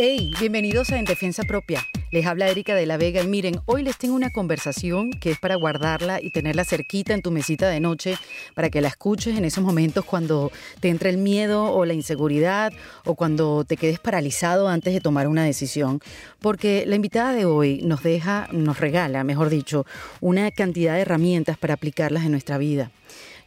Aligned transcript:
Hey, 0.00 0.30
bienvenidos 0.38 0.92
a 0.92 0.98
En 1.00 1.04
Defensa 1.04 1.42
Propia. 1.42 1.84
Les 2.12 2.24
habla 2.24 2.48
Erika 2.48 2.76
de 2.76 2.86
la 2.86 2.96
Vega 2.96 3.20
y 3.20 3.26
miren, 3.26 3.58
hoy 3.66 3.82
les 3.82 3.98
tengo 3.98 4.14
una 4.14 4.30
conversación 4.30 5.10
que 5.10 5.32
es 5.32 5.40
para 5.40 5.56
guardarla 5.56 6.22
y 6.22 6.30
tenerla 6.30 6.64
cerquita 6.64 7.14
en 7.14 7.20
tu 7.20 7.32
mesita 7.32 7.68
de 7.68 7.80
noche 7.80 8.16
para 8.54 8.70
que 8.70 8.80
la 8.80 8.86
escuches 8.86 9.36
en 9.36 9.44
esos 9.44 9.64
momentos 9.64 10.04
cuando 10.04 10.52
te 10.78 10.88
entre 10.88 11.10
el 11.10 11.18
miedo 11.18 11.64
o 11.72 11.84
la 11.84 11.94
inseguridad 11.94 12.72
o 13.06 13.16
cuando 13.16 13.64
te 13.64 13.76
quedes 13.76 13.98
paralizado 13.98 14.68
antes 14.68 14.94
de 14.94 15.00
tomar 15.00 15.26
una 15.26 15.42
decisión. 15.42 16.00
Porque 16.38 16.84
la 16.86 16.94
invitada 16.94 17.32
de 17.32 17.44
hoy 17.44 17.80
nos 17.82 18.04
deja, 18.04 18.46
nos 18.52 18.78
regala, 18.78 19.24
mejor 19.24 19.50
dicho, 19.50 19.84
una 20.20 20.48
cantidad 20.52 20.94
de 20.94 21.00
herramientas 21.00 21.58
para 21.58 21.74
aplicarlas 21.74 22.24
en 22.24 22.30
nuestra 22.30 22.56
vida. 22.56 22.92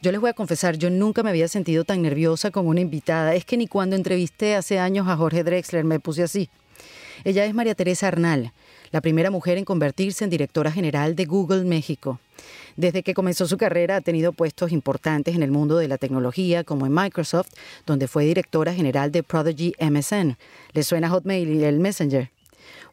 Yo 0.01 0.11
les 0.11 0.19
voy 0.19 0.31
a 0.31 0.33
confesar, 0.33 0.77
yo 0.79 0.89
nunca 0.89 1.21
me 1.21 1.29
había 1.29 1.47
sentido 1.47 1.83
tan 1.83 2.01
nerviosa 2.01 2.49
como 2.49 2.69
una 2.69 2.81
invitada. 2.81 3.35
Es 3.35 3.45
que 3.45 3.55
ni 3.55 3.67
cuando 3.67 3.95
entrevisté 3.95 4.55
hace 4.55 4.79
años 4.79 5.07
a 5.07 5.15
Jorge 5.15 5.43
Drexler 5.43 5.83
me 5.83 5.99
puse 5.99 6.23
así. 6.23 6.49
Ella 7.23 7.45
es 7.45 7.53
María 7.53 7.75
Teresa 7.75 8.07
Arnal, 8.07 8.51
la 8.89 9.01
primera 9.01 9.29
mujer 9.29 9.59
en 9.59 9.63
convertirse 9.63 10.23
en 10.23 10.31
directora 10.31 10.71
general 10.71 11.15
de 11.15 11.25
Google 11.25 11.65
México. 11.65 12.19
Desde 12.77 13.03
que 13.03 13.13
comenzó 13.13 13.45
su 13.45 13.57
carrera 13.57 13.97
ha 13.97 14.01
tenido 14.01 14.33
puestos 14.33 14.71
importantes 14.71 15.35
en 15.35 15.43
el 15.43 15.51
mundo 15.51 15.77
de 15.77 15.87
la 15.87 15.99
tecnología, 15.99 16.63
como 16.63 16.87
en 16.87 16.95
Microsoft, 16.95 17.49
donde 17.85 18.07
fue 18.07 18.25
directora 18.25 18.73
general 18.73 19.11
de 19.11 19.21
Prodigy 19.21 19.75
MSN. 19.79 20.35
¿Le 20.73 20.81
suena 20.81 21.11
Hotmail 21.11 21.47
y 21.47 21.63
el 21.63 21.79
Messenger? 21.79 22.31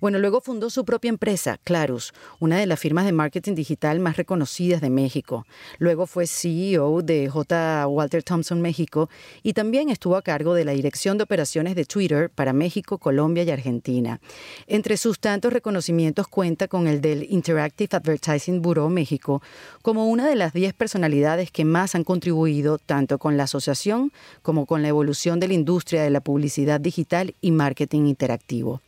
Bueno, 0.00 0.18
luego 0.20 0.40
fundó 0.40 0.70
su 0.70 0.84
propia 0.84 1.08
empresa, 1.08 1.58
Clarus, 1.64 2.12
una 2.38 2.58
de 2.58 2.66
las 2.66 2.78
firmas 2.78 3.04
de 3.04 3.12
marketing 3.12 3.54
digital 3.54 3.98
más 3.98 4.16
reconocidas 4.16 4.80
de 4.80 4.90
México. 4.90 5.44
Luego 5.78 6.06
fue 6.06 6.26
CEO 6.28 7.02
de 7.02 7.28
J. 7.28 7.86
Walter 7.88 8.22
Thompson 8.22 8.60
México 8.60 9.10
y 9.42 9.54
también 9.54 9.90
estuvo 9.90 10.16
a 10.16 10.22
cargo 10.22 10.54
de 10.54 10.64
la 10.64 10.72
dirección 10.72 11.18
de 11.18 11.24
operaciones 11.24 11.74
de 11.74 11.84
Twitter 11.84 12.30
para 12.30 12.52
México, 12.52 12.98
Colombia 12.98 13.42
y 13.42 13.50
Argentina. 13.50 14.20
Entre 14.68 14.96
sus 14.96 15.18
tantos 15.18 15.52
reconocimientos 15.52 16.28
cuenta 16.28 16.68
con 16.68 16.86
el 16.86 17.00
del 17.00 17.26
Interactive 17.28 17.96
Advertising 17.96 18.62
Bureau 18.62 18.88
México 18.88 19.42
como 19.82 20.08
una 20.08 20.28
de 20.28 20.36
las 20.36 20.52
10 20.52 20.74
personalidades 20.74 21.50
que 21.50 21.64
más 21.64 21.96
han 21.96 22.04
contribuido 22.04 22.78
tanto 22.78 23.18
con 23.18 23.36
la 23.36 23.44
asociación 23.44 24.12
como 24.42 24.66
con 24.66 24.82
la 24.82 24.88
evolución 24.88 25.40
de 25.40 25.48
la 25.48 25.54
industria 25.54 26.02
de 26.02 26.10
la 26.10 26.20
publicidad 26.20 26.80
digital 26.80 27.34
y 27.40 27.50
marketing 27.50 28.06
interactivo. 28.06 28.80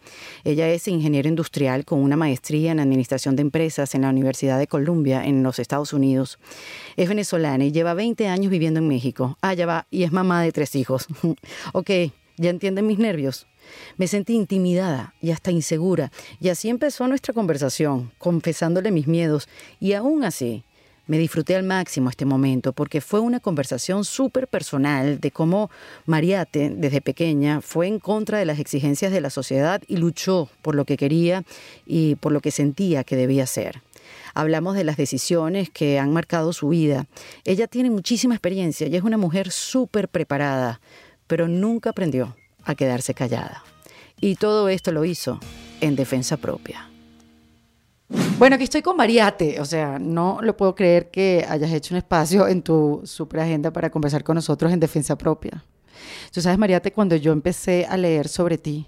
Ella 0.45 0.69
es 0.69 0.86
ingeniero 1.01 1.29
industrial 1.29 1.84
con 1.84 2.01
una 2.01 2.17
maestría 2.17 2.73
en 2.73 2.81
administración 2.81 3.34
de 3.34 3.43
empresas 3.43 3.95
en 3.95 4.03
la 4.03 4.11
Universidad 4.11 4.59
de 4.59 4.67
Columbia 4.67 5.25
en 5.25 5.42
los 5.42 5.59
Estados 5.59 5.92
Unidos. 5.92 6.39
Es 6.97 7.09
venezolana 7.09 7.65
y 7.65 7.73
lleva 7.73 7.95
20 7.95 8.29
años 8.29 8.51
viviendo 8.51 8.81
en 8.81 8.89
México. 8.89 9.39
Ah, 9.41 9.55
ya 9.55 9.67
va, 9.67 9.87
y 9.91 10.03
es 10.03 10.12
mamá 10.12 10.42
de 10.42 10.53
tres 10.53 10.75
hijos. 10.77 11.07
ok, 11.73 11.91
ya 12.37 12.51
entienden 12.51 12.87
mis 12.87 12.98
nervios. 12.98 13.47
Me 13.97 14.07
sentí 14.07 14.34
intimidada 14.34 15.15
y 15.23 15.31
hasta 15.31 15.51
insegura, 15.51 16.12
y 16.39 16.48
así 16.48 16.69
empezó 16.69 17.09
nuestra 17.09 17.33
conversación, 17.33 18.12
confesándole 18.19 18.91
mis 18.91 19.07
miedos, 19.07 19.48
y 19.79 19.95
aún 19.95 20.25
así 20.25 20.64
me 21.11 21.19
disfruté 21.19 21.56
al 21.56 21.64
máximo 21.64 22.08
este 22.08 22.25
momento 22.25 22.72
porque 22.72 23.00
fue 23.00 23.19
una 23.19 23.41
conversación 23.41 24.05
súper 24.05 24.47
personal 24.47 25.19
de 25.19 25.33
cómo 25.33 25.69
Mariate, 26.06 26.70
desde 26.70 27.00
pequeña, 27.00 27.61
fue 27.61 27.89
en 27.89 27.98
contra 27.98 28.39
de 28.39 28.44
las 28.44 28.61
exigencias 28.61 29.11
de 29.11 29.20
la 29.20 29.28
sociedad 29.28 29.83
y 29.89 29.97
luchó 29.97 30.48
por 30.62 30.77
lo 30.77 30.84
que 30.84 30.97
quería 30.97 31.42
y 31.84 32.14
por 32.14 32.30
lo 32.30 32.41
que 32.41 32.52
sentía 32.52 33.02
que 33.02 33.17
debía 33.17 33.48
ser. 33.48 33.83
Hablamos 34.34 34.77
de 34.77 34.84
las 34.84 34.97
decisiones 34.97 35.69
que 35.69 35.98
han 35.98 36.12
marcado 36.12 36.52
su 36.52 36.69
vida. 36.69 37.06
Ella 37.45 37.67
tiene 37.67 37.91
muchísima 37.91 38.36
experiencia 38.36 38.86
y 38.86 38.95
es 38.95 39.02
una 39.02 39.19
mujer 39.19 39.50
súper 39.50 40.08
preparada, 40.08 40.80
pero 41.27 41.48
nunca 41.48 41.91
aprendió 41.91 42.36
a 42.62 42.77
quedarse 42.77 43.14
callada. 43.14 43.64
Y 44.20 44.36
todo 44.36 44.69
esto 44.69 44.92
lo 44.92 45.05
hizo 45.05 45.41
en 45.80 45.97
defensa 45.97 46.36
propia. 46.36 46.89
Bueno, 48.39 48.56
aquí 48.56 48.64
estoy 48.64 48.83
con 48.83 48.97
Mariate, 48.97 49.61
o 49.61 49.64
sea, 49.64 49.98
no 49.98 50.41
lo 50.42 50.56
puedo 50.56 50.75
creer 50.75 51.11
que 51.11 51.45
hayas 51.48 51.70
hecho 51.73 51.95
un 51.95 51.98
espacio 51.98 52.48
en 52.48 52.62
tu 52.62 53.02
super 53.05 53.40
agenda 53.40 53.73
para 53.73 53.90
conversar 53.90 54.24
con 54.24 54.35
nosotros 54.35 54.73
en 54.73 54.80
defensa 54.80 55.17
propia. 55.17 55.62
Tú 56.33 56.40
sabes, 56.40 56.58
Mariate, 56.58 56.92
cuando 56.92 57.14
yo 57.17 57.33
empecé 57.33 57.86
a 57.86 57.96
leer 57.96 58.29
sobre 58.29 58.58
ti 58.58 58.86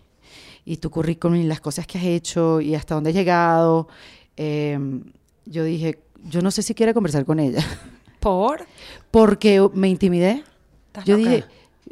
y 0.65 0.79
tu 0.79 0.91
currículum 0.91 1.37
y 1.37 1.45
las 1.45 1.61
cosas 1.61 1.87
que 1.87 1.99
has 1.99 2.05
hecho 2.05 2.61
y 2.61 2.75
hasta 2.75 2.95
dónde 2.95 3.11
has 3.11 3.17
llegado, 3.17 3.89
em, 4.37 5.05
yo 5.45 5.65
dije, 5.65 6.01
yo 6.25 6.41
no 6.41 6.51
sé 6.51 6.63
si 6.63 6.75
quiero 6.75 6.95
conversar 6.95 7.25
con 7.25 7.39
ella. 7.39 7.65
¿Por? 8.21 8.67
Porque 9.11 9.69
me 9.75 9.89
intimidé. 9.89 10.45
Yo 11.05 11.17
dije, 11.17 11.45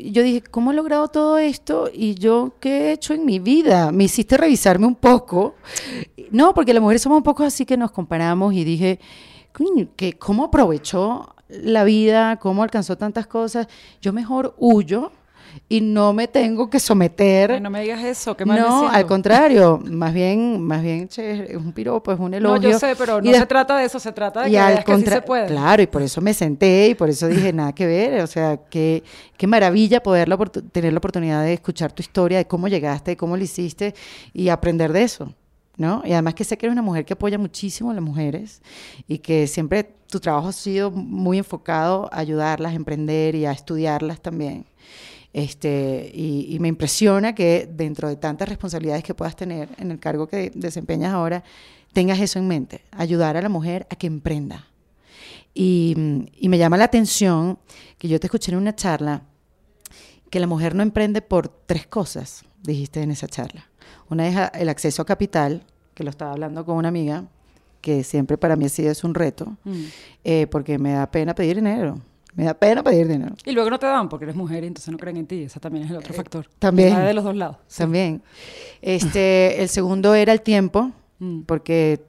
yo 0.02 0.22
dije, 0.22 0.42
¿cómo 0.42 0.72
he 0.72 0.74
logrado 0.74 1.08
todo 1.08 1.38
esto? 1.38 1.88
Y 1.92 2.14
yo, 2.14 2.54
¿qué 2.60 2.88
he 2.88 2.92
hecho 2.92 3.14
en 3.14 3.24
mi 3.24 3.38
vida? 3.38 3.92
Me 3.92 4.04
hiciste 4.04 4.36
revisarme 4.36 4.86
un 4.86 4.94
poco. 4.94 5.54
No, 6.30 6.54
porque 6.54 6.72
las 6.72 6.82
mujeres 6.82 7.02
somos 7.02 7.18
un 7.18 7.22
poco 7.22 7.44
así 7.44 7.66
que 7.66 7.76
nos 7.76 7.90
comparamos 7.90 8.54
y 8.54 8.64
dije, 8.64 9.00
¿cómo 10.18 10.44
aprovechó 10.44 11.34
la 11.48 11.84
vida? 11.84 12.36
¿Cómo 12.36 12.62
alcanzó 12.62 12.96
tantas 12.96 13.26
cosas? 13.26 13.66
Yo 14.00 14.12
mejor 14.12 14.54
huyo 14.58 15.12
y 15.68 15.80
no 15.80 16.12
me 16.12 16.28
tengo 16.28 16.68
que 16.68 16.80
someter. 16.80 17.60
no 17.60 17.70
me 17.70 17.82
digas 17.82 18.02
eso, 18.04 18.36
qué 18.36 18.44
mal 18.44 18.58
No, 18.58 18.88
al 18.88 19.06
contrario, 19.06 19.80
más 19.84 20.12
bien, 20.12 20.60
más 20.60 20.82
bien, 20.82 21.08
che, 21.08 21.52
es 21.52 21.56
un 21.56 21.72
piropo, 21.72 22.12
es 22.12 22.18
un 22.18 22.34
elogio. 22.34 22.60
No, 22.60 22.72
yo 22.72 22.78
sé, 22.78 22.94
pero 22.96 23.20
no 23.20 23.32
se 23.32 23.46
trata 23.46 23.76
de 23.78 23.84
eso, 23.84 24.00
se 24.00 24.12
trata 24.12 24.42
de 24.42 24.50
que, 24.50 24.58
al 24.58 24.84
que 24.84 24.96
sí 24.96 25.06
se 25.06 25.22
puede. 25.22 25.46
Claro, 25.46 25.82
y 25.82 25.86
por 25.86 26.02
eso 26.02 26.20
me 26.20 26.34
senté 26.34 26.88
y 26.88 26.94
por 26.94 27.08
eso 27.08 27.28
dije, 27.28 27.52
nada 27.52 27.72
que 27.72 27.86
ver, 27.86 28.20
o 28.20 28.26
sea, 28.26 28.58
qué, 28.68 29.02
qué 29.36 29.46
maravilla 29.46 30.02
poder 30.02 30.28
tener 30.72 30.92
la 30.92 30.98
oportunidad 30.98 31.42
de 31.44 31.54
escuchar 31.54 31.92
tu 31.92 32.02
historia, 32.02 32.38
de 32.38 32.46
cómo 32.46 32.68
llegaste, 32.68 33.12
de 33.12 33.16
cómo 33.16 33.36
lo 33.36 33.44
hiciste 33.44 33.94
y 34.32 34.48
aprender 34.48 34.92
de 34.92 35.02
eso. 35.02 35.34
¿No? 35.76 36.02
Y 36.04 36.12
además 36.12 36.34
que 36.34 36.44
sé 36.44 36.58
que 36.58 36.66
eres 36.66 36.74
una 36.74 36.82
mujer 36.82 37.06
que 37.06 37.14
apoya 37.14 37.38
muchísimo 37.38 37.90
a 37.90 37.94
las 37.94 38.02
mujeres 38.02 38.60
y 39.08 39.16
que 39.16 39.46
siempre 39.46 39.94
tu 40.10 40.20
trabajo 40.20 40.48
ha 40.48 40.52
sido 40.52 40.90
muy 40.90 41.38
enfocado 41.38 42.10
a 42.12 42.18
ayudarlas 42.18 42.72
a 42.72 42.74
emprender 42.74 43.34
y 43.34 43.46
a 43.46 43.52
estudiarlas 43.52 44.20
también. 44.20 44.66
Este, 45.32 46.10
y, 46.12 46.58
me 46.60 46.68
impresiona 46.68 47.34
que 47.34 47.68
dentro 47.72 48.08
de 48.08 48.16
tantas 48.16 48.48
responsabilidades 48.48 49.04
que 49.04 49.14
puedas 49.14 49.36
tener 49.36 49.68
en 49.78 49.92
el 49.92 50.00
cargo 50.00 50.26
que 50.26 50.50
desempeñas 50.54 51.12
ahora, 51.12 51.44
tengas 51.92 52.18
eso 52.18 52.38
en 52.38 52.48
mente, 52.48 52.82
ayudar 52.90 53.36
a 53.36 53.42
la 53.42 53.48
mujer 53.48 53.86
a 53.90 53.96
que 53.96 54.08
emprenda. 54.08 54.66
Y, 55.54 55.94
me 56.42 56.58
llama 56.58 56.76
la 56.76 56.84
atención 56.84 57.58
que 57.98 58.08
yo 58.08 58.18
te 58.18 58.26
escuché 58.26 58.50
en 58.52 58.58
una 58.58 58.74
charla 58.74 59.22
que 60.30 60.40
la 60.40 60.46
mujer 60.46 60.74
no 60.74 60.82
emprende 60.82 61.22
por 61.22 61.48
tres 61.48 61.86
cosas, 61.86 62.44
dijiste 62.62 63.02
en 63.02 63.10
esa 63.10 63.28
charla. 63.28 63.68
Una 64.08 64.28
es 64.28 64.50
el 64.54 64.68
acceso 64.68 65.02
a 65.02 65.06
capital, 65.06 65.64
que 65.94 66.04
lo 66.04 66.10
estaba 66.10 66.32
hablando 66.32 66.64
con 66.64 66.76
una 66.76 66.88
amiga, 66.88 67.24
que 67.80 68.04
siempre 68.04 68.36
para 68.36 68.56
mí 68.56 68.64
ha 68.64 68.68
sido 68.68 68.90
es 68.90 69.04
un 69.04 69.14
reto, 69.14 69.56
mm. 69.64 69.82
eh, 70.24 70.46
porque 70.48 70.78
me 70.78 70.92
da 70.92 71.10
pena 71.10 71.34
pedir 71.34 71.56
dinero. 71.56 72.00
Me 72.34 72.44
da 72.44 72.54
pena 72.54 72.82
pedir 72.82 73.08
dinero. 73.08 73.34
Y 73.44 73.52
luego 73.52 73.70
no 73.70 73.78
te 73.78 73.86
dan 73.86 74.08
porque 74.08 74.24
eres 74.24 74.36
mujer 74.36 74.62
y 74.64 74.68
entonces 74.68 74.90
no 74.90 74.98
creen 74.98 75.16
en 75.16 75.26
ti. 75.26 75.42
Ese 75.42 75.58
también 75.58 75.84
es 75.84 75.90
el 75.90 75.96
otro 75.96 76.12
eh, 76.12 76.16
factor. 76.16 76.46
También. 76.58 76.94
de 76.94 77.14
los 77.14 77.24
dos 77.24 77.34
lados. 77.34 77.56
También. 77.76 78.22
Este, 78.80 79.62
el 79.62 79.68
segundo 79.68 80.14
era 80.14 80.32
el 80.32 80.42
tiempo, 80.42 80.92
mm. 81.18 81.42
porque 81.42 82.00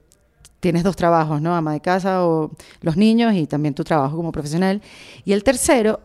tienes 0.60 0.84
dos 0.84 0.96
trabajos, 0.96 1.42
¿no? 1.42 1.56
Ama 1.56 1.74
de 1.74 1.82
casa 1.82 2.26
o 2.26 2.52
los 2.82 2.96
niños 2.96 3.34
y 3.34 3.48
también 3.48 3.74
tu 3.74 3.84
trabajo 3.84 4.16
como 4.16 4.32
profesional. 4.32 4.82
Y 5.26 5.34
el 5.34 5.44
tercero, 5.44 6.02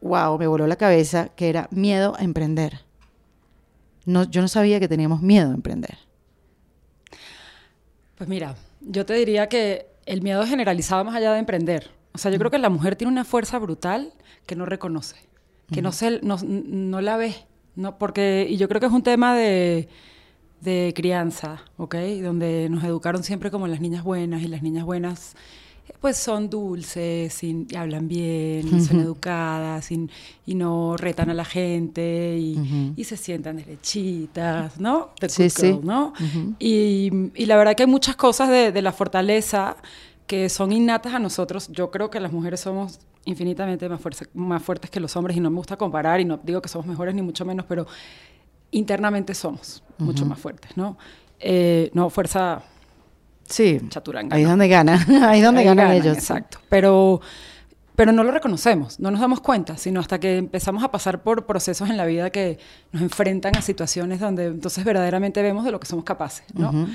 wow, 0.00 0.38
me 0.38 0.46
voló 0.46 0.66
la 0.66 0.76
cabeza, 0.76 1.28
que 1.36 1.48
era 1.48 1.68
miedo 1.70 2.14
a 2.18 2.24
emprender. 2.24 2.80
No, 4.06 4.24
yo 4.24 4.40
no 4.40 4.48
sabía 4.48 4.80
que 4.80 4.88
teníamos 4.88 5.20
miedo 5.20 5.50
a 5.50 5.54
emprender. 5.54 5.98
Pues 8.16 8.28
mira, 8.28 8.54
yo 8.80 9.04
te 9.06 9.14
diría 9.14 9.48
que 9.48 9.86
el 10.06 10.22
miedo 10.22 10.44
generalizado 10.46 11.04
más 11.04 11.14
allá 11.14 11.32
de 11.32 11.38
emprender. 11.38 11.99
O 12.12 12.18
sea, 12.18 12.30
yo 12.30 12.38
creo 12.38 12.50
que 12.50 12.58
la 12.58 12.70
mujer 12.70 12.96
tiene 12.96 13.12
una 13.12 13.24
fuerza 13.24 13.58
brutal 13.58 14.12
que 14.46 14.56
no 14.56 14.66
reconoce, 14.66 15.16
que 15.72 15.82
no, 15.82 15.92
se, 15.92 16.20
no, 16.22 16.36
no, 16.42 17.00
la 17.00 17.16
ve. 17.16 17.34
No, 17.76 17.98
porque, 17.98 18.46
y 18.48 18.56
yo 18.56 18.68
creo 18.68 18.80
que 18.80 18.86
es 18.86 18.92
un 18.92 19.02
tema 19.02 19.34
de, 19.34 19.88
de 20.60 20.92
crianza, 20.94 21.62
¿ok? 21.76 21.94
Donde 22.22 22.68
nos 22.68 22.82
educaron 22.84 23.22
siempre 23.22 23.50
como 23.50 23.68
las 23.68 23.80
niñas 23.80 24.02
buenas 24.02 24.42
y 24.42 24.48
las 24.48 24.62
niñas 24.62 24.84
buenas 24.84 25.36
pues 26.00 26.16
son 26.16 26.48
dulces 26.48 27.42
y, 27.42 27.66
hablan 27.76 28.08
bien, 28.08 28.84
son 28.84 29.00
educadas 29.00 29.90
y, 29.90 30.08
no 30.46 30.96
retan 30.96 31.30
a 31.30 31.34
la 31.34 31.44
gente 31.44 32.36
y, 32.38 33.04
se 33.04 33.16
sientan 33.16 33.56
derechitas, 33.56 34.78
¿no? 34.78 35.10
sí, 35.28 35.50
sí. 35.50 35.78
¿no? 35.82 36.12
y, 36.58 37.10
la 37.46 37.56
verdad 37.56 37.74
que 37.74 37.82
hay 37.84 37.88
muchas 37.88 38.16
cosas 38.16 38.48
de, 38.48 38.72
de 38.72 38.82
la 38.82 38.92
fortaleza 38.92 39.76
que 40.30 40.48
son 40.48 40.70
innatas 40.70 41.12
a 41.12 41.18
nosotros. 41.18 41.66
Yo 41.72 41.90
creo 41.90 42.08
que 42.08 42.20
las 42.20 42.30
mujeres 42.30 42.60
somos 42.60 43.00
infinitamente 43.24 43.88
más, 43.88 44.00
más 44.32 44.62
fuertes 44.62 44.88
que 44.88 45.00
los 45.00 45.16
hombres 45.16 45.36
y 45.36 45.40
no 45.40 45.50
me 45.50 45.56
gusta 45.56 45.76
comparar 45.76 46.20
y 46.20 46.24
no 46.24 46.38
digo 46.40 46.62
que 46.62 46.68
somos 46.68 46.86
mejores 46.86 47.16
ni 47.16 47.20
mucho 47.20 47.44
menos, 47.44 47.66
pero 47.66 47.88
internamente 48.70 49.34
somos 49.34 49.82
mucho 49.98 50.24
más 50.24 50.38
fuertes, 50.38 50.76
¿no? 50.76 50.96
Eh, 51.40 51.90
no, 51.94 52.10
fuerza 52.10 52.62
sí, 53.44 53.80
chaturanga. 53.88 54.36
Ahí 54.36 54.44
es 54.44 54.48
donde 54.48 54.68
ganan, 54.68 55.00
ahí 55.24 55.40
es 55.40 55.44
donde 55.44 55.64
ganan, 55.64 55.90
ellos. 55.90 56.16
Exacto, 56.16 56.58
pero... 56.68 57.20
pero 57.96 58.12
no 58.12 58.22
lo 58.22 58.30
reconocemos, 58.30 59.00
no 59.00 59.10
nos 59.10 59.20
damos 59.20 59.40
cuenta, 59.40 59.76
sino 59.78 59.98
hasta 59.98 60.20
que 60.20 60.36
empezamos 60.36 60.84
a 60.84 60.92
pasar 60.92 61.24
por 61.24 61.44
procesos 61.44 61.90
en 61.90 61.96
la 61.96 62.06
vida 62.06 62.30
que 62.30 62.60
nos 62.92 63.02
enfrentan 63.02 63.56
a 63.56 63.62
situaciones 63.62 64.20
donde 64.20 64.46
entonces 64.46 64.84
verdaderamente 64.84 65.42
vemos 65.42 65.64
de 65.64 65.72
lo 65.72 65.80
que 65.80 65.88
somos 65.88 66.04
capaces, 66.04 66.44
¿no? 66.54 66.86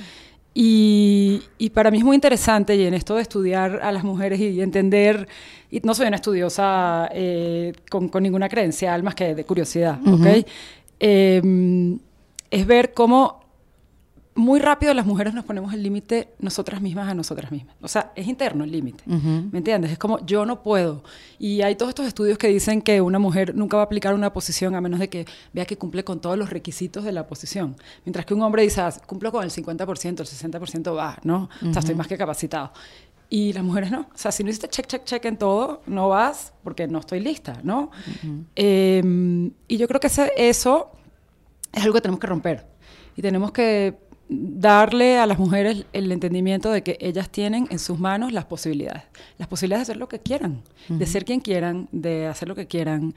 Y, 0.58 1.42
y, 1.58 1.70
para 1.72 1.92
mí 1.92 1.98
es 1.98 2.04
muy 2.06 2.16
interesante 2.16 2.78
y 2.78 2.86
en 2.86 2.94
esto 2.94 3.16
de 3.16 3.22
estudiar 3.22 3.82
a 3.84 3.92
las 3.92 4.06
mujeres 4.06 4.40
y, 4.40 4.62
entender, 4.62 5.28
y 5.70 5.82
no 5.82 5.94
soy 5.94 6.08
una 6.08 6.16
estudiosa 6.16 7.10
eh, 7.12 7.74
con, 7.92 8.08
con, 8.08 8.24
ninguna 8.24 8.48
credencial 8.48 9.04
más 9.04 9.16
que 9.16 9.36
de 9.36 9.44
curiosidad, 9.44 10.00
¿ok? 10.08 10.48
Eh, 11.02 11.98
es 12.50 12.66
ver 12.66 12.94
cómo 12.94 13.45
muy 14.36 14.60
rápido 14.60 14.94
las 14.94 15.06
mujeres 15.06 15.34
nos 15.34 15.46
ponemos 15.46 15.74
el 15.74 15.82
límite 15.82 16.34
nosotras 16.40 16.82
mismas 16.82 17.08
a 17.08 17.14
nosotras 17.14 17.52
mismas. 17.52 17.76
O 17.82 17.88
sea, 17.88 18.12
es 18.16 18.28
interno 18.28 18.66
el 18.66 18.72
límite. 18.72 19.02
¿Me 19.08 19.60
entiendes? 19.60 19.92
Es 19.94 19.98
como 19.98 20.24
yo 20.26 20.46
no 20.46 20.62
puedo. 20.62 21.04
Y 21.40 21.62
hay 21.62 21.76
todos 21.76 21.90
estos 21.90 22.06
estudios 22.06 22.38
que 22.38 22.50
dicen 22.50 22.82
que 22.82 23.00
una 23.00 23.18
mujer 23.18 23.56
nunca 23.56 23.78
va 23.78 23.84
a 23.84 23.86
aplicar 23.86 24.14
una 24.14 24.34
posición 24.34 24.76
a 24.76 24.82
menos 24.82 25.00
de 25.00 25.10
que 25.10 25.26
vea 25.54 25.66
que 25.66 25.78
cumple 25.78 26.04
con 26.04 26.20
todos 26.20 26.38
los 26.38 26.50
requisitos 26.50 27.06
de 27.06 27.14
la 27.14 27.28
posición. 27.28 27.78
Mientras 28.04 28.26
que 28.26 28.34
un 28.34 28.42
hombre 28.42 28.64
dice, 28.64 28.82
ah, 28.82 28.94
cumplo 29.08 29.32
con 29.32 29.42
el 29.42 29.52
50%, 29.52 30.06
el 30.06 30.16
60% 30.52 30.96
va, 30.96 31.18
¿no? 31.24 31.50
O 31.62 31.72
sea, 31.72 31.80
estoy 31.80 31.96
más 31.96 32.08
que 32.08 32.18
capacitado. 32.18 32.74
Y 33.30 33.54
las 33.54 33.64
mujeres 33.64 33.90
no. 33.90 34.02
O 34.02 34.18
sea, 34.18 34.34
si 34.34 34.44
no 34.44 34.50
hiciste 34.50 34.68
check, 34.68 34.86
check, 34.86 35.06
check 35.06 35.24
en 35.26 35.38
todo, 35.38 35.82
no 35.88 36.10
vas 36.10 36.52
porque 36.62 36.88
no 36.88 37.00
estoy 37.00 37.22
lista, 37.22 37.60
¿no? 37.64 37.90
Em, 38.56 39.52
y 39.68 39.78
yo 39.78 39.88
creo 39.88 40.02
que 40.02 40.08
ese, 40.08 40.34
eso 40.36 40.92
es 41.72 41.84
algo 41.84 41.94
que 41.94 42.02
tenemos 42.02 42.20
que 42.20 42.28
romper. 42.28 42.68
Y 43.16 43.22
tenemos 43.22 43.54
que 43.54 44.05
darle 44.28 45.20
a 45.20 45.26
las 45.26 45.38
mujeres 45.38 45.86
el 45.94 46.12
entendimiento 46.12 46.72
de 46.72 46.84
que 46.84 46.98
ellas 47.00 47.30
tienen 47.30 47.68
en 47.70 47.80
sus 47.80 48.00
manos 48.00 48.32
las 48.34 48.46
posibilidades, 48.46 49.04
las 49.38 49.48
posibilidades 49.48 49.88
de 49.88 49.92
hacer 49.92 50.00
lo 50.00 50.10
que 50.10 50.20
quieran, 50.20 50.62
de 50.90 51.06
ser 51.06 51.26
quien 51.26 51.40
quieran, 51.40 51.88
de 51.92 52.28
hacer 52.28 52.48
lo 52.48 52.56
que 52.56 52.68
quieran. 52.68 53.14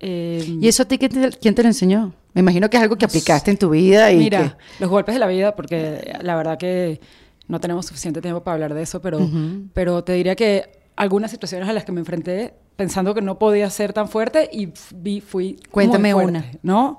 ¿Y 0.00 0.66
eso 0.66 0.84
a 0.84 0.86
ti 0.86 0.98
quién 0.98 1.54
te 1.54 1.62
lo 1.62 1.68
enseñó? 1.68 2.14
Me 2.32 2.40
imagino 2.40 2.70
que 2.70 2.76
es 2.76 2.82
algo 2.82 2.96
que 2.96 3.04
aplicaste 3.04 3.50
en 3.50 3.58
tu 3.58 3.70
vida. 3.70 4.12
Y 4.12 4.18
mira, 4.18 4.56
los 4.78 4.88
golpes 4.88 5.14
de 5.14 5.18
la 5.18 5.26
vida, 5.26 5.54
porque 5.56 6.16
la 6.22 6.36
verdad 6.36 6.56
que 6.56 7.00
no 7.46 7.60
tenemos 7.60 7.86
suficiente 7.86 8.20
tiempo 8.20 8.42
para 8.42 8.54
hablar 8.54 8.74
de 8.74 8.82
eso, 8.82 9.02
pero, 9.02 9.28
pero 9.74 10.04
te 10.04 10.12
diría 10.12 10.36
que 10.36 10.70
algunas 10.96 11.30
situaciones 11.30 11.68
a 11.68 11.72
las 11.72 11.84
que 11.84 11.92
me 11.92 12.00
enfrenté 12.00 12.54
pensando 12.76 13.14
que 13.14 13.22
no 13.22 13.38
podía 13.38 13.68
ser 13.70 13.92
tan 13.92 14.08
fuerte 14.08 14.48
y 14.52 14.72
vi, 14.94 15.20
fui 15.20 15.56
Cuéntame 15.70 16.14
una. 16.14 16.44
¿no? 16.62 16.98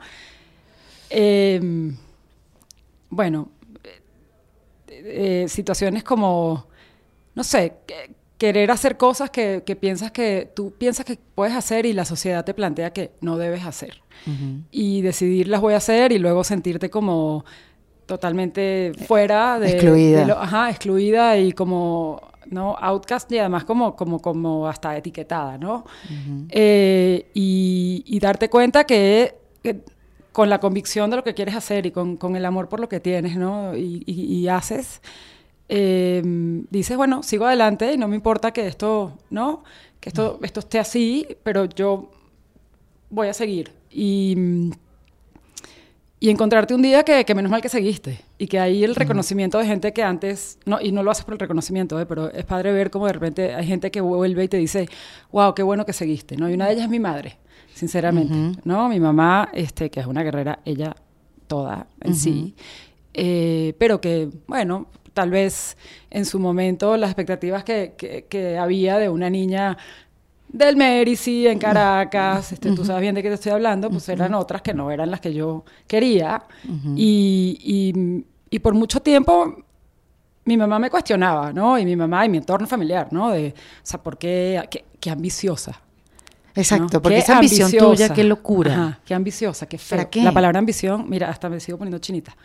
Eh, 1.09 1.93
bueno, 3.09 3.49
eh, 4.87 5.43
eh, 5.43 5.45
situaciones 5.49 6.03
como, 6.03 6.67
no 7.35 7.43
sé, 7.43 7.73
querer 8.37 8.71
hacer 8.71 8.97
cosas 8.97 9.29
que, 9.29 9.61
piensas 9.79 10.11
que 10.11 10.51
tú 10.55 10.71
piensas 10.77 11.05
que 11.05 11.17
puedes 11.35 11.55
hacer 11.55 11.85
y 11.85 11.93
la 11.93 12.05
sociedad 12.05 12.45
te 12.45 12.53
plantea 12.53 12.91
que 12.93 13.11
no 13.21 13.37
debes 13.37 13.65
hacer. 13.65 14.01
Y 14.69 15.01
decidir 15.01 15.47
las 15.47 15.61
voy 15.61 15.73
a 15.73 15.77
hacer 15.77 16.11
y 16.11 16.19
luego 16.19 16.43
sentirte 16.43 16.89
como 16.89 17.45
totalmente 18.05 18.91
fuera 19.07 19.59
de... 19.59 19.71
Excluida. 19.71 20.37
ajá, 20.41 20.69
excluida 20.69 21.37
y 21.37 21.53
como... 21.53 22.21
¿no? 22.47 22.75
Outcast 22.79 23.31
y 23.31 23.37
además 23.37 23.63
como, 23.63 23.95
como, 23.95 24.19
como 24.19 24.67
hasta 24.67 24.97
etiquetada, 24.97 25.57
¿no? 25.57 25.85
Eh, 26.49 27.29
y, 27.33 28.19
darte 28.19 28.49
cuenta 28.49 28.85
que 28.85 29.35
con 30.31 30.49
la 30.49 30.59
convicción 30.59 31.09
de 31.09 31.17
lo 31.17 31.23
que 31.23 31.33
quieres 31.33 31.55
hacer 31.55 31.85
y 31.85 31.91
con, 31.91 32.17
con 32.17 32.35
el 32.35 32.45
amor 32.45 32.69
por 32.69 32.79
lo 32.79 32.89
que 32.89 32.99
tienes, 32.99 33.37
¿no? 33.37 33.75
Y, 33.75 34.03
y, 34.05 34.47
haces, 34.47 35.01
eh, 35.67 36.21
dices, 36.69 36.97
bueno, 36.97 37.23
sigo 37.23 37.45
adelante 37.45 37.93
y 37.93 37.97
no 37.97 38.07
me 38.07 38.15
importa 38.15 38.51
que 38.51 38.67
esto, 38.67 39.17
¿no? 39.29 39.63
Que 39.99 40.09
esto, 40.09 40.39
esto 40.43 40.59
esté 40.59 40.79
así, 40.79 41.27
pero 41.43 41.65
yo 41.65 42.11
voy 43.09 43.27
a 43.27 43.33
seguir. 43.33 43.71
Y, 43.91 44.71
y 46.19 46.29
encontrarte 46.29 46.75
un 46.75 46.81
día 46.81 47.03
que, 47.03 47.25
que, 47.25 47.33
menos 47.33 47.49
mal 47.49 47.61
que 47.61 47.69
seguiste 47.69 48.19
y 48.37 48.47
que 48.47 48.59
hay 48.59 48.83
el 48.83 48.95
reconocimiento 48.95 49.57
de 49.57 49.65
gente 49.65 49.93
que 49.93 50.03
antes, 50.03 50.59
no, 50.65 50.79
y 50.79 50.91
no 50.91 51.01
lo 51.01 51.11
haces 51.11 51.25
por 51.25 51.33
el 51.33 51.39
reconocimiento, 51.39 51.99
¿eh? 51.99 52.05
pero 52.05 52.29
es 52.29 52.45
padre 52.45 52.71
ver 52.71 52.91
cómo 52.91 53.07
de 53.07 53.13
repente 53.13 53.55
hay 53.55 53.65
gente 53.65 53.89
que 53.89 54.01
vuelve 54.01 54.43
y 54.43 54.47
te 54.47 54.57
dice, 54.57 54.89
wow, 55.31 55.55
qué 55.55 55.63
bueno 55.63 55.85
que 55.85 55.93
seguiste, 55.93 56.37
¿no? 56.37 56.49
Y 56.49 56.53
una 56.53 56.67
de 56.67 56.73
ellas 56.73 56.85
es 56.85 56.89
mi 56.89 56.99
madre 56.99 57.37
sinceramente, 57.79 58.59
¿no? 58.65 58.89
Mi 58.89 58.99
mamá, 58.99 59.47
este, 59.53 59.89
que 59.89 60.01
es 60.01 60.05
una 60.05 60.21
guerrera, 60.21 60.59
ella 60.65 60.93
toda 61.47 61.87
en 62.01 62.13
sí, 62.13 62.53
eh, 63.13 63.73
pero 63.79 64.01
que, 64.01 64.29
bueno, 64.47 64.87
tal 65.13 65.29
vez 65.29 65.77
en 66.09 66.25
su 66.25 66.39
momento 66.39 66.97
las 66.97 67.09
expectativas 67.09 67.63
que, 67.63 67.93
que, 68.29 68.57
había 68.57 68.97
de 68.97 69.07
una 69.07 69.29
niña 69.29 69.77
del 70.49 70.75
Merici 70.75 71.47
en 71.47 71.57
Caracas, 71.57 72.51
este, 72.51 72.73
tú 72.73 72.83
sabes 72.83 73.01
bien 73.01 73.15
de 73.15 73.23
qué 73.23 73.29
te 73.29 73.35
estoy 73.35 73.53
hablando, 73.53 73.89
pues 73.89 74.09
eran 74.09 74.33
otras 74.33 74.61
que 74.61 74.73
no 74.73 74.91
eran 74.91 75.09
las 75.09 75.21
que 75.21 75.33
yo 75.33 75.63
quería. 75.87 76.43
y, 76.97 77.57
y, 77.63 78.25
y, 78.49 78.59
por 78.59 78.73
mucho 78.73 78.99
tiempo 78.99 79.55
mi 80.43 80.57
mamá 80.57 80.79
me 80.79 80.89
cuestionaba, 80.89 81.53
¿no? 81.53 81.79
Y 81.79 81.85
mi 81.85 81.95
mamá 81.95 82.25
y 82.25 82.29
mi 82.29 82.39
entorno 82.39 82.67
familiar, 82.67 83.07
¿no? 83.11 83.29
De, 83.29 83.53
o 83.55 83.83
sea, 83.83 84.03
¿por 84.03 84.17
qué, 84.17 84.61
qué, 84.69 84.83
qué 84.99 85.11
ambiciosa? 85.11 85.79
Exacto, 86.59 87.01
porque 87.01 87.17
esa 87.17 87.35
ambición 87.37 87.71
tuya, 87.71 88.09
qué 88.13 88.23
locura. 88.23 88.99
qué 89.05 89.13
ambiciosa, 89.13 89.67
qué 89.67 89.77
fea. 89.77 90.09
La 90.15 90.31
palabra 90.31 90.59
ambición, 90.59 91.05
mira, 91.09 91.29
hasta 91.29 91.49
me 91.49 91.59
sigo 91.59 91.77
poniendo 91.77 91.99
chinita. 91.99 92.35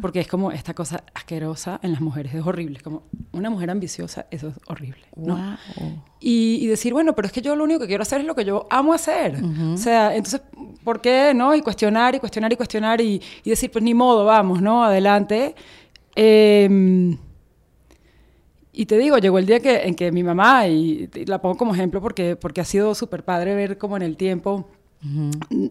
Porque 0.00 0.20
es 0.20 0.28
como 0.28 0.52
esta 0.52 0.74
cosa 0.74 1.04
asquerosa 1.14 1.80
en 1.82 1.92
las 1.92 2.00
mujeres, 2.00 2.34
es 2.34 2.44
horrible. 2.44 2.80
Como 2.80 3.04
una 3.32 3.50
mujer 3.50 3.70
ambiciosa, 3.70 4.26
eso 4.30 4.48
es 4.48 4.54
horrible. 4.66 5.02
¿no? 5.16 5.56
Y, 6.20 6.66
decir, 6.66 6.92
bueno, 6.92 7.14
pero 7.14 7.26
es 7.26 7.32
que 7.32 7.42
yo 7.42 7.56
lo 7.56 7.64
único 7.64 7.80
que 7.80 7.86
quiero 7.86 8.02
hacer 8.02 8.20
es 8.20 8.26
lo 8.26 8.34
que 8.34 8.44
yo 8.44 8.66
amo 8.70 8.94
hacer. 8.94 9.42
O 9.72 9.76
sea, 9.76 10.14
entonces, 10.14 10.42
¿por 10.84 11.00
qué 11.00 11.32
no? 11.34 11.54
Y 11.54 11.62
cuestionar 11.62 12.14
y 12.14 12.18
cuestionar 12.18 12.52
y 12.52 12.56
cuestionar 12.56 13.00
y, 13.00 13.20
y 13.44 13.50
decir, 13.50 13.70
pues 13.70 13.82
ni 13.82 13.94
modo, 13.94 14.24
vamos, 14.24 14.60
¿no? 14.60 14.84
Adelante. 14.84 15.54
Eh, 16.14 17.16
y 18.72 18.86
te 18.86 18.96
digo, 18.96 19.18
llegó 19.18 19.38
el 19.38 19.46
día 19.46 19.60
que, 19.60 19.82
en 19.82 19.94
que 19.94 20.10
mi 20.12 20.22
mamá, 20.22 20.66
y, 20.66 21.08
la 21.26 21.40
pongo 21.40 21.56
como 21.56 21.74
ejemplo 21.74 22.00
porque, 22.00 22.36
porque 22.36 22.60
ha 22.62 22.64
sido 22.64 22.94
súper 22.94 23.24
padre 23.24 23.54
ver 23.54 23.76
cómo 23.78 23.96
en 23.96 24.02
el 24.02 24.16
tiempo 24.16 24.68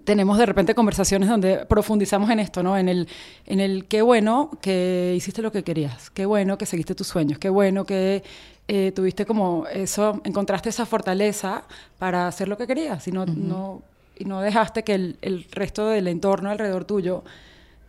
tenemos 0.04 0.38
de 0.38 0.46
repente 0.46 0.76
conversaciones 0.76 1.30
donde 1.30 1.66
profundizamos 1.66 2.30
en 2.30 2.40
esto, 2.40 2.64
¿no? 2.64 2.78
En 2.78 2.90
el, 2.90 3.08
en 3.46 3.62
el 3.62 3.86
qué 3.86 4.02
bueno 4.02 4.52
que 4.62 5.14
hiciste 5.16 5.42
lo 5.42 5.54
que 5.54 5.64
querías, 5.64 6.10
qué 6.10 6.26
bueno 6.26 6.58
que 6.58 6.66
seguiste 6.66 6.96
tus 6.96 7.08
sueños, 7.08 7.40
qué 7.40 7.48
bueno 7.48 7.86
que 7.86 8.24
eh, 8.68 8.92
tuviste 8.94 9.26
como 9.26 9.68
eso, 9.68 10.22
encontraste 10.26 10.68
esa 10.68 10.86
fortaleza 10.86 11.64
para 11.98 12.28
hacer 12.28 12.50
lo 12.50 12.58
que 12.58 12.68
querías 12.68 13.08
y 13.08 13.14
no, 13.14 13.26
no, 13.26 13.82
y 14.18 14.26
no 14.26 14.42
dejaste 14.42 14.84
que 14.84 14.96
el, 14.96 15.18
el 15.22 15.46
resto 15.46 15.88
del 15.88 16.10
entorno 16.10 16.50
alrededor 16.50 16.84
tuyo 16.84 17.24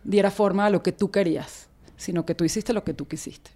diera 0.05 0.31
forma 0.31 0.67
a 0.67 0.69
lo 0.69 0.81
que 0.81 0.93
tú 0.93 1.11
querías, 1.11 1.67
sino 1.97 2.25
que 2.25 2.35
tú 2.35 2.45
hiciste 2.45 2.71
lo 2.71 2.85
que 2.85 2.93
tú 2.93 3.05
quisiste. 3.05 3.51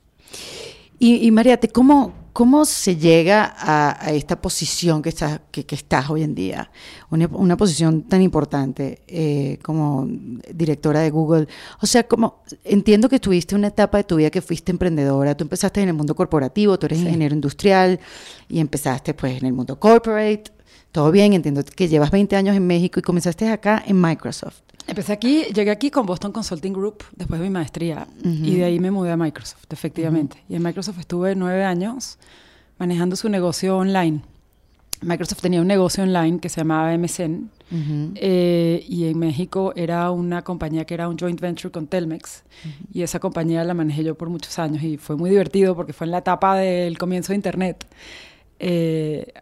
Y, 1.00 1.28
y 1.28 1.32
Mariate, 1.32 1.68
¿cómo, 1.70 2.14
¿cómo 2.38 2.66
se 2.66 2.96
llega 2.98 3.56
a, 3.58 4.12
esta 4.12 4.40
posición 4.40 5.02
que 5.02 5.10
estás, 5.10 5.42
que, 5.50 5.66
estás 5.70 6.08
hoy 6.08 6.22
en 6.22 6.36
día? 6.36 6.70
Una, 7.10 7.58
posición 7.58 8.04
tan 8.04 8.22
importante 8.22 9.02
eh, 9.08 9.58
como 9.64 10.08
directora 10.54 11.00
de 11.00 11.10
Google. 11.10 11.48
O 11.82 11.88
sea, 11.88 12.08
como 12.08 12.44
entiendo 12.64 13.10
que 13.10 13.20
tuviste 13.20 13.56
una 13.56 13.70
etapa 13.70 13.98
de 13.98 14.04
tu 14.04 14.18
vida 14.18 14.30
que 14.30 14.44
fuiste 14.44 14.72
emprendedora. 14.72 15.36
Tú 15.36 15.46
empezaste 15.46 15.82
en 15.82 15.88
el 15.88 15.96
mundo 15.96 16.14
corporativo, 16.14 16.78
tú 16.78 16.86
eres 16.86 17.00
ingeniero 17.00 17.34
industrial 17.34 18.00
y 18.48 18.60
empezaste 18.60 19.16
pues 19.16 19.40
en 19.40 19.48
el 19.48 19.54
mundo 19.54 19.80
corporate. 19.80 20.52
Todo 20.92 21.12
bien, 21.12 21.34
entiendo 21.34 21.64
que 21.64 21.88
llevas 21.88 22.12
20 22.12 22.36
años 22.36 22.56
en 22.56 22.68
México 22.68 23.00
y 23.00 23.04
comenzaste 23.04 23.50
acá 23.50 23.84
en 23.86 24.00
Microsoft. 24.00 24.62
Empecé 24.88 25.12
aquí, 25.12 25.44
llegué 25.54 25.70
aquí 25.70 25.92
con 25.92 26.06
Boston 26.06 26.32
Consulting 26.32 26.72
Group 26.74 27.04
después 27.16 27.42
de 27.42 27.48
mi 27.48 27.54
maestría 27.54 28.08
y 28.24 28.56
de 28.56 28.64
ahí 28.64 28.80
me 28.80 28.90
mudé 28.90 29.12
a 29.12 29.18
Microsoft, 29.18 29.66
efectivamente. 29.70 30.44
Y 30.48 30.56
en 30.56 30.64
Microsoft 30.64 31.00
estuve 31.00 31.36
nueve 31.36 31.66
años 31.66 32.18
manejando 32.78 33.18
su 33.18 33.28
negocio 33.28 33.78
online. 33.78 34.22
Microsoft 35.02 35.42
tenía 35.42 35.62
un 35.62 35.68
negocio 35.68 36.04
online 36.04 36.40
que 36.40 36.50
se 36.50 36.62
llamaba 36.62 36.98
MSN 36.98 37.50
eh, 38.16 38.86
y 38.88 39.06
en 39.06 39.20
México 39.20 39.74
era 39.76 40.10
una 40.10 40.42
compañía 40.44 40.86
que 40.86 40.94
era 40.94 41.10
un 41.10 41.18
joint 41.18 41.40
venture 41.40 41.70
con 41.72 41.88
Telmex 41.88 42.44
y 42.94 43.02
esa 43.02 43.20
compañía 43.20 43.64
la 43.64 43.74
manejé 43.74 44.04
yo 44.04 44.16
por 44.16 44.30
muchos 44.30 44.58
años 44.58 44.82
y 44.84 44.98
fue 44.98 45.18
muy 45.18 45.30
divertido 45.30 45.76
porque 45.76 45.94
fue 45.94 46.06
en 46.06 46.12
la 46.12 46.20
etapa 46.20 46.56
del 46.56 46.98
comienzo 46.98 47.34
de 47.34 47.36
Internet. 47.36 47.86
Eh, 48.60 49.34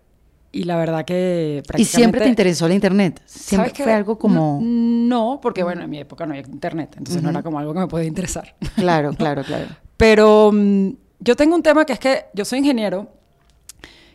y 0.55 0.63
la 0.63 0.77
verdad 0.77 1.03
que 1.03 1.61
prácticamente... 1.67 1.81
¿Y 1.81 1.85
siempre 1.85 2.21
te 2.21 2.29
interesó 2.29 2.65
la 2.65 2.73
internet? 2.73 3.21
¿Siempre 3.25 3.71
fue 3.75 3.91
algo 3.91 4.17
como...? 4.17 4.59
No, 4.61 5.39
porque 5.41 5.61
bueno, 5.63 5.83
en 5.83 5.89
mi 5.89 5.99
época 5.99 6.25
no 6.25 6.33
había 6.33 6.47
internet, 6.47 6.95
entonces 6.97 7.21
no 7.21 7.29
era 7.29 7.43
como 7.43 7.59
algo 7.59 7.73
que 7.73 7.79
me 7.81 7.87
podía 7.87 8.07
interesar. 8.07 8.55
Claro, 8.75 9.11
claro, 9.13 9.43
claro. 9.43 9.65
Pero 9.97 10.51
mm, 10.53 10.89
yo 11.19 11.35
tengo 11.35 11.55
un 11.55 11.61
tema 11.61 11.85
que 11.85 11.91
es 11.91 11.99
que 11.99 12.25
yo 12.33 12.45
soy 12.45 12.59
ingeniero 12.59 13.09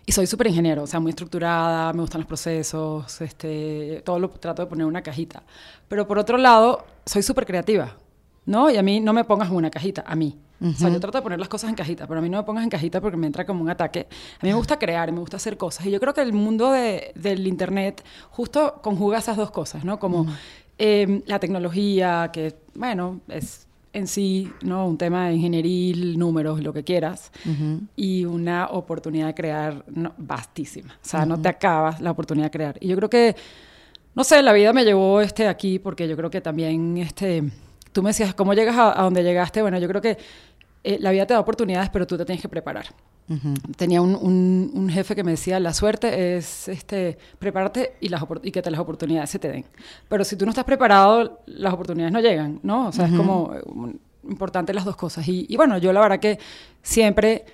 y 0.06 0.12
soy 0.12 0.26
súper 0.26 0.46
ingeniero, 0.46 0.84
o 0.84 0.86
sea, 0.86 0.98
muy 0.98 1.10
estructurada, 1.10 1.92
me 1.92 2.00
gustan 2.00 2.22
los 2.22 2.28
procesos, 2.28 3.20
este, 3.20 4.00
todo 4.02 4.18
lo 4.18 4.30
trato 4.30 4.62
de 4.62 4.66
poner 4.66 4.84
en 4.84 4.88
una 4.88 5.02
cajita. 5.02 5.42
Pero 5.88 6.06
por 6.06 6.18
otro 6.18 6.38
lado, 6.38 6.86
soy 7.04 7.22
súper 7.22 7.44
creativa. 7.44 7.96
¿no? 8.46 8.70
Y 8.70 8.76
a 8.76 8.82
mí 8.82 9.00
no 9.00 9.12
me 9.12 9.24
pongas 9.24 9.48
en 9.48 9.56
una 9.56 9.70
cajita, 9.70 10.04
a 10.06 10.16
mí. 10.16 10.38
O 10.62 10.72
sea, 10.74 10.90
yo 10.90 11.00
trato 11.00 11.18
de 11.18 11.22
poner 11.22 11.38
las 11.38 11.48
cosas 11.48 11.70
en 11.70 11.76
cajita, 11.76 12.06
pero 12.06 12.20
a 12.20 12.22
mí 12.22 12.28
no 12.28 12.38
me 12.38 12.44
pongas 12.44 12.64
en 12.64 12.70
cajita 12.70 13.00
porque 13.00 13.16
me 13.16 13.26
entra 13.26 13.46
como 13.46 13.62
un 13.62 13.70
ataque. 13.70 14.06
A 14.40 14.44
mí 14.44 14.50
me 14.50 14.54
gusta 14.54 14.78
crear, 14.78 15.10
me 15.10 15.20
gusta 15.20 15.38
hacer 15.38 15.56
cosas. 15.56 15.86
Y 15.86 15.90
yo 15.90 16.00
creo 16.00 16.12
que 16.12 16.20
el 16.20 16.32
mundo 16.32 16.70
de, 16.70 17.12
del 17.14 17.46
Internet 17.46 18.04
justo 18.30 18.80
conjuga 18.82 19.18
esas 19.18 19.36
dos 19.36 19.50
cosas, 19.50 19.84
¿no? 19.84 19.98
Como 19.98 20.26
eh, 20.78 21.22
la 21.26 21.38
tecnología, 21.38 22.30
que, 22.32 22.56
bueno, 22.74 23.20
es 23.28 23.66
en 23.92 24.06
sí, 24.06 24.50
¿no? 24.62 24.86
Un 24.86 24.98
tema 24.98 25.28
de 25.28 25.34
ingenieril, 25.34 26.18
números, 26.18 26.62
lo 26.62 26.72
que 26.72 26.84
quieras, 26.84 27.32
y 27.96 28.24
una 28.24 28.66
oportunidad 28.66 29.26
de 29.26 29.34
crear 29.34 29.84
vastísima. 30.16 30.94
O 30.94 31.08
sea, 31.08 31.26
no 31.26 31.40
te 31.40 31.48
acabas 31.48 32.00
la 32.00 32.10
oportunidad 32.10 32.46
de 32.46 32.50
crear. 32.50 32.76
Y 32.80 32.88
yo 32.88 32.96
creo 32.96 33.10
que, 33.10 33.34
no 34.14 34.24
sé, 34.24 34.42
la 34.42 34.52
vida 34.52 34.72
me 34.72 34.84
llevó 34.84 35.20
este 35.20 35.48
aquí 35.48 35.78
porque 35.78 36.06
yo 36.06 36.16
creo 36.16 36.30
que 36.30 36.40
también, 36.40 36.98
este, 36.98 37.50
tú 37.92 38.02
me 38.02 38.10
decías, 38.10 38.34
¿cómo 38.34 38.54
llegas 38.54 38.76
a, 38.76 38.98
a 38.98 39.04
donde 39.04 39.22
llegaste? 39.22 39.62
Bueno, 39.62 39.78
yo 39.78 39.88
creo 39.88 40.00
que 40.00 40.18
eh, 40.82 40.98
la 41.00 41.10
vida 41.10 41.26
te 41.26 41.34
da 41.34 41.40
oportunidades, 41.40 41.90
pero 41.90 42.06
tú 42.06 42.16
te 42.16 42.24
tienes 42.24 42.40
que 42.40 42.48
preparar. 42.48 42.86
Tenía 43.76 44.02
un, 44.02 44.16
un, 44.16 44.88
jefe 44.88 45.14
que 45.14 45.22
me 45.22 45.30
decía, 45.30 45.60
la 45.60 45.72
suerte 45.72 46.36
es 46.36 46.66
este, 46.66 47.16
prepararte 47.38 47.94
y, 48.00 48.08
las 48.08 48.24
y 48.42 48.50
que 48.50 48.60
te 48.60 48.72
las 48.72 48.80
oportunidades 48.80 49.30
se 49.30 49.38
te 49.38 49.48
den. 49.48 49.64
Pero 50.08 50.24
si 50.24 50.34
tú 50.34 50.44
no 50.44 50.50
estás 50.50 50.64
preparado, 50.64 51.40
las 51.46 51.72
oportunidades 51.72 52.12
no 52.12 52.18
llegan, 52.18 52.58
¿no? 52.64 52.88
O 52.88 52.92
sea, 52.92 53.06
es 53.06 53.12
como 53.12 53.54
eh, 53.54 53.92
importante 54.28 54.74
las 54.74 54.84
dos 54.84 54.96
cosas. 54.96 55.28
Y, 55.28 55.46
y, 55.48 55.56
bueno, 55.56 55.78
yo 55.78 55.92
la 55.92 56.00
verdad 56.00 56.18
que 56.18 56.40
siempre 56.82 57.44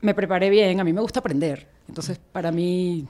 me 0.00 0.14
preparé 0.14 0.50
bien, 0.50 0.80
a 0.80 0.84
mí 0.84 0.92
me 0.92 1.00
gusta 1.00 1.20
aprender. 1.20 1.68
Entonces, 1.86 2.18
para 2.32 2.50
mí, 2.50 3.06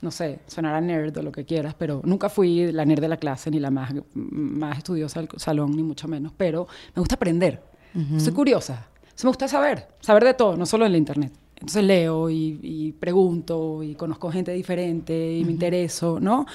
no 0.00 0.10
sé, 0.10 0.40
sonará 0.46 0.80
nerd 0.80 1.16
o 1.18 1.22
lo 1.22 1.32
que 1.32 1.44
quieras, 1.44 1.74
pero 1.78 2.00
nunca 2.04 2.28
fui 2.28 2.70
la 2.72 2.84
nerd 2.84 3.00
de 3.00 3.08
la 3.08 3.16
clase, 3.16 3.50
ni 3.50 3.58
la 3.58 3.70
más, 3.70 3.92
más 4.14 4.78
estudiosa 4.78 5.20
del 5.20 5.28
salón, 5.36 5.76
ni 5.76 5.82
mucho 5.82 6.08
menos. 6.08 6.32
Pero 6.36 6.66
me 6.94 7.00
gusta 7.00 7.14
aprender. 7.14 7.62
Soy 8.18 8.32
curiosa 8.32 8.88
me 9.22 9.28
gusta 9.28 9.46
saber, 9.46 9.86
saber 10.00 10.24
de 10.24 10.34
todo, 10.34 10.56
no 10.56 10.66
solo 10.66 10.86
en 10.86 10.92
la 10.92 10.98
internet. 10.98 11.32
Entonces 11.54 11.84
leo 11.84 12.28
y, 12.28 12.94
pregunto 12.98 13.82
y 13.82 13.94
conozco 13.94 14.30
gente 14.30 14.52
diferente 14.52 15.36
y 15.36 15.44
me 15.44 15.52
intereso, 15.52 16.18
¿no? 16.20 16.46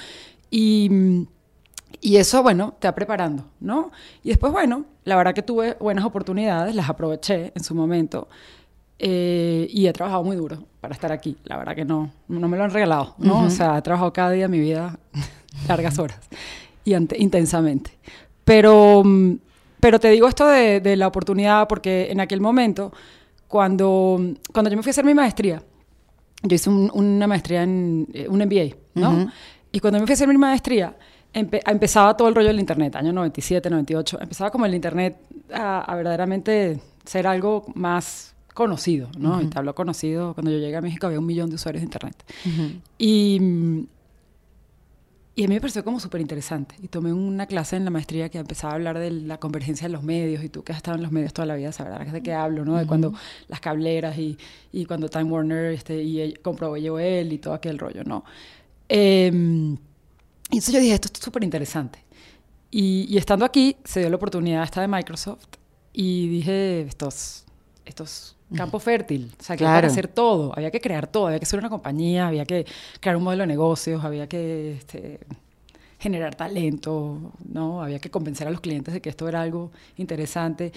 Y, 0.50 1.26
y, 2.00 2.16
eso, 2.16 2.42
bueno, 2.42 2.74
te 2.78 2.86
va 2.86 2.94
preparando, 2.94 3.46
¿no? 3.60 3.90
Y 4.22 4.28
después, 4.28 4.52
bueno, 4.52 4.84
la 5.04 5.16
verdad 5.16 5.34
que 5.34 5.42
tuve 5.42 5.76
buenas 5.80 6.04
oportunidades, 6.04 6.74
las 6.74 6.88
aproveché 6.88 7.52
en 7.54 7.64
su 7.64 7.74
momento 7.74 8.28
eh, 9.00 9.66
y 9.70 9.86
he 9.86 9.92
trabajado 9.92 10.22
muy 10.22 10.36
duro 10.36 10.62
para 10.80 10.94
estar 10.94 11.10
aquí. 11.10 11.36
La 11.44 11.56
verdad 11.56 11.74
que 11.74 11.84
no, 11.84 12.10
no 12.28 12.48
me 12.48 12.56
lo 12.56 12.64
han 12.64 12.70
regalado, 12.70 13.14
¿no? 13.18 13.44
O 13.44 13.50
sea, 13.50 13.78
he 13.78 13.82
trabajado 13.82 14.12
cada 14.12 14.30
día 14.30 14.44
de 14.44 14.48
mi 14.48 14.60
vida 14.60 14.98
largas 15.68 15.98
horas 15.98 16.20
y 16.84 16.94
intensamente. 16.94 17.90
Pero 18.44 19.02
mm, 19.04 19.36
pero 19.80 19.98
te 19.98 20.10
digo 20.10 20.28
esto 20.28 20.46
de, 20.46 20.96
la 20.96 21.08
oportunidad 21.08 21.66
porque 21.66 22.08
en 22.10 22.20
aquel 22.20 22.40
momento, 22.40 22.92
cuando, 23.48 24.20
cuando 24.52 24.70
yo 24.70 24.76
me 24.76 24.82
fui 24.82 24.90
a 24.90 24.92
hacer 24.92 25.04
mi 25.04 25.14
maestría, 25.14 25.62
yo 26.42 26.54
hice 26.54 26.70
una 26.70 27.26
maestría 27.26 27.62
en 27.62 28.06
eh, 28.12 28.28
un 28.28 28.38
MBA, 28.40 28.76
¿no? 28.94 29.30
Y 29.72 29.80
cuando 29.80 29.98
me 29.98 30.06
fui 30.06 30.12
a 30.12 30.14
hacer 30.14 30.28
mi 30.28 30.36
maestría, 30.36 30.96
empezaba 31.32 32.16
todo 32.16 32.28
el 32.28 32.34
rollo 32.34 32.48
del 32.48 32.60
Internet, 32.60 32.96
año 32.96 33.12
97, 33.12 33.70
98. 33.70 34.18
Empezaba 34.20 34.50
como 34.50 34.66
el 34.66 34.74
Internet 34.74 35.16
a, 35.52 35.94
verdaderamente 35.94 36.80
ser 37.04 37.26
algo 37.26 37.64
más 37.74 38.34
conocido, 38.60 39.08
¿no? 39.18 39.40
Y 39.40 39.46
te 39.46 39.58
hablo 39.58 39.74
conocido, 39.74 40.34
cuando 40.34 40.50
yo 40.50 40.58
llegué 40.58 40.76
a 40.76 40.80
México 40.80 41.06
había 41.06 41.18
un 41.18 41.26
millón 41.26 41.48
de 41.48 41.56
usuarios 41.56 41.80
de 41.80 41.86
Internet. 41.86 42.24
Y 42.98 43.86
y 45.40 45.44
a 45.44 45.48
mí 45.48 45.54
me 45.54 45.60
pareció 45.62 45.82
como 45.82 45.98
súper 46.00 46.20
interesante. 46.20 46.74
Y 46.82 46.88
tomé 46.88 47.14
una 47.14 47.46
clase 47.46 47.74
en 47.76 47.86
la 47.86 47.90
maestría 47.90 48.28
que 48.28 48.36
empezaba 48.36 48.74
a 48.74 48.76
hablar 48.76 48.98
de 48.98 49.10
la 49.10 49.38
convergencia 49.38 49.88
de 49.88 49.92
los 49.94 50.02
medios. 50.02 50.44
Y 50.44 50.50
tú 50.50 50.62
que 50.62 50.72
has 50.72 50.76
estado 50.76 50.98
en 50.98 51.02
los 51.02 51.12
medios 51.12 51.32
toda 51.32 51.46
la 51.46 51.54
vida 51.54 51.72
sabrás 51.72 52.12
de 52.12 52.22
qué 52.22 52.34
hablo, 52.34 52.62
¿no? 52.64 52.76
De 52.76 52.86
cuando 52.86 53.14
las 53.48 53.58
cableras 53.58 54.18
y, 54.18 54.36
y, 54.70 54.84
cuando 54.84 55.08
Time 55.08 55.24
Warner 55.24 55.72
este, 55.72 56.02
y 56.02 56.34
compró 56.42 56.76
él 56.76 57.32
y 57.32 57.38
todo 57.38 57.54
aquel 57.54 57.78
rollo, 57.78 58.04
¿no? 58.04 58.22
Em, 58.86 59.72
y 59.72 60.56
entonces 60.56 60.74
yo 60.74 60.80
dije, 60.80 60.92
esto 60.92 61.08
es 61.10 61.18
súper 61.20 61.42
interesante. 61.42 62.04
Y, 62.70 63.06
y, 63.08 63.16
estando 63.16 63.46
aquí, 63.46 63.76
se 63.84 64.00
dio 64.00 64.10
la 64.10 64.16
oportunidad 64.16 64.62
esta 64.62 64.82
de 64.82 64.88
Microsoft. 64.88 65.46
Y 65.94 66.28
dije, 66.28 66.82
estos, 66.82 67.44
estos 67.86 68.36
campo 68.56 68.78
fértil, 68.78 69.30
o 69.38 69.42
sea, 69.42 69.56
que 69.56 69.64
claro. 69.64 69.86
hacer 69.86 70.08
todo, 70.08 70.52
había 70.56 70.70
que 70.70 70.80
crear 70.80 71.06
todo, 71.06 71.28
había 71.28 71.38
que 71.38 71.46
ser 71.46 71.58
una 71.58 71.70
compañía, 71.70 72.26
había 72.26 72.44
que 72.44 72.66
crear 72.98 73.16
un 73.16 73.22
modelo 73.22 73.42
de 73.42 73.46
negocios, 73.46 74.04
había 74.04 74.28
que 74.28 74.72
este, 74.72 75.20
generar 75.98 76.34
talento, 76.34 77.32
¿no? 77.48 77.82
Había 77.82 77.98
que 77.98 78.10
convencer 78.10 78.48
a 78.48 78.50
los 78.50 78.60
clientes 78.60 78.92
de 78.92 79.00
que 79.00 79.08
esto 79.08 79.28
era 79.28 79.42
algo 79.42 79.70
interesante 79.96 80.72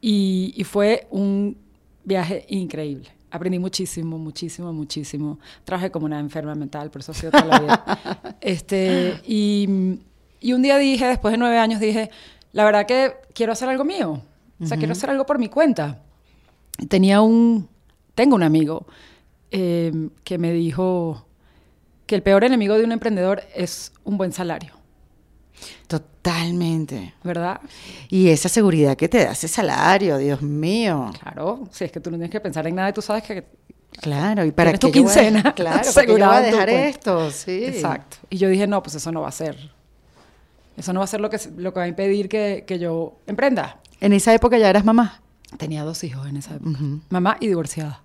y, 0.00 0.54
y 0.56 0.64
fue 0.64 1.06
un 1.10 1.56
viaje 2.04 2.46
increíble. 2.48 3.10
Aprendí 3.30 3.58
muchísimo, 3.58 4.18
muchísimo, 4.18 4.72
muchísimo. 4.72 5.38
Trabajé 5.64 5.90
como 5.90 6.06
una 6.06 6.18
enferma 6.18 6.54
mental, 6.54 6.90
por 6.90 7.00
eso 7.00 7.12
ha 7.12 7.14
sido 7.14 7.32
toda 7.32 7.44
la 7.44 7.60
vida. 7.60 8.36
este, 8.40 9.20
y, 9.24 9.98
y 10.40 10.52
un 10.52 10.62
día 10.62 10.78
dije, 10.78 11.06
después 11.06 11.32
de 11.32 11.38
nueve 11.38 11.58
años, 11.58 11.80
dije, 11.80 12.10
la 12.52 12.64
verdad 12.64 12.86
que 12.86 13.14
quiero 13.34 13.52
hacer 13.52 13.68
algo 13.68 13.84
mío. 13.84 14.22
O 14.60 14.66
sea, 14.66 14.76
quiero 14.76 14.92
hacer 14.92 15.08
algo 15.08 15.24
por 15.24 15.38
mi 15.38 15.48
cuenta 15.48 16.02
tenía 16.88 17.20
un, 17.20 17.68
tengo 18.14 18.36
un 18.36 18.42
amigo 18.42 18.86
eh, 19.50 19.92
que 20.24 20.38
me 20.38 20.52
dijo 20.52 21.26
que 22.06 22.14
el 22.14 22.22
peor 22.22 22.44
enemigo 22.44 22.76
de 22.76 22.84
un 22.84 22.92
emprendedor 22.92 23.42
es 23.54 23.92
un 24.04 24.18
buen 24.18 24.32
salario. 24.32 24.74
Totalmente. 25.86 27.14
¿Verdad? 27.22 27.60
Y 28.08 28.28
esa 28.28 28.48
seguridad 28.48 28.96
que 28.96 29.08
te 29.08 29.24
da 29.24 29.32
ese 29.32 29.48
salario, 29.48 30.18
Dios 30.18 30.42
mío. 30.42 31.10
Claro, 31.20 31.68
si 31.70 31.84
es 31.84 31.92
que 31.92 32.00
tú 32.00 32.10
no 32.10 32.16
tienes 32.16 32.30
que 32.30 32.40
pensar 32.40 32.66
en 32.66 32.74
nada 32.74 32.92
tú 32.92 33.02
sabes 33.02 33.22
que... 33.22 33.44
Claro, 34.00 34.44
y 34.44 34.52
para 34.52 34.72
que 34.72 34.78
tu 34.78 34.92
quincena. 34.92 35.52
claro, 35.54 35.88
¿para 35.92 36.06
qué 36.06 36.22
a 36.22 36.40
dejar 36.40 36.70
esto? 36.70 37.30
Sí. 37.30 37.64
Exacto. 37.64 38.18
Y 38.30 38.38
yo 38.38 38.48
dije, 38.48 38.66
no, 38.66 38.82
pues 38.82 38.94
eso 38.94 39.10
no 39.10 39.22
va 39.22 39.28
a 39.28 39.32
ser. 39.32 39.56
Eso 40.76 40.92
no 40.92 41.00
va 41.00 41.04
a 41.04 41.08
ser 41.08 41.20
lo 41.20 41.28
que, 41.28 41.38
lo 41.56 41.74
que 41.74 41.80
va 41.80 41.84
a 41.84 41.88
impedir 41.88 42.28
que, 42.28 42.64
que 42.66 42.78
yo 42.78 43.18
emprenda. 43.26 43.80
¿En 44.00 44.12
esa 44.12 44.32
época 44.32 44.58
ya 44.58 44.70
eras 44.70 44.84
mamá? 44.84 45.20
Tenía 45.56 45.84
dos 45.84 46.04
hijos 46.04 46.26
en 46.28 46.36
esa 46.36 46.56
época. 46.56 46.78
Mamá 47.08 47.36
y 47.40 47.48
divorciada. 47.48 48.02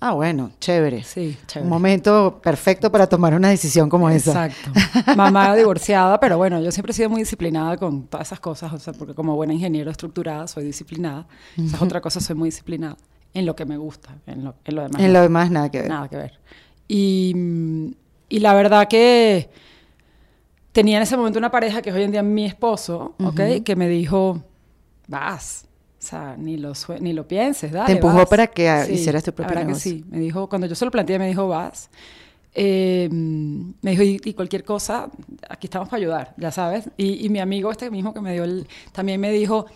Ah, 0.00 0.12
bueno, 0.12 0.52
chévere. 0.60 1.02
Sí, 1.02 1.36
chévere. 1.46 1.64
Un 1.64 1.70
momento 1.70 2.40
perfecto 2.40 2.90
para 2.90 3.08
tomar 3.08 3.34
una 3.34 3.48
decisión 3.48 3.88
como 3.88 4.08
esa. 4.08 4.46
Exacto. 4.46 5.14
Mamá 5.16 5.56
divorciada, 5.56 6.20
pero 6.20 6.38
bueno, 6.38 6.60
yo 6.60 6.70
siempre 6.70 6.92
he 6.92 6.94
sido 6.94 7.10
muy 7.10 7.22
disciplinada 7.22 7.76
con 7.76 8.06
todas 8.06 8.28
esas 8.28 8.38
cosas, 8.38 8.72
o 8.72 8.78
sea, 8.78 8.92
porque 8.92 9.14
como 9.14 9.34
buena 9.34 9.54
ingeniero 9.54 9.90
estructurada 9.90 10.46
soy 10.46 10.64
disciplinada. 10.64 11.26
Esa 11.56 11.76
es 11.76 11.82
otra 11.82 12.00
cosa, 12.00 12.20
soy 12.20 12.36
muy 12.36 12.48
disciplinada 12.48 12.96
en 13.34 13.44
lo 13.44 13.56
que 13.56 13.64
me 13.64 13.76
gusta, 13.76 14.16
en 14.26 14.44
lo, 14.44 14.54
en 14.64 14.76
lo 14.76 14.82
demás. 14.82 15.02
En 15.02 15.12
lo 15.12 15.20
demás 15.20 15.50
nada 15.50 15.68
que 15.68 15.80
ver. 15.80 15.88
Nada 15.88 16.08
que 16.08 16.16
ver. 16.16 16.38
Y, 16.86 17.34
y, 18.28 18.38
la 18.38 18.54
verdad 18.54 18.88
que 18.88 19.50
tenía 20.72 20.96
en 20.96 21.02
ese 21.02 21.16
momento 21.16 21.38
una 21.38 21.50
pareja 21.50 21.82
que 21.82 21.90
es 21.90 21.96
hoy 21.96 22.04
en 22.04 22.12
día 22.12 22.22
mi 22.22 22.46
esposo, 22.46 23.14
¿ok? 23.22 23.62
Que 23.64 23.74
me 23.76 23.88
dijo, 23.88 24.42
vas 25.08 25.67
sea, 26.08 26.36
ni 26.36 26.56
lo, 26.56 26.72
ni 27.00 27.12
lo 27.12 27.26
pienses, 27.26 27.72
dale, 27.72 27.86
Te 27.86 27.92
empujó 27.92 28.26
para 28.26 28.46
que 28.46 28.86
hicieras 28.90 29.22
tu 29.24 29.32
propio 29.32 29.56
negocio. 29.56 29.92
Que 29.92 29.98
sí, 29.98 30.04
me 30.08 30.18
dijo, 30.18 30.48
cuando 30.48 30.66
yo 30.66 30.74
se 30.74 30.84
lo 30.84 30.90
planteé, 30.90 31.18
me 31.18 31.28
dijo, 31.28 31.48
vas. 31.48 31.90
Eh, 32.54 33.08
me 33.10 33.90
dijo, 33.90 34.02
y, 34.02 34.34
cualquier 34.34 34.64
cosa, 34.64 35.10
aquí 35.48 35.66
estamos 35.66 35.88
para 35.88 35.98
ayudar, 36.00 36.34
ya 36.36 36.50
sabes. 36.50 36.88
Y, 36.96 37.24
y 37.24 37.28
mi 37.28 37.40
amigo 37.40 37.70
este 37.70 37.90
mismo 37.90 38.12
que 38.12 38.20
me 38.20 38.32
dio 38.32 38.44
el, 38.44 38.66
también 38.92 39.20
me 39.20 39.30
dijo, 39.30 39.66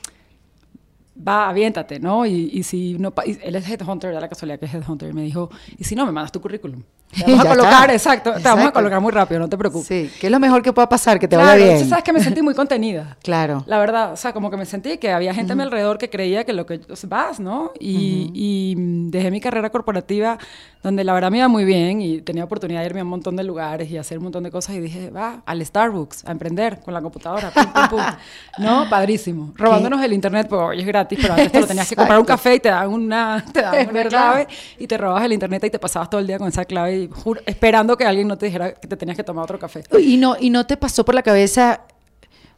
va, 1.16 1.48
aviéntate, 1.48 2.00
¿no? 2.00 2.26
Y, 2.26 2.50
y 2.52 2.62
si 2.62 2.94
no, 2.98 3.12
él 3.24 3.54
es 3.54 3.68
headhunter, 3.68 4.12
da 4.12 4.20
la 4.20 4.28
casualidad 4.28 4.58
que 4.58 4.66
es 4.66 4.74
headhunter, 4.74 5.10
y 5.10 5.12
me 5.12 5.22
dijo, 5.22 5.50
y 5.78 5.84
si 5.84 5.94
no, 5.94 6.06
me 6.06 6.12
mandas 6.12 6.32
tu 6.32 6.40
currículum. 6.40 6.82
Te 7.14 7.24
vamos 7.24 7.40
a 7.44 7.48
colocar, 7.48 7.90
exacto, 7.90 8.32
te 8.32 8.42
vamos 8.42 8.66
a 8.66 8.72
colocar 8.72 9.00
muy 9.00 9.12
rápido, 9.12 9.40
no 9.40 9.48
te 9.48 9.58
preocupes. 9.58 9.86
Sí, 9.86 10.10
que 10.20 10.28
es 10.28 10.30
lo 10.30 10.40
mejor 10.40 10.62
que 10.62 10.72
pueda 10.72 10.88
pasar, 10.88 11.18
que 11.18 11.28
te 11.28 11.36
vaya 11.36 11.54
bien. 11.54 11.88
sabes 11.88 12.04
que 12.04 12.12
me 12.12 12.22
sentí 12.22 12.42
muy 12.42 12.54
contenida. 12.62 13.16
claro. 13.22 13.64
La 13.66 13.78
verdad, 13.78 14.12
o 14.12 14.16
sea, 14.16 14.32
como 14.32 14.50
que 14.50 14.56
me 14.56 14.66
sentí 14.66 14.98
que 14.98 15.12
había 15.12 15.34
gente 15.34 15.52
a 15.52 15.56
mi 15.56 15.62
alrededor 15.62 15.98
que 15.98 16.08
creía 16.08 16.44
que 16.44 16.52
lo 16.52 16.66
que 16.66 16.80
vas, 17.08 17.40
¿no? 17.40 17.72
Y, 17.78 18.30
y 18.34 18.74
dejé 19.10 19.30
mi 19.30 19.40
carrera 19.40 19.70
corporativa 19.70 20.38
donde 20.82 21.04
la 21.04 21.12
verdad 21.12 21.30
me 21.30 21.38
iba 21.38 21.48
muy 21.48 21.64
bien 21.64 22.00
y 22.00 22.20
tenía 22.22 22.44
oportunidad 22.44 22.80
de 22.80 22.86
irme 22.86 23.00
a 23.00 23.04
un 23.04 23.10
montón 23.10 23.36
de 23.36 23.44
lugares 23.44 23.88
y 23.90 23.98
hacer 23.98 24.18
un 24.18 24.24
montón 24.24 24.42
de 24.42 24.50
cosas 24.50 24.74
y 24.74 24.80
dije, 24.80 25.10
va, 25.10 25.42
al 25.46 25.64
Starbucks, 25.64 26.24
a 26.26 26.32
emprender 26.32 26.80
con 26.80 26.92
la 26.92 27.00
computadora. 27.00 27.50
Pum, 27.50 27.72
pum, 27.72 27.88
pum. 27.90 28.00
no, 28.58 28.88
padrísimo. 28.90 29.52
Robándonos 29.54 30.02
el 30.02 30.12
internet, 30.12 30.48
porque 30.48 30.64
hoy 30.64 30.80
es 30.80 30.86
gratis, 30.86 31.01
pero 31.08 31.34
antes 31.34 31.52
te 31.52 31.60
lo 31.60 31.66
tenías 31.66 31.88
que 31.88 31.96
comprar 31.96 32.18
un 32.18 32.24
café 32.24 32.56
y 32.56 32.60
te 32.60 32.68
daban 32.68 32.90
una, 32.90 33.44
te 33.52 33.62
daban 33.62 33.88
una 33.88 34.04
clave 34.04 34.48
y 34.78 34.86
te 34.86 34.98
robabas 34.98 35.24
el 35.24 35.32
internet 35.32 35.64
y 35.64 35.70
te 35.70 35.78
pasabas 35.78 36.10
todo 36.10 36.20
el 36.20 36.26
día 36.26 36.38
con 36.38 36.48
esa 36.48 36.64
clave 36.64 36.96
y 36.96 37.10
esperando 37.46 37.96
que 37.96 38.04
alguien 38.04 38.28
no 38.28 38.36
te 38.38 38.46
dijera 38.46 38.74
que 38.74 38.88
te 38.88 38.96
tenías 38.96 39.16
que 39.16 39.24
tomar 39.24 39.44
otro 39.44 39.58
café. 39.58 39.82
Y 39.98 40.16
no, 40.16 40.36
y 40.38 40.50
no 40.50 40.66
te 40.66 40.76
pasó 40.76 41.04
por 41.04 41.14
la 41.14 41.22
cabeza, 41.22 41.82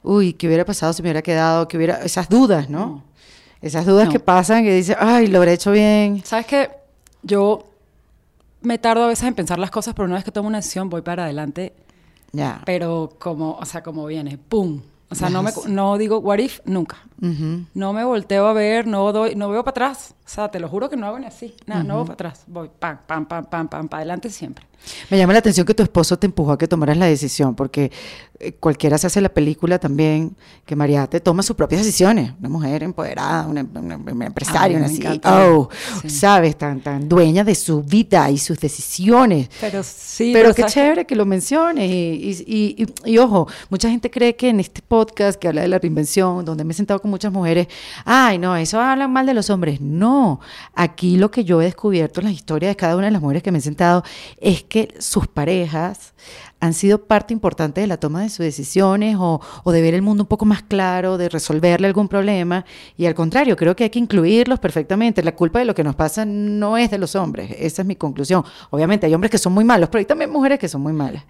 uy, 0.03 0.33
¿qué 0.35 0.47
hubiera 0.47 0.65
pasado 0.65 0.93
si 0.93 1.03
me 1.03 1.09
hubiera 1.09 1.23
quedado? 1.23 1.69
que 1.69 1.77
hubiera? 1.77 2.03
Esas 2.03 2.29
dudas, 2.29 2.69
¿no? 2.69 3.03
Esas 3.61 3.87
dudas 3.87 4.11
que 4.11 4.21
pasan, 4.21 4.63
que 4.63 4.75
dices, 4.75 4.97
ay, 5.01 5.27
lo 5.27 5.39
habré 5.39 5.55
hecho 5.55 5.73
bien. 5.73 6.23
¿Sabes 6.25 6.47
qué? 6.47 6.71
Yo 7.23 7.65
me 8.61 8.79
tardo 8.79 9.05
a 9.05 9.07
veces 9.09 9.27
en 9.27 9.35
pensar 9.35 9.59
las 9.59 9.71
cosas, 9.71 9.95
pero 9.95 10.07
una 10.07 10.17
vez 10.17 10.25
que 10.25 10.33
tomo 10.33 10.49
una 10.49 10.59
decisión 10.59 10.91
voy 10.91 11.03
para 11.03 11.25
adelante. 11.25 11.73
Ya. 12.33 12.61
Pero 12.67 13.13
como, 13.19 13.53
o 13.53 13.65
sea, 13.65 13.83
como 13.83 14.05
viene, 14.07 14.37
¡pum! 14.37 14.83
O 15.11 15.15
sea, 15.15 15.31
no, 15.31 15.43
me, 15.43 15.53
no 15.69 15.99
digo 15.99 16.19
what 16.19 16.39
if 16.39 16.61
nunca. 16.65 16.97
No 17.75 17.93
me 17.93 18.05
volteo 18.05 18.47
a 18.47 18.53
ver, 18.53 18.87
no 18.87 19.13
doy, 19.13 19.35
no 19.35 19.49
veo 19.49 19.65
para 19.65 19.71
atrás. 19.71 20.15
O 20.27 20.29
sea, 20.29 20.51
te 20.51 20.59
lo 20.59 20.69
juro 20.69 20.89
que 20.89 20.97
no 20.97 21.07
hago 21.07 21.19
ni 21.19 21.27
así. 21.27 21.55
Nada, 21.67 21.83
no 21.83 21.97
voy 21.97 22.05
para 22.05 22.15
atrás. 22.15 22.45
Voy 22.47 22.71
pam, 22.79 22.99
pam, 23.07 23.27
pam, 23.27 23.45
pam, 23.45 23.69
pam, 23.69 23.89
para 23.89 24.01
adelante 24.01 24.31
siempre. 24.31 24.65
Me 25.11 25.19
llama 25.19 25.33
la 25.33 25.39
atención 25.39 25.67
que 25.67 25.75
tu 25.75 25.83
esposo 25.83 26.19
te 26.19 26.27
empujó 26.27 26.53
a 26.53 26.59
que 26.59 26.69
tomaras 26.69 26.97
la 26.97 27.07
decisión, 27.07 27.55
porque 27.55 27.91
eh, 28.39 28.53
cualquiera 28.53 28.99
se 28.99 29.07
hace 29.07 29.21
la 29.21 29.29
película 29.29 29.79
también, 29.79 30.37
que 30.67 30.77
María 30.77 31.07
te 31.07 31.21
toma 31.21 31.43
sus 31.43 31.57
propias 31.57 31.83
decisiones. 31.83 32.33
Una 32.41 32.49
mujer 32.49 32.83
empoderada, 32.83 33.47
una, 33.47 33.61
empresaria, 33.61 34.79
una 34.79 34.89
CEO, 34.89 35.71
¿sabes? 36.07 36.57
Tan, 36.57 36.81
tan 36.81 37.09
dueña 37.09 37.45
de 37.45 37.55
su 37.55 37.83
vida 37.83 38.31
y 38.31 38.39
sus 38.39 38.59
decisiones. 38.59 39.49
Pero 39.61 39.83
sí. 39.83 40.31
Pero, 40.33 40.55
qué 40.55 40.65
chévere 40.65 41.07
que 41.07 41.17
lo 41.17 41.27
menciones. 41.27 41.91
Y, 41.91 42.45
y, 42.47 42.87
y, 43.05 43.19
ojo, 43.19 43.49
mucha 43.71 43.89
gente 43.89 44.11
cree 44.11 44.37
que 44.37 44.49
en 44.49 44.61
este 44.61 44.83
podcast 44.83 45.39
que 45.39 45.49
habla 45.49 45.63
de 45.63 45.69
la 45.69 45.79
reinvención, 45.79 46.45
donde 46.45 46.65
me 46.65 46.73
he 46.73 46.77
sentado 46.77 47.01
con 47.01 47.11
muchas 47.11 47.33
mujeres, 47.33 47.69
ay, 48.05 48.39
no, 48.39 48.57
eso 48.57 48.81
hablan 48.81 49.13
mal 49.13 49.27
de 49.27 49.35
los 49.35 49.49
hombres. 49.51 49.81
No, 49.81 50.14
aquí 50.75 51.17
lo 51.17 51.31
que 51.31 51.45
yo 51.45 51.61
he 51.61 51.65
descubierto 51.65 52.21
en 52.21 52.27
las 52.27 52.35
historias 52.35 52.71
de 52.71 52.77
cada 52.77 52.97
una 52.97 53.07
de 53.07 53.13
las 53.13 53.23
mujeres 53.23 53.43
que 53.43 53.53
me 53.53 53.59
he 53.59 53.63
sentado 53.63 54.03
es 54.41 54.63
que 54.63 54.95
sus 54.99 55.27
parejas 55.27 56.15
han 56.65 56.73
sido 56.73 57.05
parte 57.05 57.35
importante 57.35 57.83
de 57.83 57.87
la 57.87 57.99
toma 57.99 58.23
de 58.23 58.31
sus 58.31 58.39
decisiones 58.39 59.17
o, 59.19 59.39
de 59.67 59.83
ver 59.83 59.93
el 59.93 60.01
mundo 60.01 60.23
un 60.23 60.27
poco 60.27 60.47
más 60.47 60.63
claro, 60.63 61.19
de 61.19 61.29
resolverle 61.29 61.87
algún 61.87 62.09
problema. 62.09 62.65
Y 62.97 63.05
al 63.05 63.15
contrario, 63.15 63.55
creo 63.55 63.77
que 63.77 63.85
hay 63.85 63.91
que 63.91 63.99
incluirlos 63.99 64.59
perfectamente. 64.61 65.23
La 65.23 65.35
culpa 65.35 65.59
de 65.59 65.67
lo 65.67 65.75
que 65.75 65.85
nos 65.85 65.95
pasa 65.95 66.25
no 66.25 66.79
es 66.79 66.91
de 66.91 66.97
los 66.97 67.17
hombres. 67.17 67.55
Esa 67.59 67.83
es 67.83 67.87
mi 67.87 67.97
conclusión. 67.97 68.43
Obviamente 68.71 69.07
hay 69.07 69.13
hombres 69.13 69.31
que 69.31 69.37
son 69.37 69.53
muy 69.53 69.63
malos, 69.63 69.91
pero 69.91 69.99
hay 69.99 70.07
también 70.07 70.31
mujeres 70.31 70.59
que 70.59 70.69
son 70.69 70.81
muy 70.81 70.95
malas. 70.95 71.25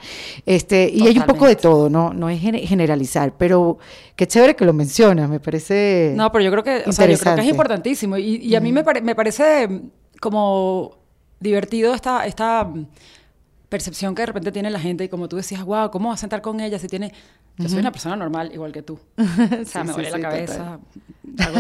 Este, 0.47 0.89
y 0.89 1.05
hay 1.05 1.19
un 1.19 1.27
poco 1.27 1.49
de 1.49 1.57
todo, 1.57 1.91
¿no? 1.91 2.15
No 2.15 2.31
es 2.31 2.41
generalizar, 2.41 3.35
pero 3.37 3.79
qué 4.15 4.29
chévere 4.29 4.55
que 4.55 4.65
lo 4.65 4.73
mencionas, 4.73 5.29
me 5.29 5.41
parece. 5.41 6.13
No, 6.15 6.31
pero 6.31 6.45
yo 6.45 6.53
creo 6.53 6.63
que, 6.63 6.89
o 6.89 6.93
sea, 6.93 7.07
yo 7.07 7.19
creo 7.19 7.35
que 7.35 7.43
es 7.43 7.49
importantísimo. 7.49 8.17
Y, 8.17 8.55
a 8.55 8.61
mí 8.61 8.71
me, 8.71 8.85
me 9.03 9.17
parece 9.17 9.83
como 10.21 10.97
divertido 11.41 11.93
esta, 11.93 12.25
esta 12.25 12.71
percepción 13.75 14.15
que 14.15 14.23
de 14.23 14.27
repente 14.27 14.53
tiene 14.53 14.71
la 14.71 14.79
gente 14.79 15.03
y 15.03 15.09
como 15.09 15.29
tú 15.29 15.35
decías, 15.35 15.65
wow, 15.65 15.91
¿cómo 15.91 16.11
vas 16.11 16.21
a 16.21 16.23
sentar 16.23 16.41
con 16.41 16.61
ella 16.61 16.79
si 16.79 16.87
tiene... 16.87 17.13
Yo 17.57 17.69
soy 17.69 17.81
una 17.81 17.91
persona 17.91 18.15
normal, 18.15 18.53
igual 18.55 18.71
que 18.71 18.83
tú. 18.83 19.01
O 19.17 19.65
sea, 19.65 19.83
me 19.83 19.93
duele 19.93 20.13
la 20.13 20.21
cabeza. 20.21 20.79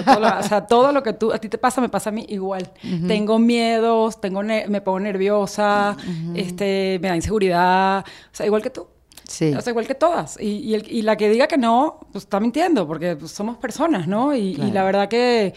todo 0.04 0.21
lo, 0.21 0.38
o 0.38 0.42
sea, 0.44 0.64
todo 0.64 0.92
lo 0.92 1.02
que 1.02 1.12
tú, 1.12 1.33
a 1.33 1.38
ti 1.38 1.49
te 1.49 1.59
pasa, 1.59 1.80
me 1.80 1.88
pasa 1.88 2.11
a 2.11 2.12
mí 2.12 2.25
igual. 2.28 2.71
Tengo 3.09 3.40
miedos, 3.40 4.21
tengo 4.21 4.44
me 4.44 4.80
pongo 4.80 5.00
nerviosa, 5.00 5.97
este, 6.37 7.00
me 7.02 7.09
da 7.09 7.16
inseguridad. 7.16 8.04
O 8.06 8.30
sea, 8.30 8.47
igual 8.47 8.62
que 8.62 8.71
tú. 8.71 8.87
Sí. 9.26 9.52
O 9.52 9.61
sea, 9.61 9.73
igual 9.73 9.88
que 9.88 9.97
todas. 9.97 10.40
Y, 10.40 10.59
y, 10.59 10.75
el, 10.75 10.87
y, 10.88 11.02
la 11.02 11.16
que 11.16 11.28
diga 11.28 11.49
que 11.49 11.59
no, 11.59 11.99
pues 12.12 12.25
está 12.25 12.38
mintiendo, 12.38 12.87
porque 12.87 13.16
pues, 13.16 13.33
somos 13.33 13.56
personas, 13.56 14.06
¿no? 14.06 14.37
Y, 14.37 14.54
y, 14.54 14.71
la 14.71 14.85
verdad 14.85 15.09
que... 15.09 15.52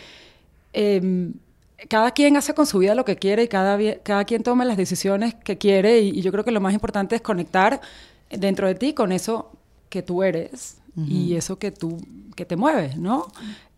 Eh, 0.74 1.32
cada 1.89 2.12
quien 2.12 2.38
hace 2.38 2.53
con 2.53 2.65
su 2.65 2.79
vida 2.79 2.96
lo 2.96 3.05
que 3.05 3.17
quiere 3.17 3.43
y 3.43 3.48
cada, 3.48 3.77
cada 4.03 4.25
quien 4.25 4.43
toma 4.43 4.65
las 4.65 4.77
decisiones 4.77 5.36
que 5.36 5.57
quiere 5.57 6.00
y, 6.00 6.22
yo 6.22 6.31
creo 6.31 6.43
que 6.43 6.51
lo 6.51 6.62
más 6.62 6.74
importante 6.74 7.15
es 7.15 7.22
conectar 7.22 7.81
dentro 8.29 8.67
de 8.67 8.75
ti 8.75 8.93
con 8.93 9.12
eso 9.12 9.51
que 9.89 10.01
tú 10.01 10.24
eres 10.24 10.77
y 11.07 11.36
eso 11.36 11.60
que 11.60 11.72
tú 11.72 12.00
que 12.36 12.43
te 12.43 12.55
mueves, 12.55 12.98
¿no? 12.98 13.27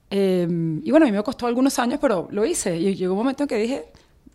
Em, 0.09 0.81
y 0.85 0.91
bueno, 0.91 1.05
a 1.05 1.09
mí 1.09 1.15
me 1.15 1.21
costó 1.21 1.47
algunos 1.47 1.77
años, 1.79 1.99
pero 2.01 2.29
lo 2.31 2.45
hice 2.45 2.77
y 2.77 2.95
llegó 2.95 3.13
un 3.13 3.19
momento 3.19 3.43
en 3.43 3.49
que 3.49 3.57
dije, 3.57 3.85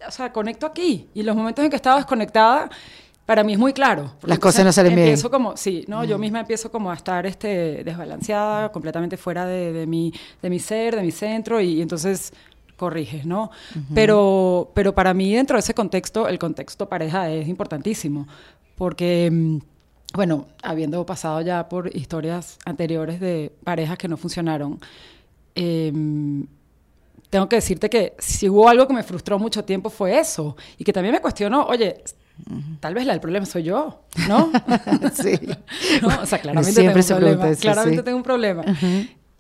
o 0.07 0.11
sea, 0.11 0.33
conecto 0.33 0.67
aquí 0.67 1.09
y 1.15 1.23
los 1.23 1.35
momentos 1.35 1.65
en 1.65 1.71
que 1.71 1.77
estaba 1.77 1.97
desconectada 1.97 2.69
para 3.27 3.43
mí 3.43 3.55
es 3.55 3.59
muy 3.59 3.73
claro. 3.73 4.13
Las 4.23 4.39
cosas 4.39 4.67
no 4.67 4.73
salen 4.73 4.93
empiezo 4.93 5.31
bien. 5.31 5.33
como, 5.33 5.57
sí, 5.57 5.85
¿no? 5.89 6.05
Yo 6.05 6.19
misma 6.19 6.41
empiezo 6.41 6.71
como 6.71 6.91
a 6.91 6.95
estar 6.95 7.25
este, 7.25 7.83
desbalanceada, 7.83 8.71
completamente 8.71 9.17
fuera 9.17 9.47
de, 9.47 9.73
de, 9.73 9.87
mi, 9.87 10.13
de 10.43 10.51
mi 10.51 10.59
ser, 10.59 10.95
de 10.95 11.03
mi 11.03 11.11
centro, 11.11 11.59
y 11.61 11.81
entonces 11.81 12.35
corriges, 12.77 13.27
¿no? 13.27 13.51
pero, 13.95 14.71
pero 14.75 14.95
para 14.95 15.15
mí 15.15 15.35
dentro 15.35 15.57
de 15.57 15.61
ese 15.61 15.75
contexto, 15.75 16.29
el 16.29 16.39
contexto 16.39 16.89
pareja 16.89 17.31
es 17.31 17.49
importantísimo, 17.49 18.27
porque, 18.77 19.31
mm, 19.31 19.59
bueno, 20.15 20.47
habiendo 20.63 21.05
pasado 21.07 21.41
ya 21.41 21.69
por 21.69 21.95
historias 21.95 22.59
anteriores 22.65 23.21
de 23.21 23.53
parejas 23.65 23.99
que 23.99 24.09
no 24.09 24.17
funcionaron, 24.17 24.81
em, 25.55 26.47
tengo 27.31 27.49
que 27.49 27.57
decirte 27.57 27.91
que 27.91 28.15
si 28.19 28.49
hubo 28.49 28.69
algo 28.69 28.87
que 28.87 28.95
me 28.95 29.03
frustró 29.03 29.39
mucho 29.39 29.65
tiempo 29.65 29.91
fue 29.91 30.19
eso, 30.19 30.57
y 30.79 30.85
que 30.85 30.93
también 30.93 31.15
me 31.15 31.21
cuestionó, 31.21 31.67
oye, 31.67 32.03
Tal 32.81 32.95
vez 32.95 33.07
la, 33.07 33.15
el 33.15 33.21
problema 33.21 33.47
soy 33.47 33.63
yo, 33.63 34.03
¿no? 34.29 34.51
sí. 35.15 35.39
O 36.21 36.27
sea, 36.27 36.41
claramente 36.41 36.83
tengo 36.83 36.93
un 36.93 37.05
problema. 37.05 37.55
claramente 37.55 38.03
tengo 38.03 38.17
un 38.17 38.23
problema. 38.23 38.65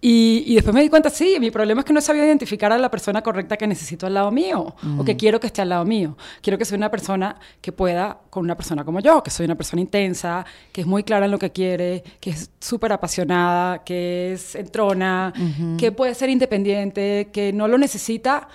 Y, 0.06 0.54
después 0.54 0.74
me 0.74 0.82
di 0.82 0.90
cuenta, 0.90 1.08
sí, 1.08 1.38
mi 1.40 1.50
problema 1.50 1.80
es 1.80 1.86
que 1.86 1.94
no 1.94 2.00
sabía 2.02 2.26
identificar 2.26 2.70
a 2.70 2.76
la 2.76 2.90
persona 2.90 3.22
correcta 3.22 3.56
que 3.56 3.66
necesito 3.66 4.06
al 4.06 4.12
lado 4.12 4.30
mío 4.30 4.76
o 4.98 5.02
que 5.02 5.16
quiero 5.16 5.40
que 5.40 5.46
esté 5.46 5.62
al 5.62 5.70
lado 5.70 5.86
mío. 5.86 6.14
Quiero 6.42 6.58
que 6.58 6.66
sea 6.66 6.76
una 6.76 6.90
persona 6.90 7.36
que 7.62 7.72
pueda 7.72 8.18
con 8.28 8.44
una 8.44 8.54
persona 8.54 8.84
como 8.84 9.00
yo, 9.00 9.22
que 9.22 9.30
soy 9.30 9.46
una 9.46 9.54
persona 9.54 9.80
intensa, 9.80 10.44
que 10.72 10.82
es 10.82 10.86
muy 10.86 11.04
clara 11.04 11.24
en 11.24 11.30
lo 11.30 11.38
que 11.38 11.52
quiere, 11.52 12.04
que 12.20 12.28
es 12.28 12.50
súper 12.60 12.92
apasionada, 12.92 13.82
que 13.82 14.34
es 14.34 14.54
entrona, 14.56 15.32
que 15.78 15.90
puede 15.90 16.14
ser 16.14 16.28
independiente, 16.28 17.30
que 17.32 17.54
no 17.54 17.66
lo 17.66 17.78
necesita 17.78 18.46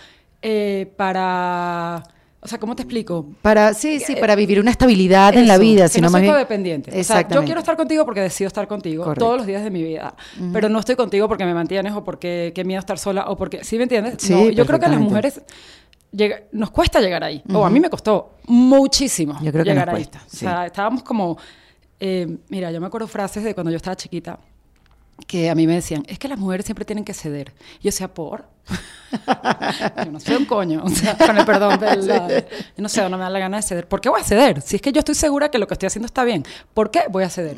eh, 0.44 0.94
para 0.98 2.04
o 2.42 2.48
sea, 2.48 2.58
¿cómo 2.58 2.76
te 2.76 2.84
explico? 2.84 3.26
Para, 3.42 3.74
sí, 3.74 4.00
sí, 4.00 4.16
para 4.16 4.34
vivir 4.36 4.62
una 4.62 4.72
estabilidad 4.72 5.36
en 5.36 5.48
la 5.48 5.58
vida. 5.58 5.90
Sino 5.90 6.08
no 6.08 6.12
más 6.12 6.22
bien... 6.22 6.34
codependiente. 6.34 6.98
O 6.98 7.04
sea, 7.04 7.28
yo 7.28 7.44
quiero 7.44 7.60
estar 7.60 7.76
contigo 7.76 8.06
porque 8.06 8.22
decido 8.22 8.48
estar 8.48 8.68
contigo 8.68 9.14
todos 9.14 9.38
los 9.38 9.46
días 9.46 9.64
de 9.64 9.70
mi 9.70 9.84
vida. 9.84 10.16
Pero 10.54 10.70
no 10.70 10.80
estoy 10.80 10.96
contigo 10.96 11.28
porque 11.28 11.46
me 11.46 11.54
mantienes 11.54 11.94
o 11.94 12.04
porque 12.04 12.54
qué 12.56 12.64
miedo 12.64 12.80
estar 12.80 12.98
sola 12.98 13.26
o 13.28 13.38
porque... 13.38 13.64
¿Sí 13.64 13.78
me 13.78 13.84
entiendes? 13.84 14.16
Sí, 14.20 14.54
yo 14.56 14.66
creo 14.66 14.80
que 14.80 14.86
a 14.86 14.90
las 14.90 15.02
mujeres 15.02 15.42
nos 16.52 16.72
cuesta 16.72 17.02
llegar 17.02 17.24
ahí. 17.24 17.44
O 17.54 17.66
a 17.66 17.70
mí 17.70 17.80
me 17.80 17.90
costó 17.90 18.36
muchísimo 18.46 19.38
yo 19.42 19.52
creo 19.52 19.64
que 19.64 19.72
llegar 19.72 19.88
nos 19.88 19.96
cuesta, 19.96 20.20
ahí. 20.20 20.26
O 20.32 20.36
sea, 20.36 20.66
estábamos 20.66 21.04
como... 21.04 21.38
Eh, 22.00 22.38
mira, 22.48 22.72
yo 22.72 22.80
me 22.80 22.88
acuerdo 22.88 23.08
frases 23.08 23.44
de 23.44 23.54
cuando 23.54 23.70
yo 23.72 23.78
estaba 23.78 23.98
chiquita 23.98 24.40
que 25.28 25.50
a 25.50 25.56
mí 25.56 25.68
me 25.68 25.76
decían, 25.76 26.04
es 26.08 26.18
que 26.20 26.28
las 26.28 26.40
mujeres 26.40 26.66
siempre 26.66 26.86
tienen 26.86 27.04
que 27.04 27.14
ceder. 27.14 27.54
Y 27.80 27.84
yo 27.84 27.88
decía, 27.90 28.14
¿por? 28.14 28.46
yo 30.06 30.12
no 30.12 30.20
soy 30.20 30.36
un 30.36 30.46
coño, 30.46 30.84
o 30.84 30.90
sea, 30.90 31.18
con 31.18 31.38
el 31.38 31.46
perdón 31.46 31.80
del... 31.80 32.08
yo 32.08 32.82
no 32.84 32.90
sé, 32.90 33.02
no 33.10 33.18
me 33.18 33.24
da 33.24 33.30
la 33.30 33.40
gana 33.40 33.58
de 33.58 33.64
ceder. 33.64 33.88
¿Por 33.88 34.02
qué 34.02 34.10
voy 34.10 34.22
a 34.22 34.24
ceder? 34.24 34.62
Si 34.62 34.76
es 34.76 34.82
que 34.82 34.92
yo 34.92 35.00
estoy 35.00 35.16
segura 35.16 35.50
que 35.50 35.58
lo 35.58 35.68
que 35.68 35.74
estoy 35.74 35.88
haciendo 35.88 36.06
está 36.06 36.24
bien, 36.24 36.46
¿por 36.74 36.92
qué 36.92 37.04
voy 37.10 37.24
a 37.24 37.30
ceder? 37.30 37.58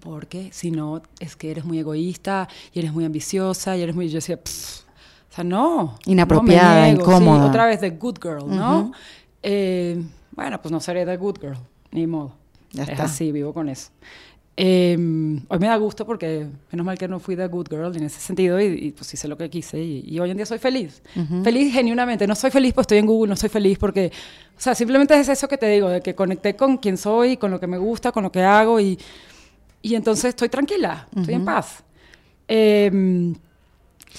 Porque 0.00 0.50
si 0.52 0.70
no, 0.70 1.02
es 1.18 1.36
que 1.36 1.50
eres 1.50 1.64
muy 1.64 1.78
egoísta 1.78 2.48
y 2.72 2.80
eres 2.80 2.92
muy 2.92 3.04
ambiciosa 3.04 3.76
y 3.76 3.82
eres 3.82 3.94
muy... 3.94 4.08
Yo 4.08 4.16
decía, 4.16 4.36
o 4.36 5.34
sea, 5.34 5.44
no. 5.44 5.96
Inapropiada, 6.06 6.88
incómoda. 6.88 7.46
otra 7.46 7.66
vez 7.66 7.80
de 7.80 7.90
good 7.90 8.18
girl, 8.20 8.44
¿no? 8.46 8.92
Eh, 9.42 10.02
bueno, 10.32 10.60
pues 10.60 10.72
no 10.72 10.80
seré 10.80 11.06
the 11.06 11.16
good 11.16 11.38
girl, 11.40 11.58
ni 11.92 12.06
modo. 12.06 12.34
Ya 12.72 12.84
es 12.84 13.00
así, 13.00 13.32
vivo 13.32 13.52
con 13.52 13.68
eso. 13.68 13.90
Em, 14.62 15.40
hoy 15.48 15.58
me 15.58 15.68
da 15.68 15.76
gusto 15.78 16.04
porque 16.04 16.46
menos 16.70 16.84
mal 16.84 16.98
que 16.98 17.08
no 17.08 17.18
fui 17.18 17.34
the 17.34 17.46
good 17.46 17.66
girl 17.70 17.96
en 17.96 18.04
ese 18.04 18.20
sentido 18.20 18.60
y, 18.60 18.90
pues 18.90 19.14
hice 19.14 19.26
lo 19.26 19.38
que 19.38 19.48
quise 19.48 19.82
y, 19.82 20.20
hoy 20.20 20.30
en 20.30 20.36
día 20.36 20.44
soy 20.44 20.58
feliz. 20.58 21.00
Feliz 21.42 21.72
genuinamente. 21.72 22.26
No 22.26 22.34
soy 22.34 22.50
feliz 22.50 22.74
porque 22.74 22.82
estoy 22.82 22.98
en 22.98 23.06
Google, 23.06 23.30
no 23.30 23.36
soy 23.36 23.48
feliz 23.48 23.78
porque, 23.78 24.12
o 24.54 24.60
sea, 24.60 24.74
simplemente 24.74 25.18
es 25.18 25.30
eso 25.30 25.48
que 25.48 25.56
te 25.56 25.66
digo, 25.66 25.88
de 25.88 26.02
que 26.02 26.14
conecté 26.14 26.56
con 26.56 26.76
quien 26.76 26.98
soy, 26.98 27.38
con 27.38 27.50
lo 27.50 27.58
que 27.58 27.66
me 27.66 27.78
gusta, 27.78 28.12
con 28.12 28.22
lo 28.22 28.30
que 28.30 28.42
hago 28.42 28.78
y, 28.78 28.98
y 29.80 29.94
entonces 29.94 30.26
estoy 30.26 30.50
tranquila, 30.50 31.08
estoy 31.16 31.36
en 31.36 31.44
paz. 31.46 31.82
Em, 32.46 33.34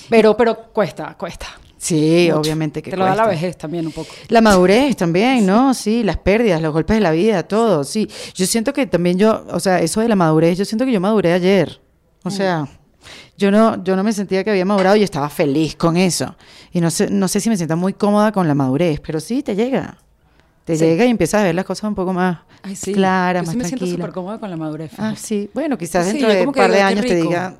pero, 0.09 0.35
pero 0.35 0.71
cuesta, 0.73 1.15
cuesta. 1.19 1.49
Sí, 1.81 2.29
obviamente 2.29 2.83
que 2.83 2.91
Te 2.91 2.95
lo 2.95 3.05
da 3.05 3.15
la 3.15 3.25
vejez 3.25 3.57
también 3.57 3.87
un 3.87 3.91
poco. 3.91 4.11
La 4.27 4.39
madurez 4.39 4.95
también, 4.95 5.47
¿no? 5.47 5.73
Sí, 5.73 6.03
las 6.03 6.17
pérdidas, 6.17 6.61
los 6.61 6.71
golpes 6.71 6.97
de 6.97 7.01
la 7.01 7.09
vida, 7.09 7.41
todo, 7.41 7.83
sí. 7.83 8.07
Yo 8.35 8.45
siento 8.45 8.71
que 8.71 8.85
también 8.85 9.17
yo, 9.17 9.43
o 9.49 9.59
sea, 9.59 9.79
eso 9.79 9.99
de 9.99 10.07
la 10.07 10.15
madurez, 10.15 10.59
yo 10.59 10.63
siento 10.63 10.85
que 10.85 10.91
yo 10.91 11.01
maduré 11.01 11.33
ayer. 11.33 11.81
O 12.23 12.29
mm. 12.29 12.31
sea, 12.31 12.67
yo 13.35 13.49
no, 13.49 13.83
yo 13.83 13.95
no 13.95 14.03
me 14.03 14.13
sentía 14.13 14.43
que 14.43 14.51
había 14.51 14.63
madurado 14.63 14.95
y 14.95 15.01
estaba 15.01 15.27
feliz 15.27 15.75
con 15.75 15.97
eso. 15.97 16.35
Y 16.71 16.81
no 16.81 16.91
sé, 16.91 17.09
no 17.09 17.27
sé 17.27 17.39
si 17.39 17.49
me 17.49 17.57
siento 17.57 17.75
muy 17.75 17.93
cómoda 17.93 18.31
con 18.31 18.47
la 18.47 18.53
madurez, 18.53 18.99
pero 18.99 19.19
sí, 19.19 19.41
te 19.41 19.55
llega. 19.55 19.97
Te 20.65 20.77
llega 20.77 21.03
y 21.03 21.09
empiezas 21.09 21.41
a 21.41 21.45
ver 21.45 21.55
las 21.55 21.65
cosas 21.65 21.85
un 21.85 21.95
poco 21.95 22.13
más 22.13 22.37
claras, 22.93 23.43
más 23.43 23.53
sí 23.53 23.57
me 23.57 23.65
siento 23.65 23.87
súper 23.87 24.11
cómoda 24.11 24.39
con 24.39 24.51
la 24.51 24.55
madurez. 24.55 24.91
Ah, 24.99 25.15
sí. 25.17 25.49
Bueno, 25.51 25.79
quizás 25.79 26.05
dentro 26.05 26.29
de 26.29 26.45
un 26.45 26.53
par 26.53 26.69
de 26.69 26.79
años 26.79 27.07
te 27.07 27.15
diga 27.15 27.55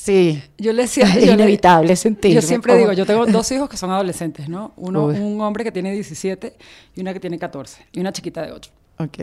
Sí. 0.00 0.42
Yo 0.56 0.72
le 0.72 0.82
decía. 0.82 1.04
Es 1.16 1.28
inevitable 1.28 1.96
sentir. 1.96 2.32
Yo 2.32 2.42
siempre 2.42 2.76
digo, 2.76 2.92
yo 2.92 3.04
tengo 3.04 3.26
dos 3.26 3.50
hijos 3.50 3.68
que 3.68 3.76
son 3.76 3.90
adolescentes, 3.90 4.48
¿no? 4.48 4.72
Uno, 4.76 5.06
un 5.06 5.40
hombre 5.40 5.64
que 5.64 5.72
tiene 5.72 5.92
17 5.92 6.56
y 6.94 7.00
una 7.00 7.12
que 7.12 7.20
tiene 7.20 7.38
14 7.38 7.86
y 7.92 8.00
una 8.00 8.12
chiquita 8.12 8.42
de 8.42 8.52
8. 8.52 8.70
Ok. 8.98 9.18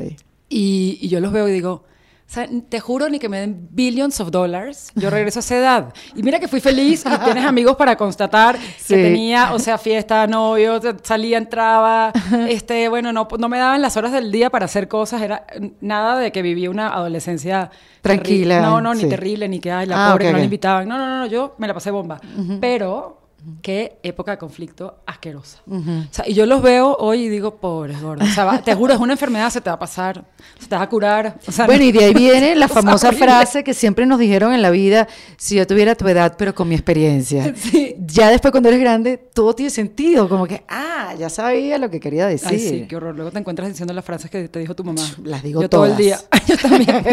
Y, 0.49 0.99
y 1.01 1.07
yo 1.07 1.19
los 1.21 1.31
veo 1.31 1.47
y 1.47 1.51
digo, 1.51 1.85
O 2.27 2.33
sea, 2.35 2.49
te 2.69 2.79
juro 2.79 3.07
ni 3.07 3.19
que 3.19 3.29
me 3.29 3.39
den 3.39 3.67
billions 3.71 4.19
of 4.19 4.31
dollars, 4.31 4.91
yo 4.95 5.11
regreso 5.11 5.39
a 5.39 5.41
esa 5.41 5.55
edad. 5.57 5.93
Y 6.15 6.23
mira 6.23 6.39
que 6.39 6.47
fui 6.47 6.59
feliz 6.59 7.05
y 7.05 7.17
tienes 7.23 7.45
amigos 7.45 7.75
para 7.75 7.95
constatar 7.95 8.57
Sí. 8.77 8.95
que 8.95 9.03
tenía, 9.03 9.53
o 9.53 9.59
sea, 9.59 9.77
fiesta, 9.77 10.25
novio, 10.25 10.79
salía, 11.03 11.37
entraba, 11.37 12.11
este, 12.49 12.89
bueno, 12.89 13.13
no, 13.13 13.27
no 13.37 13.47
me 13.47 13.59
daban 13.59 13.79
las 13.81 13.95
horas 13.95 14.11
del 14.11 14.31
día 14.31 14.49
para 14.49 14.65
hacer 14.65 14.87
cosas, 14.87 15.21
era 15.21 15.45
nada 15.81 16.17
de 16.17 16.31
que 16.31 16.41
vivía 16.41 16.69
una 16.71 16.89
adolescencia 16.89 17.69
Tranquila, 18.01 18.59
No, 18.59 18.81
no, 18.81 18.93
ni 18.95 19.01
sí. 19.01 19.09
terrible, 19.09 19.47
ni 19.47 19.59
que, 19.59 19.71
ay, 19.71 19.85
la 19.87 20.07
Ah, 20.07 20.11
pobre 20.11 20.25
ok, 20.25 20.27
que 20.27 20.31
no 20.33 20.37
ok. 20.37 20.39
le 20.39 20.45
invitaban. 20.45 20.87
No, 20.87 20.97
no, 20.97 21.05
no, 21.07 21.19
no, 21.19 21.25
yo 21.27 21.55
me 21.59 21.67
la 21.67 21.73
pasé 21.73 21.89
bomba. 21.91 22.19
Pero 22.59 23.24
qué 23.61 23.97
época 24.03 24.31
de 24.31 24.37
conflicto 24.37 24.97
asquerosa. 25.05 25.59
O 25.69 25.81
sea, 26.11 26.27
y 26.27 26.33
yo 26.33 26.45
los 26.45 26.61
veo 26.61 26.95
hoy 26.99 27.23
y 27.23 27.29
digo, 27.29 27.55
pobres 27.57 28.01
gordos. 28.01 28.27
O 28.29 28.31
sea, 28.31 28.45
va- 28.45 28.59
te 28.61 28.73
juro, 28.75 28.93
es 28.93 28.99
una 28.99 29.13
enfermedad, 29.13 29.49
se 29.49 29.61
te 29.61 29.69
va 29.69 29.75
a 29.75 29.79
pasar, 29.79 30.23
se 30.59 30.67
te 30.67 30.75
va 30.75 30.81
a 30.83 30.89
curar. 30.89 31.37
O 31.47 31.51
sea, 31.51 31.65
Bueno, 31.65 31.83
y 31.83 31.91
de 31.91 32.05
ahí 32.05 32.13
viene 32.15 32.55
la 32.55 32.67
famosa 32.69 33.11
frase 33.11 33.63
que 33.63 33.73
siempre 33.73 34.05
nos 34.05 34.19
dijeron 34.19 34.53
en 34.53 34.61
la 34.61 34.69
vida, 34.71 35.07
si 35.37 35.55
yo 35.55 35.65
tuviera 35.67 35.95
tu 35.95 36.07
edad, 36.07 36.35
pero 36.37 36.53
con 36.55 36.67
mi 36.67 36.75
experiencia. 36.75 37.53
Sí. 37.65 37.95
Ya 38.07 38.29
después 38.29 38.51
cuando 38.51 38.69
eres 38.69 38.79
grande, 38.81 39.17
todo 39.17 39.55
tiene 39.55 39.69
sentido, 39.69 40.29
como 40.29 40.45
que, 40.45 40.63
ah, 40.69 41.13
ya 41.17 41.29
sabía 41.29 41.77
lo 41.77 41.89
que 41.89 41.99
quería 41.99 42.27
decir. 42.27 42.47
Ay, 42.51 42.59
sí, 42.59 42.85
qué 42.87 42.95
horror. 42.95 43.15
Luego 43.15 43.31
te 43.31 43.39
encuentras 43.39 43.67
diciendo 43.69 43.93
las 43.93 44.05
frases 44.05 44.29
que 44.29 44.47
te 44.47 44.59
dijo 44.59 44.75
tu 44.75 44.83
mamá. 44.83 45.01
Las 45.23 45.41
digo 45.43 45.61
Yo 45.61 45.69
todo 45.69 45.85
el 45.85 45.91
todas. 45.91 45.97
día. 45.97 46.19
Yo 46.47 46.57
también. 46.57 47.03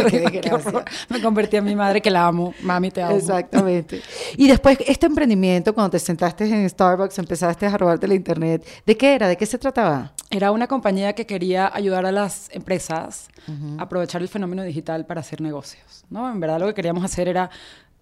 Qué 0.41 0.51
horror. 0.53 0.85
Me 1.09 1.21
convertí 1.23 1.57
en 1.57 1.65
mi 1.65 1.75
madre 1.75 2.01
que 2.03 2.11
la 2.11 2.27
amo. 2.27 2.55
Mami, 2.63 2.91
te 2.91 3.03
amo. 3.03 3.17
Exactamente. 3.17 4.03
Y 4.37 4.47
después, 4.49 4.79
este 4.87 5.07
emprendimiento, 5.07 5.75
cuando 5.75 5.91
te 5.93 5.99
sentaste 6.23 6.45
en 6.55 6.71
Starbucks, 6.71 7.19
empezaste 7.19 7.67
a 7.67 7.77
robarte 7.77 8.07
la 8.07 8.15
internet, 8.15 8.65
¿de 8.87 8.97
qué 8.97 9.17
era? 9.17 9.27
¿De 9.27 9.37
qué 9.37 9.45
se 9.45 9.59
trataba? 9.59 10.13
Era 10.31 10.53
una 10.53 10.69
compañía 10.69 11.15
que 11.15 11.27
quería 11.27 11.69
ayudar 11.75 12.07
a 12.07 12.13
las 12.13 12.49
empresas 12.53 13.29
a 13.77 13.83
aprovechar 13.83 14.23
el 14.23 14.29
fenómeno 14.29 14.63
digital 14.63 15.05
para 15.05 15.21
hacer 15.21 15.41
negocios. 15.41 16.05
¿no? 16.11 16.31
En 16.31 16.39
verdad 16.39 16.61
lo 16.61 16.67
que 16.69 16.75
queríamos 16.75 17.05
hacer 17.05 17.27
era 17.27 17.51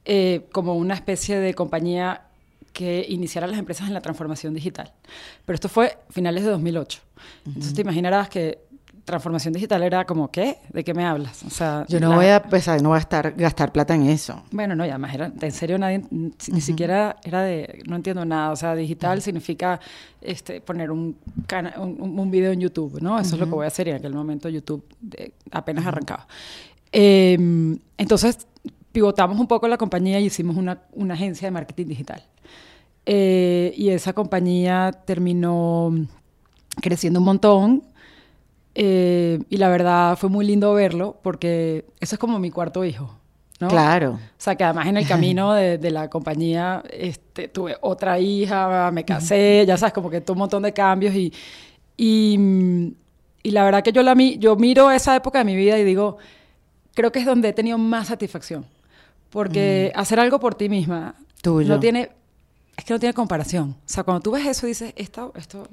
eh, 0.05 0.47
como 0.53 0.75
una 0.75 0.95
especie 0.95 1.41
de 1.41 1.55
compañía 1.55 2.25
que 2.75 3.07
iniciara 3.09 3.47
las 3.47 3.59
empresas 3.59 3.89
en 3.89 3.95
la 3.95 4.03
transformación 4.03 4.53
digital. 4.53 4.93
Pero 5.47 5.55
esto 5.55 5.71
fue 5.71 5.97
finales 6.11 6.45
de 6.45 6.51
2008. 6.51 7.01
Entonces 7.47 7.73
te 7.73 7.81
imaginarás 7.81 8.29
que 8.29 8.59
transformación 9.11 9.53
digital 9.53 9.83
era 9.83 10.05
como, 10.07 10.31
¿qué? 10.31 10.57
¿De 10.73 10.83
qué 10.83 10.95
me 10.95 11.05
hablas? 11.05 11.43
O 11.45 11.51
sea, 11.51 11.85
Yo 11.89 12.01
no 12.01 12.09
la- 12.11 12.17
voy 12.17 12.27
a, 12.27 12.43
pues, 12.43 12.67
no 12.83 12.89
voy 12.91 12.97
a 12.97 13.01
estar, 13.01 13.33
gastar 13.37 13.73
plata 13.73 13.95
en 13.95 14.07
eso. 14.07 14.43
Bueno, 14.51 14.75
no, 14.75 14.87
y 14.87 14.89
además 14.89 15.15
era, 15.15 15.33
en 15.41 15.53
serio 15.53 15.79
nadie, 15.79 16.03
ni 16.11 16.61
siquiera 16.61 17.17
era 17.23 17.43
de, 17.43 17.83
no 17.87 17.97
entiendo 17.97 18.25
nada, 18.25 18.51
o 18.53 18.57
sea, 18.57 18.75
digital 18.75 19.21
significa 19.23 19.79
este, 20.21 20.61
poner 20.61 20.91
un, 20.91 21.17
cana- 21.47 21.75
un, 21.79 21.97
un- 22.01 22.19
un 22.19 22.31
video 22.31 22.53
en 22.53 22.61
YouTube, 22.61 23.01
¿no? 23.03 23.19
Eso 23.19 23.35
es 23.35 23.41
lo 23.41 23.47
que 23.47 23.53
voy 23.53 23.65
a 23.65 23.69
hacer 23.69 23.87
y 23.89 23.91
en 23.91 23.97
aquel 23.97 24.15
momento 24.15 24.49
YouTube 24.49 24.85
apenas 25.51 25.87
arrancaba. 25.87 26.27
Eh, 26.93 27.39
entonces, 27.99 28.47
pivotamos 28.93 29.39
un 29.39 29.47
poco 29.47 29.69
la 29.69 29.77
compañía 29.79 30.19
y 30.21 30.27
hicimos 30.27 30.57
una, 30.57 30.83
una 30.93 31.15
agencia 31.15 31.47
de 31.47 31.53
marketing 31.53 31.87
digital. 31.87 32.23
Eh, 33.07 33.73
y 33.77 33.89
esa 33.91 34.13
compañía 34.13 34.93
terminó 35.05 35.93
creciendo 36.81 37.19
un 37.21 37.25
montón. 37.27 37.83
Eh, 38.83 39.39
y 39.51 39.59
la 39.59 39.69
verdad 39.69 40.17
fue 40.17 40.31
muy 40.31 40.47
lindo 40.47 40.73
verlo 40.73 41.19
porque 41.23 41.85
eso 42.01 42.15
es 42.15 42.19
como 42.19 42.39
mi 42.39 42.51
cuarto 42.51 42.83
hijo. 42.83 43.15
¿no? 43.59 43.69
Claro. 43.69 44.13
O 44.13 44.19
sea, 44.39 44.55
que 44.55 44.65
además 44.65 44.87
en 44.87 44.97
el 44.97 45.07
camino 45.07 45.53
de, 45.53 45.77
de 45.77 45.91
la 45.91 46.09
compañía 46.09 46.83
este, 46.91 47.49
tuve 47.49 47.77
otra 47.83 48.19
hija, 48.19 48.91
me 48.91 49.05
casé, 49.05 49.67
ya 49.67 49.77
sabes, 49.77 49.93
como 49.93 50.09
que 50.09 50.23
tuve 50.23 50.33
un 50.33 50.39
montón 50.39 50.63
de 50.63 50.73
cambios 50.73 51.15
y, 51.15 51.31
y, 51.99 52.39
mm, 52.39 52.87
y 53.43 53.51
la 53.51 53.65
verdad 53.65 53.83
que 53.83 53.93
yo, 53.93 54.03
la, 54.03 54.15
yo 54.15 54.57
miro 54.57 54.91
esa 54.91 55.15
época 55.15 55.41
de 55.41 55.45
mi 55.45 55.57
vida 55.57 55.79
y 55.79 55.85
digo, 55.85 56.17
creo 56.95 57.13
que 57.13 57.19
es 57.19 57.27
donde 57.27 57.51
he 57.51 57.53
tenido 57.53 57.77
más 57.77 58.09
satisfacción. 58.09 58.65
Porque 59.29 59.93
hacer 59.95 60.19
algo 60.21 60.41
por 60.41 60.55
ti 60.55 60.71
misma 60.71 61.17
Tuyo. 61.43 61.69
no 61.69 61.79
tiene, 61.79 62.13
es 62.79 62.85
que 62.87 62.95
no 62.95 62.99
tiene 62.99 63.13
comparación. 63.13 63.77
O 63.79 63.83
sea, 63.85 64.05
cuando 64.05 64.23
tú 64.23 64.31
ves 64.31 64.47
eso 64.47 64.67
dices, 64.67 64.95
esto, 64.97 65.35
esto, 65.37 65.69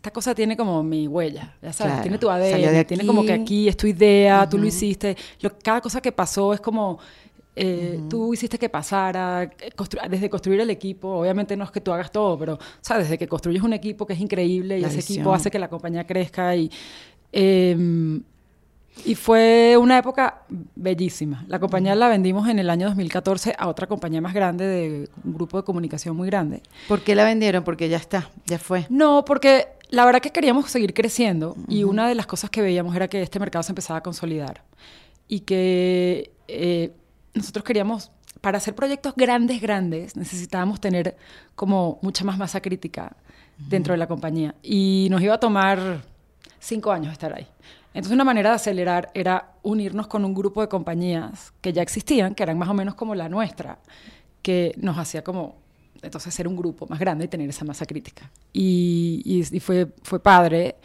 esta 0.00 0.10
cosa 0.12 0.34
tiene 0.34 0.56
como 0.56 0.82
mi 0.82 1.06
huella, 1.06 1.54
ya 1.60 1.74
sabes, 1.74 1.92
Claro, 1.92 2.02
tiene 2.02 2.18
tu 2.18 2.30
ADN, 2.30 2.84
tiene 2.86 3.04
como 3.06 3.22
que 3.22 3.34
aquí. 3.34 3.68
es 3.68 3.76
tu 3.76 3.86
idea, 3.86 4.48
tú 4.48 4.56
lo 4.56 4.66
hiciste, 4.66 5.14
lo, 5.42 5.50
cada 5.58 5.82
cosa 5.82 6.00
que 6.00 6.10
pasó 6.10 6.54
es 6.54 6.60
como, 6.60 6.98
eh, 7.54 8.00
tú 8.08 8.32
hiciste 8.32 8.58
que 8.58 8.70
pasara, 8.70 9.50
constru- 9.76 10.08
desde 10.08 10.30
construir 10.30 10.58
el 10.60 10.70
equipo, 10.70 11.08
obviamente 11.20 11.54
no 11.54 11.64
es 11.64 11.70
que 11.70 11.82
tú 11.82 11.92
hagas 11.92 12.10
todo, 12.10 12.38
pero, 12.38 12.58
¿sabes? 12.80 13.04
Desde 13.04 13.18
que 13.18 13.28
construyes 13.28 13.62
un 13.62 13.74
equipo 13.74 14.06
que 14.06 14.14
es 14.14 14.20
increíble 14.20 14.78
y 14.78 14.80
La 14.80 14.86
ese 14.88 14.96
visión. 14.96 15.16
equipo 15.18 15.34
hace 15.34 15.50
que 15.50 15.58
la 15.58 15.68
compañía 15.68 16.06
crezca 16.06 16.56
y... 16.56 16.70
em, 17.32 18.22
y 19.04 19.14
fue 19.14 19.76
una 19.78 19.98
época 19.98 20.42
bellísima. 20.76 21.44
La 21.48 21.58
compañía 21.58 21.94
la 21.94 22.08
vendimos 22.08 22.48
en 22.48 22.58
el 22.58 22.68
año 22.68 22.88
2014 22.88 23.54
a 23.58 23.68
otra 23.68 23.86
compañía 23.86 24.20
más 24.20 24.34
grande, 24.34 24.66
de 24.66 25.08
un 25.24 25.34
grupo 25.34 25.56
de 25.56 25.64
comunicación 25.64 26.16
muy 26.16 26.26
grande. 26.28 26.62
¿Por 26.88 27.00
qué 27.00 27.14
la 27.14 27.24
vendieron? 27.24 27.64
Porque 27.64 27.88
ya 27.88 27.96
está, 27.96 28.30
ya 28.46 28.58
fue. 28.58 28.86
No, 28.90 29.24
porque 29.24 29.68
la 29.90 30.04
verdad 30.04 30.20
que 30.20 30.30
queríamos 30.30 30.70
seguir 30.70 30.94
creciendo 30.94 31.56
y 31.68 31.84
una 31.84 32.08
de 32.08 32.14
las 32.14 32.26
cosas 32.26 32.50
que 32.50 32.62
veíamos 32.62 32.94
era 32.94 33.08
que 33.08 33.22
este 33.22 33.38
mercado 33.40 33.62
se 33.62 33.72
empezaba 33.72 33.98
a 33.98 34.02
consolidar 34.02 34.62
y 35.28 35.40
que 35.40 36.32
eh, 36.48 36.92
nosotros 37.34 37.64
queríamos, 37.64 38.10
para 38.40 38.58
hacer 38.58 38.74
proyectos 38.74 39.14
grandes, 39.16 39.60
grandes, 39.60 40.16
necesitábamos 40.16 40.80
tener 40.80 41.16
como 41.54 41.98
mucha 42.02 42.24
más 42.24 42.38
masa 42.38 42.60
crítica 42.60 43.16
dentro 43.56 43.92
de 43.92 43.98
la 43.98 44.06
compañía 44.06 44.54
y 44.62 45.08
nos 45.10 45.22
iba 45.22 45.34
a 45.34 45.40
tomar 45.40 46.02
cinco 46.58 46.92
años 46.92 47.12
estar 47.12 47.32
ahí. 47.34 47.46
Entonces 47.92 48.12
una 48.12 48.24
manera 48.24 48.50
de 48.50 48.56
acelerar 48.56 49.10
era 49.14 49.52
unirnos 49.62 50.06
con 50.06 50.24
un 50.24 50.32
grupo 50.34 50.60
de 50.60 50.68
compañías 50.68 51.52
que 51.60 51.72
ya 51.72 51.82
existían, 51.82 52.34
que 52.34 52.42
eran 52.42 52.56
más 52.58 52.68
o 52.68 52.74
menos 52.74 52.94
como 52.94 53.14
la 53.14 53.28
nuestra, 53.28 53.78
que 54.42 54.74
nos 54.78 54.96
hacía 54.98 55.22
como 55.24 55.56
entonces 56.02 56.32
ser 56.32 56.46
un 56.48 56.56
grupo 56.56 56.86
más 56.88 56.98
grande 56.98 57.24
y 57.26 57.28
tener 57.28 57.48
esa 57.50 57.64
masa 57.64 57.84
crítica. 57.86 58.30
Y, 58.52 59.20
y- 59.24 59.56
y 59.56 59.60
fue, 59.60 59.88
fue 60.02 60.20
padre. 60.20 60.76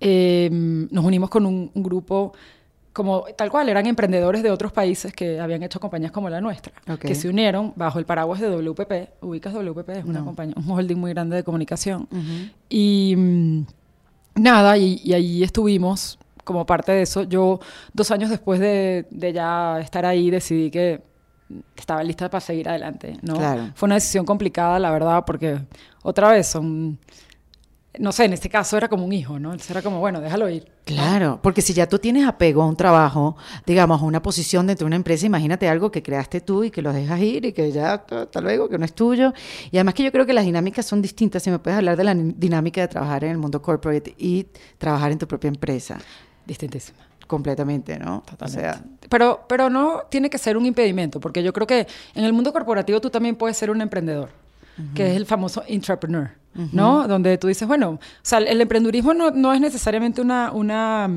Eh, 0.00 0.48
nos 0.52 1.04
unimos 1.04 1.30
con 1.30 1.46
un, 1.46 1.70
un 1.74 1.82
grupo 1.82 2.32
como 2.92 3.24
tal 3.36 3.50
cual, 3.50 3.68
eran 3.68 3.86
emprendedores 3.86 4.44
de 4.44 4.50
otros 4.52 4.70
países 4.70 5.12
que 5.12 5.40
habían 5.40 5.64
hecho 5.64 5.80
compañías 5.80 6.12
como 6.12 6.28
la 6.30 6.40
nuestra, 6.40 6.72
Ok. 6.88 7.00
que 7.00 7.14
se 7.16 7.28
unieron 7.28 7.72
bajo 7.74 7.98
el 7.98 8.04
paraguas 8.06 8.38
de 8.40 8.48
WPP. 8.48 9.22
¿Ubicas 9.22 9.52
WPP? 9.52 9.88
Es 9.98 10.04
una 10.04 10.20
No. 10.20 10.26
compañía, 10.26 10.54
un 10.56 10.70
holding 10.70 10.94
muy 10.98 11.10
grande 11.12 11.34
de 11.34 11.42
comunicación. 11.42 12.06
Y 12.68 13.14
mm, 13.16 13.60
nada, 14.36 14.78
y, 14.78 15.00
y 15.02 15.12
ahí 15.12 15.42
estuvimos 15.42 16.20
como 16.44 16.64
parte 16.66 16.92
de 16.92 17.02
eso. 17.02 17.24
Yo, 17.24 17.58
dos 17.92 18.10
años 18.10 18.30
después 18.30 18.60
de, 18.60 19.06
de 19.10 19.32
ya 19.32 19.80
estar 19.80 20.06
ahí, 20.06 20.30
decidí 20.30 20.70
que 20.70 21.02
estaba 21.76 22.02
lista 22.02 22.30
para 22.30 22.40
seguir 22.40 22.68
adelante, 22.68 23.18
¿no? 23.22 23.34
Claro. 23.34 23.70
Fue 23.74 23.86
una 23.86 23.96
decisión 23.96 24.24
complicada, 24.24 24.78
la 24.78 24.90
verdad, 24.90 25.24
porque 25.26 25.58
otra 26.02 26.30
vez 26.30 26.46
son... 26.46 26.98
No 27.96 28.10
sé, 28.10 28.24
en 28.24 28.32
este 28.32 28.48
caso 28.48 28.76
era 28.76 28.88
como 28.88 29.04
un 29.04 29.12
hijo, 29.12 29.38
¿no? 29.38 29.50
Entonces 29.50 29.70
era 29.70 29.80
como, 29.80 30.00
bueno, 30.00 30.20
déjalo 30.20 30.48
ir. 30.48 30.66
Claro, 30.84 31.38
porque 31.40 31.62
si 31.62 31.72
ya 31.74 31.88
tú 31.88 32.00
tienes 32.00 32.26
apego 32.26 32.60
a 32.62 32.66
un 32.66 32.74
trabajo, 32.74 33.36
digamos, 33.66 34.02
a 34.02 34.04
una 34.04 34.20
posición 34.20 34.66
dentro 34.66 34.84
de 34.84 34.88
una 34.88 34.96
empresa, 34.96 35.26
imagínate 35.26 35.68
algo 35.68 35.92
que 35.92 36.02
creaste 36.02 36.40
tú 36.40 36.64
y 36.64 36.72
que 36.72 36.82
lo 36.82 36.92
dejas 36.92 37.20
ir 37.20 37.44
y 37.44 37.52
que 37.52 37.70
ya 37.70 38.04
hasta 38.10 38.40
luego, 38.40 38.68
que 38.68 38.78
no 38.78 38.84
es 38.84 38.94
tuyo. 38.94 39.32
Y 39.70 39.76
además 39.76 39.94
que 39.94 40.02
yo 40.02 40.10
creo 40.10 40.26
que 40.26 40.32
las 40.32 40.44
dinámicas 40.44 40.84
son 40.84 41.00
distintas. 41.00 41.44
Si 41.44 41.52
me 41.52 41.60
puedes 41.60 41.78
hablar 41.78 41.96
de 41.96 42.02
la 42.02 42.14
dinámica 42.16 42.80
de 42.80 42.88
trabajar 42.88 43.22
en 43.22 43.30
el 43.30 43.38
mundo 43.38 43.62
corporate 43.62 44.12
y 44.18 44.48
trabajar 44.76 45.12
en 45.12 45.18
tu 45.18 45.28
propia 45.28 45.46
empresa, 45.46 46.00
Distintísima. 46.46 46.98
completamente, 47.26 47.98
¿no? 47.98 48.22
Totalmente. 48.28 48.68
O 48.68 48.72
sea, 48.72 48.82
pero, 49.08 49.44
pero 49.48 49.70
no 49.70 50.02
tiene 50.10 50.28
que 50.28 50.38
ser 50.38 50.56
un 50.56 50.66
impedimento, 50.66 51.20
porque 51.20 51.42
yo 51.42 51.52
creo 51.52 51.66
que 51.66 51.86
en 52.14 52.24
el 52.24 52.32
mundo 52.32 52.52
corporativo 52.52 53.00
tú 53.00 53.08
también 53.10 53.36
puedes 53.36 53.56
ser 53.56 53.70
un 53.70 53.80
emprendedor, 53.80 54.28
que 54.94 55.10
es 55.10 55.16
el 55.16 55.24
famoso 55.24 55.62
entrepreneur, 55.68 56.30
¿no? 56.72 57.06
Donde 57.08 57.38
tú 57.38 57.46
dices, 57.48 57.66
bueno, 57.66 57.90
o 57.90 57.98
sea, 58.22 58.38
el 58.38 58.60
emprendurismo 58.60 59.14
no, 59.14 59.30
no 59.30 59.52
es 59.54 59.60
necesariamente 59.60 60.20
una, 60.20 60.52
una, 60.52 61.08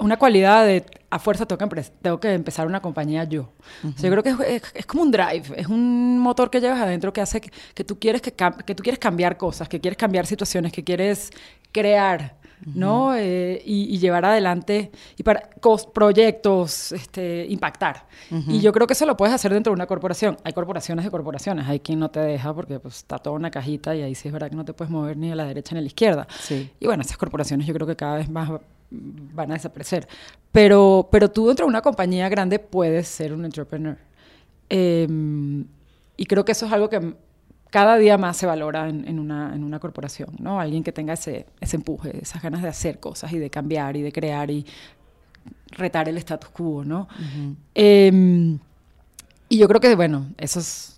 una 0.00 0.16
cualidad 0.18 0.64
de 0.66 0.84
a 1.10 1.18
fuerza 1.18 1.46
tengo 1.46 1.58
que, 1.68 1.82
tengo 2.02 2.20
que 2.20 2.34
empezar 2.34 2.66
una 2.66 2.82
compañía 2.82 3.24
yo. 3.24 3.48
O 3.84 3.98
sea, 3.98 4.10
yo 4.10 4.16
creo 4.20 4.22
que 4.22 4.30
es, 4.56 4.62
es- 4.62 4.72
es 4.74 4.86
como 4.86 5.02
un 5.02 5.10
drive, 5.10 5.44
es 5.56 5.68
un 5.68 6.18
motor 6.18 6.50
que 6.50 6.60
llevas 6.60 6.80
adentro 6.80 7.12
que 7.14 7.20
hace 7.22 7.40
que, 7.40 7.50
que 7.74 7.82
tú 7.84 7.98
quieres 7.98 8.20
que 8.20 8.74
tú 8.74 8.82
quieres 8.82 8.98
cambiar 8.98 9.36
cosas, 9.38 9.68
que 9.68 9.80
quieres 9.80 9.96
cambiar 9.96 10.26
situaciones, 10.26 10.70
que 10.72 10.84
quieres 10.84 11.30
crear. 11.72 12.34
¿No? 12.66 13.14
Eh, 13.14 13.62
y, 13.64 13.94
y 13.94 13.98
llevar 13.98 14.24
adelante 14.24 14.90
y 15.16 15.22
para 15.22 15.48
proyectos, 15.92 16.92
este, 16.92 17.46
impactar. 17.48 18.06
Y 18.30 18.60
yo 18.60 18.72
creo 18.72 18.86
que 18.86 18.92
eso 18.92 19.06
lo 19.06 19.16
puedes 19.16 19.34
hacer 19.34 19.52
dentro 19.52 19.70
de 19.70 19.74
una 19.74 19.86
corporación. 19.86 20.36
Hay 20.44 20.52
corporaciones 20.52 21.04
de 21.04 21.10
corporaciones, 21.10 21.66
hay 21.66 21.80
quien 21.80 21.98
no 21.98 22.10
te 22.10 22.20
deja 22.20 22.54
porque 22.54 22.78
pues, 22.78 22.98
está 22.98 23.18
toda 23.18 23.36
una 23.36 23.50
cajita 23.50 23.94
y 23.94 24.02
ahí 24.02 24.14
sí 24.14 24.28
es 24.28 24.32
verdad 24.32 24.50
que 24.50 24.56
no 24.56 24.64
te 24.64 24.72
puedes 24.72 24.90
mover 24.90 25.16
ni 25.16 25.30
a 25.30 25.36
la 25.36 25.44
derecha 25.44 25.74
ni 25.74 25.78
a 25.78 25.82
la 25.82 25.86
izquierda. 25.86 26.26
Sí. 26.40 26.70
Y 26.80 26.86
bueno, 26.86 27.02
esas 27.02 27.16
corporaciones 27.16 27.66
yo 27.66 27.74
creo 27.74 27.86
que 27.86 27.96
cada 27.96 28.16
vez 28.16 28.28
más 28.28 28.50
van 28.90 29.50
a 29.50 29.54
desaparecer. 29.54 30.08
Pero, 30.52 31.08
pero 31.10 31.30
tú 31.30 31.48
dentro 31.48 31.66
de 31.66 31.70
una 31.70 31.82
compañía 31.82 32.28
grande 32.28 32.58
puedes 32.58 33.08
ser 33.08 33.32
un 33.32 33.44
entrepreneur. 33.44 33.98
Eh, 34.70 35.06
y 36.16 36.26
creo 36.26 36.44
que 36.44 36.52
eso 36.52 36.66
es 36.66 36.72
algo 36.72 36.88
que 36.90 37.14
cada 37.70 37.96
día 37.98 38.18
más 38.18 38.36
se 38.36 38.46
valora 38.46 38.88
en, 38.88 39.06
en 39.06 39.18
una, 39.18 39.54
en 39.54 39.64
una 39.64 39.78
corporación, 39.78 40.30
¿no? 40.38 40.60
Alguien 40.60 40.82
que 40.82 40.92
tenga 40.92 41.14
ese, 41.14 41.46
ese 41.60 41.76
empuje, 41.76 42.18
esas 42.22 42.42
ganas 42.42 42.62
de 42.62 42.68
hacer 42.68 42.98
cosas 42.98 43.32
y 43.32 43.38
de 43.38 43.50
cambiar 43.50 43.96
y 43.96 44.02
de 44.02 44.12
crear 44.12 44.50
y 44.50 44.64
retar 45.72 46.08
el 46.08 46.16
status 46.18 46.50
quo, 46.50 46.84
¿no? 46.84 47.08
Em, 47.74 48.58
y 49.48 49.58
yo 49.58 49.68
creo 49.68 49.80
que, 49.80 49.94
bueno, 49.94 50.26
eso 50.38 50.60
es... 50.60 50.94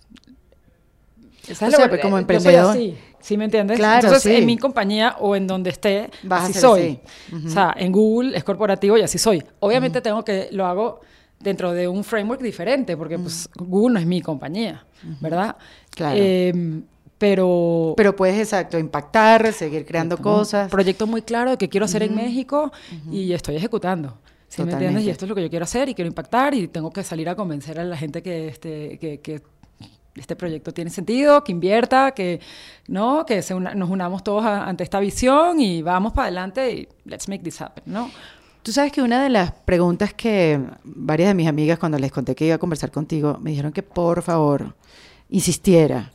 Esa 1.47 1.67
es 1.67 1.73
o 1.73 1.77
sea, 1.77 1.89
pues, 1.89 2.01
como 2.01 2.17
emprendedor. 2.17 2.71
Así, 2.71 2.97
¿Sí 3.19 3.37
me 3.37 3.45
entiendes? 3.45 3.77
Claro, 3.77 4.07
Entonces, 4.07 4.37
en 4.37 4.45
mi 4.45 4.57
compañía 4.57 5.15
o 5.19 5.35
en 5.35 5.47
donde 5.47 5.69
esté, 5.69 6.09
así 6.29 6.53
soy. 6.53 6.99
O 7.45 7.49
sea, 7.49 7.73
en 7.77 7.91
Google 7.91 8.35
es 8.35 8.43
corporativo 8.43 8.97
y 8.97 9.01
así 9.01 9.17
soy. 9.17 9.43
Obviamente 9.59 10.01
tengo 10.01 10.23
que, 10.23 10.49
lo 10.51 10.65
hago 10.65 11.01
dentro 11.43 11.71
de 11.71 11.87
un 11.87 12.03
framework 12.03 12.41
diferente, 12.41 12.95
porque 12.97 13.17
pues 13.17 13.49
Google 13.55 13.93
no 13.93 13.99
es 13.99 14.05
mi 14.05 14.21
compañía, 14.21 14.85
¿verdad? 15.19 15.55
Claro. 15.89 16.17
Em, 16.19 16.83
pero... 17.17 17.93
Pero 17.97 18.15
puedes, 18.15 18.39
exacto, 18.39 18.79
impactar, 18.79 19.53
seguir 19.53 19.85
creando 19.85 20.17
cosas. 20.17 20.65
Un 20.65 20.71
proyecto 20.71 21.05
muy 21.05 21.21
claro 21.21 21.51
de 21.51 21.57
que 21.57 21.69
quiero 21.69 21.85
hacer 21.85 22.03
en 22.03 22.15
México 22.15 22.71
y 23.11 23.31
estoy 23.33 23.55
ejecutando. 23.55 24.17
¿Sí 24.47 24.63
me 24.63 24.73
entiendes? 24.73 25.03
Y 25.05 25.09
esto 25.09 25.25
es 25.25 25.29
lo 25.29 25.35
que 25.35 25.43
yo 25.43 25.49
quiero 25.49 25.63
hacer 25.63 25.87
y 25.87 25.93
quiero 25.93 26.07
impactar 26.07 26.53
y 26.53 26.67
tengo 26.67 26.91
que 26.91 27.03
salir 27.03 27.29
a 27.29 27.35
convencer 27.35 27.79
a 27.79 27.85
la 27.85 27.95
gente 27.95 28.21
que 28.21 28.49
este, 28.49 28.97
que, 28.99 29.19
que 29.21 29.41
este 30.15 30.35
proyecto 30.35 30.73
tiene 30.73 30.89
sentido, 30.89 31.43
que 31.43 31.51
invierta, 31.51 32.11
que, 32.11 32.41
¿no? 32.87 33.25
que 33.25 33.41
nos 33.75 33.89
unamos 33.89 34.23
todos 34.23 34.43
ante 34.45 34.83
esta 34.83 34.99
visión 34.99 35.59
y 35.59 35.81
vamos 35.81 36.13
para 36.13 36.23
adelante 36.23 36.71
y 36.71 36.87
let's 37.05 37.29
make 37.29 37.43
this 37.43 37.61
happen, 37.61 37.83
¿no? 37.85 38.09
Tú 38.63 38.71
sabes 38.71 38.91
que 38.91 39.01
una 39.01 39.23
de 39.23 39.29
las 39.29 39.51
preguntas 39.51 40.13
que 40.13 40.59
varias 40.83 41.29
de 41.29 41.33
mis 41.33 41.47
amigas 41.47 41.79
cuando 41.79 41.97
les 41.97 42.11
conté 42.11 42.35
que 42.35 42.45
iba 42.45 42.55
a 42.55 42.59
conversar 42.59 42.91
contigo 42.91 43.39
me 43.41 43.49
dijeron 43.49 43.71
que 43.71 43.81
por 43.81 44.21
favor 44.21 44.75
insistiera. 45.29 46.11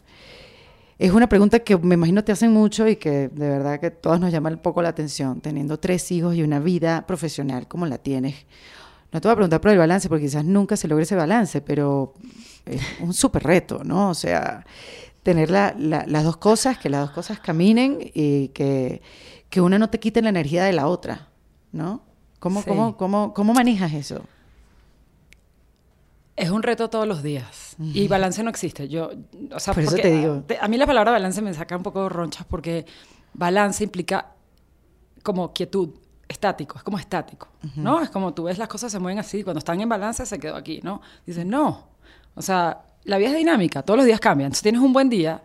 Es 0.96 1.10
una 1.10 1.28
pregunta 1.28 1.58
que 1.58 1.76
me 1.76 1.94
imagino 1.94 2.22
te 2.22 2.30
hacen 2.30 2.52
mucho 2.52 2.86
y 2.86 2.96
que 2.96 3.28
de 3.28 3.48
verdad 3.48 3.80
que 3.80 3.90
todos 3.90 4.20
nos 4.20 4.30
llama 4.30 4.50
un 4.50 4.58
poco 4.58 4.80
la 4.80 4.90
atención, 4.90 5.40
teniendo 5.40 5.80
tres 5.80 6.12
hijos 6.12 6.36
y 6.36 6.42
una 6.44 6.60
vida 6.60 7.04
profesional 7.04 7.66
como 7.66 7.84
la 7.84 7.98
tienes. 7.98 8.46
No 9.10 9.20
te 9.20 9.26
voy 9.26 9.32
a 9.32 9.36
preguntar 9.36 9.60
por 9.60 9.72
el 9.72 9.78
balance 9.78 10.08
porque 10.08 10.26
quizás 10.26 10.44
nunca 10.44 10.76
se 10.76 10.86
logre 10.86 11.02
ese 11.02 11.16
balance, 11.16 11.60
pero 11.60 12.14
es 12.64 12.80
un 13.00 13.12
súper 13.12 13.42
reto, 13.42 13.82
¿no? 13.82 14.10
O 14.10 14.14
sea, 14.14 14.64
tener 15.24 15.50
las 15.50 16.24
dos 16.24 16.36
cosas, 16.36 16.78
que 16.78 16.90
las 16.90 17.00
dos 17.00 17.10
cosas 17.10 17.40
caminen 17.40 17.98
y 18.14 18.48
que, 18.48 19.02
que 19.50 19.60
una 19.60 19.80
no 19.80 19.90
te 19.90 19.98
quite 19.98 20.22
la 20.22 20.28
energía 20.28 20.62
de 20.64 20.72
la 20.72 20.86
otra, 20.86 21.28
¿no? 21.72 22.06
¿Cómo, 22.46 22.64
cómo, 22.64 22.96
cómo, 22.96 23.34
cómo 23.34 23.54
manejas 23.54 23.92
eso? 23.92 24.22
Es 26.36 26.50
un 26.50 26.62
reto 26.62 26.90
todos 26.90 27.08
los 27.08 27.22
días. 27.22 27.76
Y 27.78 28.08
balance 28.08 28.42
no 28.42 28.50
existe. 28.50 28.88
Yo, 28.88 29.10
o 29.52 29.58
sea, 29.58 29.72
Por 29.72 29.82
eso 29.82 29.96
te 29.96 30.10
digo. 30.10 30.44
A, 30.60 30.68
mí 30.68 30.76
la 30.76 30.86
palabra 30.86 31.10
balance 31.10 31.40
me 31.40 31.52
saca 31.54 31.76
un 31.76 31.82
poco 31.82 32.08
ronchas 32.08 32.46
porque 32.48 32.84
balance 33.32 33.82
implica 33.82 34.32
como 35.22 35.52
quietud, 35.52 35.90
estático, 36.28 36.76
es 36.76 36.82
como 36.82 36.98
estático, 36.98 37.48
¿no? 37.76 38.02
Es 38.02 38.10
como 38.10 38.34
tú 38.34 38.44
ves 38.44 38.58
las 38.58 38.68
cosas 38.68 38.92
se 38.92 38.98
mueven 38.98 39.18
así, 39.18 39.42
cuando 39.42 39.58
están 39.58 39.80
en 39.80 39.88
balance 39.88 40.24
se 40.26 40.38
quedó 40.38 40.56
aquí, 40.56 40.80
¿no? 40.82 41.00
Dices, 41.24 41.46
no. 41.46 41.88
O 42.34 42.42
sea, 42.42 42.82
la 43.04 43.18
vida 43.18 43.30
es 43.30 43.36
dinámica, 43.36 43.82
todos 43.82 43.96
los 43.96 44.06
días 44.06 44.20
cambian. 44.20 44.46
Entonces 44.46 44.62
tienes 44.62 44.80
un 44.80 44.92
buen 44.92 45.08
día, 45.08 45.42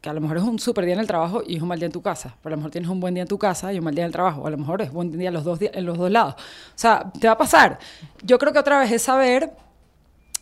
que 0.00 0.08
a 0.08 0.12
lo 0.12 0.20
mejor 0.20 0.36
es 0.36 0.42
un 0.44 0.58
súper 0.58 0.84
día 0.84 0.94
en 0.94 1.00
el 1.00 1.06
trabajo 1.06 1.42
y 1.46 1.56
es 1.56 1.62
un 1.62 1.68
mal 1.68 1.78
día 1.78 1.86
en 1.86 1.92
tu 1.92 2.02
casa. 2.02 2.36
Pero 2.42 2.52
a 2.52 2.56
lo 2.56 2.56
mejor 2.58 2.70
tienes 2.70 2.88
un 2.88 3.00
buen 3.00 3.14
día 3.14 3.22
en 3.22 3.28
tu 3.28 3.38
casa 3.38 3.72
y 3.72 3.78
un 3.78 3.84
mal 3.84 3.94
día 3.94 4.04
en 4.04 4.08
el 4.08 4.12
trabajo. 4.12 4.42
O 4.42 4.46
a 4.46 4.50
lo 4.50 4.58
mejor 4.58 4.80
es 4.82 4.92
buen 4.92 5.16
día 5.16 5.30
los 5.30 5.44
dos 5.44 5.58
en 5.60 5.84
los 5.84 5.98
dos 5.98 6.10
lados. 6.10 6.34
O 6.34 6.38
sea, 6.76 7.10
te 7.18 7.26
va 7.26 7.32
a 7.32 7.38
pasar. 7.38 7.78
Yo 8.22 8.38
creo 8.38 8.52
que 8.52 8.60
otra 8.60 8.78
vez 8.78 8.92
es 8.92 9.02
saber, 9.02 9.52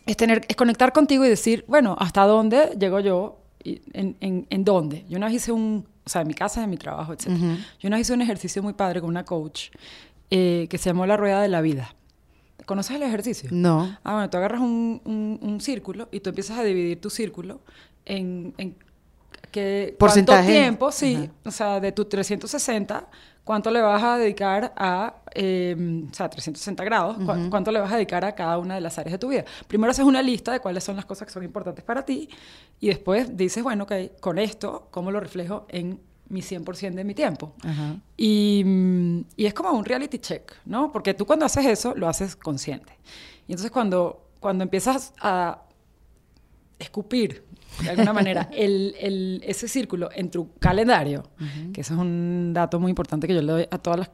es, 0.05 0.15
tener, 0.15 0.45
es 0.47 0.55
conectar 0.55 0.93
contigo 0.93 1.25
y 1.25 1.29
decir, 1.29 1.65
bueno, 1.67 1.95
¿hasta 1.99 2.23
dónde 2.25 2.77
llego 2.79 2.99
yo? 2.99 3.39
Y 3.63 3.81
en, 3.93 4.15
en, 4.21 4.45
en, 4.49 4.63
dónde? 4.63 5.05
Yo 5.09 5.17
una 5.17 5.25
vez 5.25 5.37
hice 5.37 5.51
un, 5.51 5.87
o 6.05 6.09
sea, 6.09 6.21
en 6.21 6.27
mi 6.27 6.35
casa, 6.35 6.63
en 6.63 6.69
mi 6.69 6.77
trabajo, 6.77 7.13
etc. 7.13 7.27
Yo 7.79 7.87
una 7.87 7.97
vez 7.97 8.07
hice 8.07 8.13
un 8.13 8.21
ejercicio 8.21 8.61
muy 8.61 8.73
padre 8.73 9.01
con 9.01 9.09
una 9.09 9.25
coach 9.25 9.69
eh, 10.29 10.67
que 10.69 10.77
se 10.77 10.91
llamó 10.91 11.07
La 11.07 11.17
Rueda 11.17 11.41
de 11.41 11.47
la 11.47 11.61
Vida. 11.61 11.95
¿Conoces 12.65 12.95
el 12.95 13.03
ejercicio? 13.03 13.49
No. 13.51 13.97
Ah, 14.03 14.13
bueno, 14.13 14.29
tú 14.29 14.37
agarras 14.37 14.61
un, 14.61 15.01
un, 15.05 15.39
un 15.41 15.61
círculo 15.61 16.09
y 16.11 16.19
tú 16.19 16.29
empiezas 16.29 16.59
a 16.59 16.63
dividir 16.63 17.01
tu 17.01 17.09
círculo 17.09 17.61
en, 18.05 18.53
en 18.57 18.75
que 19.57 19.95
¿Porcentaje? 19.97 20.43
cuánto 20.43 20.51
tiempo, 20.51 20.91
sí, 20.91 21.29
o 21.43 21.51
sea, 21.51 21.79
de 21.79 21.91
tu 21.91 22.05
360, 22.05 23.07
cuánto 23.43 23.71
le 23.71 23.81
vas 23.81 24.03
a 24.03 24.17
dedicar 24.17 24.71
a, 24.75 25.15
eh, 25.33 26.05
o 26.09 26.13
sea, 26.13 26.29
360 26.29 26.83
grados, 26.83 27.17
cuánto 27.49 27.71
le 27.71 27.79
vas 27.79 27.91
a 27.91 27.95
dedicar 27.95 28.23
a 28.23 28.35
cada 28.35 28.59
una 28.59 28.75
de 28.75 28.81
las 28.81 28.97
áreas 28.99 29.13
de 29.13 29.17
tu 29.17 29.29
vida. 29.29 29.45
Primero 29.67 29.89
haces 29.89 30.05
una 30.05 30.21
lista 30.21 30.51
de 30.51 30.59
cuáles 30.59 30.83
son 30.83 30.95
las 30.95 31.05
cosas 31.05 31.27
que 31.27 31.33
son 31.33 31.43
importantes 31.43 31.83
para 31.83 32.05
ti 32.05 32.29
y 32.79 32.87
después 32.87 33.35
dices, 33.35 33.63
bueno, 33.63 33.85
ok, 33.85 33.93
con 34.19 34.37
esto, 34.37 34.89
¿cómo 34.91 35.09
lo 35.09 35.19
reflejo 35.19 35.65
en 35.69 35.99
mi 36.29 36.41
100% 36.41 36.93
de 36.93 37.03
mi 37.03 37.15
tiempo? 37.15 37.55
Y, 38.15 38.63
y 39.35 39.45
es 39.45 39.53
como 39.53 39.71
un 39.71 39.85
reality 39.85 40.19
check, 40.19 40.53
¿no? 40.65 40.91
Porque 40.91 41.13
tú 41.13 41.25
cuando 41.25 41.45
haces 41.45 41.65
eso, 41.65 41.95
lo 41.95 42.07
haces 42.07 42.35
consciente. 42.35 42.93
Y 43.47 43.53
entonces 43.53 43.71
cuando, 43.71 44.27
cuando 44.39 44.63
empiezas 44.63 45.13
a 45.19 45.61
escupir 46.79 47.46
de 47.81 47.89
alguna 47.89 48.13
manera, 48.13 48.49
el, 48.53 48.95
el, 48.99 49.41
ese 49.45 49.67
círculo 49.67 50.09
en 50.13 50.31
tu 50.31 50.53
calendario, 50.59 51.23
que 51.73 51.81
eso 51.81 51.93
es 51.93 51.99
un 51.99 52.53
dato 52.53 52.79
muy 52.79 52.89
importante 52.89 53.27
que 53.27 53.35
yo 53.35 53.41
le 53.41 53.51
doy 53.51 53.67
a 53.69 53.77
todas 53.77 53.99
las 53.99 54.09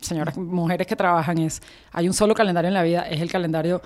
señoras, 0.00 0.36
mujeres 0.36 0.86
que 0.86 0.96
trabajan, 0.96 1.38
es, 1.38 1.62
hay 1.92 2.08
un 2.08 2.14
solo 2.14 2.34
calendario 2.34 2.68
en 2.68 2.74
la 2.74 2.82
vida, 2.82 3.08
es 3.08 3.20
el 3.20 3.30
calendario 3.30 3.80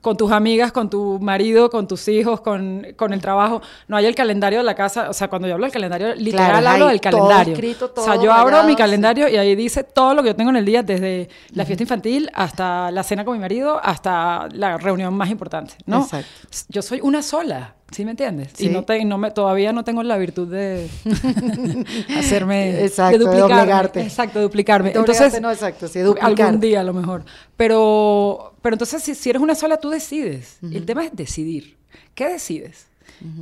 con 0.00 0.16
tus 0.16 0.32
amigas, 0.32 0.72
con 0.72 0.90
tu 0.90 1.18
marido, 1.20 1.70
con 1.70 1.86
tus 1.86 2.08
hijos, 2.08 2.40
con, 2.40 2.86
con, 2.96 3.12
el 3.12 3.20
trabajo. 3.20 3.60
No 3.88 3.96
hay 3.96 4.06
el 4.06 4.14
calendario 4.14 4.58
de 4.58 4.64
la 4.64 4.74
casa. 4.74 5.10
O 5.10 5.12
sea, 5.12 5.28
cuando 5.28 5.48
yo 5.48 5.54
hablo 5.54 5.66
del 5.66 5.72
calendario, 5.72 6.14
literal 6.14 6.66
hablo 6.66 6.88
del 6.88 7.00
calendario. 7.00 7.54
Escrito, 7.54 7.90
todo 7.90 8.04
o 8.04 8.08
sea, 8.08 8.22
yo 8.22 8.32
abro 8.32 8.62
mi 8.64 8.76
calendario 8.76 9.28
y 9.28 9.36
ahí 9.36 9.54
dice 9.54 9.84
todo 9.84 10.14
lo 10.14 10.22
que 10.22 10.30
yo 10.30 10.36
tengo 10.36 10.50
en 10.50 10.56
el 10.56 10.64
día, 10.64 10.82
desde 10.82 11.28
la 11.52 11.64
fiesta 11.64 11.82
infantil 11.82 12.30
hasta 12.34 12.90
la 12.90 13.02
cena 13.02 13.24
con 13.24 13.34
mi 13.34 13.40
marido, 13.40 13.80
hasta 13.82 14.48
la 14.52 14.78
reunión 14.78 15.14
más 15.14 15.30
importante, 15.30 15.74
¿no? 15.86 16.02
Exacto. 16.02 16.28
Yo 16.68 16.82
soy 16.82 17.00
una 17.02 17.22
sola. 17.22 17.74
¿Sí 17.92 18.04
me 18.04 18.10
entiendes? 18.10 18.60
Y 18.60 18.68
no, 18.68 18.84
te, 18.84 19.04
no 19.04 19.16
me, 19.16 19.30
todavía 19.30 19.72
no 19.72 19.84
tengo 19.84 20.02
la 20.02 20.18
virtud 20.18 20.48
de 20.48 20.88
hacerme... 22.18 22.84
Exacto, 22.84 23.18
de 23.18 23.24
duplicarte. 23.24 24.02
Exacto, 24.02 24.42
duplicarme. 24.42 24.92
entonces, 24.92 25.40
no, 25.40 25.50
exacto, 25.50 25.86
sí, 25.86 26.00
Algún 26.20 26.60
día 26.60 26.80
a 26.80 26.84
lo 26.84 26.92
mejor. 26.92 27.24
Pero, 27.56 28.54
pero 28.60 28.74
entonces 28.74 29.02
si, 29.02 29.14
si 29.14 29.30
eres 29.30 29.40
una 29.40 29.54
sola, 29.54 29.76
tú 29.78 29.90
decides. 29.90 30.58
El 30.62 30.84
tema 30.84 31.04
es 31.04 31.14
decidir. 31.14 31.76
¿Qué 32.14 32.28
decides? 32.28 32.88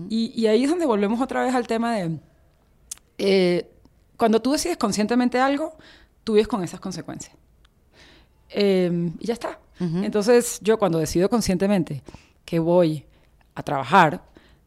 y, 0.08 0.32
y, 0.40 0.46
ahí 0.46 0.64
es 0.64 0.70
donde 0.70 0.86
volvemos 0.86 1.20
otra 1.20 1.42
vez 1.42 1.54
al 1.54 1.66
tema 1.66 1.96
de... 1.96 2.18
Eh, 3.18 3.68
cuando 4.16 4.40
tú 4.40 4.52
decides 4.52 4.76
conscientemente 4.76 5.40
algo, 5.40 5.76
tú 6.22 6.34
vives 6.34 6.48
con 6.48 6.62
esas 6.62 6.80
consecuencias. 6.80 7.34
Eh, 8.50 9.10
y 9.18 9.26
ya 9.26 9.32
está. 9.32 9.58
Entonces 9.80 10.60
yo 10.62 10.78
cuando 10.78 10.98
decido 10.98 11.28
conscientemente 11.28 12.02
que 12.44 12.60
voy 12.60 13.04
a 13.56 13.62
trabajar, 13.62 14.22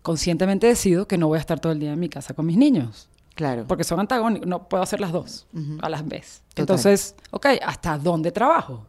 conscientemente 0.07 0.67
decido 0.67 1.05
que 1.05 1.17
no 1.17 1.27
voy 1.27 1.35
a 1.35 1.41
estar 1.41 1.59
todo 1.59 1.73
el 1.73 1.81
día 1.81 1.91
en 1.91 1.99
mi 1.99 2.07
casa 2.07 2.33
con 2.33 2.45
mis 2.45 2.55
niños. 2.55 3.09
Claro. 3.35 3.65
Porque 3.67 3.83
son 3.83 3.99
antagónicos, 3.99 4.47
no 4.47 4.69
puedo 4.69 4.81
hacer 4.81 5.01
las 5.01 5.11
dos 5.11 5.47
a 5.81 5.89
las 5.89 6.07
vez. 6.07 6.43
Entonces, 6.55 7.13
ok, 7.31 7.47
¿hasta 7.61 7.97
dónde 7.97 8.31
trabajo? 8.31 8.85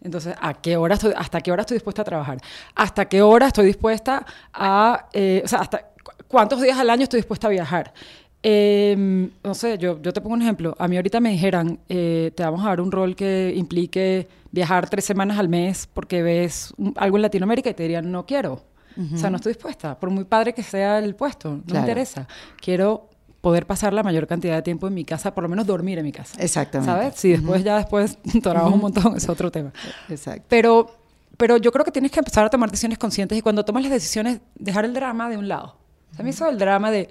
Entonces, 0.00 0.36
¿a 0.40 0.54
qué 0.54 0.76
hora 0.76 0.94
estoy, 0.94 1.12
¿hasta 1.16 1.40
qué 1.40 1.50
hora 1.50 1.62
estoy 1.62 1.74
dispuesta 1.74 2.02
a 2.02 2.04
trabajar? 2.04 2.38
¿Hasta 2.76 3.04
qué 3.06 3.20
hora 3.20 3.48
estoy 3.48 3.66
dispuesta 3.66 4.24
a, 4.52 5.08
eh, 5.12 5.42
o 5.44 5.48
sea, 5.48 5.58
hasta 5.58 5.90
cuántos 6.28 6.62
días 6.62 6.78
al 6.78 6.88
año 6.88 7.02
estoy 7.02 7.18
dispuesta 7.18 7.48
a 7.48 7.50
viajar? 7.50 7.92
Eh, 8.40 9.28
no 9.42 9.54
sé, 9.54 9.76
yo, 9.76 10.00
yo 10.00 10.12
te 10.12 10.20
pongo 10.20 10.34
un 10.34 10.42
ejemplo. 10.42 10.76
A 10.78 10.86
mí 10.86 10.94
ahorita 10.94 11.18
me 11.18 11.30
dijeran, 11.30 11.80
eh, 11.88 12.30
te 12.36 12.44
vamos 12.44 12.64
a 12.64 12.68
dar 12.68 12.80
un 12.80 12.92
rol 12.92 13.16
que 13.16 13.52
implique 13.56 14.28
viajar 14.52 14.88
tres 14.88 15.04
semanas 15.04 15.36
al 15.40 15.48
mes 15.48 15.88
porque 15.92 16.22
ves 16.22 16.72
algo 16.94 17.16
en 17.16 17.22
Latinoamérica 17.22 17.70
y 17.70 17.74
te 17.74 17.82
dirían, 17.82 18.12
no 18.12 18.24
quiero. 18.24 18.69
O 19.14 19.16
sea, 19.16 19.30
no 19.30 19.36
estoy 19.36 19.54
dispuesta, 19.54 19.98
por 19.98 20.10
muy 20.10 20.24
padre 20.24 20.52
que 20.52 20.62
sea 20.62 20.98
el 20.98 21.14
puesto, 21.14 21.50
no 21.50 21.74
me 21.74 21.80
interesa. 21.80 22.26
Quiero 22.60 23.08
poder 23.40 23.66
pasar 23.66 23.92
la 23.92 24.02
mayor 24.02 24.26
cantidad 24.26 24.54
de 24.54 24.62
tiempo 24.62 24.86
en 24.86 24.94
mi 24.94 25.04
casa, 25.04 25.34
por 25.34 25.42
lo 25.42 25.48
menos 25.48 25.66
dormir 25.66 25.98
en 25.98 26.04
mi 26.04 26.12
casa. 26.12 26.40
Exactamente. 26.42 26.92
¿Sabes? 26.92 27.14
Si 27.16 27.30
después 27.30 27.64
ya 27.64 27.76
después 27.76 28.18
trabajo 28.42 28.74
un 28.74 28.80
montón, 28.80 29.16
es 29.16 29.28
otro 29.28 29.50
tema. 29.50 29.72
Exacto. 30.08 30.44
Pero, 30.48 30.94
pero 31.36 31.56
yo 31.56 31.72
creo 31.72 31.84
que 31.84 31.90
tienes 31.90 32.10
que 32.10 32.20
empezar 32.20 32.44
a 32.44 32.50
tomar 32.50 32.70
decisiones 32.70 32.98
conscientes 32.98 33.38
y 33.38 33.42
cuando 33.42 33.64
tomas 33.64 33.82
las 33.82 33.92
decisiones, 33.92 34.40
dejar 34.56 34.84
el 34.84 34.92
drama 34.92 35.28
de 35.30 35.38
un 35.38 35.48
lado. 35.48 35.76
O 36.12 36.14
sea, 36.14 36.22
a 36.22 36.24
mí 36.24 36.30
eso 36.30 36.48
el 36.48 36.58
drama 36.58 36.90
de, 36.90 37.08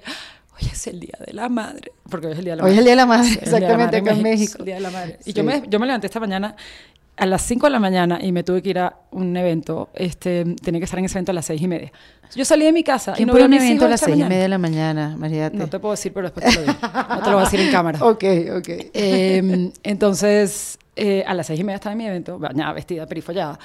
hoy 0.62 0.69
es 0.72 0.88
el 0.88 1.00
Día 1.00 1.17
de 1.26 1.34
la 1.34 1.50
Madre, 1.50 1.91
porque 2.10 2.28
hoy 2.28 2.34
es 2.34 2.39
el 2.39 2.45
Día 2.45 2.54
de 2.54 2.58
la 2.58 2.63
Madre. 2.63 2.72
Hoy 2.72 2.74
es 2.74 2.80
el 2.80 2.86
Día 2.86 2.91
de 2.91 2.95
la 2.95 3.06
Madre, 3.06 3.39
exactamente, 3.41 3.98
acá 3.98 4.12
en 4.12 4.22
México. 4.22 4.56
El 4.60 4.65
Día 4.65 4.76
de 4.76 4.82
la 4.82 4.91
Madre. 4.91 5.19
Y 5.26 5.34
yo, 5.34 5.43
me, 5.43 5.63
yo 5.67 5.80
me 5.80 5.86
levanté 5.86 6.08
esta 6.08 6.19
mañana 6.19 6.56
a 7.19 7.26
las 7.26 7.41
5 7.41 7.67
de 7.67 7.69
la 7.69 7.80
mañana 7.80 8.17
y 8.22 8.32
me 8.32 8.43
tuve 8.43 8.62
que 8.62 8.69
ir 8.69 8.80
a 8.80 8.95
un 9.12 9.36
evento, 9.36 9.89
este, 9.93 10.56
tenía 10.63 10.80
que 10.80 10.86
estar 10.86 10.98
en 11.00 11.06
ese 11.06 11.17
evento 11.17 11.32
a 11.32 11.36
las 11.36 11.45
6 11.45 11.62
y 11.62 11.67
media. 11.67 11.91
Yo 12.36 12.45
salí 12.45 12.63
de 12.63 12.72
mi 12.72 12.84
casa 12.84 13.15
y 13.17 13.26
no 13.26 13.34
vi 13.34 13.41
un 13.41 13.54
evento 13.54 13.86
a 13.86 13.89
las 13.89 14.00
6 14.02 14.17
y 14.17 14.24
media 14.24 14.43
de 14.43 14.50
la 14.50 14.58
mañana, 14.58 15.15
María? 15.17 15.50
No 15.50 15.67
te 15.67 15.80
puedo 15.80 15.93
decir, 15.93 16.13
pero 16.13 16.30
después 16.30 16.45
te 16.45 16.54
lo 16.54 16.62
digo. 16.62 16.76
No 16.82 17.19
te 17.19 17.30
lo 17.30 17.32
voy 17.38 17.41
a 17.41 17.45
decir 17.45 17.60
en 17.60 17.72
cámara. 17.72 18.00
ok, 18.06 18.24
ok. 18.58 18.69
Eh, 18.93 19.72
entonces, 19.84 20.80
eh, 20.95 21.24
a 21.28 21.34
las 21.34 21.48
6 21.48 21.60
y 21.60 21.63
media 21.63 21.76
estaba 21.76 21.91
en 21.91 21.98
mi 21.98 22.06
evento, 22.06 22.39
bañada, 22.39 22.72
vestida, 22.74 23.06
perifollada. 23.06 23.60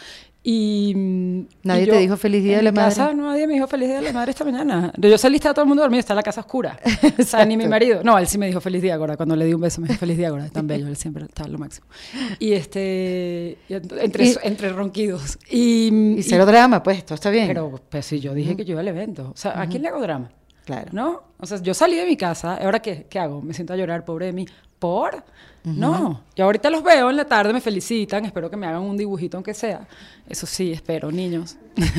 Y, 0.47 0.93
mm, 0.95 1.47
¿Nadie 1.63 1.85
y 1.85 1.87
te 1.87 1.99
dijo 1.99 2.19
feliz 2.19 2.45
día 2.45 2.59
de 2.59 2.63
la 2.65 2.71
madre? 2.71 2.91
casa 2.95 3.15
nadie 3.15 3.47
me 3.47 3.55
dijo 3.55 3.67
feliz 3.67 3.89
día 3.89 3.97
de 3.97 4.03
la 4.03 4.13
madre 4.13 4.31
esta 4.33 4.45
mañana. 4.45 4.93
Yo 4.99 5.17
salí, 5.17 5.37
estaba 5.37 5.55
todo 5.55 5.63
el 5.63 5.69
mundo 5.69 5.83
dormido, 5.83 6.01
está 6.01 6.15
la 6.15 6.23
casa 6.23 6.43
oscura. 6.43 6.79
o 7.19 7.23
sea, 7.23 7.47
ni 7.47 7.57
mi 7.57 7.67
marido. 7.67 8.03
No, 8.05 8.19
él 8.19 8.27
sí 8.27 8.37
me 8.37 8.47
dijo 8.47 8.61
feliz 8.61 8.83
día 8.83 8.97
ahora. 8.97 9.17
Cuando 9.17 9.37
le 9.37 9.47
di 9.47 9.55
un 9.55 9.63
beso 9.63 9.81
me 9.81 9.89
dijo 9.89 9.99
feliz 9.99 10.19
día 10.19 10.29
ahora. 10.29 10.51
Tan 10.51 10.67
bello, 10.67 10.87
él 10.87 10.97
siempre 10.99 11.25
está 11.25 11.49
lo 11.49 11.57
máximo. 11.57 11.87
Y 12.39 12.53
este, 12.53 13.57
y 13.71 13.75
entre, 13.75 14.27
Y- 14.27 14.35
entre 14.43 14.69
ronquidos. 14.69 15.39
Y, 15.51 16.19
Y 16.19 16.23
cero 16.23 16.45
drama, 16.45 16.83
pues, 16.83 17.07
todo 17.07 17.15
está 17.15 17.31
bien. 17.31 17.47
Pero, 17.47 17.81
pues 17.89 18.05
sí, 18.05 18.21
yo 18.21 18.35
dije 18.35 18.55
que 18.55 18.67
yo 18.67 18.73
iba 18.73 18.81
al 18.83 18.89
evento. 18.89 19.31
O 19.35 19.37
sea, 19.39 19.59
¿a 19.59 19.67
quién 19.67 19.81
le 19.81 19.89
hago 19.89 20.01
drama? 20.03 20.31
Claro. 20.67 20.91
¿No? 20.93 21.23
O 21.39 21.47
sea, 21.47 21.61
yo 21.63 21.73
salí 21.73 21.97
de 21.97 22.05
mi 22.05 22.17
casa, 22.19 22.57
¿ahora 22.57 22.81
qué, 22.81 23.07
qué 23.09 23.19
hago? 23.19 23.41
Me 23.41 23.55
siento 23.55 23.73
a 23.73 23.77
llorar, 23.77 24.05
pobre 24.05 24.27
de 24.27 24.33
mí. 24.35 24.47
¿Por? 24.79 25.25
No. 25.65 26.21
Yo 26.37 26.45
ahorita 26.45 26.69
los 26.71 26.83
veo 26.83 27.11
en 27.11 27.17
la 27.17 27.25
tarde, 27.25 27.53
me 27.53 27.61
felicitan, 27.61 28.25
espero 28.25 28.51
que 28.51 28.57
me 28.57 28.67
hagan 28.67 28.83
un 28.83 28.97
dibujito 28.97 29.37
aunque 29.37 29.55
sea. 29.55 29.87
Eso 30.29 30.47
sí, 30.47 30.73
espero, 30.73 31.13
niños. 31.13 31.57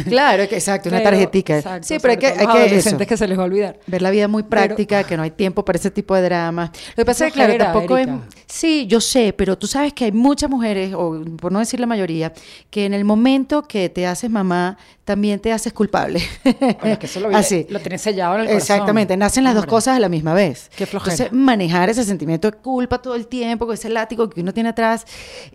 Claro, 0.07 0.47
que 0.47 0.55
exacto, 0.55 0.89
una 0.89 1.03
tarjetica. 1.03 1.57
exacto, 1.57 1.87
sí, 1.87 1.97
pero 2.01 2.11
hay 2.13 2.17
que, 2.17 2.27
hay 2.27 2.47
que 2.47 2.75
eso, 2.77 2.97
que 2.97 3.17
se 3.17 3.27
les 3.27 3.37
va 3.37 3.43
a 3.43 3.45
olvidar. 3.45 3.77
ver 3.87 4.01
la 4.01 4.09
vida 4.09 4.27
muy 4.27 4.43
práctica, 4.43 5.03
que 5.03 5.17
no 5.17 5.23
hay 5.23 5.31
tiempo 5.31 5.65
para 5.65 5.77
ese 5.77 5.91
tipo 5.91 6.15
de 6.15 6.21
dramas. 6.21 6.71
Lo 6.95 7.03
que 7.03 7.05
pasa 7.05 7.27
es 7.27 7.33
que, 7.33 7.39
claro, 7.39 7.57
tampoco 7.57 7.97
es... 7.97 8.07
Sí, 8.45 8.87
yo 8.87 9.01
sé, 9.01 9.33
pero 9.33 9.57
tú 9.57 9.67
sabes 9.67 9.93
que 9.93 10.05
hay 10.05 10.11
muchas 10.11 10.49
mujeres, 10.49 10.93
o 10.93 11.21
por 11.39 11.51
no 11.51 11.59
decir 11.59 11.79
la 11.79 11.87
mayoría, 11.87 12.31
que 12.69 12.85
en 12.85 12.93
el 12.93 13.03
momento 13.03 13.63
que 13.63 13.89
te 13.89 14.07
haces 14.07 14.29
mamá, 14.29 14.77
también 15.03 15.39
te 15.39 15.51
haces 15.51 15.71
culpable. 15.73 16.21
Bueno, 16.43 16.93
es 16.93 16.97
que 16.97 17.05
eso 17.05 17.19
lo, 17.19 17.35
Así. 17.35 17.67
lo 17.69 17.79
tienes 17.79 18.01
sellado 18.01 18.35
en 18.35 18.41
el 18.41 18.47
corazón. 18.47 18.61
Exactamente, 18.61 19.17
nacen 19.17 19.43
las 19.43 19.55
dos 19.55 19.65
cosas 19.65 19.97
a 19.97 19.99
la 19.99 20.09
misma 20.09 20.33
vez. 20.33 20.71
Qué 20.75 20.85
flojera. 20.85 21.13
Entonces, 21.13 21.33
manejar 21.37 21.89
ese 21.89 22.03
sentimiento 22.03 22.49
de 22.49 22.57
culpa 22.57 23.01
todo 23.01 23.15
el 23.15 23.27
tiempo, 23.27 23.65
con 23.65 23.75
ese 23.75 23.89
látigo 23.89 24.24
que 24.29 24.41
uno 24.41 24.53
tiene 24.53 24.69
atrás, 24.69 25.05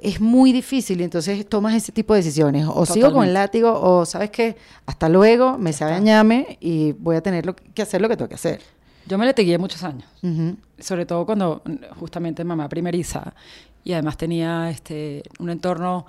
es 0.03 0.21
muy 0.21 0.53
difícil. 0.53 1.01
Y 1.01 1.05
entonces 1.05 1.49
tomas 1.49 1.75
ese 1.75 1.93
tipo 1.93 2.15
de 2.15 2.21
decisiones. 2.21 2.67
O 2.69 2.87
sigo 2.87 3.13
con 3.13 3.27
el 3.27 3.35
látigo, 3.35 3.79
o 3.81 4.05
sabes 4.07 4.31
qué, 4.31 4.57
hasta 4.87 5.09
luego, 5.09 5.59
me 5.59 5.73
sabe 5.73 5.93
a 5.93 5.99
ñame 5.99 6.59
y 6.61 6.93
voy 6.93 7.17
a 7.17 7.21
tener 7.23 7.47
lo 7.47 7.55
que 7.57 7.83
hacer 7.83 8.01
lo 8.01 8.09
que 8.09 8.17
tengo 8.17 8.29
que 8.29 8.35
hacer. 8.35 8.61
Yo 9.07 9.19
me 9.19 9.27
letigué 9.27 9.59
muchos 9.59 9.83
años. 9.83 10.09
Sobre 10.79 11.07
todo 11.07 11.27
cuando 11.27 11.63
justamente 11.99 12.45
mamá 12.45 12.69
primeriza 12.69 13.35
y 13.83 13.93
además 13.93 14.17
tenía 14.17 14.71
este 14.71 15.23
un 15.39 15.51
entorno 15.51 16.07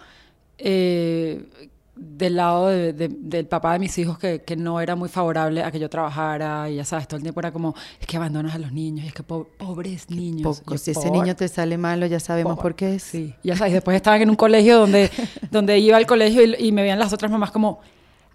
eh, 0.57 1.69
del 2.03 2.35
lado 2.37 2.67
de- 2.69 2.93
de- 2.93 3.09
del 3.09 3.45
papá 3.45 3.73
de 3.73 3.79
mis 3.79 3.95
hijos 3.99 4.17
que, 4.17 4.41
que 4.43 4.55
no 4.55 4.81
era 4.81 4.95
muy 4.95 5.07
favorable 5.07 5.63
a 5.63 5.71
que 5.71 5.79
yo 5.79 5.87
trabajara 5.89 6.69
y 6.69 6.77
ya 6.77 6.83
sabes, 6.85 7.07
todo 7.07 7.17
el 7.17 7.21
tiempo 7.23 7.39
era 7.39 7.51
como, 7.51 7.75
es 7.99 8.07
que 8.07 8.17
abandonas 8.17 8.55
a 8.55 8.57
los 8.57 8.71
niños, 8.71 9.05
y 9.05 9.09
es 9.09 9.13
que 9.13 9.21
po- 9.23 9.47
pobres 9.57 10.09
niños. 10.09 10.59
Poco. 10.61 10.77
Si 10.77 10.91
ese 10.91 11.11
niño 11.11 11.35
te 11.35 11.47
sale 11.47 11.77
malo, 11.77 12.07
ya 12.07 12.19
sabemos 12.19 12.57
por, 12.59 12.73
qué 12.75 12.95
es. 12.95 13.03
Sí, 13.03 13.35
ya 13.43 13.55
sabes, 13.55 13.73
después 13.73 13.95
estaban 13.95 14.21
en 14.21 14.29
un 14.31 14.35
colegio 14.35 14.79
donde, 14.79 15.09
donde 15.51 15.77
iba 15.79 15.97
al 15.97 16.07
colegio 16.07 16.43
y, 16.43 16.55
y 16.67 16.71
me 16.71 16.81
veían 16.81 16.97
las 16.99 17.13
otras 17.13 17.29
mamás 17.31 17.51
como, 17.51 17.79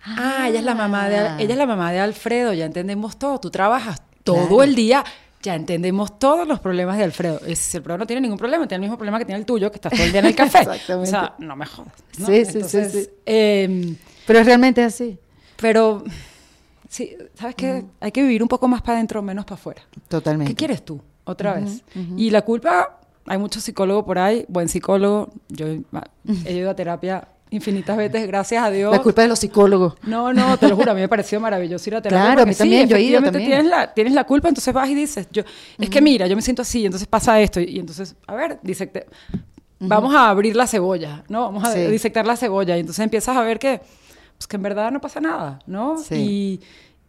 ah, 0.05 0.47
ella 0.49 0.61
es 0.61 0.65
la 0.65 0.75
mamá 0.75 1.09
de, 1.09 1.17
ella 1.43 1.53
es 1.53 1.59
la 1.59 1.67
mamá 1.67 1.91
de 1.93 2.01
Alfredo, 2.01 2.53
ya 2.53 2.65
entendemos 2.67 3.17
todo, 3.19 3.41
tú 3.41 3.51
trabajas 3.51 4.01
todo 4.23 4.37
Claro. 4.47 4.63
el 4.63 4.75
día, 4.75 5.05
ya 5.47 5.55
entendemos 5.55 6.19
todos 6.19 6.47
los 6.47 6.59
problemas 6.61 6.99
de 6.99 7.05
Alfredo. 7.05 7.41
Es- 7.47 7.59
Si 7.61 7.77
Alfredo 7.77 7.99
no 7.99 8.07
tiene 8.07 8.21
ningún 8.21 8.37
problema, 8.39 8.67
tiene 8.67 8.77
el 8.85 8.89
mismo 8.91 8.99
problema 8.99 9.19
que 9.19 9.25
tiene 9.25 9.39
el 9.39 9.47
tuyo, 9.47 9.71
que 9.71 9.77
estás 9.77 9.93
todo 9.93 10.03
el 10.05 10.11
día 10.11 10.21
en 10.21 10.27
el 10.27 10.35
café. 10.37 10.59
Exactamente. 10.59 11.09
O 11.09 11.11
sea, 11.11 11.35
no 11.39 11.55
me 11.57 11.65
jodas. 11.67 11.93
¿no? 12.19 12.27
Sí, 12.27 12.45
sí, 12.45 12.51
sí, 12.51 12.57
Entonces, 12.57 12.93
sí. 12.93 13.11
em, 13.27 13.97
Pero 14.27 14.39
es 14.41 14.47
realmente 14.47 14.83
así. 14.83 15.19
pero, 15.57 16.03
sí, 16.89 17.17
¿sabes 17.35 17.55
qué? 17.55 17.85
Hay 18.01 18.13
que 18.13 18.23
vivir 18.23 18.43
un 18.43 18.49
poco 18.49 18.67
más 18.69 18.83
para 18.83 18.95
adentro, 18.95 19.23
menos 19.23 19.45
para 19.45 19.55
afuera. 19.55 19.83
Totalmente. 20.09 20.53
¿Qué 20.53 20.57
quieres 20.57 20.85
tú? 20.85 21.01
Otra 21.25 21.55
vez. 21.55 21.83
Y 22.17 22.31
la 22.31 22.43
culpa, 22.43 22.99
hay 23.27 23.39
muchos 23.39 23.63
psicólogos 23.63 24.05
por 24.05 24.19
ahí, 24.19 24.45
buen 24.49 24.69
psicólogo. 24.69 25.31
Yo 25.49 25.67
he 25.69 26.53
ido 26.53 26.71
a 26.71 26.75
terapia 26.77 27.27
infinitas 27.51 27.97
veces, 27.97 28.27
gracias 28.27 28.65
a 28.65 28.71
Dios. 28.71 28.91
La 28.93 29.03
culpa 29.03 29.23
de 29.23 29.29
los 29.29 29.39
psicólogos. 29.39 29.95
No, 30.03 30.33
no, 30.33 30.57
te 30.59 30.69
lo 30.69 30.77
juro, 30.77 30.91
a 30.93 30.95
mí 30.95 31.01
me 31.01 31.09
pareció 31.09 31.39
maravilloso 31.41 31.89
ir 31.89 31.97
a 31.97 32.03
terapia. 32.03 32.25
Claro, 32.27 32.43
a 32.43 32.47
mí 32.47 32.53
sí, 32.53 32.59
también, 32.59 32.89
yo 32.89 32.97
he 32.97 33.03
ido 33.03 33.23
también. 33.23 33.47
Tienes 33.47 33.67
la, 33.67 33.95
tienes 33.95 34.13
la 34.13 34.25
culpa, 34.25 34.49
entonces 34.49 34.73
vas 34.75 34.89
y 34.89 34.95
dices, 34.95 35.29
yo, 35.31 35.43
es 35.79 35.89
que 35.91 36.01
mira, 36.01 36.27
yo 36.27 36.35
me 36.37 36.43
siento 36.43 36.63
así, 36.63 36.85
entonces 36.85 37.07
pasa 37.09 37.41
esto. 37.41 37.61
Y, 37.61 37.79
entonces, 37.79 38.17
a 38.27 38.35
ver, 38.35 38.59
disecte- 38.63 39.07
vamos 39.79 40.15
a 40.15 40.29
abrir 40.31 40.57
la 40.57 40.67
cebolla, 40.67 41.23
¿no? 41.29 41.43
Vamos 41.43 41.65
a 41.65 41.73
Sí. 41.73 41.81
disectar 41.87 42.27
la 42.27 42.37
cebolla. 42.37 42.77
Y 42.77 42.81
entonces 42.81 43.03
empiezas 43.05 43.37
a 43.37 43.43
ver 43.43 43.59
que, 43.59 43.81
pues 44.39 44.47
que 44.49 44.57
en 44.57 44.63
verdad 44.63 44.91
no 44.91 45.01
pasa 45.01 45.21
nada, 45.21 45.61
¿no? 45.67 45.99
Sí. 45.99 46.61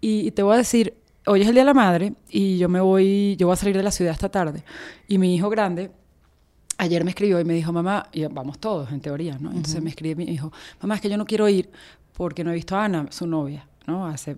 Y, 0.01 0.07
y, 0.07 0.27
y 0.27 0.31
te 0.31 0.43
voy 0.43 0.53
a 0.53 0.57
decir, 0.57 0.93
hoy 1.25 1.41
es 1.41 1.47
el 1.47 1.53
Día 1.53 1.61
de 1.63 1.65
la 1.65 1.73
Madre 1.73 2.13
y 2.29 2.57
yo 2.57 2.69
me 2.69 2.79
voy, 2.79 3.35
yo 3.37 3.47
voy 3.47 3.53
a 3.53 3.57
salir 3.57 3.75
de 3.75 3.83
la 3.83 3.91
ciudad 3.91 4.13
esta 4.13 4.29
tarde. 4.29 4.63
Y 5.07 5.17
mi 5.17 5.33
hijo 5.35 5.49
grande, 5.49 5.91
ayer 6.77 7.03
me 7.03 7.11
escribió 7.11 7.39
y 7.39 7.45
me 7.45 7.53
dijo, 7.53 7.71
mamá, 7.73 8.07
y 8.11 8.25
vamos 8.25 8.59
todos 8.59 8.91
en 8.91 9.01
teoría, 9.01 9.37
¿no? 9.39 9.49
Entonces 9.51 9.81
me 9.81 9.89
escribe 9.89 10.23
mi 10.25 10.31
hijo, 10.31 10.51
mamá, 10.81 10.95
es 10.95 11.01
que 11.01 11.09
yo 11.09 11.17
no 11.17 11.25
quiero 11.25 11.47
ir 11.49 11.69
porque 12.13 12.43
no 12.43 12.51
he 12.51 12.55
visto 12.55 12.75
a 12.75 12.85
Ana, 12.85 13.07
su 13.11 13.27
novia, 13.27 13.67
¿no? 13.85 14.05
Hace, 14.07 14.35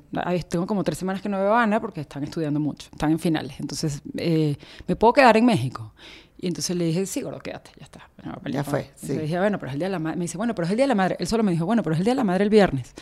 tengo 0.50 0.66
como 0.68 0.84
tres 0.84 0.98
semanas 0.98 1.22
que 1.22 1.30
no 1.30 1.38
veo 1.38 1.54
a 1.54 1.64
Ana 1.64 1.80
porque 1.80 2.02
están 2.02 2.24
estudiando 2.24 2.60
mucho, 2.60 2.90
están 2.92 3.12
en 3.12 3.20
finales. 3.20 3.60
Entonces, 3.60 4.02
eh, 4.18 4.58
¿me 4.88 4.96
puedo 4.96 5.14
quedar 5.14 5.36
en 5.38 5.46
México? 5.46 5.94
Y 6.42 6.48
entonces 6.48 6.76
le 6.78 6.86
dije, 6.86 7.06
sí, 7.06 7.22
gordo, 7.22 7.40
quédate, 7.40 7.72
ya 7.78 7.84
está. 7.84 8.10
No, 8.24 8.32
va 8.32 8.38
a 8.38 8.40
pelear 8.40 8.64
Ya 8.64 8.70
fue. 8.72 8.80
Entonces 8.82 9.08
sí. 9.10 9.16
le 9.16 9.22
dije, 9.24 9.38
bueno, 9.40 9.60
pero 9.60 9.70
es 9.70 9.74
el 9.74 9.80
día 9.80 9.88
de 9.88 9.92
la 9.92 10.00
madre. 10.00 10.16
Me 10.18 10.24
dice, 10.24 10.38
bueno, 10.38 10.56
pero 10.56 10.66
es 10.66 10.72
el 10.72 10.78
día 10.78 10.84
de 10.86 10.88
la 10.88 10.96
madre. 10.96 11.18
Él 11.20 11.28
solo 11.28 11.44
me 11.44 11.52
dijo, 11.52 11.66
bueno, 11.66 11.84
pero 11.84 11.94
es 11.96 12.00
el 12.00 12.06
día 12.06 12.12
de 12.14 12.18
la 12.18 12.24
madre 12.24 12.46
el 12.46 12.50
viernes. 12.50 12.94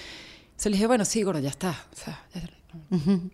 Entonces 0.46 0.72
le 0.72 0.78
dije, 0.78 0.88
bueno, 0.88 1.06
sí, 1.06 1.22
gordo, 1.22 1.40
ya 1.40 1.50
está. 1.50 1.70
O 1.70 1.96
sea, 1.96 2.26
ya- 2.34 2.42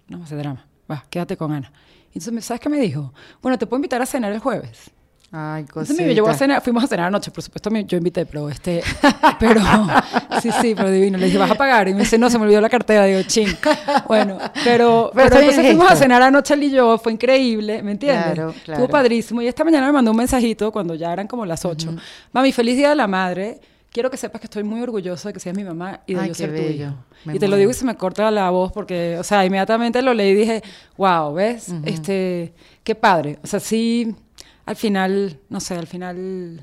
no, 0.10 0.20
va 0.20 0.26
a 0.26 0.28
ser 0.28 0.38
drama. 0.40 0.66
Va, 0.92 1.06
quédate 1.10 1.38
con 1.38 1.54
Ana. 1.54 1.72
Y 2.08 2.18
entonces, 2.18 2.34
me- 2.34 2.42
¿sabes 2.42 2.60
qué 2.60 2.68
me 2.68 2.80
dijo? 2.80 3.14
Bueno, 3.42 3.58
te 3.58 3.66
puedo 3.66 3.78
invitar 3.78 4.02
a 4.02 4.06
cenar 4.06 4.34
el 4.34 4.40
jueves. 4.40 4.92
Ay, 5.36 5.62
Entonces 5.62 5.98
me 5.98 6.14
llevó 6.14 6.28
a 6.28 6.30
cosita. 6.30 6.46
cenar, 6.46 6.62
fuimos 6.62 6.84
a 6.84 6.88
cenar 6.88 7.08
anoche, 7.08 7.32
por 7.32 7.44
supuesto 7.44 7.72
me- 7.72 7.84
yo 7.86 7.98
invité, 7.98 8.24
pero 8.28 8.50
este, 8.52 8.84
pero, 9.40 9.62
sí, 10.42 10.52
sí, 10.62 10.74
pero 10.76 10.92
divino. 10.92 11.18
Le 11.18 11.26
dije, 11.26 11.40
¿vas 11.40 11.50
a 11.50 11.56
pagar? 11.56 11.88
Y 11.88 11.94
me 11.96 12.02
dice, 12.02 12.20
no, 12.20 12.30
se 12.30 12.38
me 12.38 12.46
olvidó 12.46 12.62
la 12.62 12.70
cartera. 12.70 13.06
Digo, 13.06 13.22
ching. 13.24 13.48
Bueno, 14.08 14.38
pero, 14.64 15.10
Pero 15.14 15.26
entonces 15.36 15.56
fuimos 15.66 15.92
a 15.92 15.96
cenar 15.96 16.22
anoche 16.22 16.54
él 16.54 16.64
y 16.64 16.70
yo, 16.72 17.00
fue 17.00 17.14
increíble, 17.14 17.82
¿me 17.82 17.94
entiendes? 17.94 18.34
Claro, 18.36 18.54
claro. 18.64 18.82
Estuvo 18.84 18.88
padrísimo. 18.92 19.42
Y 19.42 19.48
esta 19.48 19.64
mañana 19.64 19.88
me 19.88 19.94
mandó 19.94 20.12
un 20.12 20.18
mensajito 20.18 20.72
cuando 20.72 20.94
ya 20.94 21.12
eran 21.12 21.26
como 21.28 21.46
las 21.48 21.66
8. 21.66 21.96
Mami, 22.32 22.52
feliz 22.52 22.78
día 22.78 22.90
de 22.90 22.96
la 22.96 23.08
madre. 23.08 23.60
Quiero 23.92 24.10
que 24.12 24.18
sepas 24.18 24.40
que 24.42 24.46
estoy 24.48 24.64
muy 24.64 24.82
orgulloso 24.82 25.28
de 25.30 25.34
que 25.36 25.40
seas 25.40 25.56
mi 25.56 25.64
mamá 25.64 26.02
y 26.08 26.16
de 26.16 26.20
Ay, 26.22 26.28
yo 26.30 26.34
ser 26.36 26.50
tu 26.50 26.62
bello. 26.62 26.86
hijo. 26.86 26.96
Me 27.26 27.36
Y 27.36 27.40
te 27.40 27.48
lo 27.48 27.56
digo 27.58 27.70
y 27.70 27.74
se 27.76 27.86
me 27.86 27.96
corta 27.96 28.30
la 28.32 28.50
voz 28.50 28.72
porque, 28.72 29.18
o 29.20 29.24
sea, 29.24 29.46
inmediatamente 29.46 30.02
lo 30.02 30.14
leí 30.16 30.32
y 30.32 30.36
dije, 30.36 30.64
wow, 30.98 31.32
¿ves? 31.34 31.70
Este, 31.86 32.54
qué 32.84 32.96
padre. 32.96 33.38
O 33.44 33.48
sea, 33.48 33.60
sí, 33.60 34.16
al 34.66 34.76
final, 34.76 35.40
no 35.50 35.60
sé, 35.60 35.76
al 35.76 35.88
final, 35.88 36.62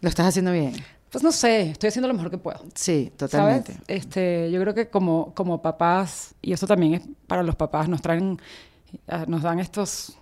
Lo 0.00 0.08
estás 0.08 0.26
haciendo 0.26 0.52
bien. 0.52 0.72
pues 1.10 1.22
no 1.24 1.32
sé, 1.32 1.70
estoy 1.70 1.88
haciendo 1.88 2.08
lo 2.08 2.14
mejor 2.14 2.30
que 2.30 2.38
puedo. 2.38 2.60
Sí, 2.74 3.12
totalmente. 3.16 3.72
¿Sabes? 3.72 3.84
Este, 3.88 4.50
yo 4.50 4.60
creo 4.60 4.74
que 4.74 4.88
como, 4.88 5.32
como 5.34 5.60
papás, 5.62 6.34
y 6.42 6.52
eso 6.52 6.66
también 6.66 6.94
es 6.94 7.02
para 7.26 7.42
los 7.42 7.56
papás, 7.56 7.88
nos 7.88 8.02
traen, 8.02 8.38
ah, 9.08 9.24
nos 9.26 9.42
dan 9.42 9.58
estos 9.60 10.16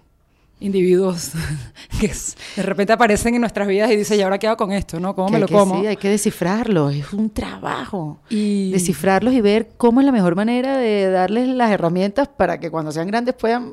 individuos 0.61 1.33
que 2.01 2.13
de 2.57 2.63
repente 2.63 2.93
aparecen 2.93 3.35
en 3.35 3.41
nuestras 3.41 3.67
vidas 3.67 3.91
y 3.91 3.97
dicen, 3.97 4.19
¿y 4.19 4.23
ahora 4.23 4.39
qué 4.39 4.47
hago 4.47 4.57
con 4.57 4.73
esto? 4.73 5.01
¿no? 5.01 5.15
¿Cómo 5.15 5.27
Que 5.27 5.33
me 5.35 5.41
lo 5.41 5.47
que- 5.49 5.55
como? 5.55 5.81
Sí, 5.81 5.87
hay 5.87 5.97
que 5.97 6.09
descifrarlos, 6.09 6.95
es 6.95 7.13
un 7.13 7.29
trabajo. 7.31 8.21
Y- 8.31 8.71
Descifrarlos 8.71 9.35
y 9.35 9.41
ver 9.41 9.71
cómo 9.77 10.01
es 10.01 10.07
la 10.07 10.13
mejor 10.13 10.37
manera 10.37 10.79
de 10.79 11.11
darles 11.11 11.49
las 11.49 11.71
herramientas 11.73 12.29
para 12.29 12.61
que 12.61 12.71
cuando 12.71 12.93
sean 12.93 13.09
grandes 13.09 13.35
puedan, 13.35 13.73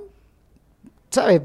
¿sabes? 1.11 1.41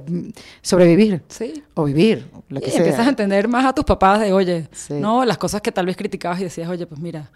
Sobrevivir 0.62 1.22
Sí. 1.28 1.62
o 1.74 1.84
vivir, 1.84 2.26
lo 2.48 2.60
que 2.60 2.68
Y 2.68 2.70
sea. 2.70 2.78
empiezas 2.80 3.06
a 3.06 3.10
entender 3.10 3.48
más 3.48 3.64
a 3.66 3.74
tus 3.74 3.84
papás 3.84 4.20
de, 4.20 4.32
oye, 4.32 4.68
Sí. 4.72 4.94
no, 4.94 5.24
las 5.24 5.36
cosas 5.38 5.60
que 5.60 5.72
tal 5.72 5.86
vez 5.86 5.96
criticabas 5.96 6.40
y 6.40 6.44
decías, 6.44 6.68
oye, 6.68 6.86
pues 6.86 7.00
mira, 7.00 7.30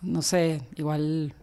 no 0.00 0.22
sé, 0.22 0.62
igual 0.76 1.34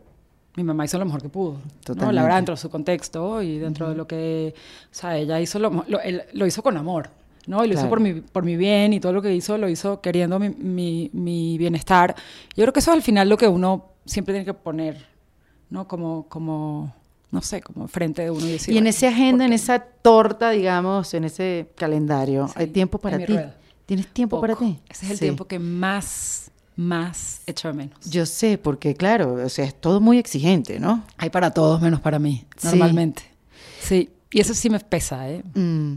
mi 0.55 0.63
mamá 0.63 0.85
hizo 0.85 0.97
lo 0.97 1.05
mejor 1.05 1.21
que 1.21 1.29
pudo. 1.29 1.53
¿no? 1.53 1.59
Totalmente. 1.83 2.13
La 2.15 2.21
verdad, 2.23 2.37
dentro 2.37 2.55
de 2.55 2.61
su 2.61 2.69
contexto 2.69 3.41
y 3.41 3.57
dentro 3.59 3.89
de 3.89 3.95
lo 3.95 4.07
que, 4.07 4.53
o 4.85 4.87
sea, 4.95 5.17
ella 5.17 5.39
hizo 5.41 5.59
lo, 5.59 5.83
lo, 5.87 5.99
él- 5.99 6.23
lo 6.33 6.45
hizo 6.45 6.63
con 6.63 6.77
amor, 6.77 7.09
¿no? 7.47 7.65
Y 7.65 7.67
lo 7.67 7.73
hizo 7.73 7.81
Claro. 7.81 7.89
por 7.89 7.99
mi, 7.99 8.13
por 8.21 8.43
mi 8.45 8.55
bien 8.55 8.93
y 8.93 9.01
todo 9.01 9.11
lo 9.11 9.21
que 9.21 9.35
hizo, 9.35 9.57
lo 9.57 9.67
hizo 9.67 9.99
queriendo 9.99 10.39
mi, 10.39 10.49
mi, 10.49 11.09
mi 11.11 11.57
bienestar. 11.57 12.15
Yo 12.55 12.63
creo 12.63 12.71
que 12.71 12.79
eso 12.79 12.91
es 12.91 12.95
al 12.95 13.03
final 13.03 13.27
lo 13.27 13.35
que 13.37 13.49
uno 13.49 13.89
siempre 14.05 14.33
tiene 14.33 14.45
que 14.45 14.53
poner, 14.53 15.05
¿no? 15.69 15.87
Como, 15.89 16.25
como 16.29 16.95
no 17.31 17.41
sé, 17.41 17.61
como 17.61 17.87
frente 17.87 18.21
de 18.23 18.31
uno 18.31 18.47
y 18.47 18.51
decir... 18.53 18.73
y 18.73 18.77
en 18.77 18.83
"Bueno, 18.83 18.89
esa 18.89 19.07
agenda, 19.09 19.37
¿por 19.37 19.41
en 19.45 19.49
qué?". 19.49 19.55
esa 19.55 19.79
torta, 19.79 20.49
digamos, 20.51 21.13
en 21.13 21.23
ese 21.25 21.69
calendario, 21.75 22.47
Sí, 22.47 22.53
hay 22.57 22.67
tiempo 22.67 22.97
para 22.97 23.17
ti. 23.17 23.25
rueda. 23.25 23.55
¿Tienes 23.85 24.07
tiempo 24.07 24.39
para 24.41 24.55
ti? 24.55 24.79
Ese 24.89 25.05
es 25.05 25.11
el 25.11 25.17
Sí. 25.17 25.25
tiempo 25.25 25.45
que 25.45 25.59
más, 25.59 26.49
más 26.75 27.41
echo 27.45 27.67
de 27.67 27.73
menos. 27.75 27.99
Yo 28.09 28.25
sé, 28.25 28.57
porque 28.57 28.95
claro, 28.95 29.33
o 29.45 29.49
sea, 29.49 29.65
es 29.65 29.75
todo 29.79 29.99
muy 30.01 30.17
exigente, 30.17 30.79
¿no? 30.79 31.03
Hay 31.17 31.29
para 31.29 31.51
todos 31.51 31.81
menos 31.81 31.99
para 32.01 32.17
mí, 32.19 32.45
Sí. 32.57 32.67
normalmente. 32.67 33.23
Sí, 33.81 34.09
y 34.31 34.39
eso 34.39 34.53
sí 34.53 34.69
me 34.69 34.79
pesa, 34.79 35.29
¿eh? 35.29 35.43
Mm, 35.53 35.95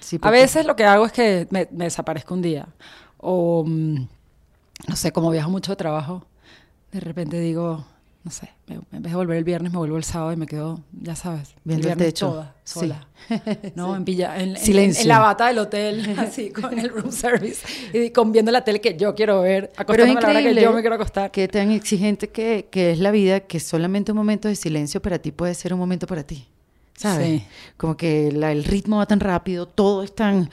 sí, 0.00 0.18
A 0.20 0.30
veces 0.30 0.66
lo 0.66 0.74
que 0.74 0.84
hago 0.84 1.06
es 1.06 1.12
que 1.12 1.46
me, 1.50 1.68
me 1.70 1.84
desaparezco 1.84 2.34
un 2.34 2.42
día. 2.42 2.66
O, 3.18 3.64
mm, 3.66 4.06
no 4.88 4.96
sé, 4.96 5.12
como 5.12 5.30
viajo 5.30 5.50
mucho 5.50 5.72
de 5.72 5.76
trabajo, 5.76 6.24
de 6.92 7.00
repente 7.00 7.38
digo, 7.40 7.84
no 8.24 8.30
sé, 8.30 8.50
me- 8.66 8.74
en 8.74 9.02
vez 9.02 9.12
de 9.12 9.16
volver 9.16 9.38
el 9.38 9.44
viernes, 9.44 9.72
me 9.72 9.78
vuelvo 9.78 9.96
el 9.96 10.04
sábado 10.04 10.32
y 10.32 10.36
me 10.36 10.46
quedo, 10.46 10.80
ya 10.92 11.14
sabes, 11.16 11.54
Viendo 11.64 11.82
el 11.88 11.94
viernes 11.94 12.08
techo. 12.08 12.28
toda, 12.28 12.54
Sí. 12.64 12.80
sola. 12.80 13.06
¿No? 13.74 13.96
En, 13.96 14.04
pilla- 14.04 14.36
en, 14.38 14.50
en- 14.50 14.56
Silencio. 14.58 15.02
en 15.02 15.08
la 15.08 15.18
bata 15.20 15.46
del 15.46 15.58
hotel, 15.58 16.14
así, 16.18 16.50
con 16.50 16.78
el 16.78 16.90
room 16.90 17.10
service, 17.12 17.64
y 17.94 18.10
con 18.10 18.30
viendo 18.32 18.50
la 18.52 18.64
tele 18.64 18.80
que 18.80 18.96
yo 18.96 19.14
quiero 19.14 19.40
ver, 19.42 19.70
Pero 19.86 20.04
es 20.04 20.10
acostándome 20.10 20.18
a 20.18 20.20
la 20.20 20.28
hora 20.40 20.54
que 20.54 20.60
yo 20.62 20.72
me 20.72 20.80
quiero 20.80 20.96
acostar. 20.96 21.30
que 21.30 21.48
tan 21.48 21.70
exigente 21.70 22.28
que, 22.28 22.68
que 22.70 22.90
es 22.92 22.98
la 22.98 23.10
vida, 23.12 23.40
que 23.40 23.60
solamente 23.60 24.12
un 24.12 24.18
momento 24.18 24.48
de 24.48 24.56
silencio 24.56 25.00
para 25.00 25.18
ti 25.18 25.32
puede 25.32 25.54
ser 25.54 25.72
un 25.72 25.78
momento 25.78 26.06
para 26.06 26.22
ti. 26.24 26.46
¿Sabes? 26.96 27.26
Sí. 27.40 27.46
Como 27.76 27.96
que 27.96 28.32
la- 28.32 28.50
el 28.52 28.64
ritmo 28.64 28.96
va 28.98 29.06
tan 29.06 29.20
rápido, 29.20 29.66
todo 29.66 30.02
es 30.02 30.12
tan 30.14 30.50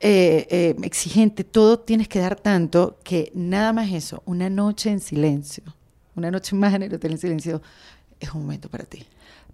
eh, 0.00 0.46
eh, 0.50 0.76
exigente, 0.82 1.44
todo 1.44 1.78
tienes 1.78 2.08
que 2.08 2.18
dar 2.18 2.34
tanto 2.34 2.98
que 3.04 3.30
nada 3.34 3.72
más 3.72 3.92
eso, 3.92 4.20
una 4.26 4.50
noche 4.50 4.90
en 4.90 4.98
silencio, 4.98 5.62
una 6.16 6.30
noche 6.30 6.54
más 6.56 6.74
en 6.74 6.82
el 6.84 6.94
hotel 6.94 7.12
en 7.12 7.18
silencio, 7.18 7.62
es 8.20 8.32
un 8.34 8.42
momento 8.42 8.68
para 8.68 8.84
ti. 8.84 9.04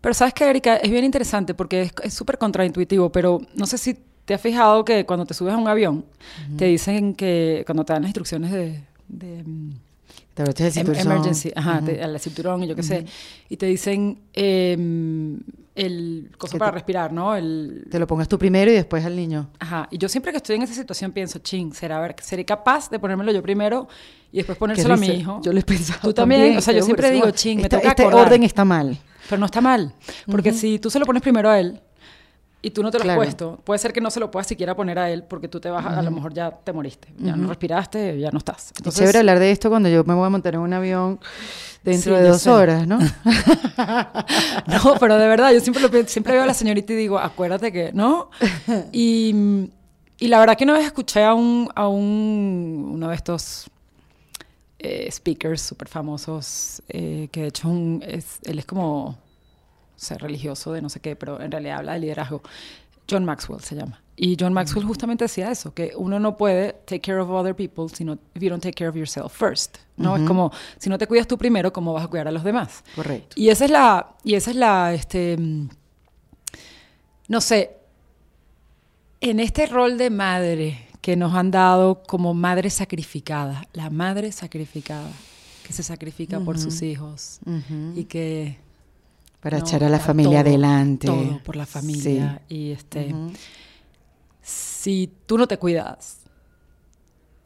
Pero 0.01 0.15
sabes 0.15 0.35
que, 0.35 0.45
Erika, 0.49 0.77
es 0.77 0.91
bien 0.91 1.05
interesante 1.05 1.55
porque 1.55 1.91
es 2.03 2.15
súper 2.15 2.39
contraintuitivo, 2.39 3.11
pero 3.11 3.41
no 3.55 3.67
sé 3.67 3.79
si 3.79 3.99
te 4.25 4.35
has 4.35 4.41
fijado 4.41 4.85
que 4.85 5.05
cuando 5.07 5.25
te 5.27 5.35
subes 5.35 5.55
a 5.55 5.57
un 5.57 5.67
avión, 5.69 6.05
te 6.57 6.67
dicen 6.67 7.15
que 7.15 7.63
cuando 7.67 7.85
te 7.85 7.93
dan 7.95 8.03
las 8.03 8.11
instrucciones 8.11 8.53
de... 8.53 8.85
de, 9.09 9.43
mm, 9.45 9.71
Te 10.35 10.43
abrochas 10.43 10.77
el 10.77 10.81
em- 10.83 10.87
cinturón. 10.95 11.13
emergency, 11.13 11.51
ajá, 11.57 11.77
Ujú. 11.79 11.87
te- 11.87 12.03
al 12.03 12.21
cinturón 12.21 12.63
y 12.63 12.67
yo 12.69 12.77
qué 12.77 12.83
sé, 12.83 13.07
y 13.49 13.57
te 13.57 13.67
dicen 13.67 14.19
em, 14.35 15.41
el 15.75 16.31
cosa 16.39 16.53
Que 16.53 16.59
para 16.59 16.73
te- 16.73 16.75
respirar, 16.77 17.13
¿no? 17.13 17.35
El, 17.35 17.87
Te 17.91 17.99
lo 17.99 18.07
pongas 18.07 18.29
tú 18.29 18.39
primero 18.39 18.71
y 18.71 18.75
después 18.75 19.05
al 19.05 19.17
niño. 19.17 19.49
Ajá, 19.59 19.89
y 19.91 19.99
yo 19.99 20.09
siempre 20.09 20.31
que 20.33 20.37
estoy 20.39 20.57
en 20.57 20.63
esa 20.63 20.75
situación 20.75 21.11
pienso, 21.13 21.39
ching, 21.39 21.73
será 21.73 21.99
ver, 22.01 22.15
seré 22.21 22.45
capaz 22.45 22.91
de 22.91 22.99
ponérmelo 22.99 23.33
yo 23.33 23.43
primero 23.43 23.89
y 24.33 24.37
después 24.39 24.59
ponérselo 24.59 24.95
a 24.95 24.97
mi 24.97 25.07
hijo. 25.09 25.41
Yo 25.43 25.53
lo 25.53 25.59
he 25.61 25.63
pensado. 25.63 26.01
Tú 26.03 26.13
también, 26.13 26.57
o 26.57 26.61
sea, 26.61 26.75
yo 26.75 26.83
siempre 26.83 27.11
digo, 27.11 27.25
"Wow, 27.27 27.33
ching, 27.35 27.57
me 27.57 27.63
esta- 27.65 27.79
toca 27.79 27.89
Este 27.91 28.03
acordar". 28.03 28.27
orden 28.27 28.43
está 28.43 28.65
mal. 28.65 28.99
Pero 29.29 29.39
no 29.41 29.47
está 29.47 29.61
mal, 29.61 29.93
porque 30.31 30.53
si 30.53 30.79
tú 30.79 30.89
se 30.91 30.99
lo 30.99 31.05
pones 31.07 31.21
primero 31.23 31.51
a 31.51 31.61
él 31.61 31.81
y 32.63 32.71
tú 32.71 32.83
no 32.83 32.91
te 32.91 32.99
lo 32.99 33.05
Claro. 33.05 33.21
has 33.21 33.27
puesto, 33.27 33.61
puede 33.63 33.79
ser 33.79 33.93
que 33.93 34.01
no 34.01 34.11
se 34.11 34.19
lo 34.21 34.31
puedas 34.31 34.47
siquiera 34.47 34.75
poner 34.75 34.99
a 34.99 35.11
él 35.11 35.23
porque 35.23 35.49
tú 35.49 35.61
te 35.61 35.69
vas, 35.71 35.85
a, 35.85 35.99
a 35.99 36.03
lo 36.03 36.11
mejor 36.11 36.33
ya 36.33 36.51
te 36.51 36.73
moriste, 36.73 37.09
ya 37.19 37.37
no 37.37 37.47
respiraste, 37.47 38.19
ya 38.19 38.31
no 38.31 38.39
estás. 38.39 38.67
Es 38.67 38.73
Entonces, 38.79 39.01
chévere 39.01 39.19
hablar 39.19 39.39
de 39.39 39.51
esto 39.51 39.69
cuando 39.69 39.89
yo 39.91 40.03
me 40.05 40.15
voy 40.15 40.27
a 40.27 40.31
montar 40.31 40.55
en 40.55 40.61
un 40.61 40.73
avión 40.73 41.21
dentro 41.85 42.17
Sí, 42.17 42.23
de 42.23 42.29
dos 42.29 42.41
sé. 42.43 42.51
horas, 42.51 42.87
¿no? 42.87 42.99
No, 44.67 44.95
pero 44.99 45.17
de 45.19 45.27
verdad, 45.29 45.53
yo 45.53 45.61
siempre, 45.61 45.83
lo, 45.83 46.09
siempre 46.09 46.33
veo 46.35 46.43
a 46.43 46.47
la 46.47 46.55
señorita 46.55 46.93
y 46.93 46.97
digo, 46.97 47.19
acuérdate 47.19 47.73
que, 47.73 47.91
¿no? 47.93 48.31
Y, 48.93 49.69
y 50.19 50.29
la 50.29 50.39
verdad 50.41 50.57
que 50.57 50.65
una 50.65 50.73
vez 50.75 50.87
escuché 50.87 51.23
a 51.25 51.35
un, 51.35 51.69
a 51.75 51.89
un 51.89 52.91
uno 52.95 53.09
de 53.09 53.15
estos 53.15 53.69
eh, 54.79 55.09
speakers 55.11 55.61
súper 55.63 55.89
famosos, 55.89 56.83
eh, 56.89 57.29
que 57.33 57.43
de 57.43 57.49
hecho 57.49 57.69
un- 57.69 58.03
es, 58.07 58.39
él 58.45 58.59
es 58.59 58.65
como, 58.67 59.17
no 59.19 59.19
sé, 59.97 60.17
religioso 60.19 60.73
de 60.73 60.83
no 60.83 60.89
sé 60.89 61.01
qué, 61.01 61.17
pero 61.17 61.41
en 61.41 61.51
realidad 61.51 61.79
habla 61.79 61.95
de 61.95 62.01
liderazgo. 62.01 62.43
John 63.11 63.25
Maxwell 63.25 63.61
se 63.61 63.75
llama. 63.75 64.01
Y 64.17 64.37
John 64.39 64.53
Maxwell 64.53 64.85
justamente 64.85 65.25
decía 65.25 65.51
eso, 65.51 65.73
que 65.73 65.93
uno 65.97 66.19
no 66.21 66.37
puede 66.37 66.73
take 66.85 67.01
care 67.01 67.19
of 67.21 67.31
other 67.31 67.55
people 67.55 67.89
si 67.89 68.05
no, 68.05 68.19
if 68.35 68.43
you 68.43 68.51
don't 68.51 68.63
take 68.63 68.75
care 68.75 68.89
of 68.89 68.97
yourself 68.97 69.33
first. 69.33 69.79
¿no? 69.97 70.17
Es 70.17 70.23
como, 70.27 70.53
si 70.79 70.91
no 70.91 70.99
te 70.99 71.07
cuidas 71.07 71.27
tú 71.27 71.39
primero, 71.39 71.73
¿cómo 71.73 71.93
vas 71.93 72.05
a 72.05 72.09
cuidar 72.09 72.29
a 72.29 72.33
los 72.33 72.45
demás? 72.45 72.85
Correcto. 72.95 73.35
Y 73.37 73.49
esa 73.49 73.65
es 73.65 73.71
la, 73.71 74.15
y 74.25 74.35
esa 74.35 74.51
es 74.51 74.57
la, 74.57 74.93
este, 74.93 75.37
mm, 75.39 75.69
no 77.29 77.41
sé, 77.41 77.77
en 79.21 79.41
este 79.41 79.67
rol 79.67 79.99
de 79.99 80.11
madre 80.11 80.88
que 81.09 81.17
nos 81.17 81.33
han 81.33 81.51
dado 81.51 82.03
como 82.03 82.35
madre 82.35 82.69
sacrificada, 82.69 83.67
la 83.73 83.89
madre 83.89 84.31
sacrificada, 84.31 85.09
que 85.67 85.73
se 85.73 85.83
sacrifica 85.83 86.39
por 86.39 86.59
sus 86.59 86.83
hijos 86.83 87.39
Ujú. 87.47 87.99
y 87.99 88.05
que... 88.05 88.59
Para 89.41 89.57
no, 89.57 89.65
echar 89.65 89.83
a 89.85 89.89
la 89.89 90.01
familia 90.01 90.43
todo, 90.43 90.51
adelante. 90.51 91.07
Todo 91.07 91.43
por 91.43 91.57
la 91.57 91.65
familia. 91.65 92.43
Y 92.51 92.73
este, 92.73 93.15
Ujú. 93.15 93.33
si 94.43 95.11
tú 95.25 95.39
no 95.39 95.49
te 95.49 95.57
cuidas, 95.57 96.19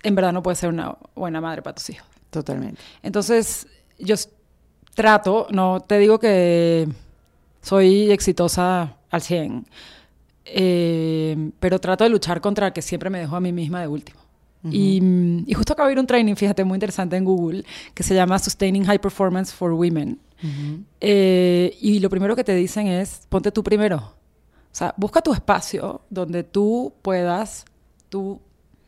en 0.03 0.17
verdad 0.17 0.33
no 0.33 0.43
puedes 0.43 0.59
ser 0.59 0.71
una 0.71 0.97
buena 1.15 1.41
madre 1.41 1.63
para 1.63 1.77
tus 1.77 1.89
hijos. 1.91 2.09
Totalmente. 2.31 2.81
Entonces, 3.01 3.69
yo 3.97 4.17
trato, 4.97 5.47
no 5.53 5.79
te 5.79 6.01
digo 6.01 6.19
que 6.19 6.89
soy 7.61 8.11
exitosa 8.11 8.97
al 9.09 9.23
100, 9.23 9.65
eh, 10.45 11.51
pero 11.61 11.79
trato 11.79 12.05
de 12.05 12.11
luchar 12.11 12.41
contra 12.41 12.73
que 12.73 12.83
siempre 12.83 13.11
me 13.11 13.19
dejo 13.19 13.37
a 13.37 13.41
mí 13.41 13.53
misma 13.53 13.81
de 13.81 13.89
último. 13.89 14.21
y, 14.71 15.01
mm, 15.01 15.45
y 15.49 15.55
justo 15.55 15.73
acabo 15.73 15.89
de 15.89 15.95
ir 15.95 15.99
un 15.99 16.07
training, 16.07 16.37
fíjate, 16.37 16.63
muy 16.65 16.77
interesante 16.77 17.17
en 17.17 17.25
Google, 17.25 17.65
que 17.95 18.03
se 18.03 18.15
llama 18.15 18.39
Sustaining 18.39 18.85
High 18.85 19.01
Performance 19.01 19.53
for 19.53 19.73
Women. 19.73 20.21
Ujú. 20.43 20.85
Eh, 21.01 21.77
y 21.81 22.01
lo 22.01 22.09
primero 22.11 22.37
que 22.37 22.45
te 22.45 22.55
dicen 22.55 22.87
es, 22.87 23.27
ponte 23.29 23.51
tú 23.51 23.63
primero. 23.63 23.97
O 23.97 24.75
sea, 24.75 24.95
busca 24.97 25.21
tu 25.21 25.33
espacio 25.33 26.03
donde 26.11 26.45
tú 26.45 26.95
puedas, 27.03 27.65
tú 28.09 28.41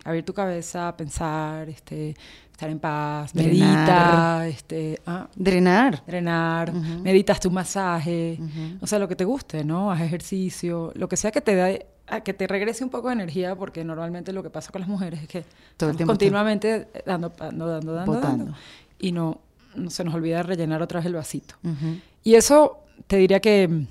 abrir 0.04 0.24
tu 0.24 0.32
cabeza, 0.32 0.94
pensar, 0.96 1.68
este, 1.68 2.14
estar 2.54 2.70
en 2.70 2.78
paz, 2.78 3.32
Drenar. 3.32 3.50
medita, 3.52 4.46
este, 4.46 5.00
ah, 5.06 5.26
Drenar. 5.34 6.02
drenar, 6.06 6.70
Ujú. 6.70 7.00
meditas 7.02 7.40
tu 7.40 7.50
masaje, 7.50 8.38
o 8.80 8.86
sea, 8.86 9.00
lo 9.00 9.08
que 9.08 9.16
te 9.16 9.24
guste, 9.24 9.64
¿no? 9.64 9.90
Haz 9.90 10.00
ejercicio, 10.00 10.92
lo 10.94 11.08
que 11.08 11.16
sea 11.16 11.32
que 11.32 11.40
te 11.40 11.56
dé, 11.56 11.86
a 12.06 12.20
que 12.20 12.32
te 12.32 12.46
regrese 12.46 12.84
un 12.84 12.90
poco 12.90 13.08
de 13.08 13.14
energía, 13.14 13.56
porque 13.56 13.82
normalmente 13.84 14.32
lo 14.32 14.42
que 14.44 14.50
pasa 14.50 14.70
con 14.70 14.80
las 14.82 14.88
mujeres 14.88 15.22
es 15.22 15.28
que 15.28 15.44
Todo 15.76 15.90
el 15.90 15.96
tiempo 15.96 16.12
continuamente 16.12 16.86
dando, 17.04 17.30
dando, 17.36 17.66
dando, 17.66 17.92
dando, 17.92 18.20
dando, 18.20 18.54
y 19.00 19.10
no, 19.10 19.40
no 19.74 19.90
se 19.90 20.04
nos 20.04 20.14
olvida 20.14 20.42
rellenar 20.44 20.80
otra 20.80 21.00
vez 21.00 21.06
el 21.06 21.14
vasito. 21.14 21.56
Y 22.22 22.36
eso 22.36 22.78
te 23.08 23.16
diría 23.16 23.40
que 23.40 23.86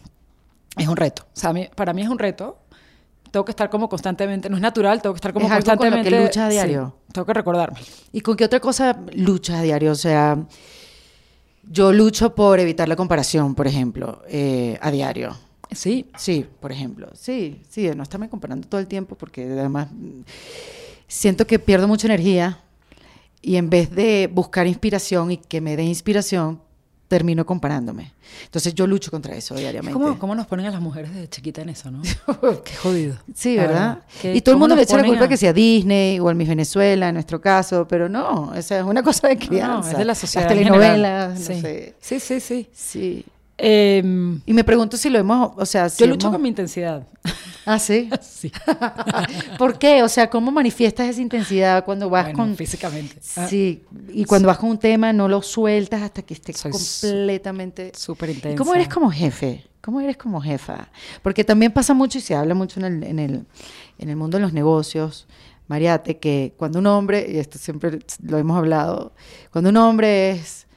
es 0.77 0.87
un 0.87 0.95
reto. 0.95 1.23
O 1.23 1.37
sea, 1.39 1.51
mí- 1.51 1.67
para 1.75 1.91
mí 1.91 2.01
es 2.01 2.07
un 2.07 2.17
reto. 2.17 2.59
Tengo 3.29 3.45
que 3.45 3.51
estar 3.51 3.67
como 3.71 3.89
constantemente, 3.89 4.47
no 4.47 4.55
es 4.57 4.61
natural, 4.61 5.01
tengo 5.01 5.13
que 5.15 5.17
estar 5.17 5.33
como 5.33 5.47
Es 5.47 5.51
algo 5.51 5.65
con 5.65 5.73
lo 5.73 5.81
que 5.81 6.01
constantemente. 6.11 6.39
a 6.39 6.49
diario. 6.49 6.93
sí, 6.95 7.02
tengo 7.13 7.25
que 7.25 7.33
recordarme. 7.33 7.79
¿Y 8.11 8.19
con 8.19 8.35
qué 8.35 8.43
otra 8.43 8.59
cosa 8.59 8.99
luchas 9.13 9.57
a 9.57 9.61
diario? 9.61 9.91
O 9.91 9.95
sea, 9.95 10.37
yo 11.69 11.93
lucho 11.93 12.35
por 12.35 12.59
evitar 12.59 12.89
la 12.89 12.95
comparación, 12.97 13.55
por 13.55 13.67
ejemplo, 13.67 14.21
eh, 14.27 14.77
a 14.81 14.91
diario. 14.91 15.37
Sí, 15.71 16.07
Sí, 16.17 16.45
por 16.59 16.71
ejemplo. 16.71 17.09
Sí, 17.13 17.61
sí, 17.69 17.89
no 17.95 18.03
estarme 18.03 18.29
comparando 18.29 18.67
todo 18.67 18.81
el 18.81 18.87
tiempo 18.87 19.15
porque 19.15 19.43
además 19.43 19.87
siento 21.07 21.47
que 21.47 21.59
pierdo 21.59 21.87
mucha 21.87 22.07
energía 22.07 22.59
y 23.41 23.55
en 23.55 23.69
vez 23.69 23.89
de 23.91 24.29
buscar 24.31 24.67
inspiración 24.67 25.31
y 25.31 25.37
que 25.37 25.61
me 25.61 25.75
dé 25.75 25.83
inspiración, 25.83 26.61
termino 27.13 27.45
comparándome. 27.45 28.11
Entonces 28.45 28.73
yo 28.73 28.87
lucho 28.87 29.11
contra 29.11 29.35
eso 29.35 29.53
diariamente. 29.53 29.93
¿Cómo, 29.93 30.17
¿Cómo 30.17 30.33
nos 30.33 30.47
ponen 30.47 30.65
a 30.65 30.71
las 30.71 30.81
mujeres 30.81 31.13
de 31.13 31.29
chiquita 31.29 31.61
en 31.61 31.69
eso, 31.69 31.91
no? 31.91 32.01
Qué 32.63 32.73
jodido. 32.75 33.15
Sí, 33.35 33.55
¿verdad? 33.55 33.99
Y 34.23 34.41
todo 34.41 34.53
el 34.53 34.55
¿cómo 34.55 34.57
mundo 34.59 34.75
le 34.75 34.81
echa 34.81 34.97
la 34.97 35.03
culpa 35.03 35.25
a- 35.25 35.27
que 35.27 35.37
sea 35.37 35.53
Disney 35.53 36.19
o 36.19 36.29
el 36.31 36.35
Miss 36.35 36.47
Venezuela, 36.49 37.09
en 37.09 37.13
nuestro 37.13 37.39
caso, 37.39 37.87
pero 37.87 38.09
no, 38.09 38.51
esa 38.55 38.79
es 38.79 38.83
una 38.83 39.03
cosa 39.03 39.27
de 39.27 39.35
No, 39.35 39.41
no, 39.41 39.47
crianza. 39.47 39.91
es 39.91 39.97
de 39.99 40.05
la 40.05 40.15
sociedad. 40.15 40.47
Las 40.49 40.57
telenovelas, 40.57 41.39
no 41.39 41.45
sé. 41.45 41.95
Sí, 42.01 42.19
sí, 42.19 42.39
sí. 42.39 42.67
Sí. 42.73 43.25
Em, 43.57 44.41
Y 44.45 44.53
me 44.53 44.63
pregunto 44.63 44.97
si 44.97 45.09
lo 45.09 45.19
hemos, 45.19 45.51
o 45.55 45.65
sea, 45.65 45.87
si 45.89 46.03
yo 46.03 46.07
lucho 46.07 46.27
hemos- 46.27 46.35
con 46.35 46.41
mi 46.41 46.49
intensidad. 46.49 47.05
Ah, 47.65 47.79
sí. 47.79 48.09
sí. 48.21 48.51
¿Por 49.57 49.79
qué? 49.79 50.03
O 50.03 50.09
sea, 50.09 50.29
¿cómo 50.29 50.51
manifiestas 50.51 51.07
esa 51.07 51.21
intensidad 51.21 51.85
cuando 51.85 52.09
vas 52.09 52.25
Bueno, 52.25 52.37
con... 52.39 52.55
físicamente. 52.57 53.15
Ah, 53.37 53.47
Sí, 53.47 53.83
y 54.11 54.25
cuando 54.25 54.49
vas 54.49 54.57
con 54.57 54.69
un 54.71 54.77
tema 54.77 55.13
no 55.13 55.29
lo 55.29 55.41
sueltas 55.41 56.01
hasta 56.01 56.21
que 56.23 56.33
esté 56.33 56.51
Soy 56.51 56.71
completamente... 56.73 57.93
Súper 57.95 58.31
¿Y 58.31 58.33
intensa. 58.33 58.57
cómo 58.57 58.75
eres 58.75 58.89
como 58.89 59.09
jefe? 59.09 59.63
¿Cómo 59.79 60.01
eres 60.01 60.17
como 60.17 60.41
jefa? 60.41 60.89
Porque 61.21 61.45
también 61.45 61.71
pasa 61.71 61.93
mucho 61.93 62.17
y 62.17 62.21
se 62.21 62.35
habla 62.35 62.53
mucho 62.53 62.81
en 62.81 62.85
el, 62.85 63.03
en 63.03 63.19
el, 63.19 63.45
en 63.97 64.09
el 64.09 64.15
mundo 64.17 64.37
de 64.37 64.41
los 64.41 64.51
negocios, 64.51 65.25
Mariate, 65.69 66.17
que 66.17 66.53
cuando 66.57 66.79
un 66.79 66.87
hombre, 66.87 67.25
y 67.29 67.37
esto 67.37 67.57
siempre 67.57 67.99
lo 68.23 68.37
hemos 68.37 68.57
hablado, 68.57 69.13
cuando 69.51 69.69
un 69.69 69.77
hombre 69.77 70.31
es 70.31 70.67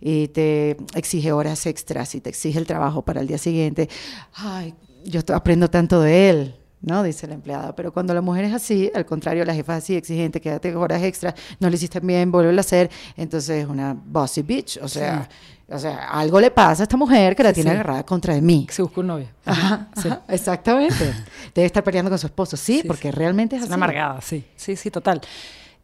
y 0.00 0.28
te 0.28 0.76
exige 0.94 1.32
horas 1.32 1.66
extras 1.66 2.14
y 2.14 2.20
te 2.20 2.30
exige 2.30 2.58
el 2.58 2.66
trabajo 2.66 3.02
para 3.02 3.20
el 3.20 3.26
día 3.26 3.38
siguiente, 3.38 3.88
ay, 4.34 4.74
yo 5.04 5.20
aprendo 5.34 5.68
tanto 5.70 6.00
de 6.00 6.30
él. 6.30 6.56
¿no? 6.82 7.02
Dice 7.02 7.26
la 7.26 7.34
empleada. 7.34 7.76
Pero 7.76 7.92
cuando 7.92 8.14
la 8.14 8.22
mujer 8.22 8.46
es 8.46 8.54
así, 8.54 8.90
al 8.94 9.04
contrario, 9.04 9.44
la 9.44 9.54
jefa 9.54 9.76
es 9.76 9.84
así, 9.84 9.96
exigente, 9.96 10.40
quédate 10.40 10.74
horas 10.74 11.02
extras, 11.02 11.34
no 11.58 11.68
lo 11.68 11.74
hiciste 11.74 12.00
bien, 12.00 12.32
vuelve 12.32 12.56
a 12.56 12.60
hacer, 12.60 12.90
entonces 13.18 13.64
es 13.64 13.68
una 13.68 13.94
bossy 14.02 14.40
bitch. 14.40 14.78
O 14.82 14.88
sea, 14.88 15.28
o 15.68 15.78
sea, 15.78 16.08
algo 16.08 16.40
le 16.40 16.50
pasa 16.50 16.82
a 16.82 16.84
esta 16.84 16.96
mujer 16.96 17.36
que 17.36 17.42
la 17.42 17.50
Sí, 17.50 17.56
tiene 17.56 17.70
sí. 17.72 17.74
agarrada 17.74 18.02
contra 18.06 18.32
de 18.32 18.40
mí. 18.40 18.66
Se 18.70 18.80
busca 18.80 19.00
un 19.02 19.08
novio. 19.08 19.28
Ajá, 19.44 19.88
Sí. 19.94 20.08
ajá, 20.08 20.22
exactamente. 20.28 21.04
Debe 21.54 21.66
estar 21.66 21.84
peleando 21.84 22.10
con 22.10 22.18
su 22.18 22.26
esposo. 22.28 22.56
Sí, 22.56 22.82
porque 22.86 23.12
realmente 23.12 23.56
es 23.56 23.60
Es 23.60 23.64
así. 23.64 23.68
una 23.74 23.84
amargada, 23.84 24.20
sí. 24.22 24.42
Sí, 24.56 24.74
sí, 24.74 24.90
total. 24.90 25.20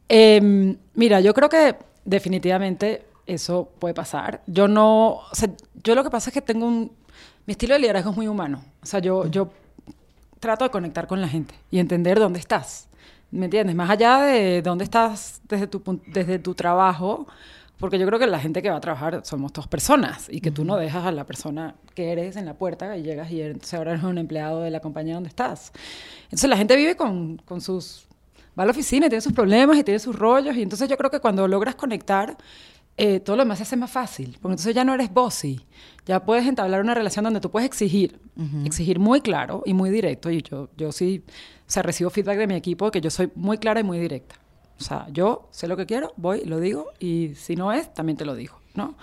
Em, 0.08 0.76
mira, 0.94 1.20
yo 1.20 1.34
creo 1.34 1.50
que 1.50 1.76
definitivamente 2.07 3.04
eso 3.26 3.68
puede 3.78 3.92
pasar. 3.92 4.42
Yo 4.46 4.68
no, 4.68 5.09
o 5.30 5.34
sea, 5.34 5.50
yo 5.82 5.94
lo 5.94 6.02
que 6.02 6.11
pasa 6.11 6.30
es 6.30 6.34
que 6.34 6.40
tengo 6.40 6.66
un, 6.66 6.92
mi 7.44 7.52
estilo 7.52 7.74
de 7.74 7.80
liderazgo 7.80 8.11
es 8.11 8.16
muy 8.16 8.28
humano. 8.28 8.62
O 8.82 8.86
sea, 8.86 9.00
yo, 9.00 9.26
yo 9.26 9.50
trato 10.40 10.64
de 10.64 10.70
conectar 10.70 11.07
con 11.07 11.20
la 11.20 11.28
gente 11.28 11.54
y 11.70 11.78
entender 11.78 12.18
dónde 12.18 12.38
estás. 12.38 12.88
¿Me 13.30 13.46
entiendes? 13.46 13.74
Más 13.74 13.90
allá 13.90 14.18
de 14.20 14.62
dónde 14.62 14.84
estás 14.84 15.42
desde 15.48 15.66
tu, 15.66 15.82
desde 16.07 16.38
tu 16.38 16.54
trabajo, 16.54 17.26
Porque 17.78 17.98
yo 17.98 18.07
creo 18.07 18.18
que 18.18 18.26
la 18.26 18.40
gente 18.40 18.62
que 18.62 18.70
va 18.70 18.76
a 18.76 18.80
trabajar 18.80 19.20
somos 19.24 19.52
dos 19.52 19.66
personas 19.66 20.28
y 20.30 20.40
que 20.40 20.50
tú 20.50 20.64
no 20.64 20.76
dejas 20.76 21.04
a 21.04 21.12
la 21.12 21.24
persona 21.24 21.74
que 21.94 22.11
eres 22.11 22.36
en 22.36 22.46
la 22.46 22.54
puerta 22.54 22.96
y 22.96 23.02
llegas 23.02 23.30
y 23.30 23.42
entonces 23.42 23.74
ahora 23.74 23.92
eres 23.92 24.04
un 24.04 24.16
empleado 24.16 24.62
de 24.62 24.70
la 24.70 24.80
compañía 24.80 25.14
donde 25.14 25.28
estás. 25.28 25.72
Entonces 26.24 26.48
la 26.48 26.57
gente 26.57 26.74
vive 26.76 26.96
con, 26.96 27.36
con 27.44 27.61
sus... 27.61 28.07
va 28.59 28.62
a 28.62 28.66
la 28.66 28.72
oficina 28.72 29.07
y 29.07 29.09
tiene 29.09 29.20
sus 29.20 29.32
problemas 29.32 29.76
y 29.78 29.84
tiene 29.84 29.98
sus 29.98 30.16
rollos 30.16 30.57
y 30.57 30.62
entonces 30.62 30.88
yo 30.88 30.96
creo 30.96 31.11
que 31.11 31.20
cuando 31.20 31.46
logras 31.46 31.74
conectar 31.74 32.36
eh, 32.98 33.20
todo 33.20 33.36
lo 33.36 33.42
demás 33.42 33.59
se 33.59 33.64
hace 33.64 33.76
más 33.76 33.90
fácil, 33.90 34.38
porque 34.40 34.54
entonces 34.54 34.74
ya 34.74 34.82
no 34.82 34.94
eres 34.94 35.12
bossy, 35.12 35.61
ya 36.07 36.24
puedes 36.24 36.46
entablar 36.46 36.80
una 36.80 36.94
relación 36.94 37.24
donde 37.24 37.40
tú 37.40 37.50
puedes 37.50 37.66
exigir, 37.66 38.18
exigir 38.64 38.98
muy 38.98 39.20
claro 39.20 39.62
y 39.66 39.74
muy 39.74 39.90
directo, 39.90 40.30
y 40.30 40.40
yo, 40.40 40.70
yo 40.78 40.92
sí, 40.92 41.22
o 41.28 41.70
sea, 41.70 41.82
recibo 41.82 42.09
feedback 42.09 42.38
de 42.38 42.46
mi 42.46 42.54
equipo 42.54 42.90
que 42.90 43.02
yo 43.02 43.11
soy 43.11 43.30
muy 43.34 43.59
clara 43.59 43.80
y 43.80 43.82
muy 43.82 43.98
directa. 43.98 44.36
O 44.78 44.82
sea, 44.82 45.07
yo 45.11 45.48
sé 45.50 45.68
lo 45.68 45.76
que 45.76 45.84
quiero, 45.84 46.14
voy, 46.16 46.44
lo 46.44 46.59
digo, 46.59 46.92
y 46.98 47.34
si 47.34 47.54
no 47.54 47.70
es, 47.72 47.92
también 47.92 48.16
te 48.16 48.24
lo 48.24 48.34
digo. 48.34 48.59
¿No? 48.77 48.95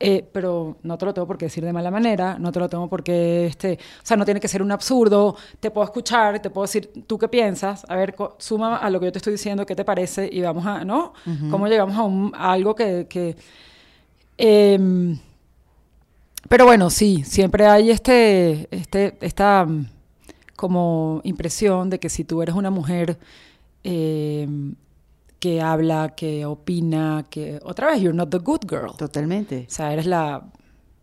Eh, 0.00 0.28
pero 0.32 0.76
no 0.82 0.98
te 0.98 1.06
lo 1.06 1.14
tengo 1.14 1.26
por 1.26 1.38
qué 1.38 1.46
decir 1.46 1.64
de 1.64 1.72
mala 1.72 1.90
manera, 1.90 2.38
no 2.38 2.52
te 2.52 2.58
lo 2.58 2.68
tengo 2.68 2.88
porque, 2.88 3.46
este, 3.46 3.74
o 3.74 4.06
sea, 4.06 4.16
no 4.16 4.24
tiene 4.24 4.40
que 4.40 4.48
ser 4.48 4.62
un 4.62 4.72
absurdo, 4.72 5.36
te 5.60 5.70
puedo 5.70 5.84
escuchar, 5.84 6.40
te 6.40 6.50
puedo 6.50 6.64
decir, 6.64 6.90
¿tú 7.06 7.18
qué 7.18 7.28
piensas? 7.28 7.84
A 7.88 7.96
ver, 7.96 8.14
suma 8.38 8.76
a 8.76 8.90
lo 8.90 9.00
que 9.00 9.06
yo 9.06 9.12
te 9.12 9.18
estoy 9.18 9.32
diciendo, 9.32 9.64
¿qué 9.64 9.74
te 9.74 9.84
parece? 9.84 10.28
Y 10.30 10.40
vamos 10.40 10.66
a, 10.66 10.84
¿no? 10.84 11.14
¿Cómo 11.50 11.66
llegamos 11.68 12.32
a, 12.34 12.52
algo 12.52 12.74
que... 12.74 13.06
que 13.08 13.36
em, 14.36 15.18
pero 16.48 16.66
bueno, 16.66 16.90
sí, 16.90 17.22
siempre 17.24 17.66
hay 17.66 17.90
este, 17.90 18.68
este, 18.70 19.16
esta 19.20 19.64
mm, 19.64 19.86
como 20.56 21.20
impresión 21.24 21.88
de 21.90 21.98
que 21.98 22.08
si 22.08 22.24
tú 22.24 22.42
eres 22.42 22.54
una 22.54 22.70
mujer 22.70 23.18
eh, 23.82 24.46
que 25.44 25.60
habla, 25.60 26.14
que 26.16 26.46
opina, 26.46 27.26
que 27.28 27.60
otra 27.64 27.88
vez, 27.88 28.00
you're 28.00 28.16
not 28.16 28.30
the 28.30 28.38
good 28.38 28.62
girl. 28.66 28.96
Totalmente. 28.96 29.66
O 29.68 29.70
sea, 29.70 29.92
eres 29.92 30.06
la, 30.06 30.42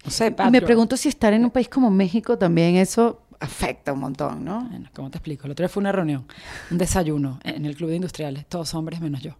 no 0.03 0.09
sé, 0.09 0.35
y 0.35 0.49
me 0.49 0.63
pregunto 0.63 0.97
si 0.97 1.09
estar 1.09 1.31
en 1.31 1.43
un 1.43 1.51
país 1.51 1.69
como 1.69 1.91
México 1.91 2.39
también 2.39 2.75
eso 2.77 3.21
afecta 3.39 3.93
un 3.93 3.99
montón, 3.99 4.43
¿no? 4.43 4.63
Bueno, 4.67 4.89
¿cómo 4.95 5.11
te 5.11 5.19
explico? 5.19 5.45
El 5.45 5.51
otro 5.51 5.63
día 5.63 5.69
fue 5.69 5.81
una 5.81 5.91
reunión, 5.91 6.25
un 6.71 6.79
desayuno 6.79 7.39
en 7.43 7.67
el 7.67 7.75
club 7.75 7.91
de 7.91 7.97
industriales, 7.97 8.47
todos 8.47 8.73
hombres 8.73 8.99
menos 8.99 9.21
yo. 9.21 9.35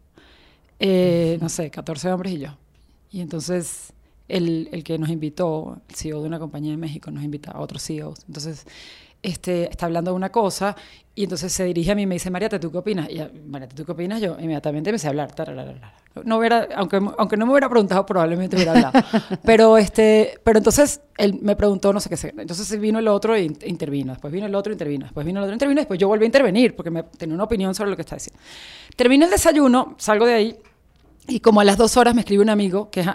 Eh, 0.78 1.40
no 1.42 1.50
sé, 1.50 1.72
14 1.72 2.12
hombres 2.12 2.34
y 2.34 2.38
yo. 2.38 2.56
Y 3.10 3.22
entonces 3.22 3.94
el, 4.28 4.70
el, 4.72 4.84
que 4.84 5.00
nos 5.00 5.10
invitó, 5.10 5.82
el 5.90 5.96
CEO 5.96 6.22
de 6.22 6.28
una 6.28 6.38
compañía 6.38 6.74
en 6.74 6.80
México, 6.80 7.10
nos 7.10 7.24
invita 7.24 7.50
a 7.54 7.60
otros 7.60 7.84
CEOs. 7.84 8.20
Entonces 8.28 8.68
este, 9.24 9.70
está 9.70 9.86
hablando 9.86 10.12
de 10.12 10.16
una 10.16 10.30
cosa 10.30 10.76
y 11.14 11.24
entonces 11.24 11.52
se 11.52 11.66
dirige 11.66 11.92
a 11.92 11.96
mí 11.96 12.04
y 12.04 12.06
me 12.06 12.16
dice, 12.16 12.30
María, 12.30 12.48
¿tú 12.50 12.72
qué 12.72 12.78
opinas? 12.78 13.10
Y 13.10 13.22
María, 13.48 13.68
¿tú 13.68 13.86
qué 13.86 13.92
opinas? 13.92 14.22
Yo 14.22 14.38
inmediatamente 14.40 14.90
empecé 14.90 15.08
a 15.08 15.10
hablar. 15.10 15.32
No 16.24 16.38
hubiera, 16.38 16.68
aunque, 16.76 17.02
aunque 17.18 17.38
no 17.38 17.46
me 17.46 17.52
hubiera 17.52 17.70
preguntado, 17.70 18.06
probablemente 18.06 18.56
hubiera 18.56 18.72
hablado. 18.72 18.94
pero, 19.46 19.78
este, 19.78 20.40
pero 20.44 20.58
entonces 20.58 21.02
él 21.18 21.38
me 21.42 21.56
preguntó 21.56 21.92
no 21.92 22.00
sé 22.00 22.10
qué. 22.10 22.34
Entonces 22.38 22.80
vino 22.80 23.00
el 23.00 23.08
otro 23.10 23.36
e 23.36 23.44
intervino. 23.44 24.14
Después 24.14 24.32
vino 24.32 24.46
el 24.46 24.56
otro 24.56 24.72
e 24.72 24.76
intervino. 24.76 25.06
Después 25.06 25.26
vino 25.26 25.40
el 25.40 25.44
otro 25.44 25.54
e 25.54 25.56
intervino. 25.56 25.82
Después 25.82 26.00
yo 26.00 26.08
volví 26.08 26.24
a 26.24 26.28
intervenir 26.28 26.76
porque 26.76 26.90
me, 26.90 27.04
tenía 27.04 27.36
una 27.36 27.44
opinión 27.44 27.76
sobre 27.76 27.90
lo 27.90 27.96
que 27.96 28.04
está 28.04 28.16
diciendo. 28.16 28.42
Termino 28.96 29.26
el 29.26 29.32
desayuno, 29.32 29.96
salgo 29.98 30.26
de 30.26 30.34
ahí 30.34 30.58
y 31.28 31.40
como 31.42 31.60
a 31.60 31.64
las 31.64 31.78
dos 31.78 31.98
horas 31.98 32.16
me 32.16 32.22
escribe 32.22 32.42
un 32.42 32.50
amigo 32.50 32.90
que, 32.90 33.06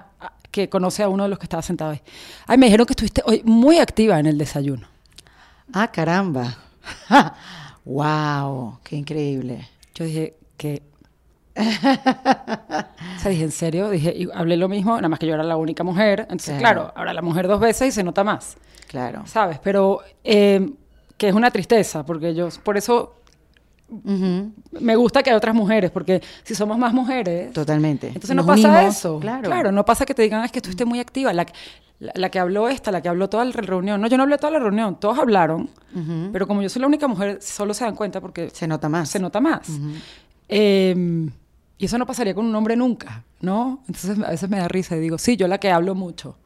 que 0.50 0.68
conoce 0.68 1.02
a 1.02 1.08
uno 1.08 1.24
de 1.24 1.28
los 1.30 1.38
que 1.38 1.46
estaba 1.46 1.62
sentado 1.62 1.92
ahí. 1.92 2.00
Ay, 2.46 2.58
me 2.58 2.66
dijeron 2.66 2.86
que 2.86 2.92
estuviste 2.92 3.22
hoy 3.24 3.42
muy 3.44 3.78
activa 3.78 4.18
en 4.20 4.26
el 4.26 4.38
desayuno. 4.38 4.95
Ah, 5.72 5.88
caramba. 5.88 6.56
wow, 7.84 8.78
qué 8.82 8.96
increíble. 8.96 9.68
Yo 9.94 10.04
dije 10.04 10.36
que 10.56 10.82
o 11.58 13.18
sea, 13.18 13.30
dije, 13.30 13.44
¿en 13.44 13.50
serio? 13.50 13.88
Dije, 13.88 14.12
y 14.14 14.28
hablé 14.34 14.56
lo 14.56 14.68
mismo, 14.68 14.96
nada 14.96 15.08
más 15.08 15.18
que 15.18 15.26
yo 15.26 15.34
era 15.34 15.42
la 15.42 15.56
única 15.56 15.82
mujer. 15.84 16.20
Entonces, 16.22 16.58
claro, 16.58 16.92
ahora 16.94 17.14
la 17.14 17.22
mujer 17.22 17.48
dos 17.48 17.60
veces 17.60 17.88
y 17.88 17.92
se 17.92 18.02
nota 18.02 18.24
más. 18.24 18.56
Claro. 18.88 19.26
¿Sabes? 19.26 19.58
Pero 19.62 20.00
eh, 20.22 20.70
que 21.16 21.28
es 21.28 21.34
una 21.34 21.50
tristeza, 21.50 22.04
porque 22.04 22.34
yo, 22.34 22.48
por 22.62 22.76
eso 22.76 23.16
me 23.88 24.96
gusta 24.96 25.22
que 25.22 25.30
hay 25.30 25.36
otras 25.36 25.54
mujeres, 25.54 25.90
porque 25.90 26.20
si 26.42 26.54
somos 26.54 26.76
más 26.76 26.92
mujeres. 26.92 27.52
Totalmente. 27.52 28.08
Entonces 28.08 28.34
no 28.34 28.44
pasa 28.44 28.86
eso. 28.86 29.20
Claro. 29.20 29.42
claro. 29.42 29.72
no 29.72 29.84
pasa 29.84 30.04
que 30.04 30.14
te 30.14 30.22
digan, 30.22 30.44
es 30.44 30.50
que 30.50 30.58
estuviste 30.58 30.84
muy 30.84 30.98
activa. 30.98 31.32
La, 31.32 31.46
la, 31.98 32.28
que 32.30 32.38
habló 32.38 32.68
esta, 32.68 32.90
la 32.90 33.00
que 33.00 33.08
habló 33.08 33.28
toda 33.28 33.44
la 33.44 33.52
reunión. 33.52 34.00
No, 34.00 34.08
yo 34.08 34.16
no 34.16 34.24
hablé 34.24 34.38
toda 34.38 34.50
la 34.50 34.58
reunión, 34.58 34.98
todos 34.98 35.18
hablaron, 35.18 35.70
pero 36.32 36.46
como 36.46 36.62
yo 36.62 36.68
soy 36.68 36.80
la 36.80 36.88
única 36.88 37.08
mujer, 37.08 37.38
solo 37.40 37.72
se 37.74 37.84
dan 37.84 37.94
cuenta 37.94 38.20
porque... 38.20 38.50
Se 38.50 38.66
nota 38.66 38.88
más. 38.88 39.08
Se 39.08 39.18
nota 39.18 39.40
más. 39.40 39.68
Em, 40.48 41.30
y 41.78 41.84
eso 41.84 41.98
no 41.98 42.06
pasaría 42.06 42.34
con 42.34 42.44
un 42.46 42.54
hombre 42.54 42.76
nunca, 42.76 43.24
¿no? 43.40 43.82
Entonces 43.88 44.18
a 44.18 44.30
veces 44.30 44.48
me 44.48 44.58
da 44.58 44.68
risa 44.68 44.96
y 44.96 45.00
digo, 45.00 45.18
sí, 45.18 45.36
yo 45.36 45.48
la 45.48 45.58
que 45.58 45.70
hablo 45.70 45.94
mucho. 45.94 46.36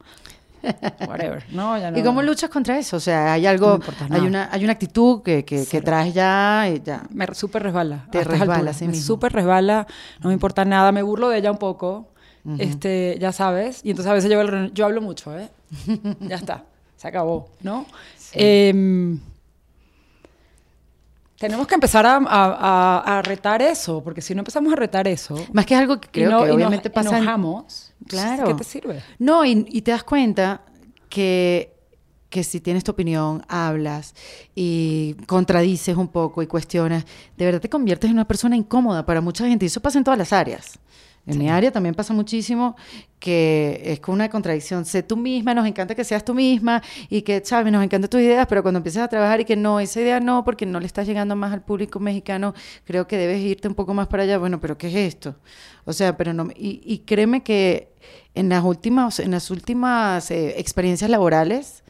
Whatever. 1.07 1.43
No, 1.51 1.77
ya 1.77 1.91
no. 1.91 1.97
¿Y 1.97 2.03
cómo 2.03 2.21
luchas 2.21 2.49
contra 2.49 2.77
eso? 2.77 2.97
O 2.97 2.99
sea, 2.99 3.33
hay 3.33 3.45
algo, 3.45 3.79
hay 4.09 4.21
una, 4.21 4.49
hay 4.51 4.63
una 4.63 4.73
actitud 4.73 5.21
que, 5.21 5.43
que, 5.43 5.81
traes 5.81 6.13
ya, 6.13 6.67
y 6.69 6.81
ya. 6.81 7.03
Me 7.09 7.25
súper 7.33 7.63
resbala. 7.63 8.07
Te 8.11 8.23
resbala, 8.23 8.73
sí 8.73 8.87
Me 8.87 8.95
súper 8.95 9.33
resbala, 9.33 9.87
no 10.19 10.27
me 10.27 10.33
importa 10.33 10.65
nada, 10.65 10.91
me 10.91 11.01
burlo 11.01 11.29
de 11.29 11.39
ella 11.39 11.51
un 11.51 11.57
poco, 11.57 12.09
este, 12.57 13.17
ya 13.19 13.31
sabes. 13.31 13.81
Y 13.83 13.91
entonces 13.91 14.11
a 14.11 14.13
veces 14.13 14.31
yo, 14.31 14.41
yo 14.73 14.85
hablo 14.85 15.01
mucho, 15.01 15.37
¿eh? 15.37 15.49
ya 16.21 16.35
está, 16.35 16.63
se 16.97 17.07
acabó, 17.07 17.49
¿no? 17.61 17.85
Em, 18.33 19.19
tenemos 21.37 21.65
que 21.65 21.73
empezar 21.73 22.05
a, 22.05 22.19
a, 23.03 23.21
retar 23.23 23.61
eso, 23.61 24.03
porque 24.03 24.21
si 24.21 24.35
no 24.35 24.41
empezamos 24.41 24.71
a 24.71 24.75
retar 24.75 25.07
eso... 25.07 25.35
Más 25.51 25.65
que 25.65 25.73
es 25.73 25.79
algo 25.79 25.99
que 25.99 26.07
creo 26.09 26.43
que 26.43 26.51
obviamente 26.51 26.89
nos 26.89 26.93
pasa... 26.93 27.17
enojamos, 27.17 27.90
claro. 28.11 28.45
¿qué 28.45 28.53
te 28.53 28.63
sirve? 28.63 29.03
No, 29.19 29.45
y, 29.45 29.65
y 29.69 29.81
te 29.81 29.91
das 29.91 30.03
cuenta 30.03 30.61
que 31.09 31.71
que 32.31 32.43
si 32.45 32.61
tienes 32.61 32.85
tu 32.85 32.91
opinión, 32.93 33.43
hablas 33.49 34.15
y 34.55 35.15
contradices 35.27 35.97
un 35.97 36.07
poco 36.07 36.41
y 36.41 36.47
cuestionas, 36.47 37.05
de 37.37 37.45
verdad 37.45 37.59
te 37.59 37.69
conviertes 37.69 38.09
en 38.09 38.15
una 38.15 38.25
persona 38.25 38.55
incómoda 38.55 39.05
para 39.05 39.19
mucha 39.19 39.45
gente. 39.45 39.65
Y 39.65 39.67
eso 39.67 39.81
pasa 39.81 39.97
en 39.97 40.05
todas 40.05 40.17
las 40.17 40.31
áreas. 40.31 40.79
En 41.27 41.37
mi 41.37 41.49
área 41.49 41.71
también 41.71 41.93
pasa 41.93 42.13
muchísimo 42.13 42.75
que 43.19 43.79
es 43.85 43.99
con 43.99 44.15
una 44.15 44.27
contradicción. 44.29 44.85
Sé 44.85 45.03
tú 45.03 45.15
misma, 45.15 45.53
nos 45.53 45.67
encanta 45.67 45.93
que 45.93 46.03
seas 46.03 46.25
tú 46.25 46.33
misma 46.33 46.81
y 47.09 47.21
que, 47.21 47.41
sabes, 47.45 47.71
nos 47.71 47.83
encantan 47.83 48.09
tus 48.09 48.21
ideas, 48.21 48.47
pero 48.47 48.63
cuando 48.63 48.79
empiezas 48.79 49.03
a 49.03 49.07
trabajar 49.07 49.39
y 49.39 49.45
que 49.45 49.55
no, 49.55 49.79
esa 49.79 50.01
idea 50.01 50.19
no, 50.19 50.43
porque 50.43 50.65
no 50.65 50.79
le 50.79 50.87
estás 50.87 51.05
llegando 51.05 51.35
más 51.35 51.53
al 51.53 51.61
público 51.61 51.99
mexicano, 51.99 52.55
creo 52.85 53.07
que 53.07 53.17
debes 53.17 53.39
irte 53.39 53.67
un 53.67 53.75
poco 53.75 53.93
más 53.93 54.07
para 54.07 54.23
allá. 54.23 54.39
Bueno, 54.39 54.59
pero 54.59 54.77
¿qué 54.77 54.87
es 54.87 54.95
esto? 54.95 55.35
O 55.85 55.93
sea, 55.93 56.17
pero 56.17 56.33
no. 56.33 56.49
Y, 56.55 56.81
y 56.83 56.99
créeme 56.99 57.43
que 57.43 57.91
en 58.33 58.49
las 58.49 58.63
últimas, 58.63 59.19
en 59.19 59.31
las 59.31 59.51
últimas 59.51 60.31
eh, 60.31 60.59
experiencias 60.59 61.09
laborales, 61.09 61.83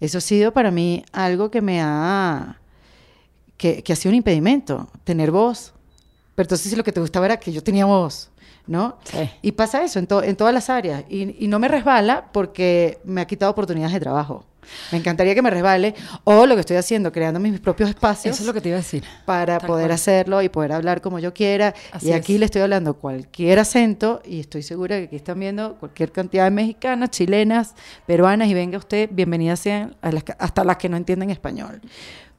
eso 0.00 0.18
ha 0.18 0.20
sido 0.20 0.52
para 0.52 0.70
mí 0.70 1.04
algo 1.12 1.50
que 1.50 1.60
me 1.60 1.80
ha. 1.82 2.60
que, 3.56 3.82
que 3.82 3.92
ha 3.92 3.96
sido 3.96 4.10
un 4.10 4.16
impedimento, 4.16 4.88
tener 5.02 5.32
voz. 5.32 5.72
Pero 6.36 6.44
entonces 6.44 6.76
lo 6.76 6.84
que 6.84 6.92
te 6.92 7.00
gustaba 7.00 7.26
era 7.26 7.38
que 7.38 7.50
yo 7.50 7.62
tenía 7.62 7.86
voz. 7.86 8.30
¿No? 8.66 8.98
Y 9.42 9.52
pasa 9.52 9.84
eso 9.84 9.98
en, 9.98 10.08
en 10.24 10.36
todas 10.36 10.54
las 10.54 10.70
áreas. 10.70 11.04
Y, 11.08 11.46
no 11.46 11.58
me 11.58 11.68
resbala 11.68 12.28
porque 12.32 12.98
me 13.04 13.20
ha 13.20 13.26
quitado 13.26 13.50
oportunidades 13.52 13.94
de 13.94 14.00
trabajo. 14.00 14.44
Me 14.90 14.98
encantaría 14.98 15.32
que 15.32 15.42
me 15.42 15.50
resbale. 15.50 15.94
O 16.24 16.44
lo 16.44 16.56
que 16.56 16.60
estoy 16.60 16.76
haciendo, 16.76 17.12
creando 17.12 17.38
mis 17.38 17.60
propios 17.60 17.88
espacios. 17.88 18.34
Eso 18.34 18.42
es 18.42 18.46
lo 18.48 18.52
que 18.52 18.60
te 18.60 18.70
iba 18.70 18.78
a 18.78 18.80
decir. 18.80 19.04
Para 19.24 19.60
poder 19.60 19.92
hacerlo 19.92 20.42
y 20.42 20.48
poder 20.48 20.72
hablar 20.72 21.00
como 21.00 21.20
yo 21.20 21.32
quiera. 21.32 21.72
y 22.02 22.10
aquí 22.10 22.36
le 22.36 22.46
estoy 22.46 22.62
hablando 22.62 22.94
cualquier 22.94 23.60
acento 23.60 24.20
y 24.24 24.40
estoy 24.40 24.64
segura 24.64 24.98
que 24.98 25.04
aquí 25.04 25.16
están 25.16 25.38
viendo 25.38 25.76
cualquier 25.76 26.10
cantidad 26.10 26.44
de 26.44 26.50
mexicanas, 26.50 27.10
chilenas, 27.10 27.74
peruanas 28.06 28.48
y 28.48 28.54
venga 28.54 28.76
usted, 28.78 29.08
bienvenidas 29.12 29.60
sean 29.60 29.96
hasta 30.38 30.64
las 30.64 30.76
que 30.78 30.88
no 30.88 30.96
entienden 30.96 31.30
español. 31.30 31.80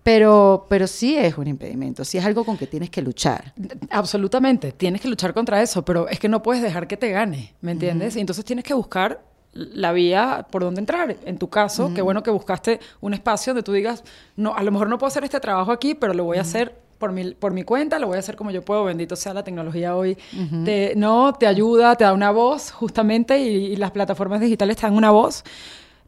Pero, 0.07 0.67
pero 0.69 0.87
sí 0.87 1.17
es 1.17 1.37
un 1.37 1.47
impedimento, 1.47 2.05
sí 2.05 2.17
es 2.17 2.23
algo 2.23 2.45
con 2.45 2.57
que 2.57 2.65
tienes 2.65 2.89
que 2.89 3.01
luchar. 3.01 3.53
Absolutamente, 3.89 4.71
tienes 4.71 5.01
que 5.01 5.09
luchar 5.09 5.33
contra 5.33 5.61
eso, 5.61 5.83
pero 5.83 6.07
es 6.07 6.17
que 6.17 6.29
no 6.29 6.41
puedes 6.41 6.63
dejar 6.63 6.87
que 6.87 6.95
te 6.95 7.11
gane, 7.11 7.53
¿me 7.59 7.73
entiendes? 7.73 8.15
Y 8.15 8.21
entonces 8.21 8.45
tienes 8.45 8.63
que 8.63 8.73
buscar 8.73 9.19
la 9.51 9.91
vía 9.91 10.47
por 10.49 10.63
donde 10.63 10.79
entrar. 10.79 11.17
En 11.25 11.37
tu 11.37 11.49
caso, 11.49 11.91
qué 11.93 12.01
bueno 12.01 12.23
que 12.23 12.31
buscaste 12.31 12.79
un 13.01 13.13
espacio 13.13 13.51
donde 13.51 13.63
tú 13.63 13.73
digas, 13.73 14.05
no, 14.37 14.55
a 14.55 14.63
lo 14.63 14.71
mejor 14.71 14.87
no 14.87 14.97
puedo 14.97 15.09
hacer 15.09 15.25
este 15.25 15.41
trabajo 15.41 15.73
aquí, 15.73 15.93
pero 15.93 16.13
lo 16.13 16.23
voy 16.23 16.37
a 16.37 16.41
hacer 16.41 16.73
por 16.99 17.11
mi, 17.11 17.33
por 17.33 17.51
mi 17.51 17.63
cuenta, 17.63 17.99
lo 17.99 18.07
voy 18.07 18.15
a 18.15 18.19
hacer 18.19 18.37
como 18.37 18.51
yo 18.51 18.61
puedo, 18.61 18.85
bendito 18.85 19.17
sea 19.17 19.33
la 19.33 19.43
tecnología 19.43 19.93
hoy. 19.97 20.17
te, 20.63 20.93
no, 20.95 21.33
te 21.33 21.47
ayuda, 21.47 21.97
te 21.97 22.05
da 22.05 22.13
una 22.13 22.31
voz 22.31 22.71
justamente 22.71 23.39
y, 23.39 23.73
y 23.73 23.75
las 23.75 23.91
plataformas 23.91 24.39
digitales 24.39 24.77
te 24.77 24.83
dan 24.83 24.93
una 24.93 25.11
voz 25.11 25.43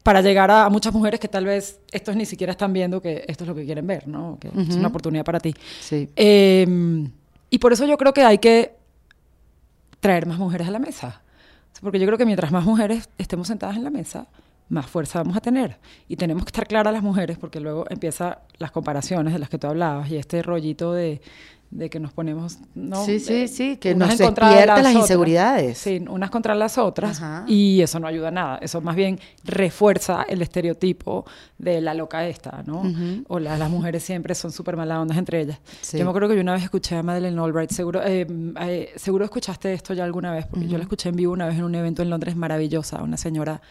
para 0.04 0.22
llegar 0.22 0.50
a, 0.50 0.70
muchas 0.70 0.93
mujeres 0.93 1.20
que 1.20 1.28
tal 1.28 1.45
vez 1.45 1.80
estos 1.91 2.16
ni 2.16 2.26
siquiera 2.26 2.52
están 2.52 2.74
viendo 2.74 3.02
que 3.02 3.26
esto 3.28 3.43
es 3.43 3.47
lo 3.47 3.56
que 3.56 3.66
quieren 3.66 3.86
ver, 3.86 4.08
¿no? 4.08 4.38
Que 4.39 4.47
es 4.47 4.76
una 4.76 4.88
oportunidad 4.88 5.26
para 5.26 5.39
ti. 5.39 5.54
Sí. 5.82 6.10
Em, 6.16 7.10
y 7.50 7.60
por 7.60 7.74
eso 7.74 7.86
yo 7.86 7.97
creo 7.97 8.14
que 8.14 8.24
hay 8.24 8.38
que 8.38 8.76
traer 10.00 10.26
más 10.26 10.38
mujeres 10.38 10.68
a 10.68 10.72
la 10.72 10.80
mesa. 10.80 11.22
Porque 11.82 12.00
yo 12.00 12.06
creo 12.06 12.18
que 12.18 12.26
mientras 12.26 12.52
más 12.52 12.66
mujeres 12.66 13.10
estemos 13.18 13.47
sentadas 13.47 13.78
en 13.78 13.84
la 13.84 13.89
mesa, 13.89 14.28
más 14.70 14.86
fuerza 14.86 15.20
vamos 15.20 15.36
a 15.36 15.41
tener. 15.41 15.78
Y 16.08 16.16
tenemos 16.16 16.43
que 16.43 16.50
estar 16.50 16.68
claras 16.68 16.93
las 16.93 17.04
mujeres 17.04 17.38
porque 17.38 17.60
luego 17.60 17.86
empiezan 17.89 18.36
las 18.58 18.72
comparaciones 18.72 19.34
de 19.34 19.39
las 19.39 19.50
que 19.50 19.58
tú 19.58 19.68
hablabas 19.68 20.10
y 20.10 20.18
este 20.18 20.41
rollito 20.41 20.93
de, 20.93 21.22
de 21.72 21.88
que 21.89 21.99
nos 21.99 22.11
ponemos... 22.13 22.57
¿no? 22.74 23.05
Sí, 23.05 23.20
sí, 23.20 23.34
De- 23.41 23.47
sí, 23.47 23.78
que 23.78 23.93
unas 23.93 24.09
nos 24.09 24.17
despierta 24.17 24.76
las 24.78 24.80
otras. 24.80 24.95
inseguridades. 24.95 25.78
Sí, 25.78 26.03
unas 26.09 26.32
contra 26.32 26.55
las 26.55 26.78
otras. 26.80 27.22
Ajá. 27.22 27.45
Y 27.47 27.82
eso 27.82 27.99
no 27.99 28.07
ayuda 28.07 28.30
a 28.30 28.32
nada. 28.32 28.57
Eso 28.61 28.82
más 28.82 28.95
bien 28.95 29.20
refuerza 29.43 30.24
el 30.28 30.41
estereotipo 30.41 31.26
de 31.59 31.80
la 31.82 31.93
loca 31.93 32.28
esta, 32.28 32.63
¿no? 32.65 32.80
Ujú. 32.82 33.24
O 33.28 33.38
la- 33.39 33.57
las 33.57 33.70
mujeres 33.70 34.01
siempre 34.03 34.34
son 34.34 34.51
súper 34.51 34.78
malas 34.78 34.97
ondas 34.97 35.17
entre 35.17 35.41
ellas. 35.41 35.59
Sí. 35.82 35.97
Yo 35.99 36.05
me 36.05 36.09
acuerdo 36.09 36.30
que 36.30 36.36
yo 36.36 36.41
una 36.41 36.53
vez 36.53 36.63
escuché 36.63 36.95
a 36.95 37.03
Madeleine 37.03 37.39
Albright, 37.39 37.70
seguro, 37.72 38.01
eh, 38.03 38.26
eh, 38.61 38.91
seguro 38.95 39.26
escuchaste 39.26 39.72
esto 39.74 39.93
ya 39.93 40.03
alguna 40.05 40.32
vez, 40.32 40.47
porque 40.47 40.67
yo 40.67 40.78
la 40.78 40.84
escuché 40.84 41.09
en 41.09 41.17
vivo 41.17 41.34
una 41.34 41.45
vez 41.47 41.55
en 41.57 41.65
un 41.65 41.76
evento 41.76 42.01
en 42.01 42.09
Londres 42.09 42.36
maravillosa, 42.36 43.03
una 43.03 43.17
señora, 43.17 43.61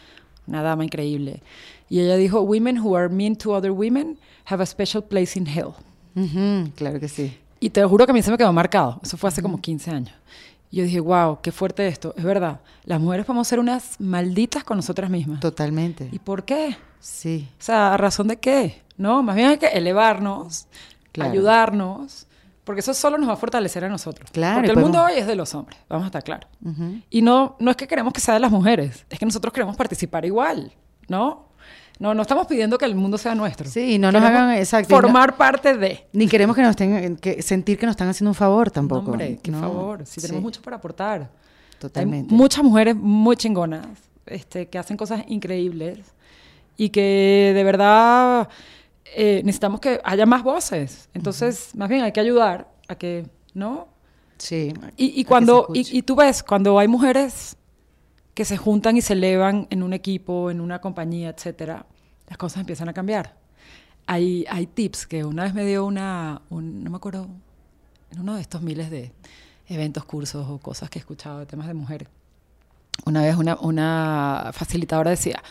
una 0.47 0.63
dama 0.63 0.85
increíble. 0.85 1.43
Y 1.89 1.99
ella 2.01 2.17
dijo, 2.17 2.43
Women 2.43 2.79
who 2.79 2.97
are 2.97 3.09
mean 3.09 3.35
to 3.37 3.53
other 3.55 3.73
women 3.73 4.19
have 4.45 4.63
a 4.63 4.67
special 4.67 5.03
place 5.03 5.37
in 5.39 5.47
hell. 5.49 5.73
Ujú, 6.15 6.71
claro 6.77 7.01
que 7.01 7.09
sí. 7.09 7.37
Y 7.61 7.71
te 7.71 7.85
juro 7.85 8.07
que 8.07 8.13
a 8.13 8.15
mí 8.15 8.23
se 8.23 8.31
me 8.31 8.39
quedó 8.39 8.53
marcado. 8.53 9.01
Eso 9.03 9.17
fue 9.17 9.29
hace 9.29 9.43
como 9.43 9.61
15 9.61 9.91
años. 9.91 10.15
Y 10.71 10.77
yo 10.79 10.85
dije, 10.85 11.01
wow, 11.01 11.39
qué 11.43 11.51
fuerte 11.51 11.89
esto. 11.89 12.15
Es 12.17 12.25
verdad, 12.25 12.61
las 12.85 13.01
mujeres 13.01 13.25
podemos 13.27 13.49
ser 13.49 13.59
unas 13.59 13.99
malditas 14.01 14.65
con 14.65 14.77
nosotras 14.77 15.09
mismas. 15.11 15.41
Totalmente. 15.41 16.09
¿Y 16.13 16.19
por 16.19 16.45
qué? 16.45 16.77
Sí. 17.01 17.49
O 17.59 17.63
sea, 17.63 17.95
¿a 17.95 17.97
razón 17.97 18.29
de 18.29 18.37
qué? 18.37 18.83
No, 18.97 19.23
más 19.23 19.35
bien 19.37 19.49
hay 19.49 19.59
que 19.59 19.67
elevarnos, 19.69 20.67
Claro. 21.13 21.31
ayudarnos, 21.33 22.27
porque 22.65 22.81
eso 22.81 22.93
solo 22.93 23.17
nos 23.17 23.29
va 23.31 23.33
a 23.33 23.37
fortalecer 23.37 23.83
a 23.85 23.89
nosotros. 23.89 24.31
Claro, 24.31 24.57
Porque 24.59 24.71
el 24.73 24.77
mundo 24.77 24.99
podemos- 24.99 25.13
hoy 25.15 25.21
es 25.21 25.27
de 25.27 25.37
los 25.37 25.55
hombres, 25.55 25.79
vamos 25.89 26.05
a 26.05 26.09
estar 26.09 26.23
claros. 26.23 26.51
Ujú. 26.63 27.01
Y 27.09 27.23
no, 27.23 27.57
no 27.61 27.71
es 27.71 27.77
que 27.79 27.87
queremos 27.89 28.13
que 28.13 28.21
sea 28.21 28.35
de 28.35 28.41
las 28.41 28.51
mujeres, 28.51 29.07
es 29.09 29.19
que 29.19 29.25
nosotros 29.25 29.53
queremos 29.55 29.75
participar 29.77 30.27
igual, 30.27 30.73
¿no? 31.09 31.48
No, 31.99 32.15
no 32.15 32.23
estamos 32.23 32.47
pidiendo 32.47 32.79
que 32.79 32.85
el 32.85 32.95
mundo 32.95 33.19
sea 33.19 33.35
nuestro. 33.35 33.69
Sí, 33.69 33.99
no 33.99 34.13
nos 34.13 34.23
Queremos 34.23 34.41
hagan- 34.43 34.57
exacto, 34.59 34.89
y 34.95 34.97
no- 34.97 35.01
Formar 35.03 35.37
parte 35.37 35.77
de. 35.77 36.07
Ni 36.13 36.29
queremos 36.29 36.55
que 36.55 36.63
nos 36.63 36.77
tengan 36.77 37.17
que 37.17 37.43
sentir 37.43 37.77
que 37.79 37.87
nos 37.87 37.95
están 37.95 38.09
haciendo 38.09 38.31
un 38.31 38.35
favor 38.37 38.71
tampoco. 38.71 39.03
No, 39.07 39.11
hombre, 39.13 39.39
qué 39.43 39.51
No. 39.51 39.61
favor, 39.61 40.07
si 40.07 40.21
tenemos 40.21 40.39
Sí, 40.41 40.43
mucho 40.45 40.63
para 40.63 40.77
aportar. 40.77 41.31
Totalmente. 41.81 42.33
Hay 42.33 42.37
muchas 42.37 42.63
mujeres 42.65 42.95
muy 42.97 43.37
chingonas 43.37 43.87
este, 44.27 44.67
que 44.69 44.79
hacen 44.79 44.97
cosas 44.97 45.23
increíbles 45.29 45.99
y 46.77 46.91
que 46.91 47.53
de 47.55 47.65
verdad 47.65 48.49
eh, 49.17 49.41
necesitamos 49.45 49.81
que 49.81 50.01
haya 50.05 50.27
más 50.27 50.43
voces. 50.43 51.09
Entonces, 51.15 51.71
más 51.75 51.89
bien 51.89 52.03
hay 52.03 52.13
que 52.13 52.21
ayudar 52.21 52.69
a 52.89 52.95
que, 52.95 53.27
¿no? 53.55 53.89
Sí. 54.39 54.73
Y, 54.97 55.21
y 55.21 55.25
cuando, 55.25 55.69
y, 55.75 55.99
y 55.99 56.03
tú 56.03 56.15
ves, 56.15 56.43
cuando 56.45 56.79
hay 56.79 56.87
mujeres 56.87 57.57
que 58.39 58.45
se 58.45 58.57
juntan 58.57 58.97
y 58.97 59.01
se 59.01 59.15
elevan 59.15 59.67
en 59.69 59.83
un 59.83 59.93
equipo, 59.93 60.49
en 60.49 60.61
una 60.61 60.81
compañía, 60.81 61.31
etcétera, 61.31 61.87
las 62.29 62.39
cosas 62.39 62.61
empiezan 62.61 62.89
a 62.89 62.93
cambiar. 62.93 63.35
Hay, 64.07 64.47
tips 64.75 65.09
que 65.09 65.25
una 65.25 65.43
vez 65.43 65.55
me 65.55 65.65
dio 65.67 65.85
una, 65.85 66.43
un- 66.49 66.85
no 66.85 66.89
me 66.89 66.99
acuerdo, 66.99 67.27
en 68.13 68.21
uno 68.21 68.37
de 68.37 68.41
estos 68.41 68.63
miles 68.63 68.91
de 68.93 69.11
eventos, 69.67 70.05
cursos 70.05 70.47
o 70.49 70.59
cosas 70.59 70.89
que 70.89 71.01
he 71.01 71.03
escuchado 71.05 71.41
de 71.41 71.47
temas 71.47 71.67
de 71.67 71.75
mujeres. 71.75 72.07
Una 73.07 73.23
vez 73.23 73.35
una, 73.35 74.51
facilitadora 74.53 75.11
decía 75.11 75.43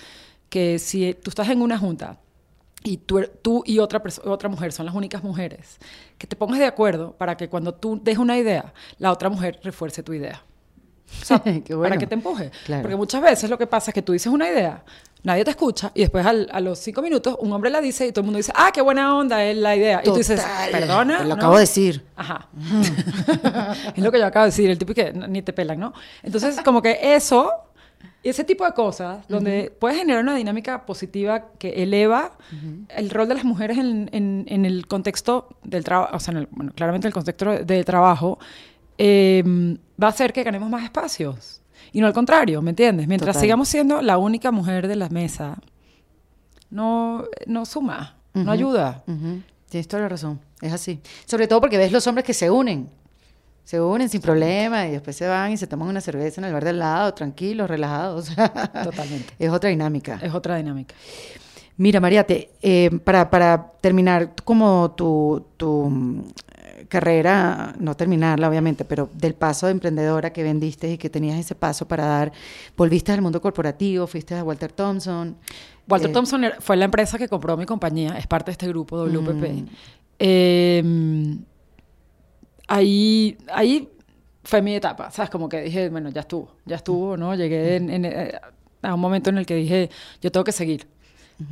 que 0.50 0.80
si 0.80 1.14
tú 1.14 1.30
estás 1.30 1.50
en 1.50 1.62
una 1.62 1.78
junta 1.78 2.18
y 2.86 2.96
tú, 3.00 3.20
er- 3.20 3.34
y 3.66 3.80
otra, 3.80 4.02
otra 4.24 4.48
mujer 4.48 4.72
son 4.72 4.86
las 4.86 4.96
únicas 4.96 5.22
mujeres, 5.26 5.78
que 6.18 6.26
te 6.26 6.38
pongas 6.38 6.60
de 6.60 6.68
acuerdo 6.68 7.18
para 7.18 7.36
que 7.36 7.50
cuando 7.50 7.74
tú 7.74 8.00
des 8.02 8.18
una 8.18 8.38
idea, 8.38 8.74
la 8.98 9.12
otra 9.12 9.28
mujer 9.30 9.60
refuerce 9.62 10.04
tu 10.04 10.14
idea. 10.14 10.42
O 11.22 11.26
sea, 11.26 11.38
bueno. 11.70 11.82
para 11.84 11.98
que 11.98 12.08
te 12.08 12.16
empuje. 12.16 12.52
Claro. 12.66 12.82
Porque 12.84 12.96
muchas 12.96 13.22
veces 13.22 13.50
lo 13.50 13.58
que 13.58 13.68
pasa 13.68 13.92
es 13.92 13.96
que 13.96 14.02
tú 14.02 14.14
dices 14.14 14.32
una 14.32 14.48
idea, 14.50 14.84
nadie 15.24 15.44
te 15.44 15.52
escucha 15.52 15.92
y 15.96 16.02
después 16.02 16.26
al- 16.26 16.48
a 16.52 16.60
los 16.60 16.80
cinco 16.80 17.02
minutos 17.02 17.36
un 17.40 17.52
hombre 17.52 17.70
la 17.70 17.82
dice 17.82 18.08
y 18.08 18.12
todo 18.12 18.22
el 18.22 18.26
mundo 18.26 18.38
dice, 18.38 18.52
ah, 18.56 18.70
qué 18.74 18.82
buena 18.82 19.16
onda 19.18 19.44
es 19.44 19.58
la 19.58 19.76
idea. 19.76 20.02
Y 20.04 20.06
tú 20.06 20.16
dices, 20.16 20.40
Total. 20.42 20.72
perdona. 20.72 21.20
Lo 21.24 21.30
¿no?". 21.30 21.34
acabo 21.36 21.56
de 21.56 21.62
decir. 21.62 22.06
Ajá. 22.16 22.48
es 23.96 24.04
lo 24.04 24.12
que 24.12 24.20
yo 24.20 24.26
acabo 24.26 24.44
de 24.46 24.52
decir, 24.52 24.70
el 24.70 24.78
tipo 24.78 24.94
que 24.94 25.12
ni 25.14 25.42
te 25.42 25.54
pelan, 25.54 25.80
¿no? 25.80 25.94
Entonces, 26.24 26.60
como 26.64 26.82
que 26.82 27.16
eso, 27.16 27.52
ese 28.24 28.44
tipo 28.44 28.66
de 28.66 28.74
cosas, 28.74 29.28
donde 29.28 29.74
puedes 29.80 29.98
generar 29.98 30.22
una 30.22 30.36
dinámica 30.36 30.86
positiva 30.86 31.46
que 31.58 31.82
eleva 31.84 32.34
el 32.96 33.10
rol 33.10 33.28
de 33.28 33.36
las 33.36 33.44
mujeres 33.44 33.78
en, 33.78 34.10
en- 34.12 34.46
en 34.48 34.66
el 34.66 34.88
contexto 34.88 35.50
del 35.64 35.84
trabajo, 35.84 36.16
o 36.16 36.20
sea, 36.20 36.34
en 36.34 36.38
el- 36.40 36.48
bueno, 36.52 36.72
claramente 36.76 37.08
en 37.08 37.10
el 37.10 37.14
contexto 37.14 37.46
de 37.64 37.84
trabajo, 37.84 38.38
eh, 38.98 39.44
va 40.02 40.08
a 40.08 40.10
hacer 40.10 40.34
que 40.34 40.44
ganemos 40.44 40.70
más 40.70 40.84
espacios. 40.84 41.62
Y 41.92 42.02
no 42.02 42.08
al 42.08 42.14
contrario, 42.14 42.62
¿me 42.62 42.72
entiendes? 42.72 43.08
Mientras 43.08 43.34
Total. 43.34 43.42
sigamos 43.42 43.68
siendo 43.70 44.02
la 44.02 44.18
única 44.18 44.52
mujer 44.52 44.88
de 44.88 44.96
la 44.96 45.10
mesa, 45.10 45.58
no, 46.70 47.26
no 47.46 47.66
suma, 47.66 48.18
no 48.34 48.52
ayuda. 48.52 49.04
Tienes 49.70 49.88
toda 49.88 50.04
la 50.04 50.10
razón. 50.10 50.40
Es 50.62 50.74
así. 50.74 51.02
Sobre 51.26 51.48
todo 51.48 51.62
porque 51.62 51.78
ves 51.78 51.92
los 51.92 52.06
hombres 52.08 52.26
que 52.26 52.34
se 52.34 52.50
unen. 52.50 52.90
Se 53.64 53.82
unen 53.82 54.08
sin 54.08 54.22
problema 54.22 54.88
y 54.88 54.92
después 54.92 55.16
se 55.16 55.28
van 55.28 55.52
y 55.52 55.58
se 55.58 55.68
toman 55.68 55.90
una 55.90 56.00
cerveza 56.00 56.40
en 56.40 56.46
el 56.46 56.54
bar 56.54 56.64
del 56.64 56.80
lado, 56.80 57.14
tranquilos, 57.14 57.70
relajados. 57.70 58.30
Totalmente. 58.84 59.34
Es 59.38 59.50
otra 59.50 59.70
dinámica. 59.70 60.20
Es 60.22 60.34
otra 60.34 60.56
dinámica. 60.56 60.96
Mira, 61.76 62.00
María, 62.00 62.26
te, 62.26 62.52
eh, 62.62 62.90
para, 63.04 63.30
para 63.30 63.74
terminar 63.82 64.34
como 64.44 64.92
tu, 64.92 65.46
tu 65.58 66.24
carrera, 66.88 67.76
no 67.80 67.96
terminarla 67.96 68.48
obviamente, 68.50 68.86
pero 68.86 69.10
del 69.14 69.34
paso 69.34 69.66
de 69.68 69.74
emprendedora 69.74 70.32
que 70.32 70.44
vendiste 70.44 70.92
y 70.92 70.98
que 70.98 71.10
tenías 71.10 71.38
ese 71.40 71.54
paso 71.56 71.88
para 71.88 72.06
dar, 72.06 72.32
volviste 72.76 73.12
al 73.12 73.22
mundo 73.22 73.42
corporativo, 73.42 74.08
fuiste 74.08 74.36
a 74.36 74.44
Walter 74.44 74.72
Thompson. 74.72 75.36
Walter 75.88 76.10
Eh, 76.10 76.14
Thompson 76.14 76.42
fue 76.60 76.78
la 76.78 76.86
empresa 76.86 77.18
que 77.18 77.28
compró 77.28 77.56
mi 77.58 77.66
compañía, 77.66 78.18
es 78.18 78.28
parte 78.28 78.52
de 78.52 78.54
este 78.54 78.68
grupo 78.68 78.98
WPP. 78.98 79.50
Mm. 79.52 79.66
Eh, 80.20 81.38
ahí, 82.68 83.38
ahí 83.54 83.90
fue 84.44 84.62
mi 84.62 84.76
etapa, 84.76 85.12
¿sabes? 85.12 85.30
Como 85.30 85.50
que 85.50 85.62
dije, 85.62 85.90
bueno, 85.90 86.10
ya 86.10 86.22
estuvo, 86.22 86.52
ya 86.66 86.78
estuvo, 86.78 87.18
¿no? 87.18 87.36
Llegué 87.36 87.76
en- 87.78 87.90
en, 87.90 88.06
eh, 88.06 88.32
a 88.82 88.94
un 88.94 89.00
momento 89.00 89.30
en 89.30 89.38
el 89.40 89.46
que 89.46 89.56
dije, 89.56 89.90
yo 90.22 90.32
tengo 90.32 90.44
que 90.44 90.52
seguir. 90.52 90.88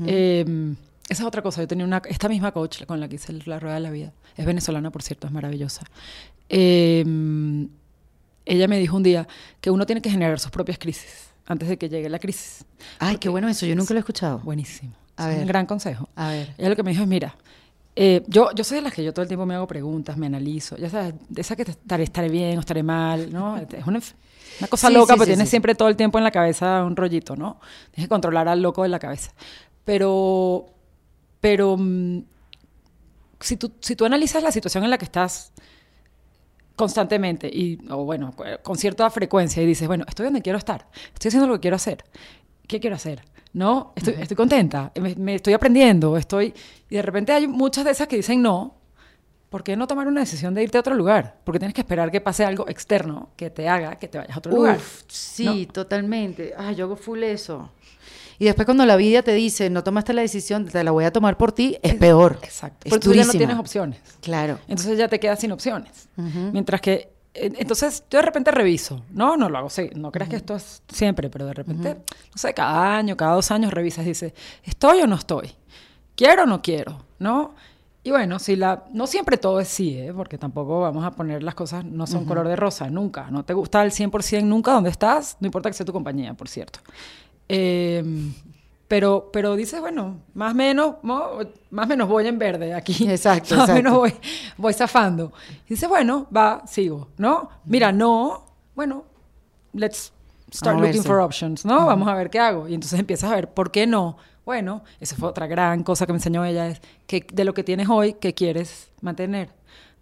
Eh, 0.06 0.76
esa 1.10 1.24
es 1.24 1.28
otra 1.28 1.42
cosa, 1.42 1.62
yo 1.62 1.68
tenía 1.68 1.86
una, 1.86 2.02
esta 2.10 2.28
misma 2.30 2.52
coach 2.52 2.84
con 2.86 3.00
la 3.00 3.08
que 3.08 3.16
hice 3.16 3.34
la 3.46 3.60
rueda 3.60 3.76
de 3.76 3.82
la 3.82 3.92
vida, 3.92 4.14
es 4.36 4.46
venezolana, 4.46 4.92
por 4.92 5.04
cierto, 5.04 5.28
es 5.28 5.34
maravillosa. 5.34 5.84
Eh, 6.50 7.06
ella 8.46 8.68
me 8.68 8.78
dijo 8.78 8.96
un 8.96 9.04
día 9.04 9.28
que 9.60 9.72
uno 9.72 9.86
tiene 9.86 10.02
que 10.02 10.10
generar 10.10 10.40
sus 10.40 10.52
propias 10.52 10.78
crisis 10.78 11.30
antes 11.46 11.68
de 11.70 11.78
que 11.78 11.90
llegue 11.90 12.10
la 12.10 12.20
crisis. 12.20 12.66
Ay, 13.00 13.18
qué 13.18 13.30
bueno 13.30 13.48
eso, 13.48 13.66
yo 13.66 13.76
nunca 13.76 13.94
lo 13.94 14.00
he 14.00 14.02
escuchado. 14.02 14.40
Buenísimo. 14.40 14.94
A 15.18 15.32
Es 15.32 15.40
un 15.40 15.48
gran 15.48 15.66
consejo. 15.66 16.10
A 16.16 16.30
ver. 16.30 16.54
Ella 16.58 16.70
lo 16.70 16.76
que 16.76 16.84
me 16.84 16.92
dijo 16.92 17.04
es, 17.04 17.08
mira, 17.08 17.36
eh, 17.96 18.24
yo, 18.28 18.52
yo 18.54 18.64
soy 18.64 18.78
de 18.78 18.82
las 18.82 18.94
que 18.94 19.04
yo 19.04 19.14
todo 19.14 19.24
el 19.24 19.28
tiempo 19.28 19.46
me 19.46 19.56
hago 19.56 19.68
preguntas, 19.68 20.18
me 20.18 20.26
analizo, 20.26 20.76
ya 20.76 20.90
sabes, 20.90 21.14
de 21.30 21.42
esa 21.42 21.56
que 21.56 21.62
estaré, 21.64 22.04
estaré 22.04 22.30
bien 22.30 22.58
o 22.58 22.60
estaré 22.60 22.84
mal, 22.84 23.32
¿no? 23.32 23.58
Es 23.58 23.88
una, 23.88 24.02
una 24.60 24.68
cosa 24.68 24.90
Sí, 24.90 24.94
loca, 24.94 25.14
sí, 25.14 25.20
pero 25.20 25.26
sí, 25.26 25.32
tienes 25.32 25.50
siempre 25.50 25.76
todo 25.76 25.88
el 25.88 25.96
tiempo 25.96 26.18
en 26.18 26.26
la 26.26 26.32
cabeza 26.32 26.84
un 26.84 26.96
rollito, 26.96 27.36
¿no? 27.38 27.60
Tienes 27.92 28.08
que 28.08 28.10
controlar 28.10 28.50
al 28.50 28.62
loco 28.62 28.84
de 28.84 28.90
la 28.90 29.00
cabeza. 29.00 29.32
Pero, 29.86 30.66
pero, 31.46 31.78
mm, 31.78 32.24
si 33.40 33.56
tú, 33.56 33.72
si 33.80 33.96
tú 33.96 34.04
analizas 34.04 34.42
la 34.42 34.52
situación 34.52 34.84
en 34.84 34.90
la 34.90 34.98
que 34.98 35.06
estás 35.06 35.54
constantemente 36.76 37.48
y, 37.48 37.78
o 37.92 38.04
bueno, 38.04 38.34
con 38.64 38.78
cierta 38.78 39.08
frecuencia 39.12 39.62
y 39.62 39.68
dices, 39.68 39.88
bueno, 39.88 40.06
estoy 40.08 40.24
donde 40.24 40.42
quiero 40.42 40.58
estar, 40.58 40.88
estoy 41.14 41.28
haciendo 41.30 41.48
lo 41.48 41.54
que 41.54 41.60
quiero 41.60 41.76
hacer, 41.76 42.04
¿qué 42.68 42.80
quiero 42.80 42.96
hacer? 42.96 43.22
¿No? 43.54 43.94
Estoy, 43.96 44.16
estoy 44.18 44.36
contenta, 44.36 44.92
me, 45.00 45.14
me 45.14 45.36
estoy 45.36 45.54
aprendiendo, 45.54 46.18
estoy... 46.18 46.52
Y 46.90 46.96
de 46.96 47.04
repente 47.04 47.32
hay 47.32 47.48
muchas 47.48 47.86
de 47.86 47.92
esas 47.92 48.08
que 48.08 48.16
dicen 48.16 48.42
no, 48.42 48.80
¿por 49.52 49.64
qué 49.64 49.78
no 49.78 49.86
tomar 49.86 50.08
una 50.08 50.22
decisión 50.22 50.56
de 50.56 50.64
irte 50.64 50.78
a 50.78 50.80
otro 50.80 50.96
lugar? 50.96 51.42
Porque 51.44 51.60
tienes 51.60 51.76
que 51.76 51.82
esperar 51.82 52.10
que 52.10 52.22
pase 52.22 52.44
algo 52.44 52.68
externo 52.68 53.30
que 53.38 53.52
te 53.52 53.70
haga 53.70 54.00
que 54.00 54.08
te 54.08 54.18
vayas 54.18 54.36
a 54.36 54.40
otro 54.40 54.52
lugar. 54.52 54.80
Sí, 55.08 55.70
totalmente. 55.72 56.56
Ay, 56.58 56.74
yo 56.74 56.86
hago 56.86 56.96
full 56.96 57.22
eso. 57.22 57.70
Y 58.40 58.46
después 58.46 58.66
cuando 58.66 58.86
la 58.86 58.96
vida 58.96 59.22
te 59.22 59.34
dice, 59.34 59.70
no 59.70 59.84
tomaste 59.84 60.14
la 60.14 60.22
decisión, 60.22 60.66
te 60.66 60.84
la 60.84 60.92
voy 60.92 61.06
a 61.06 61.12
tomar 61.12 61.38
por 61.38 61.52
ti, 61.52 61.78
es 61.82 61.96
peor. 61.96 62.40
Exacto. 62.44 62.82
Es 62.84 62.90
Porque 62.90 63.04
tú 63.06 63.14
ya 63.14 63.22
no 63.22 63.28
durísima. 63.28 63.40
tienes 63.40 63.58
opciones. 63.58 64.00
Claro. 64.22 64.60
Entonces 64.68 64.98
ya 64.98 65.08
te 65.08 65.20
quedas 65.20 65.40
sin 65.40 65.52
opciones. 65.52 66.10
Mientras 66.16 66.82
que, 66.82 67.10
eh, 67.34 67.54
entonces 67.58 68.04
yo 68.10 68.20
de 68.20 68.24
repente 68.24 68.52
reviso, 68.52 69.04
no, 69.12 69.38
no 69.38 69.50
lo 69.50 69.58
hago, 69.58 69.70
sí, 69.70 69.90
no 69.96 70.12
creas 70.12 70.30
que 70.30 70.36
esto 70.38 70.56
es 70.56 70.82
siempre, 70.88 71.30
pero 71.30 71.46
de 71.46 71.54
repente, 71.54 71.96
no 71.96 72.38
sé, 72.38 72.54
cada 72.54 72.98
año, 72.98 73.16
cada 73.18 73.36
dos 73.36 73.52
años 73.52 73.74
revisas 73.74 74.06
y 74.06 74.10
dices, 74.10 74.34
¿estoy 74.64 75.02
o 75.02 75.08
no 75.08 75.16
estoy? 75.16 75.52
¿Quiero 76.16 76.44
o 76.44 76.46
no 76.46 76.62
quiero? 76.62 77.06
¿No? 77.20 77.54
Y 78.04 78.12
bueno, 78.12 78.38
si 78.38 78.56
la, 78.56 78.84
no 78.94 79.08
siempre 79.08 79.36
todo 79.36 79.60
es 79.60 79.68
sí, 79.68 79.98
¿eh? 79.98 80.14
porque 80.16 80.38
tampoco 80.38 80.82
vamos 80.82 81.04
a 81.04 81.12
poner 81.12 81.42
las 81.42 81.56
cosas, 81.56 81.84
no 81.84 82.06
son 82.06 82.26
color 82.26 82.48
de 82.48 82.56
rosa, 82.56 82.88
nunca. 82.88 83.32
No 83.32 83.44
te 83.44 83.54
gusta 83.56 83.82
al 83.82 83.90
100% 83.90 84.44
nunca 84.44 84.74
donde 84.74 84.92
estás, 84.92 85.38
no 85.40 85.48
importa 85.48 85.72
que 85.72 85.74
sea 85.74 85.88
tu 85.88 85.92
compañía, 85.92 86.36
por 86.36 86.48
cierto. 86.48 86.82
Eh, 87.50 88.04
pero, 88.88 89.30
pero 89.34 89.56
dices, 89.56 89.80
bueno, 89.82 90.20
más 90.36 90.52
o 90.52 90.56
menos, 90.56 90.96
más 91.72 91.88
menos 91.88 92.08
voy 92.08 92.28
en 92.28 92.38
verde 92.38 92.74
aquí. 92.74 93.08
Exacto, 93.10 93.56
Más 93.58 93.70
o 93.70 93.74
menos 93.74 93.94
voy, 93.96 94.14
voy 94.58 94.74
zafando. 94.74 95.34
Y 95.66 95.70
dice, 95.70 95.88
bueno, 95.88 96.28
va, 96.36 96.64
sigo, 96.68 97.10
¿no? 97.18 97.50
Mira, 97.66 97.92
no, 97.92 98.46
bueno, 98.76 99.04
let's 99.74 100.12
start 100.54 100.78
looking 100.80 101.04
for 101.08 101.20
options, 101.20 101.66
¿no? 101.66 101.88
Vamos 101.88 102.08
a 102.08 102.14
ver 102.14 102.30
qué 102.30 102.40
hago. 102.40 102.68
Y 102.68 102.76
entonces 102.76 103.00
empiezas 103.00 103.32
a 103.32 103.36
ver, 103.36 103.50
¿por 103.54 103.72
qué 103.72 103.88
no? 103.88 104.18
Bueno, 104.46 104.84
esa 105.00 105.16
fue 105.16 105.28
otra 105.30 105.48
gran 105.48 105.82
cosa 105.84 106.06
que 106.06 106.14
me 106.14 106.18
enseñó 106.18 106.46
ella, 106.46 106.68
es 106.68 106.80
que 107.08 107.26
de 107.34 107.44
lo 107.46 107.56
que 107.56 107.64
tienes 107.64 107.90
hoy, 107.90 108.14
¿qué 108.14 108.36
quieres 108.36 108.92
mantener? 109.02 109.50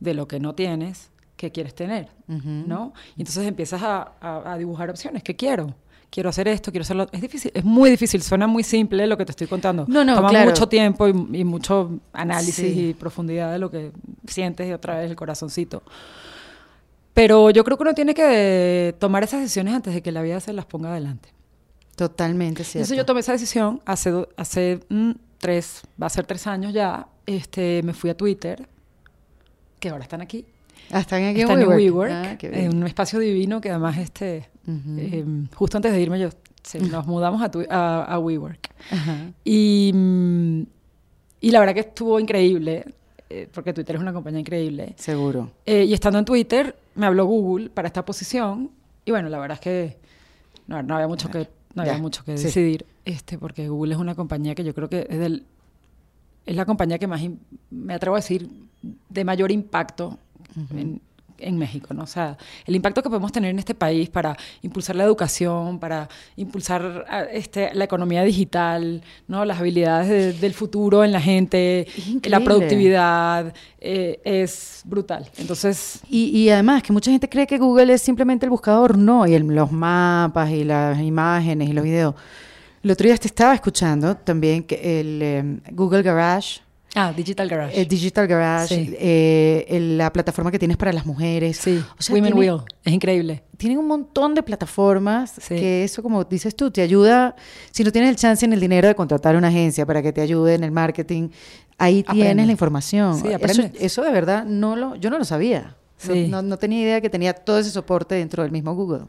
De 0.01 0.13
lo 0.13 0.27
que 0.27 0.41
no 0.41 0.53
tienes, 0.55 1.09
¿qué 1.37 1.53
quieres 1.53 1.73
tener? 1.73 2.09
¿No? 2.27 2.91
Y 3.15 3.21
entonces 3.21 3.47
empiezas 3.47 3.81
a, 3.81 4.11
a- 4.19 4.51
a 4.53 4.57
dibujar 4.57 4.89
opciones. 4.89 5.23
¿Qué 5.23 5.37
quiero? 5.37 5.73
Quiero 6.14 6.30
hacer 6.30 6.47
esto, 6.47 6.70
quiero 6.72 6.84
hacerlo. 6.84 7.07
Es 7.11 7.22
difícil, 7.22 7.49
es 7.55 7.64
muy 7.64 7.89
difícil. 7.89 8.22
Suena 8.22 8.45
muy 8.45 8.61
simple 8.64 9.07
lo 9.07 9.18
que 9.18 9.26
te 9.26 9.32
estoy 9.32 9.47
contando. 9.47 9.86
No, 9.88 10.05
no, 10.05 10.14
Toma 10.16 10.30
claro. 10.30 10.51
mucho 10.51 10.68
tiempo 10.70 11.07
y, 11.07 11.11
y 11.39 11.43
mucho 11.43 11.99
análisis 12.14 12.53
Sí. 12.53 12.89
y 12.89 12.93
profundidad 12.93 13.51
de 13.51 13.57
lo 13.57 13.72
que 13.72 13.91
sientes 14.28 14.70
y 14.70 14.74
otra 14.74 14.99
vez 14.99 15.09
el 15.09 15.16
corazoncito. 15.16 15.82
Pero 17.16 17.49
yo 17.49 17.64
creo 17.64 17.78
que 17.78 17.82
uno 17.84 17.93
tiene 17.95 18.14
que 18.14 18.93
tomar 18.99 19.24
esas 19.24 19.41
decisiones 19.41 19.74
antes 19.74 19.91
de 19.95 20.03
que 20.03 20.11
la 20.11 20.22
vida 20.22 20.39
se 20.39 20.53
las 20.53 20.66
ponga 20.66 20.89
adelante. 20.91 21.30
Totalmente 21.95 22.64
cierto. 22.64 22.80
Entonces 22.80 22.97
yo 22.97 23.05
tomé 23.05 23.22
esa 23.22 23.32
decisión 23.32 23.82
hace, 23.86 24.11
hace 24.38 24.82
mm, 24.89 25.11
tres, 25.39 25.82
va 25.99 26.05
a 26.05 26.09
ser 26.11 26.28
tres 26.28 26.45
años 26.45 26.74
ya. 26.74 27.07
Este, 27.26 27.82
me 27.84 27.93
fui 27.93 28.11
a 28.11 28.16
Twitter, 28.18 28.68
que 29.80 29.89
ahora 29.89 30.03
están 30.03 30.22
aquí. 30.22 30.45
Ah, 30.91 30.99
están 30.99 31.24
aquí 31.24 31.41
están 31.41 31.59
en 31.59 31.68
WeWork. 31.70 32.11
WeWork, 32.11 32.11
Ah, 32.11 32.38
en 32.41 32.76
un 32.78 32.86
espacio 32.86 33.18
divino 33.18 33.61
que 33.61 33.70
además, 33.72 33.97
este, 33.97 34.49
Eh, 34.68 35.26
justo 35.55 35.78
antes 35.78 35.91
de 35.91 36.01
irme, 36.01 36.20
yo, 36.20 36.30
se- 36.64 36.80
nos 36.80 37.05
mudamos 37.05 37.41
a, 37.70 38.03
a 38.03 38.20
WeWork. 38.20 38.70
Y, 39.43 39.91
y 41.41 41.51
la 41.51 41.59
verdad 41.59 41.74
que 41.74 41.82
estuvo 41.82 42.20
increíble, 42.20 42.86
eh, 43.30 43.47
porque 43.53 43.74
Twitter 43.74 43.95
es 43.95 44.01
una 44.01 44.14
compañía 44.14 44.39
increíble. 44.39 44.93
Seguro. 44.97 45.51
Eh, 45.66 45.84
y 45.86 45.93
estando 45.93 46.20
en 46.20 46.26
Twitter, 46.26 46.76
me 46.95 47.05
habló 47.05 47.26
Google 47.26 47.70
para 47.70 47.88
esta 47.88 48.05
posición. 48.05 48.70
Y 49.05 49.11
bueno, 49.11 49.30
la 49.30 49.39
verdad 49.39 49.55
es 49.55 49.61
que 49.61 49.97
no, 50.68 50.82
no 50.82 50.95
había 50.95 51.07
mucho 51.07 51.30
que, 51.30 51.49
no 51.76 51.82
había 51.82 51.97
mucho 51.97 52.24
que 52.24 52.38
sí. 52.38 52.45
decidir, 52.45 52.86
este, 53.03 53.38
porque 53.38 53.68
Google 53.68 53.93
es 53.95 53.99
una 53.99 54.16
compañía 54.16 54.55
que 54.55 54.64
yo 54.64 54.74
creo 54.74 54.88
que 54.89 55.05
es, 55.09 55.20
del, 55.20 55.43
es 56.45 56.55
la 56.55 56.66
compañía 56.66 56.97
que 56.99 57.07
más, 57.07 57.22
me 57.70 57.93
atrevo 57.93 58.16
a 58.16 58.20
decir, 58.20 58.49
de 59.09 59.26
mayor 59.26 59.51
impacto 59.51 60.18
en, 60.72 61.01
en 61.39 61.57
México, 61.57 61.93
¿no? 61.93 62.03
O 62.03 62.07
sea, 62.07 62.38
el 62.65 62.75
impacto 62.75 63.01
que 63.03 63.09
podemos 63.09 63.31
tener 63.31 63.49
en 63.51 63.59
este 63.59 63.75
país 63.75 64.09
para 64.09 64.36
impulsar 64.61 64.95
la 64.95 65.03
educación, 65.03 65.79
para 65.79 66.07
impulsar 66.36 67.05
este, 67.31 67.73
la 67.73 67.84
economía 67.86 68.23
digital, 68.23 69.01
¿no? 69.27 69.45
Las 69.45 69.59
habilidades 69.59 70.09
de- 70.09 70.34
del 70.34 70.53
futuro 70.53 71.03
en 71.03 71.11
la 71.11 71.21
gente, 71.21 71.88
la 72.23 72.39
productividad, 72.45 73.53
eh, 73.79 74.19
es 74.23 74.81
brutal. 74.86 75.29
Entonces, 75.38 75.99
Y, 76.09 76.25
y 76.38 76.49
además 76.49 76.84
que 76.84 76.93
mucha 76.93 77.11
gente 77.11 77.27
cree 77.29 77.47
que 77.47 77.57
Google 77.57 77.93
es 77.93 78.01
simplemente 78.01 78.45
el 78.45 78.49
buscador, 78.49 78.97
no, 78.97 79.25
y 79.27 79.34
el- 79.34 79.43
los 79.47 79.71
mapas 79.71 80.49
y 80.51 80.63
las 80.63 80.99
imágenes 80.99 81.69
y 81.69 81.73
los 81.73 81.84
videos. 81.84 82.15
El 82.84 82.91
otro 82.91 83.05
día 83.07 83.15
te 83.17 83.27
estaba 83.27 83.53
escuchando 83.53 84.15
también 84.17 84.63
que 84.63 84.99
el 84.99 85.21
em, 85.21 85.59
Google 85.71 86.01
Garage, 86.03 86.59
ah, 86.95 87.13
Digital 87.15 87.47
Garage. 87.49 87.81
el 87.81 87.87
Digital 87.87 88.27
Garage, 88.27 88.75
Sí. 88.75 88.95
eh, 88.99 89.65
el- 89.69 89.97
la 89.97 90.11
plataforma 90.13 90.51
que 90.51 90.59
tienes 90.59 90.77
para 90.77 90.93
las 90.93 91.05
mujeres. 91.05 91.57
sí, 91.57 91.83
O 91.99 92.01
sea, 92.01 92.15
Women 92.15 92.33
tiene- 92.33 92.51
Will, 92.51 92.61
es 92.83 92.93
increíble. 92.93 93.43
Tienen 93.57 93.77
un 93.77 93.87
montón 93.87 94.35
de 94.35 94.43
plataformas 94.43 95.33
Sí. 95.39 95.55
que 95.55 95.83
eso, 95.83 96.01
como 96.03 96.23
dices 96.23 96.55
tú, 96.55 96.71
te 96.71 96.81
ayuda. 96.81 97.35
Si 97.71 97.83
no 97.83 97.91
tienes 97.91 98.09
el 98.09 98.15
chance 98.15 98.47
ni 98.47 98.53
el 98.55 98.59
dinero 98.59 98.87
de 98.87 98.95
contratar 98.95 99.35
una 99.35 99.47
agencia 99.47 99.85
para 99.85 100.01
que 100.01 100.11
te 100.13 100.21
ayude 100.21 100.55
en 100.55 100.63
el 100.63 100.71
marketing, 100.71 101.29
ahí 101.77 102.03
tienes 102.03 102.23
Aprendes. 102.23 102.45
la 102.47 102.51
información. 102.51 103.19
Sí, 103.19 103.27
eso, 103.39 103.63
eso 103.79 104.01
de 104.03 104.11
verdad 104.11 104.45
no 104.45 104.75
lo, 104.75 104.95
yo 104.95 105.09
no 105.09 105.17
lo 105.17 105.25
sabía. 105.25 105.75
No- 106.07 106.13
Sí. 106.13 106.27
No, 106.27 106.41
no 106.41 106.57
tenía 106.57 106.81
idea 106.81 107.01
que 107.01 107.09
tenía 107.09 107.33
todo 107.33 107.59
ese 107.59 107.69
soporte 107.69 108.15
dentro 108.15 108.43
del 108.43 108.51
mismo 108.51 108.75
Google. 108.75 109.05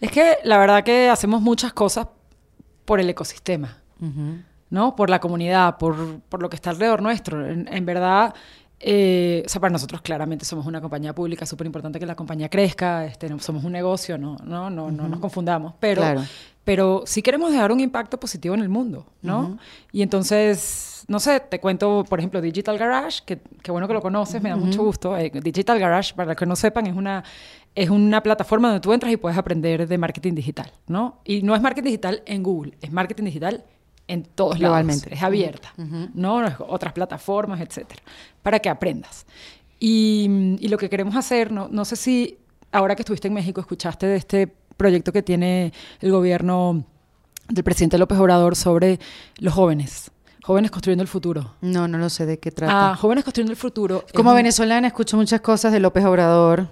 Es 0.00 0.12
que 0.12 0.36
la 0.44 0.58
verdad 0.58 0.84
que 0.84 1.08
hacemos 1.08 1.42
muchas 1.42 1.72
cosas 1.72 2.06
por 2.84 3.00
el 3.00 3.10
ecosistema. 3.10 3.78
Ujú. 4.00 4.38
¿No? 4.70 4.96
Por 4.96 5.10
la 5.10 5.20
comunidad, 5.20 5.78
por, 5.78 6.20
por 6.28 6.42
lo 6.42 6.48
que 6.48 6.56
está 6.56 6.70
alrededor 6.70 7.02
nuestro. 7.02 7.46
En, 7.46 7.68
en 7.72 7.86
verdad, 7.86 8.34
eh, 8.80 9.42
o 9.46 9.48
sea, 9.48 9.60
para 9.60 9.72
nosotros 9.72 10.02
claramente 10.02 10.44
somos 10.44 10.66
una 10.66 10.80
compañía 10.80 11.14
pública, 11.14 11.46
súper 11.46 11.66
importante 11.66 11.98
que 11.98 12.06
la 12.06 12.14
compañía 12.14 12.48
crezca, 12.48 13.06
este, 13.06 13.28
no- 13.28 13.38
somos 13.38 13.64
un 13.64 13.72
negocio, 13.72 14.18
no, 14.18 14.36
no, 14.44 14.68
no, 14.70 14.90
no 14.90 15.08
nos 15.08 15.18
confundamos, 15.20 15.72
pero, 15.80 16.02
Claro. 16.02 16.22
pero 16.62 17.02
sí 17.06 17.22
queremos 17.22 17.50
dejar 17.52 17.72
un 17.72 17.80
impacto 17.80 18.20
positivo 18.20 18.54
en 18.54 18.60
el 18.60 18.68
mundo, 18.68 19.06
¿no? 19.22 19.56
Y 19.92 20.02
entonces, 20.02 21.04
no 21.08 21.20
sé, 21.20 21.40
te 21.40 21.58
cuento, 21.58 22.04
por 22.08 22.18
ejemplo, 22.18 22.40
Digital 22.42 22.76
Garage, 22.76 23.20
que, 23.24 23.38
que 23.62 23.70
bueno 23.70 23.88
que 23.88 23.94
lo 23.94 24.02
conoces, 24.02 24.42
me 24.42 24.50
da 24.50 24.56
mucho 24.56 24.82
gusto. 24.84 25.16
Eh, 25.16 25.30
Digital 25.42 25.78
Garage, 25.78 26.12
para 26.14 26.26
los 26.28 26.36
que 26.36 26.44
no 26.44 26.54
sepan, 26.56 26.86
es 26.86 26.94
una, 26.96 27.24
es 27.74 27.88
una 27.88 28.22
plataforma 28.22 28.68
donde 28.68 28.80
tú 28.80 28.92
entras 28.92 29.10
y 29.12 29.16
puedes 29.16 29.38
aprender 29.38 29.88
de 29.88 29.96
marketing 29.98 30.34
digital, 30.34 30.70
¿no? 30.86 31.20
Y 31.24 31.42
no 31.42 31.54
es 31.54 31.62
marketing 31.62 31.86
digital 31.86 32.22
en 32.26 32.42
Google, 32.42 32.76
es 32.82 32.92
marketing 32.92 33.24
digital 33.24 33.54
en 33.54 33.75
todos 34.24 34.58
Globalmente. 34.58 35.06
lados. 35.06 35.18
Es 35.18 35.22
abierta, 35.24 35.72
¿no? 35.76 36.08
No 36.14 36.46
es 36.46 36.54
Otras 36.60 36.92
plataformas, 36.92 37.60
etcétera, 37.60 38.02
para 38.42 38.58
que 38.60 38.68
aprendas. 38.68 39.26
Y, 39.78 40.56
y 40.60 40.68
lo 40.68 40.78
que 40.78 40.88
queremos 40.88 41.16
hacer, 41.16 41.52
no, 41.52 41.68
no 41.70 41.84
sé 41.84 41.96
si 41.96 42.38
ahora 42.72 42.94
que 42.96 43.02
estuviste 43.02 43.28
en 43.28 43.34
México 43.34 43.60
escuchaste 43.60 44.06
de 44.06 44.16
este 44.16 44.54
proyecto 44.76 45.12
que 45.12 45.22
tiene 45.22 45.72
el 46.00 46.12
gobierno 46.12 46.84
del 47.48 47.64
presidente 47.64 47.98
López 47.98 48.18
Obrador 48.18 48.56
sobre 48.56 48.98
los 49.38 49.52
jóvenes, 49.54 50.10
jóvenes 50.42 50.70
construyendo 50.70 51.02
el 51.02 51.08
futuro. 51.08 51.54
No, 51.60 51.88
no 51.88 51.98
lo 51.98 52.08
sé 52.10 52.26
de 52.26 52.38
qué 52.38 52.50
trata. 52.50 52.92
Ah, 52.92 52.96
jóvenes 52.96 53.24
construyendo 53.24 53.52
el 53.52 53.56
futuro. 53.58 54.04
Como 54.14 54.30
un- 54.30 54.36
venezolana 54.36 54.86
escucho 54.88 55.16
muchas 55.16 55.40
cosas 55.40 55.72
de 55.72 55.80
López 55.80 56.04
Obrador. 56.04 56.68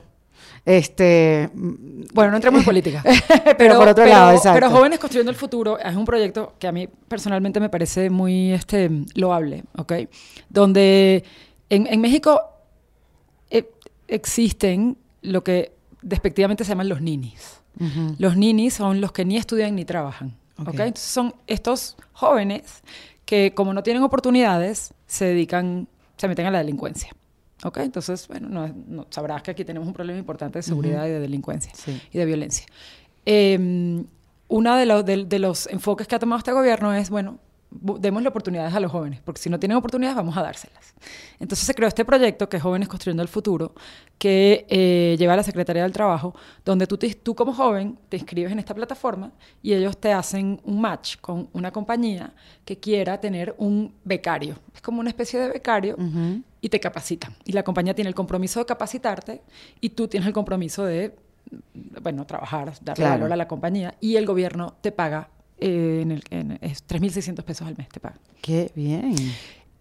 Este, 0.66 1.50
Bueno, 1.52 2.30
no 2.30 2.36
entremos 2.36 2.60
en 2.60 2.64
política. 2.64 3.02
Pero 3.58 3.76
por 3.76 3.88
otro 3.88 4.06
lado, 4.06 4.32
exacto. 4.32 4.54
Pero 4.54 4.70
Jóvenes 4.70 4.98
Construyendo 4.98 5.30
el 5.30 5.36
Futuro 5.36 5.78
es 5.78 5.94
un 5.94 6.04
proyecto 6.04 6.54
que 6.58 6.66
a 6.66 6.72
mí 6.72 6.88
personalmente 7.08 7.60
me 7.60 7.68
parece 7.68 8.08
muy 8.08 8.52
este, 8.52 8.90
loable, 9.14 9.64
¿ok? 9.76 9.92
Donde 10.48 11.24
en, 11.68 11.86
en 11.86 12.00
México 12.00 12.40
eh, 13.50 13.70
existen 14.08 14.96
lo 15.22 15.44
que 15.44 15.72
despectivamente 16.02 16.64
se 16.64 16.70
llaman 16.70 16.88
los 16.88 17.00
ninis. 17.00 17.60
Los 18.18 18.36
ninis 18.36 18.74
son 18.74 19.00
los 19.00 19.10
que 19.10 19.24
ni 19.24 19.36
estudian 19.36 19.74
ni 19.74 19.84
trabajan. 19.84 20.36
¿ok? 20.58 20.68
Ok. 20.68 20.74
Entonces 20.74 21.10
son 21.10 21.34
estos 21.48 21.96
jóvenes 22.12 22.82
que 23.24 23.52
como 23.54 23.72
no 23.74 23.82
tienen 23.82 24.02
oportunidades, 24.02 24.94
se 25.06 25.24
dedican, 25.26 25.88
se 26.16 26.28
meten 26.28 26.46
a 26.46 26.50
la 26.50 26.58
delincuencia. 26.58 27.10
¿Ok? 27.64 27.78
Entonces, 27.78 28.28
bueno, 28.28 28.48
no, 28.48 28.68
no- 28.86 29.06
sabrás 29.10 29.42
que 29.42 29.50
aquí 29.50 29.64
tenemos 29.64 29.86
un 29.88 29.94
problema 29.94 30.18
importante 30.18 30.58
de 30.58 30.62
seguridad 30.62 31.06
y 31.06 31.10
de 31.10 31.20
delincuencia 31.20 31.72
Sí. 31.74 32.00
y 32.12 32.18
de 32.18 32.24
violencia. 32.24 32.66
Eh, 33.26 34.04
uno 34.48 34.76
de, 34.76 34.86
los- 34.86 35.04
de- 35.04 35.24
de 35.24 35.38
los 35.38 35.66
enfoques 35.68 36.06
que 36.06 36.14
ha 36.14 36.18
tomado 36.18 36.38
este 36.38 36.52
gobierno 36.52 36.92
es, 36.94 37.08
bueno, 37.10 37.38
bu- 37.72 37.98
démosle 37.98 38.28
oportunidades 38.28 38.72
a 38.74 38.78
los 38.80 38.92
jóvenes, 38.92 39.20
porque 39.24 39.40
si 39.40 39.48
no 39.50 39.58
tienen 39.58 39.76
oportunidades, 39.78 40.14
vamos 40.16 40.36
a 40.36 40.42
dárselas. 40.42 40.94
Entonces 41.40 41.66
se 41.66 41.74
creó 41.74 41.88
este 41.88 42.04
proyecto 42.04 42.48
que 42.48 42.58
es 42.58 42.62
Jóvenes 42.62 42.86
Construyendo 42.88 43.22
el 43.22 43.28
Futuro, 43.28 43.74
que 44.18 44.64
eh, 44.68 45.16
lleva 45.18 45.32
a 45.32 45.36
la 45.36 45.42
Secretaría 45.42 45.82
del 45.82 45.92
Trabajo, 45.92 46.34
donde 46.64 46.86
tú, 46.86 46.96
te- 46.98 47.14
tú 47.14 47.34
como 47.34 47.52
joven 47.52 47.98
te 48.08 48.16
inscribes 48.18 48.52
en 48.52 48.58
esta 48.60 48.74
plataforma 48.74 49.32
y 49.62 49.72
ellos 49.72 49.96
te 49.96 50.12
hacen 50.12 50.60
un 50.64 50.80
match 50.80 51.16
con 51.20 51.48
una 51.52 51.72
compañía 51.72 52.32
que 52.64 52.78
quiera 52.78 53.18
tener 53.20 53.54
un 53.58 53.92
becario. 54.04 54.56
Es 54.74 54.80
como 54.82 55.00
una 55.00 55.08
especie 55.10 55.40
de 55.40 55.48
becario 55.48 55.96
Ujú. 55.98 56.42
Y 56.64 56.70
te 56.70 56.80
capacitan. 56.80 57.34
Y 57.44 57.52
la 57.52 57.62
compañía 57.62 57.94
tiene 57.94 58.08
el 58.08 58.14
compromiso 58.14 58.58
de 58.58 58.64
capacitarte 58.64 59.42
y 59.82 59.90
tú 59.90 60.08
tienes 60.08 60.26
el 60.26 60.32
compromiso 60.32 60.82
de, 60.86 61.14
bueno, 62.00 62.24
trabajar, 62.26 62.72
darle 62.80 63.02
Claro. 63.02 63.10
valor 63.20 63.32
a 63.34 63.36
la 63.36 63.46
compañía 63.46 63.94
y 64.00 64.16
el 64.16 64.24
gobierno 64.24 64.74
te 64.80 64.90
paga, 64.90 65.28
eh, 65.58 66.00
en 66.02 66.22
en, 66.30 66.58
es 66.62 66.86
3.600 66.88 67.42
pesos 67.44 67.68
al 67.68 67.76
mes 67.76 67.90
te 67.90 68.00
pagan. 68.00 68.18
Qué 68.40 68.72
bien. 68.74 69.14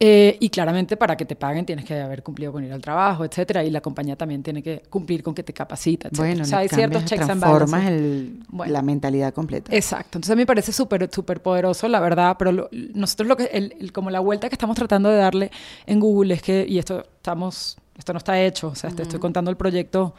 Eh, 0.05 0.35
y 0.41 0.49
claramente 0.49 0.97
para 0.97 1.15
que 1.15 1.23
te 1.23 1.37
paguen 1.37 1.65
tienes 1.65 1.85
que 1.85 1.97
haber 1.97 2.23
cumplido 2.23 2.51
con 2.51 2.61
ir 2.61 2.73
al 2.73 2.81
trabajo, 2.81 3.23
etcétera, 3.23 3.63
y 3.63 3.69
la 3.69 3.79
compañía 3.79 4.17
también 4.17 4.43
tiene 4.43 4.61
que 4.61 4.83
cumplir 4.89 5.23
con 5.23 5.33
que 5.33 5.43
te 5.43 5.53
capacita, 5.53 6.09
etcétera. 6.09 6.27
Bueno, 6.27 6.41
o 6.43 6.45
sea, 6.45 6.57
hay 6.57 6.67
ciertos 6.67 7.05
checks 7.05 7.29
and 7.29 7.39
balances. 7.41 7.87
el- 7.87 8.43
Bueno. 8.49 8.73
la 8.73 8.81
mentalidad 8.81 9.33
completa. 9.33 9.73
Exacto. 9.73 10.17
Entonces 10.17 10.31
a 10.31 10.35
mí 10.35 10.41
me 10.41 10.45
parece 10.45 10.73
súper 10.73 11.09
súper 11.09 11.41
poderoso, 11.41 11.87
la 11.87 12.01
verdad, 12.01 12.35
pero 12.37 12.51
lo- 12.51 12.69
nosotros 12.93 13.29
lo 13.29 13.37
que, 13.37 13.45
el- 13.45 13.75
el- 13.79 13.93
como 13.93 14.09
la 14.09 14.19
vuelta 14.19 14.49
que 14.49 14.55
estamos 14.55 14.75
tratando 14.75 15.07
de 15.07 15.15
darle 15.15 15.51
en 15.85 16.01
Google 16.01 16.33
es 16.33 16.41
que, 16.41 16.65
y 16.67 16.79
esto 16.79 17.01
estamos, 17.15 17.77
esto 17.97 18.11
no 18.11 18.17
está 18.17 18.41
hecho, 18.41 18.67
o 18.67 18.75
sea, 18.75 18.89
te 18.89 19.03
estoy 19.03 19.19
contando 19.21 19.51
el 19.51 19.55
proyecto 19.55 20.15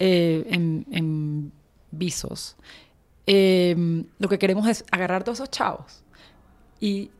eh, 0.00 0.44
en, 0.50 0.84
en 0.90 1.52
visos. 1.92 2.56
Eh, 3.26 4.04
lo 4.18 4.28
que 4.28 4.36
queremos 4.40 4.66
es 4.66 4.84
agarrar 4.90 5.22
todos 5.22 5.38
esos 5.38 5.50
chavos 5.52 6.02
y 6.80 7.10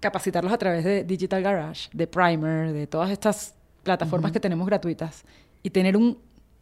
capacitarlos 0.00 0.52
a 0.52 0.58
través 0.58 0.84
de 0.84 1.04
Digital 1.04 1.42
Garage, 1.42 1.88
de 1.92 2.06
Primer, 2.06 2.72
de 2.72 2.86
todas 2.86 3.10
estas 3.10 3.54
plataformas 3.82 4.32
que 4.32 4.40
tenemos 4.40 4.66
gratuitas 4.66 5.24
y 5.62 5.70
tener 5.70 5.96
un 5.96 6.18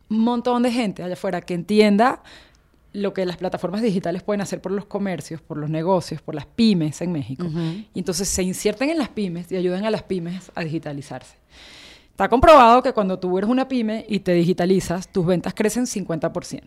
montón 0.09 0.63
de 0.63 0.71
gente 0.71 1.03
allá 1.03 1.15
afuera 1.15 1.41
que 1.41 1.55
entienda 1.55 2.23
lo 2.93 3.13
que 3.13 3.27
las 3.27 3.37
plataformas 3.37 3.83
digitales 3.83 4.23
pueden 4.23 4.41
hacer 4.41 4.63
por 4.63 4.73
los 4.73 4.87
comercios, 4.87 5.43
por 5.43 5.59
los 5.59 5.69
negocios, 5.69 6.23
por 6.23 6.35
las 6.35 6.47
pymes 6.47 7.03
en 7.03 7.13
México. 7.13 7.45
Y 7.93 7.99
entonces 7.99 8.27
se 8.29 8.43
inserten 8.43 8.89
en 8.89 8.99
las 8.99 9.11
pymes 9.11 9.53
y 9.53 9.57
ayudan 9.57 9.85
a 9.85 9.91
las 9.91 10.03
pymes 10.03 10.51
a 10.55 10.63
digitalizarse. 10.63 11.37
Está 12.11 12.31
comprobado 12.31 12.83
que 12.83 12.95
cuando 12.95 13.19
tú 13.19 13.37
eres 13.37 13.51
una 13.51 13.69
pyme 13.69 14.07
y 14.09 14.21
te 14.21 14.33
digitalizas, 14.33 15.09
tus 15.09 15.27
ventas 15.27 15.53
crecen 15.53 15.85
50%. 15.85 16.63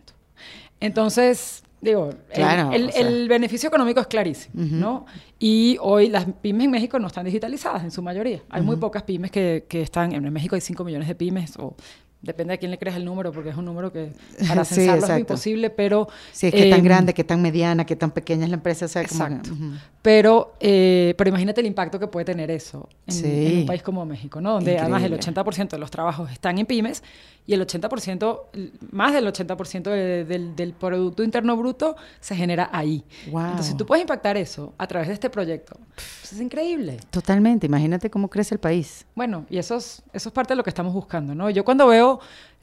Entonces, 0.78 1.64
Digo, 1.80 2.10
el- 2.10 2.16
Claro, 2.34 2.72
el, 2.72 2.88
o 2.88 2.92
sea. 2.92 3.00
el 3.08 3.28
beneficio 3.28 3.68
económico 3.68 4.00
es 4.00 4.06
clarísimo, 4.06 4.52
¿no? 4.54 5.06
Y 5.38 5.78
hoy 5.80 6.08
las 6.10 6.26
pymes 6.42 6.66
en 6.66 6.70
México 6.72 6.98
no 6.98 7.06
están 7.06 7.24
digitalizadas 7.24 7.82
en 7.84 7.90
su 7.90 8.02
mayoría. 8.02 8.42
Hay 8.50 8.60
muy 8.62 8.76
pocas 8.76 9.02
pymes 9.04 9.30
que, 9.30 9.64
que 9.68 9.80
están, 9.82 10.12
en 10.12 10.30
México 10.32 10.54
hay 10.54 10.60
5 10.60 10.84
millones 10.84 11.08
de 11.08 11.14
pymes, 11.14 11.56
o 11.58 11.74
depende 12.22 12.52
de 12.52 12.58
quién 12.58 12.70
le 12.70 12.78
creas 12.78 12.96
el 12.96 13.04
número, 13.04 13.32
porque 13.32 13.48
es 13.50 13.56
un 13.56 13.64
número 13.64 13.92
que 13.92 14.12
para 14.48 14.64
Sí, 14.64 14.74
censarlo 14.74 14.98
es 14.98 15.02
exacto. 15.04 15.20
imposible, 15.20 15.70
pero... 15.70 16.08
Sí, 16.32 16.48
es 16.48 16.54
que 16.54 16.68
tan 16.70 16.80
em, 16.80 16.84
grande, 16.84 17.14
que 17.14 17.24
tan 17.24 17.40
mediana, 17.40 17.86
que 17.86 17.96
tan 17.96 18.10
pequeña 18.10 18.44
es 18.44 18.50
la 18.50 18.56
empresa. 18.56 18.84
O 18.84 18.88
sea, 18.88 19.06
como 19.06 19.18
que- 19.26 19.32
Exacto. 19.34 19.52
ujú. 19.54 19.72
Pero, 20.02 20.54
eh, 20.60 21.14
pero 21.18 21.28
imagínate 21.28 21.60
el 21.60 21.66
impacto 21.66 21.98
que 21.98 22.06
puede 22.06 22.24
tener 22.24 22.50
eso 22.50 22.88
en, 23.06 23.12
Sí. 23.14 23.46
en 23.46 23.58
un 23.58 23.66
país 23.66 23.82
como 23.82 24.04
México, 24.06 24.40
¿no? 24.40 24.52
Donde 24.54 24.78
además 24.78 25.02
el 25.02 25.12
Increíble. 25.12 25.42
80% 25.42 25.76
de 25.76 25.78
los 25.78 25.90
trabajos 25.90 26.30
están 26.32 26.58
en 26.58 26.64
pymes 26.64 27.02
y 27.46 27.52
el 27.52 27.60
80%, 27.60 28.44
l- 28.54 28.70
más 28.92 29.12
del 29.12 29.26
80% 29.26 29.90
de- 29.90 30.24
del, 30.24 30.56
del 30.56 30.72
Producto 30.72 31.22
Interno 31.22 31.54
Bruto 31.56 31.96
se 32.18 32.34
genera 32.34 32.70
ahí. 32.72 33.04
Wow. 33.30 33.42
Entonces 33.50 33.76
tú 33.76 33.84
puedes 33.84 34.00
impactar 34.02 34.38
eso 34.38 34.72
a 34.78 34.86
través 34.86 35.08
de 35.08 35.14
este 35.14 35.28
proyecto. 35.28 35.76
Pues 35.94 36.32
es 36.32 36.40
increíble. 36.40 36.96
Totalmente. 37.10 37.66
Imagínate 37.66 38.08
cómo 38.08 38.28
crece 38.30 38.54
el 38.54 38.58
país. 38.60 39.04
Bueno, 39.14 39.44
y 39.50 39.58
eso 39.58 39.76
es, 39.76 40.02
eso 40.14 40.30
es 40.30 40.32
parte 40.32 40.52
de 40.54 40.56
lo 40.56 40.64
que 40.64 40.70
estamos 40.70 40.94
buscando, 40.94 41.34
¿no? 41.34 41.50
Yo 41.50 41.62
cuando 41.62 41.86
veo 41.86 42.09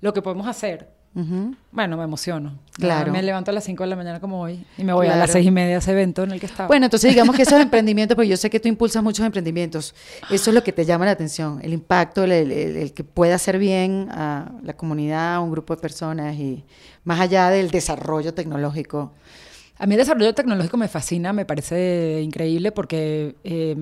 lo 0.02 0.14
que 0.14 0.22
podemos 0.22 0.46
hacer, 0.48 0.90
Ujú. 1.16 1.56
bueno, 1.72 1.98
me 1.98 2.04
emociono. 2.04 2.60
Claro. 2.74 3.12
Me 3.12 3.24
levanto 3.24 3.50
a 3.50 3.54
las 3.54 3.64
5 3.64 3.84
de 3.84 3.90
la 3.90 3.96
mañana 3.96 4.20
como 4.20 4.42
hoy 4.42 4.64
y 4.78 4.84
me 4.84 4.94
voy 4.94 5.08
a 5.08 5.12
las 5.12 5.18
Claro. 5.18 5.34
6 5.34 5.46
y 5.48 5.52
media 5.52 5.76
a 5.76 5.80
ese 5.80 5.92
evento 5.92 6.24
en 6.24 6.32
el 6.32 6.40
que 6.40 6.46
estaba. 6.46 6.68
Bueno, 6.68 6.86
entonces 6.86 7.10
digamos 7.10 7.36
que 7.36 7.42
esos 7.44 7.60
emprendimientos, 7.62 8.16
porque 8.16 8.28
yo 8.30 8.38
sé 8.38 8.50
que 8.50 8.60
tú 8.60 8.68
impulsas 8.68 9.02
muchos 9.02 9.26
emprendimientos, 9.26 9.96
eso 10.30 10.50
es 10.52 10.54
lo 10.54 10.64
que 10.64 10.72
te 10.74 10.86
llama 10.86 11.06
la 11.06 11.12
atención, 11.12 11.60
el 11.64 11.74
impacto, 11.74 12.24
el, 12.24 12.32
el- 12.32 12.52
el- 12.52 12.76
el 12.78 12.94
que 12.94 13.04
pueda 13.04 13.36
hacer 13.36 13.58
bien 13.58 14.10
a 14.12 14.52
la 14.64 14.74
comunidad, 14.76 15.36
a 15.36 15.40
un 15.40 15.50
grupo 15.52 15.76
de 15.76 15.82
personas 15.82 16.36
y 16.36 16.64
más 17.04 17.20
allá 17.20 17.50
del 17.50 17.72
desarrollo 17.72 18.34
tecnológico. 18.36 19.14
A 19.80 19.86
mí 19.86 19.94
el 19.96 20.00
desarrollo 20.00 20.34
tecnológico 20.34 20.76
me 20.78 20.88
fascina, 20.88 21.34
me 21.34 21.46
parece 21.46 22.22
increíble 22.24 22.72
porque 22.72 23.36
eh, 23.44 23.76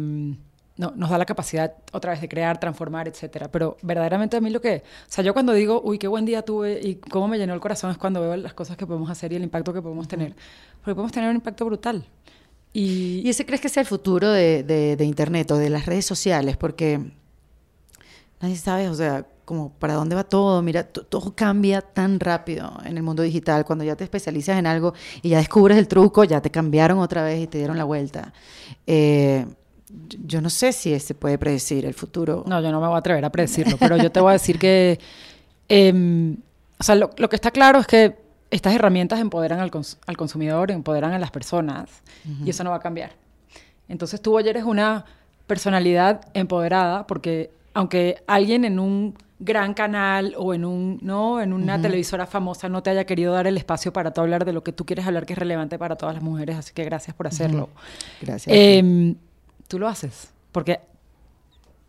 no, 0.78 0.92
nos 0.96 1.10
da 1.10 1.18
la 1.18 1.26
capacidad 1.26 1.74
otra 1.94 2.12
vez 2.12 2.22
de 2.22 2.28
crear, 2.30 2.60
transformar, 2.60 3.08
etcétera. 3.08 3.50
Pero 3.52 3.78
verdaderamente 3.82 4.38
a 4.38 4.42
mí 4.42 4.50
lo 4.50 4.60
que, 4.62 4.84
o 4.86 5.12
sea, 5.12 5.24
yo 5.24 5.34
cuando 5.34 5.54
digo, 5.54 5.82
uy, 5.84 5.98
qué 5.98 6.08
buen 6.08 6.26
día 6.26 6.42
tuve 6.44 6.80
y 6.84 6.96
cómo 6.96 7.28
me 7.28 7.38
llenó 7.38 7.54
el 7.54 7.60
corazón 7.62 7.92
es 7.92 7.98
cuando 7.98 8.22
veo 8.22 8.36
las 8.38 8.54
cosas 8.54 8.76
que 8.78 8.86
podemos 8.86 9.10
hacer 9.10 9.32
y 9.34 9.36
el 9.38 9.44
impacto 9.44 9.74
que 9.74 9.82
podemos 9.82 10.08
tener. 10.08 10.36
Porque 10.82 10.96
podemos 10.96 11.12
tener 11.12 11.30
un 11.30 11.36
impacto 11.38 11.66
brutal. 11.66 12.06
Y, 12.74 13.22
¿Y 13.24 13.30
ese 13.30 13.46
crees 13.46 13.62
que 13.62 13.70
sea 13.70 13.82
el 13.82 13.88
futuro 13.88 14.30
de, 14.32 14.64
de- 14.64 14.96
de 14.98 15.06
Internet 15.06 15.50
o 15.52 15.58
de 15.58 15.70
las 15.70 15.86
redes 15.86 16.06
sociales? 16.06 16.58
Porque 16.58 17.00
nadie 18.42 18.56
sabe, 18.58 18.90
o 18.90 18.94
sea, 18.96 19.26
como 19.46 19.72
para 19.74 19.94
dónde 19.94 20.16
va 20.16 20.24
todo. 20.24 20.62
Mira, 20.62 20.84
to- 20.84 21.06
todo 21.06 21.34
cambia 21.36 21.82
tan 21.82 22.20
rápido 22.20 22.74
en 22.86 22.98
el 22.98 23.04
mundo 23.04 23.24
digital. 23.24 23.64
Cuando 23.66 23.84
ya 23.86 23.96
te 23.96 24.04
especializas 24.04 24.58
en 24.60 24.68
algo 24.68 24.94
y 25.22 25.30
ya 25.30 25.38
descubres 25.38 25.78
el 25.78 25.88
truco, 25.88 26.24
ya 26.24 26.42
te 26.42 26.52
cambiaron 26.52 27.00
otra 27.00 27.24
vez 27.24 27.44
y 27.44 27.48
te 27.48 27.60
dieron 27.60 27.78
la 27.78 27.84
vuelta. 27.86 28.34
Eh, 28.88 29.46
yo- 30.26 30.42
no 30.42 30.50
sé 30.50 30.72
si 30.74 30.98
se 31.00 31.14
puede 31.16 31.38
predecir 31.38 31.86
el 31.86 31.94
futuro. 31.94 32.44
No, 32.48 32.62
yo 32.62 32.72
no 32.72 32.80
me 32.82 32.88
voy 32.88 32.96
a 32.96 33.00
atrever 33.00 33.24
a 33.26 33.30
predecirlo, 33.32 33.78
pero 33.78 33.98
yo 33.98 34.12
te 34.12 34.20
voy 34.20 34.30
a 34.30 34.34
decir 34.34 34.58
que, 34.60 35.00
em, 35.70 36.38
o 36.80 36.84
sea, 36.84 36.96
lo, 36.96 37.10
lo 37.18 37.30
que 37.30 37.36
está 37.36 37.52
claro 37.52 37.80
es 37.80 37.88
que 37.88 38.16
estas 38.52 38.74
herramientas 38.76 39.20
empoderan 39.20 39.60
al, 39.60 39.72
cons- 39.72 39.98
al 40.06 40.18
consumidor, 40.18 40.72
empoderan 40.72 41.12
a 41.14 41.20
las 41.20 41.32
personas, 41.32 41.90
y 42.46 42.50
eso 42.50 42.64
no 42.64 42.70
va 42.72 42.78
a 42.78 42.80
cambiar. 42.80 43.12
Entonces 43.90 44.22
tú 44.22 44.38
ayer 44.38 44.56
eres 44.58 44.64
una 44.66 45.06
personalidad 45.48 46.22
empoderada, 46.34 47.06
porque 47.08 47.52
aunque 47.74 48.22
alguien 48.28 48.66
en 48.66 48.80
un 48.80 49.16
gran 49.40 49.74
canal 49.74 50.34
o 50.38 50.54
en 50.54 50.64
un 50.64 50.98
no 51.02 51.42
en 51.42 51.52
una 51.52 51.76
televisora 51.82 52.26
famosa 52.26 52.70
no 52.70 52.82
te 52.82 52.90
haya 52.90 53.04
querido 53.06 53.34
dar 53.34 53.48
el 53.48 53.58
espacio 53.58 53.92
para 53.92 54.12
tú 54.14 54.22
hablar 54.22 54.46
de 54.46 54.54
lo 54.54 54.64
que 54.64 54.72
tú 54.72 54.86
quieres 54.86 55.06
hablar 55.06 55.26
que 55.26 55.34
es 55.34 55.40
relevante 55.40 55.78
para 55.78 55.98
todas 55.98 56.16
las 56.16 56.24
mujeres 56.24 56.56
así 56.56 56.74
que 56.74 56.86
gracias 56.86 57.14
por 57.18 57.28
hacerlo 57.28 57.68
Gracias. 58.22 58.56
Em, 58.58 59.16
tú 59.68 59.80
lo 59.80 59.88
haces 59.88 60.30
porque 60.52 60.80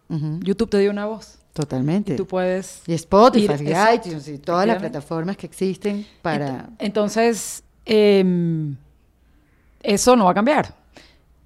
YouTube 0.09 0.71
te 0.71 0.79
dio 0.79 0.91
una 0.91 1.07
voz 1.07 1.39
Totalmente. 1.53 2.15
y 2.15 2.17
tú 2.17 2.27
puedes 2.27 2.83
Y 2.87 2.95
Spotify, 2.95 3.47
ir- 3.47 3.63
y 3.63 3.69
exacto, 3.71 4.09
iTunes 4.09 4.29
y 4.29 4.39
todas 4.39 4.67
las 4.67 4.79
plataformas 4.79 5.37
que 5.37 5.47
existen 5.47 6.07
para... 6.23 6.67
Ent- 6.67 6.71
Entonces, 6.79 7.65
em, 7.85 8.77
eso 9.83 10.15
no 10.17 10.25
va 10.27 10.31
a 10.31 10.35
cambiar. 10.35 10.75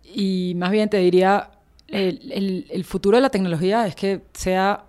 Y 0.04 0.54
más 0.56 0.70
bien 0.72 0.90
te 0.90 0.98
diría, 0.98 1.50
el, 1.88 2.30
el- 2.32 2.66
el 2.70 2.84
futuro 2.84 3.16
de 3.16 3.22
la 3.22 3.30
tecnología 3.30 3.86
es 3.86 3.94
que 3.94 4.22
sea 4.34 4.84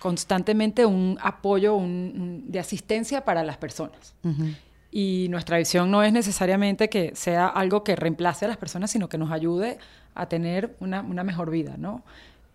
constantemente 0.00 0.84
un 0.84 1.16
apoyo 1.22 1.76
un- 1.76 1.84
un- 2.16 2.50
de 2.50 2.58
asistencia 2.58 3.24
para 3.24 3.44
las 3.44 3.56
personas. 3.58 4.14
Y 4.94 5.26
nuestra 5.30 5.56
visión 5.56 5.90
no 5.90 6.02
es 6.02 6.12
necesariamente 6.12 6.88
que 6.90 7.12
sea 7.16 7.46
algo 7.48 7.82
que 7.82 7.96
reemplace 7.96 8.44
a 8.44 8.48
las 8.48 8.58
personas, 8.58 8.90
sino 8.90 9.08
que 9.08 9.16
nos 9.18 9.32
ayude 9.32 9.78
a 10.14 10.26
tener 10.28 10.76
una, 10.80 11.00
una 11.00 11.24
mejor 11.24 11.50
vida, 11.50 11.76
¿no? 11.78 12.02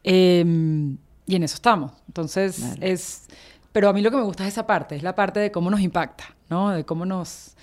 Em, 0.04 0.98
y 1.26 1.36
en 1.36 1.44
eso 1.44 1.56
estamos. 1.56 1.92
Entonces, 2.08 2.64
es... 2.80 3.26
Pero 3.72 3.90
a 3.90 3.94
mí 3.94 4.02
lo 4.02 4.10
que 4.12 4.18
me 4.18 4.24
gusta 4.24 4.44
es 4.44 4.54
esa 4.54 4.66
parte, 4.66 4.96
es 4.96 5.04
la 5.04 5.14
parte 5.16 5.40
de 5.40 5.52
cómo 5.52 5.70
nos 5.70 5.82
impacta, 5.82 6.24
¿no? 6.50 6.70
De 6.70 6.84
cómo 6.86 7.06
nos... 7.06 7.56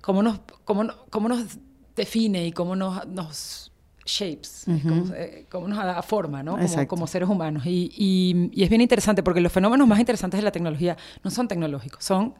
Cómo 0.00 0.22
nos, 0.22 0.40
cómo, 0.64 0.84
cómo 1.10 1.28
nos 1.28 1.56
define 1.96 2.46
y 2.46 2.52
cómo 2.52 2.76
nos, 2.76 3.06
nos 3.06 3.72
shapes, 4.04 4.68
eh, 4.68 4.80
cómo, 4.82 5.14
eh, 5.14 5.46
cómo 5.50 5.68
nos 5.68 5.78
da 5.78 6.02
forma, 6.02 6.42
¿no? 6.42 6.58
Como, 6.74 6.88
como 6.88 7.06
seres 7.06 7.28
humanos. 7.28 7.64
Y, 7.64 7.90
y- 7.96 8.50
y 8.52 8.62
es 8.64 8.68
bien 8.68 8.82
interesante 8.82 9.22
porque 9.22 9.40
los 9.40 9.50
fenómenos 9.50 9.88
más 9.88 9.98
interesantes 9.98 10.38
de 10.38 10.44
la 10.44 10.52
tecnología 10.52 10.96
no 11.22 11.30
son 11.30 11.48
tecnológicos, 11.48 12.04
son 12.04 12.34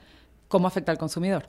cómo 0.55 0.69
afecta 0.69 0.93
al 0.93 0.99
consumidor. 0.99 1.49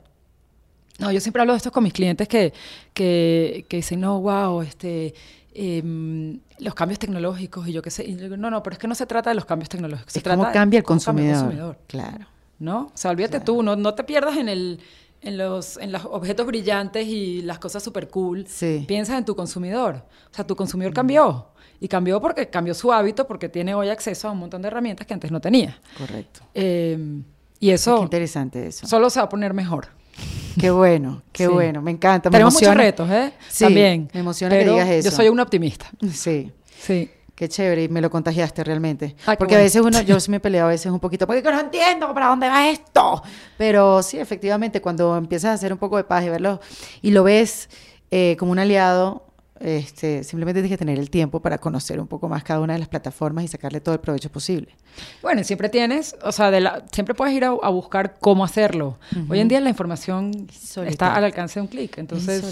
No, 0.98 1.12
yo 1.12 1.20
siempre 1.20 1.40
hablo 1.40 1.52
de 1.52 1.58
esto 1.58 1.70
con 1.70 1.84
mis 1.84 1.92
clientes 1.92 2.26
que, 2.26 2.52
que, 2.92 3.64
que 3.68 3.76
dicen, 3.76 4.00
no, 4.00 4.20
wow, 4.20 4.62
este, 4.62 5.14
em, 5.54 6.40
los 6.58 6.74
cambios 6.74 6.98
tecnológicos 6.98 7.68
y 7.68 7.72
yo 7.72 7.82
qué 7.82 7.90
sé. 7.92 8.04
Y 8.04 8.16
yo 8.16 8.22
digo, 8.22 8.36
no, 8.36 8.50
no, 8.50 8.64
pero 8.64 8.74
es 8.74 8.80
que 8.80 8.88
no 8.88 8.96
se 8.96 9.06
trata 9.06 9.30
de 9.30 9.36
los 9.36 9.44
cambios 9.44 9.68
tecnológicos. 9.68 10.12
Se 10.12 10.18
Es 10.18 10.24
cómo 10.24 10.42
trata 10.42 10.48
de 10.48 10.54
cambia 10.54 10.78
el 10.78 10.84
cómo 10.84 11.00
cambia 11.00 11.32
consumidor. 11.34 11.78
Claro. 11.86 12.26
¿no? 12.58 12.86
O 12.86 12.96
sea, 12.96 13.12
olvídate 13.12 13.38
tú, 13.38 13.62
no, 13.62 13.76
no 13.76 13.94
te 13.94 14.02
pierdas 14.02 14.38
en, 14.38 14.48
el, 14.48 14.80
en, 15.20 15.38
los, 15.38 15.76
en 15.76 15.92
los 15.92 16.04
objetos 16.06 16.44
brillantes 16.44 17.06
y 17.06 17.42
las 17.42 17.60
cosas 17.60 17.84
súper 17.84 18.08
cool. 18.08 18.44
Sí. 18.48 18.80
Mm. 18.82 18.86
Piensa 18.86 19.16
en 19.16 19.24
tu 19.24 19.36
consumidor. 19.36 20.02
O 20.32 20.34
sea, 20.34 20.44
tu 20.44 20.56
consumidor 20.56 20.92
cambió. 20.92 21.46
Y 21.78 21.86
cambió 21.86 22.20
porque 22.20 22.50
cambió 22.50 22.74
su 22.74 22.92
hábito, 22.92 23.28
porque 23.28 23.48
tiene 23.48 23.72
hoy 23.72 23.88
acceso 23.88 24.26
a 24.26 24.32
un 24.32 24.38
montón 24.38 24.62
de 24.62 24.68
herramientas 24.68 25.06
que 25.06 25.14
antes 25.14 25.30
no 25.30 25.40
tenía. 25.40 25.78
Correcto. 25.96 26.40
Eh, 26.54 27.22
y 27.60 27.68
Qué 27.68 27.74
eso 27.74 28.02
interesante 28.02 28.66
eso. 28.68 28.86
solo 28.86 29.10
se 29.10 29.20
va 29.20 29.26
a 29.26 29.28
poner 29.28 29.54
mejor. 29.54 29.88
Qué 30.58 30.70
bueno, 30.70 31.22
qué 31.32 31.46
Sí. 31.46 31.52
bueno, 31.52 31.82
me 31.82 31.90
encanta. 31.90 32.30
Me 32.30 32.34
Tenemos 32.34 32.54
muchos 32.54 32.74
retos, 32.74 33.10
¿eh? 33.10 33.32
Sí, 33.48 33.64
También. 33.64 34.08
me 34.14 34.20
emociona 34.20 34.56
que 34.58 34.64
digas 34.64 34.88
eso. 34.88 35.10
Yo 35.10 35.14
soy 35.16 35.28
un 35.28 35.38
optimista. 35.40 35.86
Sí, 36.12 36.50
Sí. 36.80 37.10
qué 37.34 37.48
chévere, 37.50 37.82
y 37.84 37.88
me 37.90 38.00
lo 38.00 38.08
contagiaste 38.08 38.64
realmente. 38.64 39.14
Ah, 39.26 39.36
porque 39.36 39.54
a 39.56 39.58
veces 39.58 39.82
uno, 39.82 40.00
yo 40.00 40.18
sí 40.20 40.30
me 40.30 40.40
peleo 40.40 40.64
a 40.64 40.68
veces 40.68 40.90
un 40.90 40.98
poquito, 41.00 41.26
porque 41.26 41.42
no 41.42 41.60
entiendo 41.60 42.14
para 42.14 42.28
dónde 42.28 42.48
va 42.48 42.70
esto. 42.70 43.22
Pero 43.58 44.02
sí, 44.02 44.18
efectivamente, 44.18 44.80
cuando 44.80 45.14
empiezas 45.18 45.50
a 45.50 45.52
hacer 45.52 45.70
un 45.72 45.78
poco 45.78 45.98
de 45.98 46.04
paz 46.04 46.24
y 46.24 46.30
verlo, 46.30 46.60
y 47.02 47.10
lo 47.10 47.22
ves 47.24 47.68
eh, 48.10 48.36
como 48.38 48.52
un 48.52 48.58
aliado, 48.58 49.25
este, 49.60 50.22
simplemente 50.24 50.60
tienes 50.60 50.70
que 50.76 50.78
tener 50.78 50.98
el 50.98 51.10
tiempo 51.10 51.40
para 51.40 51.58
conocer 51.58 51.98
un 52.00 52.06
poco 52.06 52.28
más 52.28 52.44
cada 52.44 52.60
una 52.60 52.72
de 52.74 52.78
las 52.78 52.88
plataformas 52.88 53.44
y 53.44 53.48
sacarle 53.48 53.80
todo 53.80 53.94
el 53.94 54.00
provecho 54.00 54.30
posible. 54.30 54.68
Bueno, 55.22 55.42
siempre 55.44 55.68
tienes, 55.68 56.14
o 56.22 56.32
sea, 56.32 56.50
de 56.50 56.60
la, 56.60 56.84
siempre 56.92 57.14
puedes 57.14 57.34
ir 57.34 57.44
a, 57.44 57.48
a 57.48 57.68
buscar 57.70 58.16
cómo 58.20 58.44
hacerlo. 58.44 58.98
Hoy 59.28 59.40
en 59.40 59.48
día 59.48 59.60
la 59.60 59.70
información 59.70 60.46
está 60.90 61.14
al 61.14 61.24
alcance 61.24 61.58
de 61.58 61.62
un 61.62 61.68
clic. 61.68 61.98
Entonces. 61.98 62.42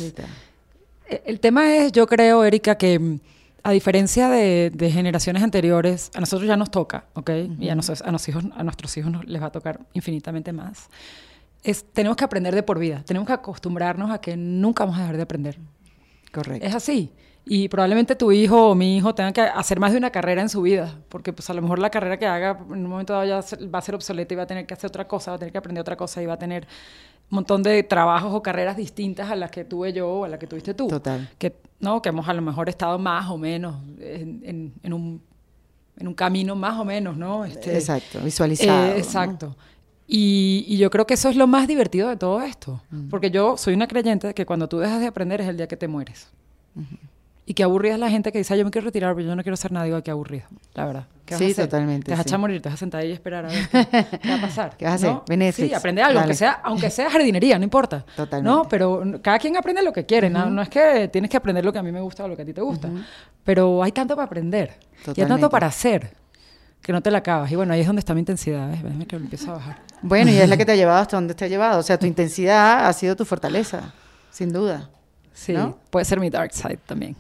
Eh, 1.09 1.23
El 1.27 1.41
tema 1.41 1.77
es, 1.77 1.93
yo 1.93 2.07
creo, 2.07 2.45
Erika, 2.45 2.77
que 2.77 2.99
mm, 2.99 3.21
a 3.63 3.71
diferencia 3.73 4.29
de, 4.29 4.71
de 4.75 4.91
generaciones 4.91 5.43
anteriores, 5.43 6.11
a 6.15 6.21
nosotros 6.21 6.47
ya 6.49 6.57
nos 6.57 6.71
toca, 6.71 7.05
¿ok? 7.15 7.31
Y 7.61 7.69
a, 7.69 7.75
nos- 7.75 8.01
a, 8.03 8.11
nos 8.11 8.29
hijos, 8.29 8.45
a 8.57 8.63
nuestros 8.63 8.97
hijos 8.97 9.11
nos- 9.13 9.25
les 9.27 9.41
va 9.43 9.47
a 9.47 9.53
tocar 9.53 9.81
infinitamente 9.93 10.53
más. 10.53 10.89
Es, 11.63 11.85
tenemos 11.93 12.17
que 12.19 12.25
aprender 12.25 12.55
de 12.55 12.63
por 12.63 12.79
vida, 12.79 13.03
tenemos 13.07 13.27
que 13.27 13.33
acostumbrarnos 13.33 14.11
a 14.11 14.19
que 14.21 14.37
nunca 14.37 14.85
vamos 14.85 14.99
a 14.99 15.03
dejar 15.03 15.17
de 15.17 15.23
aprender. 15.23 15.59
Correcto. 16.35 16.67
Es 16.67 16.75
así. 16.75 17.13
Y 17.47 17.69
probablemente 17.69 18.17
tu 18.17 18.33
hijo 18.33 18.71
o 18.71 18.75
mi 18.75 18.97
hijo 18.97 19.15
tengan 19.15 19.33
que 19.35 19.43
hacer 19.43 19.79
más 19.79 19.93
de 19.93 19.99
una 19.99 20.09
carrera 20.11 20.41
en 20.41 20.49
su 20.49 20.63
vida, 20.63 20.99
porque 21.11 21.31
pues 21.33 21.49
a 21.51 21.55
lo 21.55 21.61
mejor 21.61 21.79
la 21.79 21.91
carrera 21.91 22.19
que 22.19 22.27
haga 22.27 22.59
en 22.71 22.73
un 22.73 22.87
momento 22.87 23.13
dado 23.13 23.27
ya 23.27 23.41
va 23.69 23.79
a 23.79 23.83
ser 23.83 23.95
obsoleta 23.95 24.33
y 24.33 24.37
va 24.39 24.45
a 24.45 24.47
tener 24.47 24.67
que 24.67 24.73
hacer 24.73 24.89
otra 24.89 25.07
cosa, 25.07 25.33
va 25.33 25.35
a 25.37 25.39
tener 25.39 25.53
que 25.53 25.59
aprender 25.59 25.83
otra 25.83 25.95
cosa 25.97 26.23
y 26.23 26.27
va 26.27 26.33
a 26.35 26.39
tener 26.39 26.67
un 27.31 27.37
montón 27.37 27.63
de 27.63 27.83
trabajos 27.83 28.33
o 28.33 28.43
carreras 28.43 28.79
distintas 28.79 29.31
a 29.31 29.37
las 29.37 29.51
que 29.51 29.65
tuve 29.65 29.93
yo 29.93 30.09
o 30.09 30.25
a 30.25 30.29
las 30.29 30.39
que 30.39 30.47
tuviste 30.47 30.73
tú. 30.73 30.89
Total. 30.89 31.29
Que, 31.39 31.55
¿no? 31.81 32.01
que 32.01 32.09
hemos 32.09 32.27
a 32.29 32.33
lo 32.33 32.41
mejor 32.41 32.71
estado 32.71 32.99
más 32.99 33.29
o 33.29 33.37
menos 33.37 33.77
en, 34.01 34.41
en- 34.43 34.73
en 34.83 34.93
un, 34.95 35.23
en 35.99 36.09
un 36.09 36.15
camino 36.15 36.57
más 36.57 36.79
o 36.79 36.85
menos, 36.87 37.15
¿no? 37.15 37.45
Este, 37.45 37.75
Exacto, 37.75 38.21
visualizado. 38.21 38.87
eh, 38.87 39.03
¿no? 39.45 39.55
Y, 40.07 40.65
y 40.69 40.77
yo 40.77 40.91
creo 40.91 41.07
que 41.07 41.15
eso 41.15 41.29
es 41.31 41.37
lo 41.37 41.47
más 41.47 41.67
divertido 41.67 42.09
de 42.09 42.17
todo 42.17 42.43
esto. 42.43 42.83
Mm. 42.91 43.09
Porque 43.09 43.31
yo 43.31 43.57
soy 43.57 43.75
una 43.75 43.87
creyente 43.89 44.27
de 44.29 44.35
que 44.35 44.45
cuando 44.45 44.69
tú 44.69 44.79
dejas 44.79 45.01
de 45.01 45.07
aprender 45.07 45.41
es 45.41 45.49
el 45.49 45.57
día 45.57 45.67
que 45.67 45.77
te 45.77 45.89
mueres. 45.89 46.29
Y 47.47 47.53
qué 47.55 47.63
aburrida 47.63 47.95
es 47.95 48.01
la 48.01 48.09
gente 48.11 48.33
que 48.33 48.39
dice, 48.39 48.55
"Ay, 48.55 48.59
yo 48.61 48.65
me 48.65 48.71
quiero 48.71 48.87
retirar, 48.87 49.15
pero 49.15 49.29
yo 49.29 49.37
no 49.37 49.43
quiero 49.43 49.55
hacer 49.55 49.71
nada. 49.71 49.85
Digo, 49.85 49.97
"Ay, 49.97 50.03
qué 50.03 50.11
aburrido. 50.11 50.47
la 50.75 50.87
verdad. 50.87 51.07
¿Qué 51.25 51.35
vas 51.35 51.39
Sí, 51.39 51.45
a 51.45 51.51
hacer? 51.53 51.65
totalmente, 51.67 52.05
Te 52.07 52.11
vas 52.13 52.19
a 52.21 52.23
echar 52.23 52.35
a 52.35 52.39
morir, 52.39 52.61
te 52.61 52.69
vas 52.69 52.75
a 52.75 52.79
sentar 52.79 53.01
ahí 53.03 53.11
y 53.11 53.13
esperar 53.13 53.47
a 53.47 53.49
ver 53.49 53.69
qué, 53.69 53.87
qué 54.23 54.29
va 54.29 54.35
a 54.37 54.41
pasar. 54.41 54.77
¿Qué 54.77 54.85
vas 54.87 54.93
a 55.05 55.21
hacer? 55.23 55.39
Netflix. 55.39 55.69
Sí, 55.69 55.75
aprende 55.75 56.03
algo, 56.03 56.15
Dale. 56.15 56.21
aunque 56.25 56.35
sea, 56.37 56.53
aunque 56.65 56.91
sea 56.91 57.11
jardinería, 57.11 57.57
no 57.59 57.65
importa. 57.65 58.05
Totalmente. 58.17 58.51
No, 58.51 58.69
pero 58.69 59.03
cada 59.23 59.39
quien 59.39 59.57
aprende 59.57 59.83
lo 59.83 59.93
que 59.93 60.05
quiere. 60.05 60.29
no, 60.31 60.51
no 60.51 60.61
es 60.63 60.69
que 60.69 61.09
tienes 61.09 61.31
que 61.31 61.37
aprender 61.37 61.65
lo 61.65 61.73
que 61.73 61.79
a 61.79 61.83
mí 61.83 61.93
me 61.93 62.01
gusta 62.01 62.25
o 62.25 62.29
lo 62.29 62.37
que 62.37 62.43
a 62.43 62.45
ti 62.45 62.53
te 62.53 62.61
gusta. 62.63 62.91
Pero 63.45 63.83
hay 63.83 63.93
tanto 63.93 64.17
para 64.17 64.27
aprender. 64.27 64.69
Y 64.69 64.73
hay 64.73 65.05
Totalmente. 65.05 65.29
tanto 65.29 65.51
para 65.51 65.67
hacer 65.69 66.11
que 66.85 66.93
no 66.93 67.01
te 67.01 67.11
la 67.11 67.19
acabas. 67.19 67.51
Y 67.51 67.57
bueno, 67.57 67.73
ahí 67.73 67.81
es 67.81 67.87
donde 67.87 68.01
está 68.01 68.13
mi 68.13 68.21
intensidad. 68.21 68.69
¿ves? 68.71 68.83
Ves 68.83 69.09
que 69.09 69.17
lo 69.17 69.25
empiezo 69.25 69.51
a 69.51 69.55
bajar. 69.55 69.79
Bueno, 70.03 70.31
y 70.31 70.37
es 70.37 70.49
la 70.49 70.57
que 70.59 70.67
te 70.67 70.73
ha 70.73 70.77
llevado 70.77 71.01
hasta 71.01 71.17
donde 71.17 71.35
te 71.35 71.47
ha 71.47 71.49
llevado. 71.49 71.81
O 71.81 71.83
sea, 71.83 71.99
tu 71.99 72.07
intensidad 72.07 72.87
ha 72.87 72.93
sido 72.93 73.17
tu 73.17 73.25
fortaleza, 73.25 73.95
sin 74.31 74.53
duda. 74.53 74.91
Sí, 75.33 75.53
¿No? 75.53 75.79
puede 75.91 76.05
ser 76.05 76.21
mi 76.21 76.31
dark 76.31 76.53
side 76.53 76.79
también. 76.87 77.17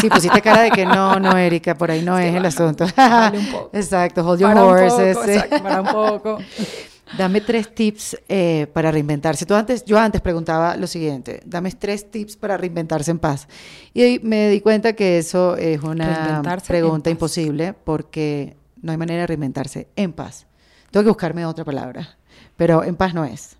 Sí, 0.00 0.08
pusiste 0.08 0.40
cara 0.40 0.62
de 0.62 0.70
que 0.70 0.86
no, 0.86 1.18
no, 1.18 1.36
Erika, 1.36 1.76
por 1.76 1.90
ahí 1.90 2.02
no 2.02 2.18
es, 2.18 2.34
el 2.34 2.44
asunto. 2.46 2.86
Dale 2.96 3.38
un 3.38 3.52
poco. 3.52 3.70
Exacto, 3.72 4.26
hold 4.26 4.40
your 4.40 4.48
Para 4.48 4.64
un 4.64 4.70
horses. 4.70 5.16
poco, 5.16 5.28
exacto, 5.28 5.62
para 5.62 5.80
un 5.80 5.88
poco. 5.88 6.38
Dame 7.16 7.40
tres 7.40 7.74
tips 7.74 8.16
eh, 8.28 8.66
para 8.72 8.90
reinventarse. 8.90 9.46
Tú 9.46 9.54
antes, 9.54 9.84
yo 9.84 9.98
antes 9.98 10.20
preguntaba 10.20 10.76
lo 10.76 10.86
siguiente, 10.86 11.40
dame 11.44 11.72
tres 11.72 12.10
tips 12.10 12.36
para 12.36 12.56
reinventarse 12.56 13.10
en 13.10 13.18
paz. 13.18 13.48
Y 13.94 14.20
me 14.22 14.50
di 14.50 14.60
cuenta 14.60 14.92
que 14.92 15.18
eso 15.18 15.56
es 15.56 15.82
una 15.82 16.42
pregunta 16.66 17.08
imposible 17.08 17.72
porque 17.72 18.56
no 18.82 18.92
hay 18.92 18.98
manera 18.98 19.22
de 19.22 19.26
reinventarse 19.28 19.88
en 19.96 20.12
paz. 20.12 20.46
Tengo 20.90 21.04
que 21.04 21.10
buscarme 21.10 21.44
otra 21.46 21.64
palabra, 21.64 22.16
pero 22.56 22.82
en 22.84 22.96
paz 22.96 23.14
no 23.14 23.24
es. 23.24 23.56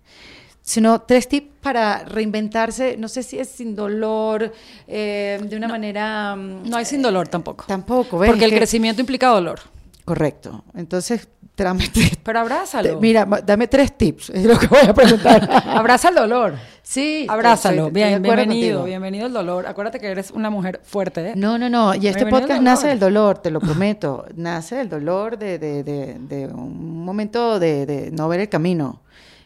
Sino 0.61 1.01
tres 1.01 1.27
tips 1.27 1.51
para 1.61 2.03
reinventarse, 2.05 2.95
no 2.97 3.07
sé 3.07 3.23
si 3.23 3.39
es 3.39 3.49
sin 3.49 3.75
dolor, 3.75 4.53
eh, 4.87 5.39
de 5.43 5.55
una 5.57 5.67
manera... 5.67 6.35
mm, 6.35 6.69
No 6.69 6.77
hay 6.77 6.85
sin 6.85 7.01
dolor 7.01 7.27
tampoco. 7.27 7.65
Tampoco, 7.67 8.19
¿ves? 8.19 8.29
Porque 8.29 8.45
el 8.45 8.51
que- 8.51 8.57
crecimiento 8.57 9.01
implica 9.01 9.27
dolor. 9.29 9.59
Correcto. 10.05 10.63
Entonces, 10.75 11.27
Pero 12.23 12.39
abrázalo. 12.39 12.89
te- 12.89 12.95
mira, 13.01 13.25
dame 13.45 13.67
tres 13.67 13.97
tips, 13.97 14.29
es 14.29 14.45
lo 14.45 14.57
que 14.57 14.67
voy 14.67 14.79
a 14.87 14.93
preguntar. 14.93 15.47
Abraza 15.67 16.09
el 16.09 16.15
dolor. 16.15 16.55
sí, 16.81 17.25
Abrázalo. 17.29 17.87
estoy- 17.87 17.91
Bien, 17.93 18.21
bienvenido. 18.21 18.79
contigo. 18.79 18.83
Bienvenido 18.85 19.25
al 19.25 19.33
dolor. 19.33 19.67
Acuérdate 19.67 19.99
que 19.99 20.07
eres 20.07 20.31
una 20.31 20.49
mujer 20.49 20.79
fuerte. 20.83 21.29
¿eh? 21.29 21.33
No, 21.35 21.57
no, 21.57 21.69
no. 21.69 21.93
Y 21.95 22.07
este 22.07 22.23
Bienvenido 22.25 22.39
podcast 22.41 22.61
nace 22.61 22.87
del 22.87 22.99
dolor, 22.99 23.39
te 23.39 23.51
lo 23.51 23.59
prometo. 23.59 24.25
Nace 24.35 24.75
del 24.75 24.89
dolor 24.89 25.37
de, 25.37 25.59
de, 25.59 25.83
de, 25.83 26.15
de 26.19 26.45
un 26.47 27.03
momento 27.03 27.59
de, 27.59 27.85
de 27.85 28.11
no 28.11 28.27
ver 28.27 28.39
el 28.41 28.49
camino. 28.49 29.01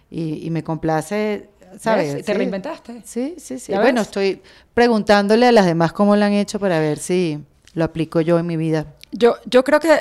Y, 0.10 0.46
y 0.46 0.50
me 0.52 0.64
complace, 0.64 1.50
¿sabes? 1.80 2.18
Te 2.18 2.24
Sí. 2.24 2.34
reinventaste. 2.34 3.02
Sí, 3.04 3.36
sí, 3.40 3.58
sí. 3.60 3.72
¿Ya 3.72 3.80
Bueno, 3.82 4.02
ves? 4.02 4.08
estoy 4.10 4.42
preguntándole 4.74 5.48
a 5.48 5.52
las 5.52 5.66
demás 5.66 5.92
cómo 5.94 6.16
lo 6.16 6.24
han 6.26 6.34
hecho 6.34 6.60
para 6.60 6.80
ver 6.80 7.00
si 7.00 7.40
lo 7.74 7.84
aplico 7.86 8.22
yo 8.22 8.38
en 8.38 8.46
mi 8.46 8.56
vida. 8.58 8.86
Yo, 9.12 9.36
yo 9.46 9.64
creo 9.64 9.80
que 9.80 10.00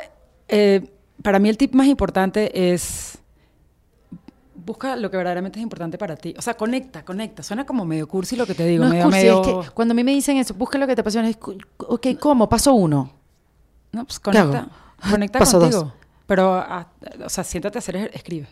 eh, 0.48 0.82
para 1.22 1.38
mí 1.38 1.48
el 1.48 1.56
tip 1.56 1.74
más 1.74 1.86
importante 1.86 2.72
es 2.72 3.18
busca 4.54 4.94
lo 4.96 5.10
que 5.10 5.16
verdaderamente 5.16 5.58
es 5.58 5.62
importante 5.62 5.98
para 5.98 6.16
ti. 6.16 6.34
O 6.38 6.42
sea, 6.42 6.54
conecta, 6.54 7.04
conecta. 7.04 7.42
Suena 7.42 7.64
como 7.66 7.84
medio 7.84 8.06
cursi 8.08 8.36
lo 8.36 8.46
que 8.46 8.54
te 8.54 8.64
digo. 8.66 8.84
no 8.84 8.92
es 8.92 8.92
medio, 8.92 9.04
cursi, 9.06 9.18
medio... 9.48 9.60
es 9.62 9.68
que 9.68 9.74
cuando 9.74 9.92
a 9.92 9.94
mí 9.94 10.04
me 10.04 10.12
dicen 10.12 10.36
eso, 10.36 10.54
busca 10.54 10.78
lo 10.78 10.86
que 10.86 10.94
te 10.94 11.00
apasiona, 11.00 11.28
es, 11.28 11.38
ok, 11.78 12.06
¿cómo? 12.20 12.48
Paso 12.48 12.74
uno. 12.74 13.10
No, 13.92 14.04
pues 14.04 14.20
conecta. 14.20 14.68
Conecta 15.10 15.38
Paso 15.40 15.58
dos. 15.58 15.74
contigo. 15.74 15.94
Pero, 16.26 16.54
ah, 16.54 16.88
o 17.24 17.28
sea, 17.28 17.44
siéntate 17.44 17.78
a 17.78 17.80
hacer, 17.80 17.96
es- 17.96 18.10
escribe. 18.14 18.46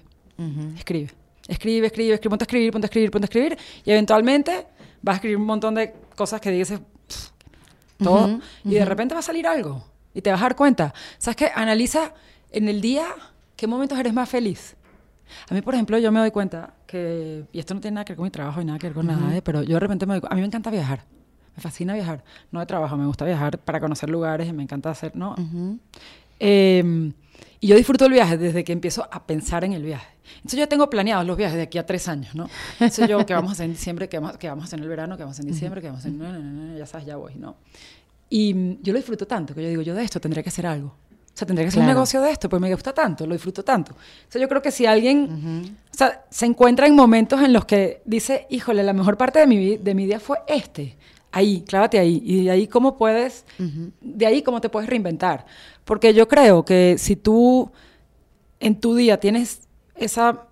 Escribe. 0.77 1.11
Escribe, 1.47 1.87
escribe, 1.87 2.15
escribe, 2.15 2.31
ponte 2.31 2.43
a 2.43 2.47
escribir, 2.47 2.73
ponte 2.73 2.87
a 2.87 2.89
escribir, 2.89 3.11
ponte 3.11 3.25
a 3.25 3.29
escribir. 3.29 3.59
Y 3.85 3.91
eventualmente 3.91 4.67
vas 5.03 5.15
a 5.15 5.17
escribir 5.17 5.37
un 5.37 5.47
montón 5.47 5.75
de 5.75 5.95
cosas 6.17 6.41
que 6.41 6.51
dices 6.51 6.81
pff, 6.81 7.31
todo. 8.03 8.41
Y 8.65 8.75
de 8.75 8.85
repente 8.85 9.15
va 9.15 9.21
a 9.21 9.23
salir 9.23 9.47
algo. 9.47 9.85
Y 10.13 10.23
te 10.23 10.31
vas 10.31 10.41
a 10.41 10.45
dar 10.45 10.57
cuenta. 10.57 10.93
¿Sabes 11.19 11.37
qué? 11.37 11.51
Analiza 11.55 12.13
en 12.53 12.69
el 12.69 12.81
día 12.81 13.07
qué 13.57 13.67
momentos 13.67 13.99
eres 13.99 14.13
más 14.13 14.29
feliz. 14.29 14.77
A 15.49 15.55
mí, 15.55 15.63
por 15.63 15.75
ejemplo, 15.75 15.97
yo 15.99 16.11
me 16.11 16.19
doy 16.21 16.31
cuenta 16.33 16.75
que, 16.87 17.45
y 17.53 17.59
esto 17.61 17.73
no 17.75 17.81
tiene 17.81 17.97
nada 17.97 18.05
que 18.05 18.13
ver 18.13 18.17
con 18.17 18.25
mi 18.25 18.31
trabajo 18.31 18.61
y 18.61 18.65
nada 18.65 18.79
que 18.79 18.89
ver 18.89 18.95
con 18.95 19.07
nada, 19.07 19.37
¿eh? 19.37 19.43
pero 19.43 19.63
yo 19.63 19.75
de 19.75 19.81
repente 19.81 20.05
me 20.07 20.15
doy 20.15 20.21
cu- 20.23 20.27
a 20.31 20.35
mí 20.35 20.41
me 20.41 20.47
encanta 20.49 20.71
viajar. 20.71 21.05
Me 21.57 21.63
fascina 21.63 21.95
viajar. 21.95 22.25
No 22.51 22.59
de 22.61 22.67
trabajo, 22.67 22.97
me 22.97 23.07
gusta 23.07 23.25
viajar 23.25 23.59
para 23.59 23.79
conocer 23.81 24.09
lugares 24.11 24.49
y 24.49 24.53
me 24.53 24.63
encanta 24.63 24.91
hacer, 24.91 25.15
¿no? 25.15 25.35
Eh, 26.39 27.13
y 27.61 27.67
yo 27.67 27.77
disfruto 27.77 28.07
el 28.07 28.13
viaje 28.13 28.39
desde 28.39 28.65
que 28.65 28.73
empiezo 28.73 29.07
a 29.11 29.27
pensar 29.27 29.65
en 29.65 29.73
el 29.75 29.83
viaje. 29.83 30.09
Entonces 30.37 30.59
yo 30.61 30.69
tengo 30.69 30.89
planeados 30.89 31.27
los 31.27 31.37
viajes 31.37 31.57
de 31.57 31.63
aquí 31.63 31.77
a 31.79 31.85
tres 31.85 32.09
años, 32.09 32.35
¿no? 32.35 32.49
Entonces 32.75 33.09
yo, 33.09 33.25
¿qué 33.27 33.35
vamos 33.35 33.51
a 33.51 33.53
hacer 33.53 33.67
en 33.67 33.73
diciembre? 33.73 34.09
¿Qué 34.09 34.19
vamos, 34.19 34.39
qué 34.39 34.49
vamos 34.49 34.65
a 34.65 34.67
hacer 34.67 34.79
en 34.79 34.85
el 34.85 34.89
verano? 34.89 35.17
¿Qué 35.17 35.23
vamos 35.23 35.35
a 35.35 35.37
hacer 35.37 35.45
en 35.47 35.53
diciembre? 35.53 35.81
¿Qué 35.83 35.89
vamos 35.89 36.05
a 36.05 36.09
hacer? 36.09 36.19
No, 36.19 36.33
no, 36.33 36.39
no, 36.39 36.73
no, 36.73 36.79
ya 36.79 36.87
sabes, 36.87 37.07
ya 37.07 37.17
voy, 37.17 37.35
¿no? 37.35 37.57
Y 38.31 38.55
mm, 38.55 38.79
yo 38.83 38.93
lo 38.95 38.99
disfruto 38.99 39.27
tanto 39.27 39.55
que 39.55 39.63
yo 39.63 39.69
digo, 39.69 39.83
yo 39.83 39.95
de 39.95 40.03
esto 40.03 40.21
tendría 40.21 40.43
que 40.43 40.49
hacer 40.49 40.67
algo. 40.67 40.95
O 41.33 41.37
sea, 41.41 41.47
tendría 41.47 41.67
que 41.69 41.71
un 41.71 41.85
Claro. 41.85 41.95
negocio 41.95 42.21
de 42.21 42.31
esto, 42.33 42.49
pues 42.49 42.61
me 42.61 42.73
gusta 42.73 42.93
tanto, 42.93 43.27
lo 43.27 43.35
disfruto 43.35 43.65
tanto. 43.65 43.93
O 43.93 43.97
sea, 44.29 44.41
yo 44.41 44.49
creo 44.49 44.61
que 44.61 44.71
si 44.71 44.85
alguien 44.85 45.77
o 45.93 45.97
sea, 45.97 46.25
se 46.29 46.45
encuentra 46.47 46.87
en 46.87 46.95
momentos 46.95 47.41
en 47.41 47.53
los 47.53 47.65
que 47.65 48.03
dice, 48.05 48.47
híjole, 48.51 48.83
la 48.83 48.93
mejor 48.93 49.17
parte 49.17 49.39
de 49.39 49.47
mi, 49.47 49.77
de 49.77 49.95
mi 49.95 50.07
día 50.07 50.21
fue 50.21 50.39
este, 50.49 50.97
ahí, 51.33 51.63
clávate 51.67 51.99
ahí. 51.99 52.21
Y 52.25 52.45
de 52.45 52.51
ahí 52.51 52.67
cómo 52.67 52.97
puedes, 52.99 53.45
de 54.01 54.27
ahí 54.27 54.43
cómo 54.43 54.61
te 54.61 54.69
puedes 54.69 54.89
reinventar. 54.91 55.47
Porque 55.85 56.13
yo 56.13 56.29
creo 56.29 56.65
que 56.65 56.97
si 56.99 57.17
tú 57.17 57.71
en 58.59 58.79
tu 58.79 58.95
día 58.95 59.19
tienes 59.19 59.63
esa 59.95 60.47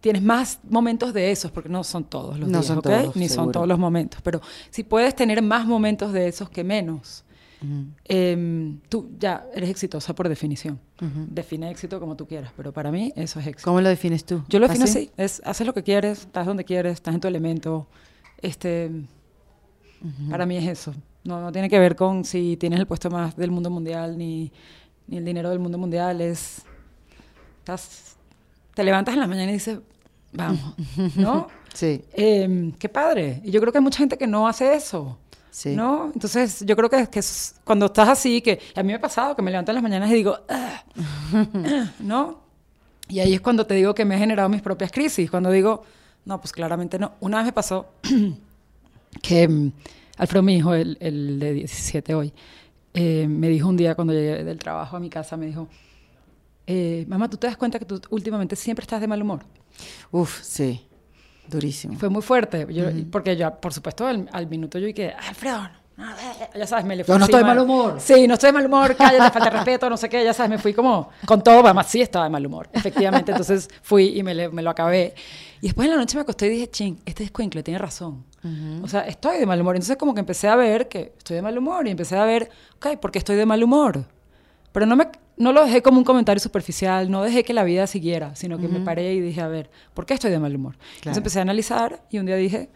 tienes 0.00 0.22
más 0.22 0.60
momentos 0.68 1.12
de 1.12 1.30
esos 1.32 1.50
porque 1.50 1.68
no 1.68 1.82
son 1.82 2.04
todos 2.04 2.38
los 2.38 2.48
No 2.48 2.58
días 2.58 2.66
son 2.66 2.78
¿ok? 2.78 2.84
todos, 2.84 3.16
ni 3.16 3.28
son 3.28 3.34
seguro. 3.36 3.52
todos 3.52 3.68
los 3.68 3.78
momentos 3.78 4.20
pero 4.22 4.40
si 4.70 4.84
puedes 4.84 5.14
tener 5.16 5.42
más 5.42 5.66
momentos 5.66 6.12
de 6.12 6.28
esos 6.28 6.48
que 6.48 6.62
menos 6.62 7.24
em, 8.04 8.78
tú 8.88 9.10
ya 9.18 9.46
eres 9.54 9.70
exitosa 9.70 10.14
por 10.14 10.28
definición. 10.28 10.78
Define 11.00 11.70
éxito 11.70 12.00
como 12.00 12.16
tú 12.16 12.26
quieras 12.26 12.52
pero 12.56 12.72
para 12.72 12.90
mí 12.90 13.12
eso 13.16 13.38
es 13.40 13.46
éxito. 13.46 13.68
¿Cómo 13.70 13.80
lo 13.80 13.88
defines 13.88 14.24
tú? 14.24 14.42
yo 14.48 14.58
lo 14.58 14.66
defino 14.66 14.84
¿Así? 14.84 14.98
así 14.98 15.10
es 15.16 15.42
haces 15.44 15.66
lo 15.66 15.74
que 15.74 15.82
quieres 15.82 16.20
estás 16.20 16.46
donde 16.46 16.64
quieres 16.64 16.94
estás 16.94 17.14
en 17.14 17.20
tu 17.20 17.28
elemento 17.28 17.86
este 18.40 18.90
para 20.30 20.46
mí 20.46 20.56
es 20.56 20.66
eso. 20.66 20.94
No, 21.24 21.40
no 21.40 21.50
tiene 21.52 21.68
que 21.68 21.78
ver 21.78 21.96
con 21.96 22.24
si 22.24 22.56
tienes 22.56 22.78
el 22.78 22.86
puesto 22.86 23.10
más 23.10 23.36
del 23.36 23.50
mundo 23.50 23.70
mundial 23.70 24.16
ni, 24.16 24.52
ni 25.08 25.16
el 25.16 25.24
dinero 25.24 25.50
del 25.50 25.58
mundo 25.58 25.76
mundial 25.78 26.20
es 26.20 26.62
estás 27.58 28.16
te 28.74 28.84
levantas 28.84 29.14
en 29.14 29.20
la 29.20 29.26
mañana 29.26 29.50
y 29.50 29.54
dices 29.54 29.80
vamos 30.32 30.74
no 31.16 31.48
Sí, 31.76 32.02
Em, 32.14 32.72
qué 32.72 32.88
padre. 32.88 33.42
Y 33.44 33.50
yo 33.50 33.60
creo 33.60 33.70
que 33.70 33.76
hay 33.76 33.84
mucha 33.84 33.98
gente 33.98 34.16
que 34.16 34.26
no 34.26 34.48
hace 34.48 34.74
eso 34.74 35.18
sí. 35.56 35.74
¿No? 35.74 36.10
Entonces, 36.12 36.62
yo 36.66 36.76
creo 36.76 36.90
que, 36.90 37.08
que 37.08 37.20
cuando 37.64 37.86
estás 37.86 38.08
así, 38.10 38.42
que 38.42 38.60
a 38.74 38.82
mí 38.82 38.88
me 38.88 38.94
ha 38.94 39.00
pasado 39.00 39.34
que 39.34 39.40
me 39.40 39.50
levanto 39.50 39.70
en 39.70 39.76
las 39.76 39.82
mañanas 39.82 40.10
y 40.10 40.14
digo, 40.14 40.38
¿no? 42.00 42.40
Y 43.08 43.20
ahí 43.20 43.32
es 43.32 43.40
cuando 43.40 43.66
te 43.66 43.74
digo 43.74 43.94
que 43.94 44.04
me 44.04 44.16
he 44.16 44.18
generado 44.18 44.48
mis 44.50 44.60
propias 44.60 44.92
crisis, 44.92 45.30
cuando 45.30 45.50
digo, 45.50 45.82
no, 46.26 46.40
pues 46.40 46.52
claramente 46.52 46.98
no. 46.98 47.12
Una 47.20 47.38
vez 47.38 47.46
me 47.46 47.52
pasó 47.52 47.86
que 49.22 49.48
mm, 49.48 49.72
Alfredo, 50.18 50.42
mi 50.42 50.56
hijo, 50.56 50.74
el, 50.74 50.98
el 51.00 51.38
de 51.38 51.52
17 51.54 52.14
hoy, 52.14 52.32
eh, 52.92 53.26
me 53.28 53.48
dijo 53.48 53.68
un 53.68 53.76
día 53.76 53.94
cuando 53.94 54.12
llegué 54.12 54.44
del 54.44 54.58
trabajo 54.58 54.96
a 54.96 55.00
mi 55.00 55.08
casa, 55.08 55.36
me 55.36 55.46
dijo, 55.46 55.68
eh, 56.66 57.06
mamá, 57.08 57.30
¿tú 57.30 57.36
te 57.36 57.46
das 57.46 57.56
cuenta 57.56 57.78
que 57.78 57.84
tú 57.84 58.00
últimamente 58.10 58.56
siempre 58.56 58.82
estás 58.82 59.00
de 59.00 59.06
mal 59.06 59.22
humor? 59.22 59.40
Uf, 60.10 60.42
sí. 60.42 60.86
Durísimo. 61.48 61.98
Fue 61.98 62.08
muy 62.08 62.22
fuerte, 62.22 62.66
yo- 62.70 62.84
porque 63.10 63.36
yo, 63.36 63.54
por 63.60 63.72
supuesto, 63.72 64.06
al, 64.06 64.28
al 64.32 64.46
minuto 64.48 64.78
yo 64.78 64.86
dije, 64.86 65.12
Alfredo, 65.28 65.58
no, 65.96 66.04
no, 66.06 66.12
eh", 66.12 66.50
ya 66.58 66.66
sabes, 66.66 66.84
me 66.84 66.94
le 66.96 67.04
fui 67.04 67.12
Yo 67.14 67.18
no 67.18 67.24
estoy 67.24 67.38
de 67.40 67.44
mal 67.44 67.58
humor. 67.58 67.94
Sí, 67.98 68.26
no 68.28 68.34
estoy 68.34 68.48
de 68.48 68.52
mal 68.52 68.66
humor, 68.66 68.94
cállate, 68.96 69.30
falta 69.30 69.44
de 69.50 69.56
respeto, 69.56 69.88
no 69.88 69.96
sé 69.96 70.08
qué, 70.08 70.22
ya 70.24 70.34
sabes, 70.34 70.50
me 70.50 70.58
fui 70.58 70.74
como 70.74 71.08
con 71.24 71.42
todo, 71.42 71.60
además 71.64 71.86
sí 71.88 72.02
estaba 72.02 72.24
de 72.26 72.30
mal 72.30 72.44
humor, 72.44 72.68
efectivamente, 72.72 73.30
entonces 73.32 73.68
fui 73.82 74.18
y 74.18 74.22
me, 74.22 74.34
le- 74.34 74.48
me 74.50 74.62
lo 74.62 74.70
acabé. 74.70 75.14
Y 75.62 75.68
después 75.68 75.86
en 75.86 75.92
la 75.94 75.98
noche 76.00 76.16
me 76.16 76.22
acosté 76.22 76.46
y 76.46 76.50
dije, 76.50 76.68
ching, 76.70 76.98
este 77.06 77.24
escuincle 77.24 77.62
tiene 77.62 77.78
razón. 77.78 78.24
O 78.82 78.86
sea, 78.86 79.00
estoy 79.08 79.38
de 79.38 79.46
mal 79.46 79.60
humor. 79.60 79.74
Entonces 79.74 79.96
como 79.96 80.14
que 80.14 80.20
empecé 80.20 80.46
a 80.46 80.54
ver 80.54 80.86
que 80.86 81.14
estoy 81.18 81.34
de 81.34 81.42
mal 81.42 81.58
humor 81.58 81.88
y 81.88 81.90
empecé 81.90 82.16
a 82.16 82.24
ver, 82.24 82.48
ok, 82.76 82.96
¿por 83.00 83.10
qué 83.10 83.18
estoy 83.18 83.34
de 83.34 83.44
mal 83.44 83.64
humor? 83.64 84.04
Pero 84.70 84.86
no, 84.86 84.94
me, 84.94 85.08
no 85.36 85.52
lo 85.52 85.64
dejé 85.64 85.82
como 85.82 85.98
un 85.98 86.04
comentario 86.04 86.40
superficial, 86.40 87.10
no 87.10 87.22
dejé 87.22 87.44
que 87.44 87.52
la 87.52 87.64
vida 87.64 87.86
siguiera, 87.86 88.34
sino 88.34 88.58
que 88.58 88.68
me 88.68 88.80
paré 88.80 89.14
y 89.14 89.20
dije, 89.20 89.40
a 89.42 89.48
ver, 89.48 89.70
¿por 89.94 90.06
qué 90.06 90.14
estoy 90.14 90.30
de 90.30 90.38
mal 90.38 90.54
humor? 90.54 90.74
Entonces 90.74 91.02
Claro. 91.02 91.18
empecé 91.18 91.38
a 91.38 91.42
analizar 91.42 92.02
y 92.10 92.18
un 92.18 92.26
día 92.26 92.36
dije, 92.36 92.70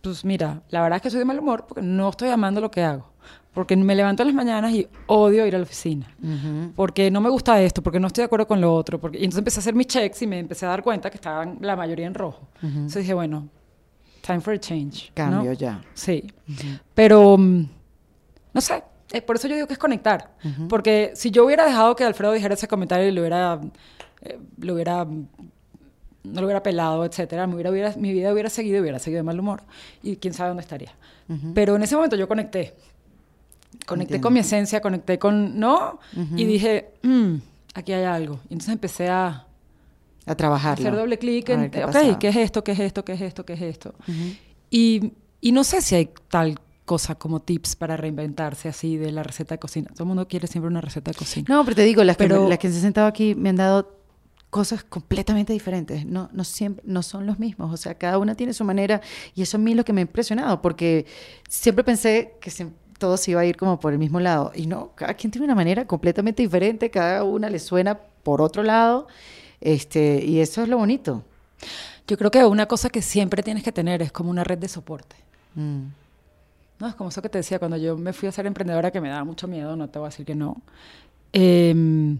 pues 0.00 0.24
mira, 0.24 0.62
la 0.70 0.82
verdad 0.82 0.96
es 0.96 1.02
que 1.02 1.08
estoy 1.08 1.20
de 1.20 1.24
mal 1.24 1.38
humor 1.38 1.64
porque 1.68 1.82
no 1.82 2.08
estoy 2.10 2.28
amando 2.30 2.60
lo 2.60 2.70
que 2.70 2.82
hago. 2.82 3.12
Porque 3.54 3.76
me 3.76 3.94
levanto 3.94 4.24
en 4.24 4.26
las 4.28 4.34
mañanas 4.34 4.72
y 4.74 4.88
odio 5.06 5.46
ir 5.46 5.54
a 5.54 5.58
la 5.58 5.62
oficina. 5.62 6.12
Porque 6.74 7.08
no 7.12 7.20
me 7.20 7.30
gusta 7.30 7.62
esto, 7.62 7.82
porque 7.84 8.00
no 8.00 8.08
estoy 8.08 8.22
de 8.22 8.26
acuerdo 8.26 8.48
con 8.48 8.60
lo 8.60 8.74
otro. 8.74 9.00
Porque... 9.00 9.18
Y 9.18 9.22
entonces 9.24 9.38
empecé 9.38 9.58
a 9.58 9.62
hacer 9.62 9.74
mis 9.76 9.86
checks 9.86 10.20
y 10.22 10.26
me 10.26 10.40
empecé 10.40 10.66
a 10.66 10.70
dar 10.70 10.82
cuenta 10.82 11.08
que 11.08 11.16
estaban 11.18 11.58
la 11.60 11.76
mayoría 11.76 12.06
en 12.08 12.14
rojo. 12.14 12.48
Entonces 12.60 13.02
dije, 13.02 13.14
bueno, 13.14 13.48
time 14.26 14.40
for 14.40 14.54
a 14.54 14.58
change. 14.58 15.10
¿no? 15.10 15.14
Cambio 15.14 15.52
ya. 15.52 15.80
Sí. 15.94 16.24
Pero, 16.94 17.38
mm, 17.38 17.68
no 18.54 18.60
sé, 18.60 18.82
eh, 19.12 19.22
por 19.22 19.36
eso 19.36 19.48
yo 19.48 19.54
digo 19.54 19.66
que 19.66 19.74
es 19.74 19.78
conectar. 19.78 20.34
Porque 20.68 21.12
si 21.14 21.30
yo 21.30 21.44
hubiera 21.44 21.64
dejado 21.66 21.94
que 21.96 22.04
Alfredo 22.04 22.32
dijera 22.32 22.54
ese 22.54 22.68
comentario 22.68 23.06
y 23.08 23.12
lo 23.12 23.20
hubiera, 23.20 23.60
eh, 24.22 24.38
lo 24.58 24.74
hubiera, 24.74 25.04
no 25.04 26.40
lo 26.40 26.42
hubiera 26.46 26.62
pelado, 26.62 27.04
etcétera, 27.04 27.46
me 27.46 27.54
hubiera, 27.54 27.70
hubiera- 27.70 27.94
mi 27.96 28.12
vida 28.12 28.32
hubiera 28.32 28.48
seguido, 28.50 28.80
hubiera 28.80 28.98
seguido 28.98 29.18
de 29.18 29.22
mal 29.24 29.38
humor 29.38 29.62
y 30.02 30.16
quién 30.16 30.32
sabe 30.34 30.48
dónde 30.48 30.62
estaría. 30.62 30.92
Pero 31.54 31.76
en 31.76 31.82
ese 31.82 31.94
momento 31.96 32.16
yo 32.16 32.28
conecté. 32.28 32.74
conecté 33.86 34.14
Entiendo. 34.14 34.26
con 34.26 34.32
mi 34.34 34.40
esencia, 34.40 34.80
conecté 34.80 35.18
con, 35.18 35.58
¿no? 35.58 35.98
Y 36.36 36.44
dije, 36.44 36.92
"Mm, 37.02 37.34
aquí 37.74 37.92
hay 37.92 38.04
algo. 38.04 38.36
Y 38.48 38.54
entonces 38.54 38.72
empecé 38.72 39.08
a 39.08 39.46
A 40.26 40.34
trabajarlo. 40.36 40.86
hacer 40.88 40.96
doble 40.98 41.18
clic 41.18 41.48
en, 41.50 41.70
qué 41.70 41.80
ok, 41.84 41.92
pasaba. 41.92 42.18
¿qué 42.18 42.28
es 42.28 42.36
esto? 42.36 42.62
¿Qué 42.64 42.72
es 42.72 42.78
esto? 42.80 43.04
¿Qué 43.04 43.12
es 43.14 43.20
esto? 43.20 43.44
¿Qué 43.44 43.52
es 43.54 43.62
esto? 43.62 43.94
y, 44.70 45.12
y 45.40 45.52
no 45.52 45.64
sé 45.64 45.82
si 45.82 45.94
hay 45.96 46.08
tal 46.28 46.58
cosa 46.84 47.14
como 47.14 47.40
tips 47.40 47.76
para 47.76 47.96
reinventarse 47.96 48.68
así 48.68 48.96
de 48.96 49.10
la 49.12 49.22
receta 49.22 49.54
de 49.54 49.58
cocina. 49.58 49.88
Todo 49.92 50.02
el 50.04 50.08
mundo 50.08 50.28
quiere 50.28 50.46
siempre 50.46 50.68
una 50.68 50.80
receta 50.80 51.10
de 51.10 51.16
cocina. 51.16 51.46
No, 51.48 51.64
pero 51.64 51.76
te 51.76 51.82
digo, 51.82 52.04
las, 52.04 52.16
que, 52.16 52.24
Pero- 52.24 52.42
me- 52.44 52.48
las 52.50 52.58
que 52.58 52.68
se 52.70 52.76
han 52.76 52.82
sentado 52.82 53.06
aquí 53.06 53.34
me 53.34 53.48
han 53.50 53.56
dado 53.56 53.96
cosas 54.50 54.84
completamente 54.84 55.52
diferentes. 55.52 56.04
No, 56.06 56.28
no, 56.32 56.44
siempre, 56.44 56.84
no 56.86 57.02
son 57.02 57.26
los 57.26 57.38
mismos. 57.38 57.72
O 57.72 57.76
sea, 57.76 57.94
cada 57.96 58.18
una 58.18 58.34
tiene 58.34 58.52
su 58.52 58.64
manera 58.64 59.00
y 59.34 59.42
eso 59.42 59.56
a 59.56 59.60
mí 59.60 59.70
es 59.72 59.76
lo 59.76 59.84
que 59.84 59.92
me 59.92 60.00
ha 60.00 60.02
impresionado 60.02 60.60
porque 60.62 61.06
siempre 61.48 61.82
pensé 61.84 62.34
que 62.40 62.50
se- 62.50 62.68
todo 62.98 63.16
se 63.16 63.32
iba 63.32 63.40
a 63.40 63.44
ir 63.46 63.56
como 63.56 63.80
por 63.80 63.92
el 63.92 63.98
mismo 63.98 64.20
lado. 64.20 64.52
Y 64.54 64.66
no, 64.66 64.92
cada 64.94 65.14
quien 65.14 65.30
tiene 65.30 65.46
una 65.46 65.54
manera 65.56 65.86
completamente 65.86 66.42
diferente, 66.42 66.90
cada 66.90 67.24
una 67.24 67.50
le 67.50 67.58
suena 67.58 67.98
por 68.22 68.40
otro 68.42 68.62
lado. 68.62 69.08
Este, 69.60 70.22
y 70.24 70.40
eso 70.40 70.62
es 70.62 70.68
lo 70.68 70.76
bonito. 70.78 71.24
Yo 72.06 72.16
creo 72.18 72.30
que 72.30 72.44
una 72.44 72.66
cosa 72.66 72.90
que 72.90 73.00
siempre 73.02 73.42
tienes 73.42 73.62
que 73.64 73.72
tener 73.72 74.02
es 74.02 74.12
como 74.12 74.30
una 74.30 74.44
red 74.44 74.58
de 74.58 74.68
soporte. 74.68 75.16
Mm. 75.54 75.86
No, 76.80 76.88
es 76.88 76.94
como 76.94 77.10
eso 77.10 77.22
que 77.22 77.28
te 77.28 77.38
decía, 77.38 77.58
cuando 77.58 77.76
yo 77.76 77.96
me 77.96 78.12
fui 78.12 78.28
a 78.28 78.32
ser 78.32 78.46
emprendedora, 78.46 78.90
que 78.90 79.00
me 79.00 79.08
daba 79.08 79.24
mucho 79.24 79.46
miedo, 79.48 79.76
no 79.76 79.88
te 79.88 79.98
voy 79.98 80.06
a 80.06 80.10
decir 80.10 80.26
que 80.26 80.34
no. 80.34 80.62
eh, 81.32 82.16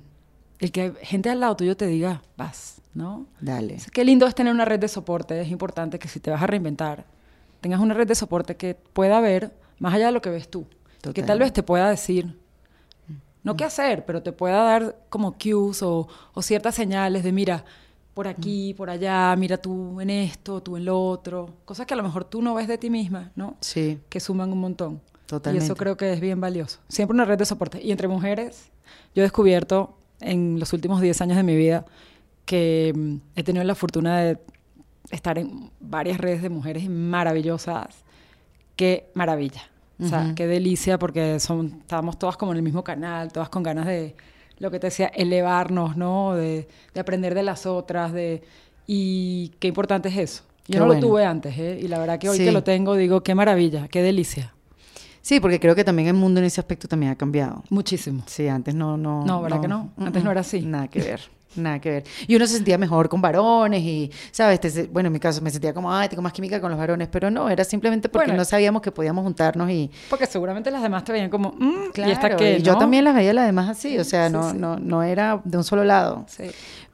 el 0.61 0.73
que 0.73 0.95
gente 1.03 1.29
al 1.31 1.41
lado 1.41 1.57
tuyo 1.57 1.77
te 1.77 1.87
diga, 1.87 2.23
vas, 2.37 2.81
¿no? 2.95 3.27
Dale. 3.41 3.79
Qué 3.93 4.05
lindo 4.05 4.27
es 4.27 4.35
tener 4.35 4.53
una 4.55 4.65
red 4.65 4.79
de 4.81 4.89
soporte. 4.89 5.41
Es 5.41 5.49
importante 5.49 5.99
que 5.99 6.09
si 6.09 6.21
te 6.21 6.31
vas 6.31 6.43
a 6.43 6.47
reinventar, 6.47 7.05
tengas 7.61 7.81
una 7.81 7.95
red 7.95 8.07
de 8.07 8.15
soporte 8.15 8.57
que 8.57 8.75
pueda 8.75 9.21
ver 9.21 9.53
más 9.79 9.95
allá 9.95 10.07
de 10.07 10.13
lo 10.13 10.23
que 10.23 10.31
ves 10.31 10.49
tú. 10.51 10.67
Y 11.07 11.13
que 11.13 11.23
tal 11.23 11.39
Total. 11.39 11.39
vez 11.39 11.53
te 11.53 11.63
pueda 11.63 11.91
decir, 11.91 12.39
no 13.43 13.57
qué 13.57 13.65
hacer, 13.65 14.07
pero 14.07 14.23
te 14.23 14.33
pueda 14.33 14.63
dar 14.63 14.97
como 15.11 15.33
cues 15.37 15.83
o, 15.83 16.09
o 16.33 16.43
ciertas 16.43 16.75
señales 16.77 17.23
de, 17.25 17.33
mira, 17.33 17.65
por 18.15 18.29
aquí, 18.29 18.75
por 18.75 18.91
allá, 18.91 19.35
mira 19.37 19.57
tú 19.57 20.01
en 20.01 20.09
esto, 20.09 20.63
tú 20.63 20.77
en 20.77 20.85
lo 20.85 21.01
otro. 21.01 21.51
Cosas 21.65 21.85
que 21.85 21.95
a 21.95 21.97
lo 21.97 22.05
mejor 22.05 22.25
tú 22.25 22.41
no 22.41 22.55
ves 22.55 22.69
de 22.69 22.79
ti 22.79 22.89
misma, 22.89 23.33
¿no? 23.35 23.57
Sí, 23.61 23.99
que 24.09 24.21
suman 24.21 24.53
un 24.53 24.61
montón. 24.61 25.01
Y 25.25 25.27
Totalmente. 25.27 25.65
eso 25.65 25.75
creo 25.75 25.97
que 25.97 26.13
es 26.13 26.21
bien 26.21 26.41
valioso. 26.41 26.79
Siempre 26.89 27.15
una 27.15 27.25
red 27.25 27.39
de 27.39 27.45
soporte. 27.45 27.83
Y 27.83 27.91
entre 27.91 28.07
mujeres, 28.07 28.71
yo 29.15 29.23
he 29.23 29.25
descubierto 29.25 29.97
en 30.21 30.61
los 30.61 30.73
últimos 30.73 31.01
10 31.01 31.21
años 31.23 31.37
de 31.37 31.43
mi 31.43 31.57
vida 31.57 31.85
que 32.45 32.93
mm, 32.95 33.17
he 33.35 33.43
tenido 33.43 33.65
la 33.65 33.75
fortuna 33.75 34.21
de 34.21 34.39
estar 35.11 35.37
en 35.39 35.71
varias 35.81 36.19
redes 36.19 36.41
de 36.41 36.51
mujeres 36.51 36.89
maravillosas. 36.89 38.05
Qué 38.77 39.11
maravilla. 39.15 39.63
O 40.01 40.09
sea, 40.09 40.33
qué 40.35 40.49
delicia 40.49 40.99
porque 40.99 41.39
son, 41.39 41.79
estábamos 41.81 42.19
todas 42.19 42.37
como 42.37 42.51
en 42.51 42.59
el 42.59 42.65
mismo 42.65 42.83
canal, 42.83 43.33
todas 43.33 43.49
con 43.49 43.63
ganas 43.63 43.87
de, 43.87 44.17
lo 44.59 44.71
que 44.71 44.79
te 44.79 44.87
decía, 44.89 45.07
elevarnos, 45.09 45.97
¿no? 45.97 46.35
De, 46.35 46.69
de 46.95 47.01
aprender 47.01 47.35
de 47.35 47.43
las 47.43 47.67
otras, 47.67 48.13
de... 48.13 48.43
Y 48.87 49.53
qué 49.59 49.69
importante 49.69 50.09
es 50.09 50.17
eso. 50.17 50.43
Yo 50.67 50.73
Qué 50.75 50.79
no 50.79 50.87
bueno. 50.87 51.01
lo 51.01 51.07
tuve 51.09 51.25
antes, 51.25 51.59
¿eh? 51.59 51.79
Y 51.83 51.89
la 51.89 51.99
verdad 51.99 52.19
que 52.19 52.29
hoy 52.29 52.39
Sí. 52.39 52.45
que 52.45 52.53
lo 52.53 52.63
tengo, 52.65 52.95
digo, 52.97 53.23
qué 53.23 53.35
maravilla, 53.35 53.89
qué 53.89 54.03
delicia. 54.03 54.53
Sí, 55.21 55.41
porque 55.41 55.59
creo 55.59 55.75
que 55.75 55.85
también 55.85 56.09
el 56.09 56.15
mundo 56.15 56.41
en 56.41 56.47
ese 56.47 56.61
aspecto 56.61 56.87
también 56.87 57.13
ha 57.13 57.17
cambiado. 57.17 57.63
Muchísimo. 57.71 58.23
Sí, 58.27 58.47
antes 58.49 58.75
no, 58.75 58.97
no. 58.97 59.25
No, 59.25 59.41
¿verdad 59.43 59.61
que 59.61 59.69
no? 59.69 59.91
Antes 59.99 60.23
no 60.23 60.31
era 60.31 60.41
así. 60.43 60.61
Nada 60.61 60.89
que 60.89 61.01
ver, 61.01 61.21
nada 61.57 61.81
que 61.81 61.91
ver. 61.91 62.05
Y 62.27 62.37
uno 62.37 62.47
se 62.47 62.55
sentía 62.55 62.79
mejor 62.79 63.09
con 63.09 63.21
varones 63.21 63.81
y, 63.83 64.11
¿sabes? 64.31 64.61
Te 64.61 64.85
bueno, 64.89 65.07
en 65.09 65.13
mi 65.13 65.21
caso 65.21 65.41
me 65.41 65.51
sentía 65.51 65.73
como, 65.75 65.93
ay, 65.93 66.09
tengo 66.09 66.23
más 66.23 66.33
química 66.33 66.61
con 66.61 66.71
los 66.71 66.79
varones, 66.79 67.09
pero 67.11 67.31
no, 67.31 67.49
era 67.49 67.65
simplemente 67.65 68.09
porque 68.09 68.27
Bueno. 68.29 68.39
no 68.39 68.45
sabíamos 68.45 68.83
que 68.83 68.91
podíamos 68.93 69.23
juntarnos 69.25 69.71
y. 69.71 69.91
Porque 70.11 70.27
seguramente 70.27 70.71
las 70.71 70.83
demás 70.83 71.05
te 71.05 71.13
veían 71.13 71.31
como, 71.31 71.53
mm, 71.59 71.91
Claro, 71.93 72.11
¿y 72.11 72.13
esta 72.13 72.37
qué? 72.37 72.59
y 72.59 72.63
yo 72.63 72.73
no? 72.73 72.79
también 72.79 73.05
las 73.05 73.15
veía 73.15 73.33
las 73.33 73.47
demás 73.47 73.69
así, 73.69 73.99
o 73.99 74.05
sea, 74.05 74.27
Sí, 74.29 74.33
no, 74.33 74.51
sí. 74.51 74.57
no, 74.59 74.77
no 74.79 75.03
era 75.03 75.41
de 75.45 75.57
un 75.59 75.65
solo 75.65 75.85
lado. 75.85 76.25
Sí. 76.29 76.45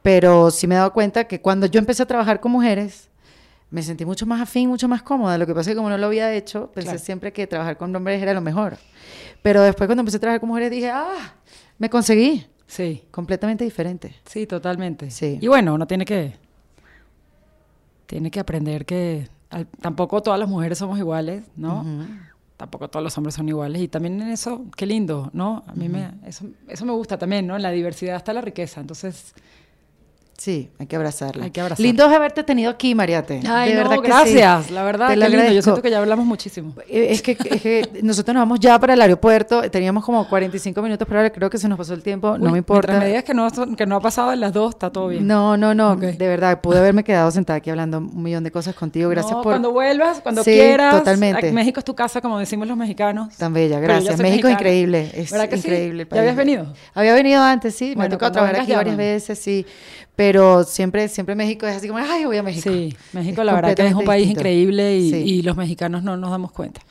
Pero 0.02 0.50
sí 0.50 0.66
me 0.66 0.74
he 0.74 0.78
dado 0.78 0.92
cuenta 0.92 1.24
que 1.24 1.40
cuando 1.40 1.66
yo 1.66 1.78
empecé 1.78 2.02
a 2.02 2.06
trabajar 2.06 2.40
con 2.40 2.52
mujeres, 2.52 3.08
me 3.70 3.82
sentí 3.82 4.04
mucho 4.04 4.26
más 4.26 4.40
afín, 4.40 4.68
mucho 4.68 4.88
más 4.88 5.02
cómoda. 5.02 5.38
Lo 5.38 5.46
que 5.46 5.54
pasa 5.54 5.70
es 5.70 5.74
que 5.74 5.76
como 5.76 5.90
no 5.90 5.98
lo 5.98 6.06
había 6.06 6.32
hecho, 6.32 6.70
pensé 6.72 6.90
Claro. 6.90 6.98
siempre 7.04 7.32
que 7.32 7.46
trabajar 7.46 7.76
con 7.76 7.94
hombres 7.94 8.20
era 8.22 8.32
lo 8.32 8.40
mejor. 8.40 8.78
Pero 9.42 9.62
después 9.62 9.86
cuando 9.86 10.00
empecé 10.00 10.16
a 10.16 10.20
trabajar 10.20 10.40
con 10.40 10.48
mujeres 10.48 10.70
dije, 10.70 10.90
ah, 10.90 11.34
me 11.78 11.88
conseguí. 11.88 12.46
Sí, 12.70 13.02
Completamente 13.10 13.64
diferente. 13.64 14.14
sí, 14.24 14.46
totalmente. 14.46 15.10
Sí. 15.10 15.38
Y 15.40 15.48
bueno, 15.48 15.74
uno 15.74 15.86
tiene 15.88 16.04
que, 16.04 16.34
tiene 18.06 18.30
que 18.30 18.40
aprender 18.40 18.84
que 18.86 19.28
al- 19.50 19.66
tampoco 19.66 20.22
todas 20.22 20.38
las 20.38 20.48
mujeres 20.48 20.78
somos 20.78 20.98
iguales, 20.98 21.44
¿no? 21.56 21.84
Tampoco 22.56 22.88
todos 22.88 23.02
los 23.02 23.16
hombres 23.16 23.34
son 23.34 23.48
iguales. 23.48 23.80
Y 23.82 23.88
también 23.88 24.20
en 24.20 24.28
eso, 24.28 24.66
qué 24.76 24.84
lindo, 24.86 25.30
¿no? 25.32 25.64
A 25.66 25.72
mí 25.72 25.88
me, 25.88 26.10
eso, 26.26 26.44
eso 26.68 26.84
me 26.84 26.92
gusta 26.92 27.18
también, 27.18 27.46
¿no? 27.46 27.56
En 27.56 27.62
la 27.62 27.70
diversidad 27.70 28.16
está 28.16 28.32
la 28.32 28.42
riqueza. 28.42 28.80
Entonces, 28.80 29.34
Sí, 30.40 30.70
hay 30.78 30.86
que 30.86 30.96
abrazarla. 30.96 31.44
Hay 31.44 31.50
que 31.50 31.60
abrazarla. 31.60 31.86
Lindo 31.86 32.06
es 32.08 32.16
haberte 32.16 32.42
tenido 32.44 32.70
aquí, 32.70 32.94
Mariate. 32.94 33.42
ay, 33.46 33.74
de 33.74 33.74
no, 33.74 33.82
verdad 33.90 34.02
que 34.02 34.08
gracias. 34.08 34.66
sí. 34.68 34.72
La 34.72 34.82
verdad, 34.84 35.08
Te 35.08 35.16
lo 35.16 35.28
lindo. 35.28 35.52
Yo 35.52 35.60
siento 35.60 35.82
que 35.82 35.90
ya 35.90 35.98
hablamos 35.98 36.24
muchísimo. 36.24 36.72
Eh, 36.88 37.08
Es 37.10 37.20
que, 37.20 37.32
es 37.32 37.60
que 37.60 37.86
nosotros 38.02 38.32
nos 38.32 38.40
vamos 38.40 38.58
ya 38.58 38.78
para 38.78 38.94
el 38.94 39.02
aeropuerto, 39.02 39.70
teníamos 39.70 40.02
como 40.02 40.26
45 40.26 40.80
minutos, 40.80 41.06
pero 41.06 41.20
ahora 41.20 41.30
creo 41.30 41.50
que 41.50 41.58
se 41.58 41.68
nos 41.68 41.76
pasó 41.76 41.92
el 41.92 42.02
tiempo, 42.02 42.38
no 42.38 42.52
me 42.52 42.56
importa. 42.56 42.98
Me 42.98 43.08
digas 43.08 43.24
que 43.24 43.34
no, 43.34 43.48
que 43.76 43.84
no 43.84 43.96
ha 43.96 44.00
pasado 44.00 44.32
en 44.32 44.40
las 44.40 44.54
dos, 44.54 44.70
está 44.70 44.88
todo 44.90 45.08
bien. 45.08 45.26
No, 45.26 45.58
no, 45.58 45.74
no, 45.74 45.94
de 45.96 46.16
verdad, 46.16 46.58
pude 46.62 46.78
haberme 46.78 47.04
quedado 47.04 47.30
sentada 47.30 47.58
aquí 47.58 47.68
hablando 47.68 47.98
un 47.98 48.22
millón 48.22 48.42
de 48.42 48.50
cosas 48.50 48.74
contigo, 48.74 49.10
gracias 49.10 49.32
No, 49.36 49.42
por 49.42 49.52
Cuando 49.52 49.72
vuelvas, 49.72 50.22
cuando 50.22 50.42
Sí, 50.42 50.52
quieras. 50.52 50.96
totalmente. 50.96 51.52
México 51.52 51.80
es 51.80 51.84
tu 51.84 51.94
casa, 51.94 52.22
como 52.22 52.38
decimos 52.38 52.66
los 52.66 52.78
mexicanos. 52.78 53.36
tan 53.36 53.52
bella, 53.52 53.78
gracias. 53.78 54.18
México 54.18 54.48
es 54.48 54.54
increíble, 54.54 55.10
es 55.12 55.30
¿Verdad 55.30 55.50
que 55.50 55.58
sí? 55.58 55.68
increíble. 55.68 56.06
¿Ya 56.10 56.20
habías 56.20 56.36
venido? 56.36 56.72
Había 56.94 57.12
venido 57.12 57.42
antes, 57.42 57.74
sí, 57.74 57.90
me 57.90 57.96
Bueno, 57.96 58.18
cuando 58.18 58.32
trabajar 58.38 58.60
aquí 58.62 58.72
varias 58.72 58.96
veces, 58.96 59.38
sí, 59.38 59.66
pero 60.20 60.64
siempre, 60.64 61.08
siempre 61.08 61.34
México 61.34 61.66
es 61.66 61.76
así 61.76 61.88
como, 61.88 61.98
ay, 61.98 62.26
voy 62.26 62.36
a 62.36 62.42
México. 62.42 62.68
Sí, 62.70 62.94
México 63.14 63.40
Es 63.40 63.46
la 63.46 63.54
verdad 63.54 63.74
que 63.74 63.86
es 63.86 63.94
un 63.94 64.04
país 64.04 64.26
distinto. 64.26 64.40
increíble 64.40 64.98
y, 64.98 65.10
Sí. 65.10 65.16
y 65.16 65.40
los 65.42 65.56
mexicanos 65.56 66.02
no 66.02 66.18
nos 66.18 66.30
damos 66.30 66.52
cuenta. 66.52 66.82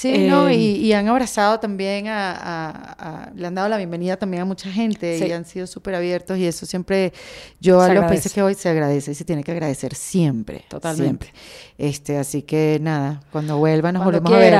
Sí, 0.00 0.28
no, 0.28 0.46
Eh, 0.48 0.54
y, 0.54 0.76
y 0.86 0.92
han 0.92 1.08
abrazado 1.08 1.58
también 1.58 2.06
a, 2.06 2.30
a- 2.30 2.68
a- 3.26 3.30
le 3.34 3.44
han 3.48 3.54
dado 3.56 3.68
la 3.68 3.76
bienvenida 3.78 4.16
también 4.16 4.42
a 4.42 4.44
mucha 4.44 4.70
gente 4.70 5.18
Sí. 5.18 5.24
y 5.26 5.32
han 5.32 5.44
sido 5.44 5.66
súper 5.66 5.96
abiertos 5.96 6.38
y 6.38 6.46
eso 6.46 6.66
siempre, 6.66 7.12
yo 7.60 7.74
Se 7.74 7.76
a 7.76 7.88
los 7.88 7.90
agradece. 7.90 8.08
países 8.08 8.32
que 8.32 8.42
voy 8.42 8.54
se 8.54 8.68
agradece 8.68 9.10
y 9.10 9.14
se 9.16 9.24
tiene 9.24 9.42
que 9.42 9.50
agradecer 9.50 9.96
siempre. 9.96 10.64
Totalmente. 10.68 11.26
Siempre. 11.26 11.32
Este, 11.78 12.16
así 12.16 12.42
que 12.42 12.78
nada, 12.80 13.20
cuando 13.32 13.56
vuelva 13.58 13.90
nos 13.90 14.02
Cuando 14.04 14.20
volvemos 14.20 14.38
a 14.38 14.40
ver. 14.40 14.52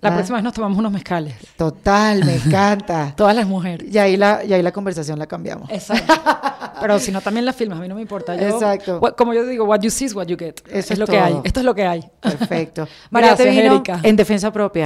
La 0.00 0.08
Ah, 0.10 0.14
próxima 0.14 0.36
vez 0.38 0.44
nos 0.44 0.54
tomamos 0.54 0.78
unos 0.78 0.92
mezcales. 0.92 1.34
Total, 1.56 2.24
me 2.24 2.34
encanta. 2.44 3.12
Todas 3.16 3.36
las 3.36 3.46
mujeres. 3.46 3.92
y 3.92 3.98
ahí 3.98 4.16
la, 4.16 4.44
y 4.44 4.54
ahí 4.54 4.62
la 4.62 4.72
conversación 4.72 5.18
la 5.18 5.26
cambiamos. 5.26 5.70
Exacto. 5.70 6.14
Pero 6.80 6.98
si 6.98 7.10
no, 7.10 7.22
también 7.22 7.44
las 7.46 7.56
filmas, 7.56 7.78
a 7.78 7.82
mí 7.82 7.88
no 7.88 7.94
me 7.94 8.02
importa. 8.02 8.36
Yo- 8.36 8.48
Exacto. 8.48 8.98
What- 9.00 9.14
como 9.16 9.32
yo 9.32 9.46
digo, 9.46 9.64
what 9.64 9.80
you 9.80 9.88
see 9.90 10.04
is 10.06 10.14
what 10.14 10.26
you 10.26 10.36
get. 10.38 10.60
Eso 10.68 10.78
es, 10.78 10.90
es 10.92 10.98
lo 10.98 11.06
que 11.06 11.18
hay. 11.18 11.38
Esto 11.42 11.60
es 11.60 11.64
lo 11.66 11.74
que 11.74 11.86
hay. 11.86 12.04
Perfecto. 12.20 12.86
María 13.10 13.28
Gracias, 13.30 13.48
te 13.48 13.62
vino 13.62 13.74
Erika. 13.76 14.00
en 14.02 14.14
defensa 14.16 14.52
propia. 14.52 14.85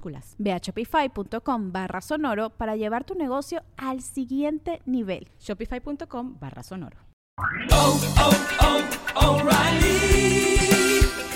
Minúsculas. 0.00 0.34
Ve 0.38 0.52
a 0.52 0.60
shopify.com 0.60 1.72
barra 1.72 2.00
sonoro 2.00 2.50
para 2.50 2.76
llevar 2.76 3.04
tu 3.04 3.14
negocio 3.14 3.62
al 3.76 4.00
siguiente 4.00 4.80
nivel. 4.86 5.28
Shopify.com 5.38 6.36
barra 6.38 6.62
sonoro. 6.62 6.96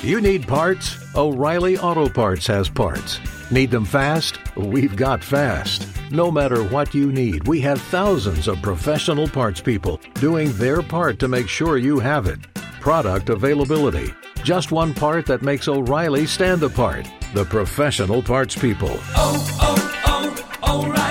You 0.03 0.21
need 0.21 0.47
parts? 0.47 0.99
O'Reilly 1.15 1.79
Auto 1.79 2.09
Parts 2.09 2.47
has 2.47 2.69
parts. 2.69 3.21
Need 3.51 3.71
them 3.71 3.87
fast? 3.87 4.39
We've 4.55 4.95
got 4.95 5.25
fast. 5.25 5.87
No 6.11 6.31
matter 6.31 6.63
what 6.63 6.95
you 6.95 7.11
need, 7.11 7.49
we 7.49 7.61
have 7.63 7.81
thousands 7.91 8.47
of 8.47 8.61
professional 8.61 9.27
parts 9.29 9.63
people 9.63 9.99
doing 10.15 10.53
their 10.59 10.83
part 10.83 11.19
to 11.21 11.29
make 11.29 11.49
sure 11.49 11.79
you 11.79 11.99
have 12.01 12.27
it. 12.27 12.39
Product 12.81 13.31
availability. 13.31 14.13
Just 14.43 14.73
one 14.73 14.93
part 14.93 15.25
that 15.27 15.41
makes 15.41 15.69
O'Reilly 15.69 16.27
stand 16.27 16.63
apart. 16.63 17.09
The 17.35 17.45
professional 17.45 18.23
parts 18.23 18.55
people. 18.55 18.97
oh, 19.17 19.59
oh, 19.61 20.03
oh, 20.07 20.61
oh 20.63 20.85
Auto 20.85 20.93
Parts. 20.93 21.04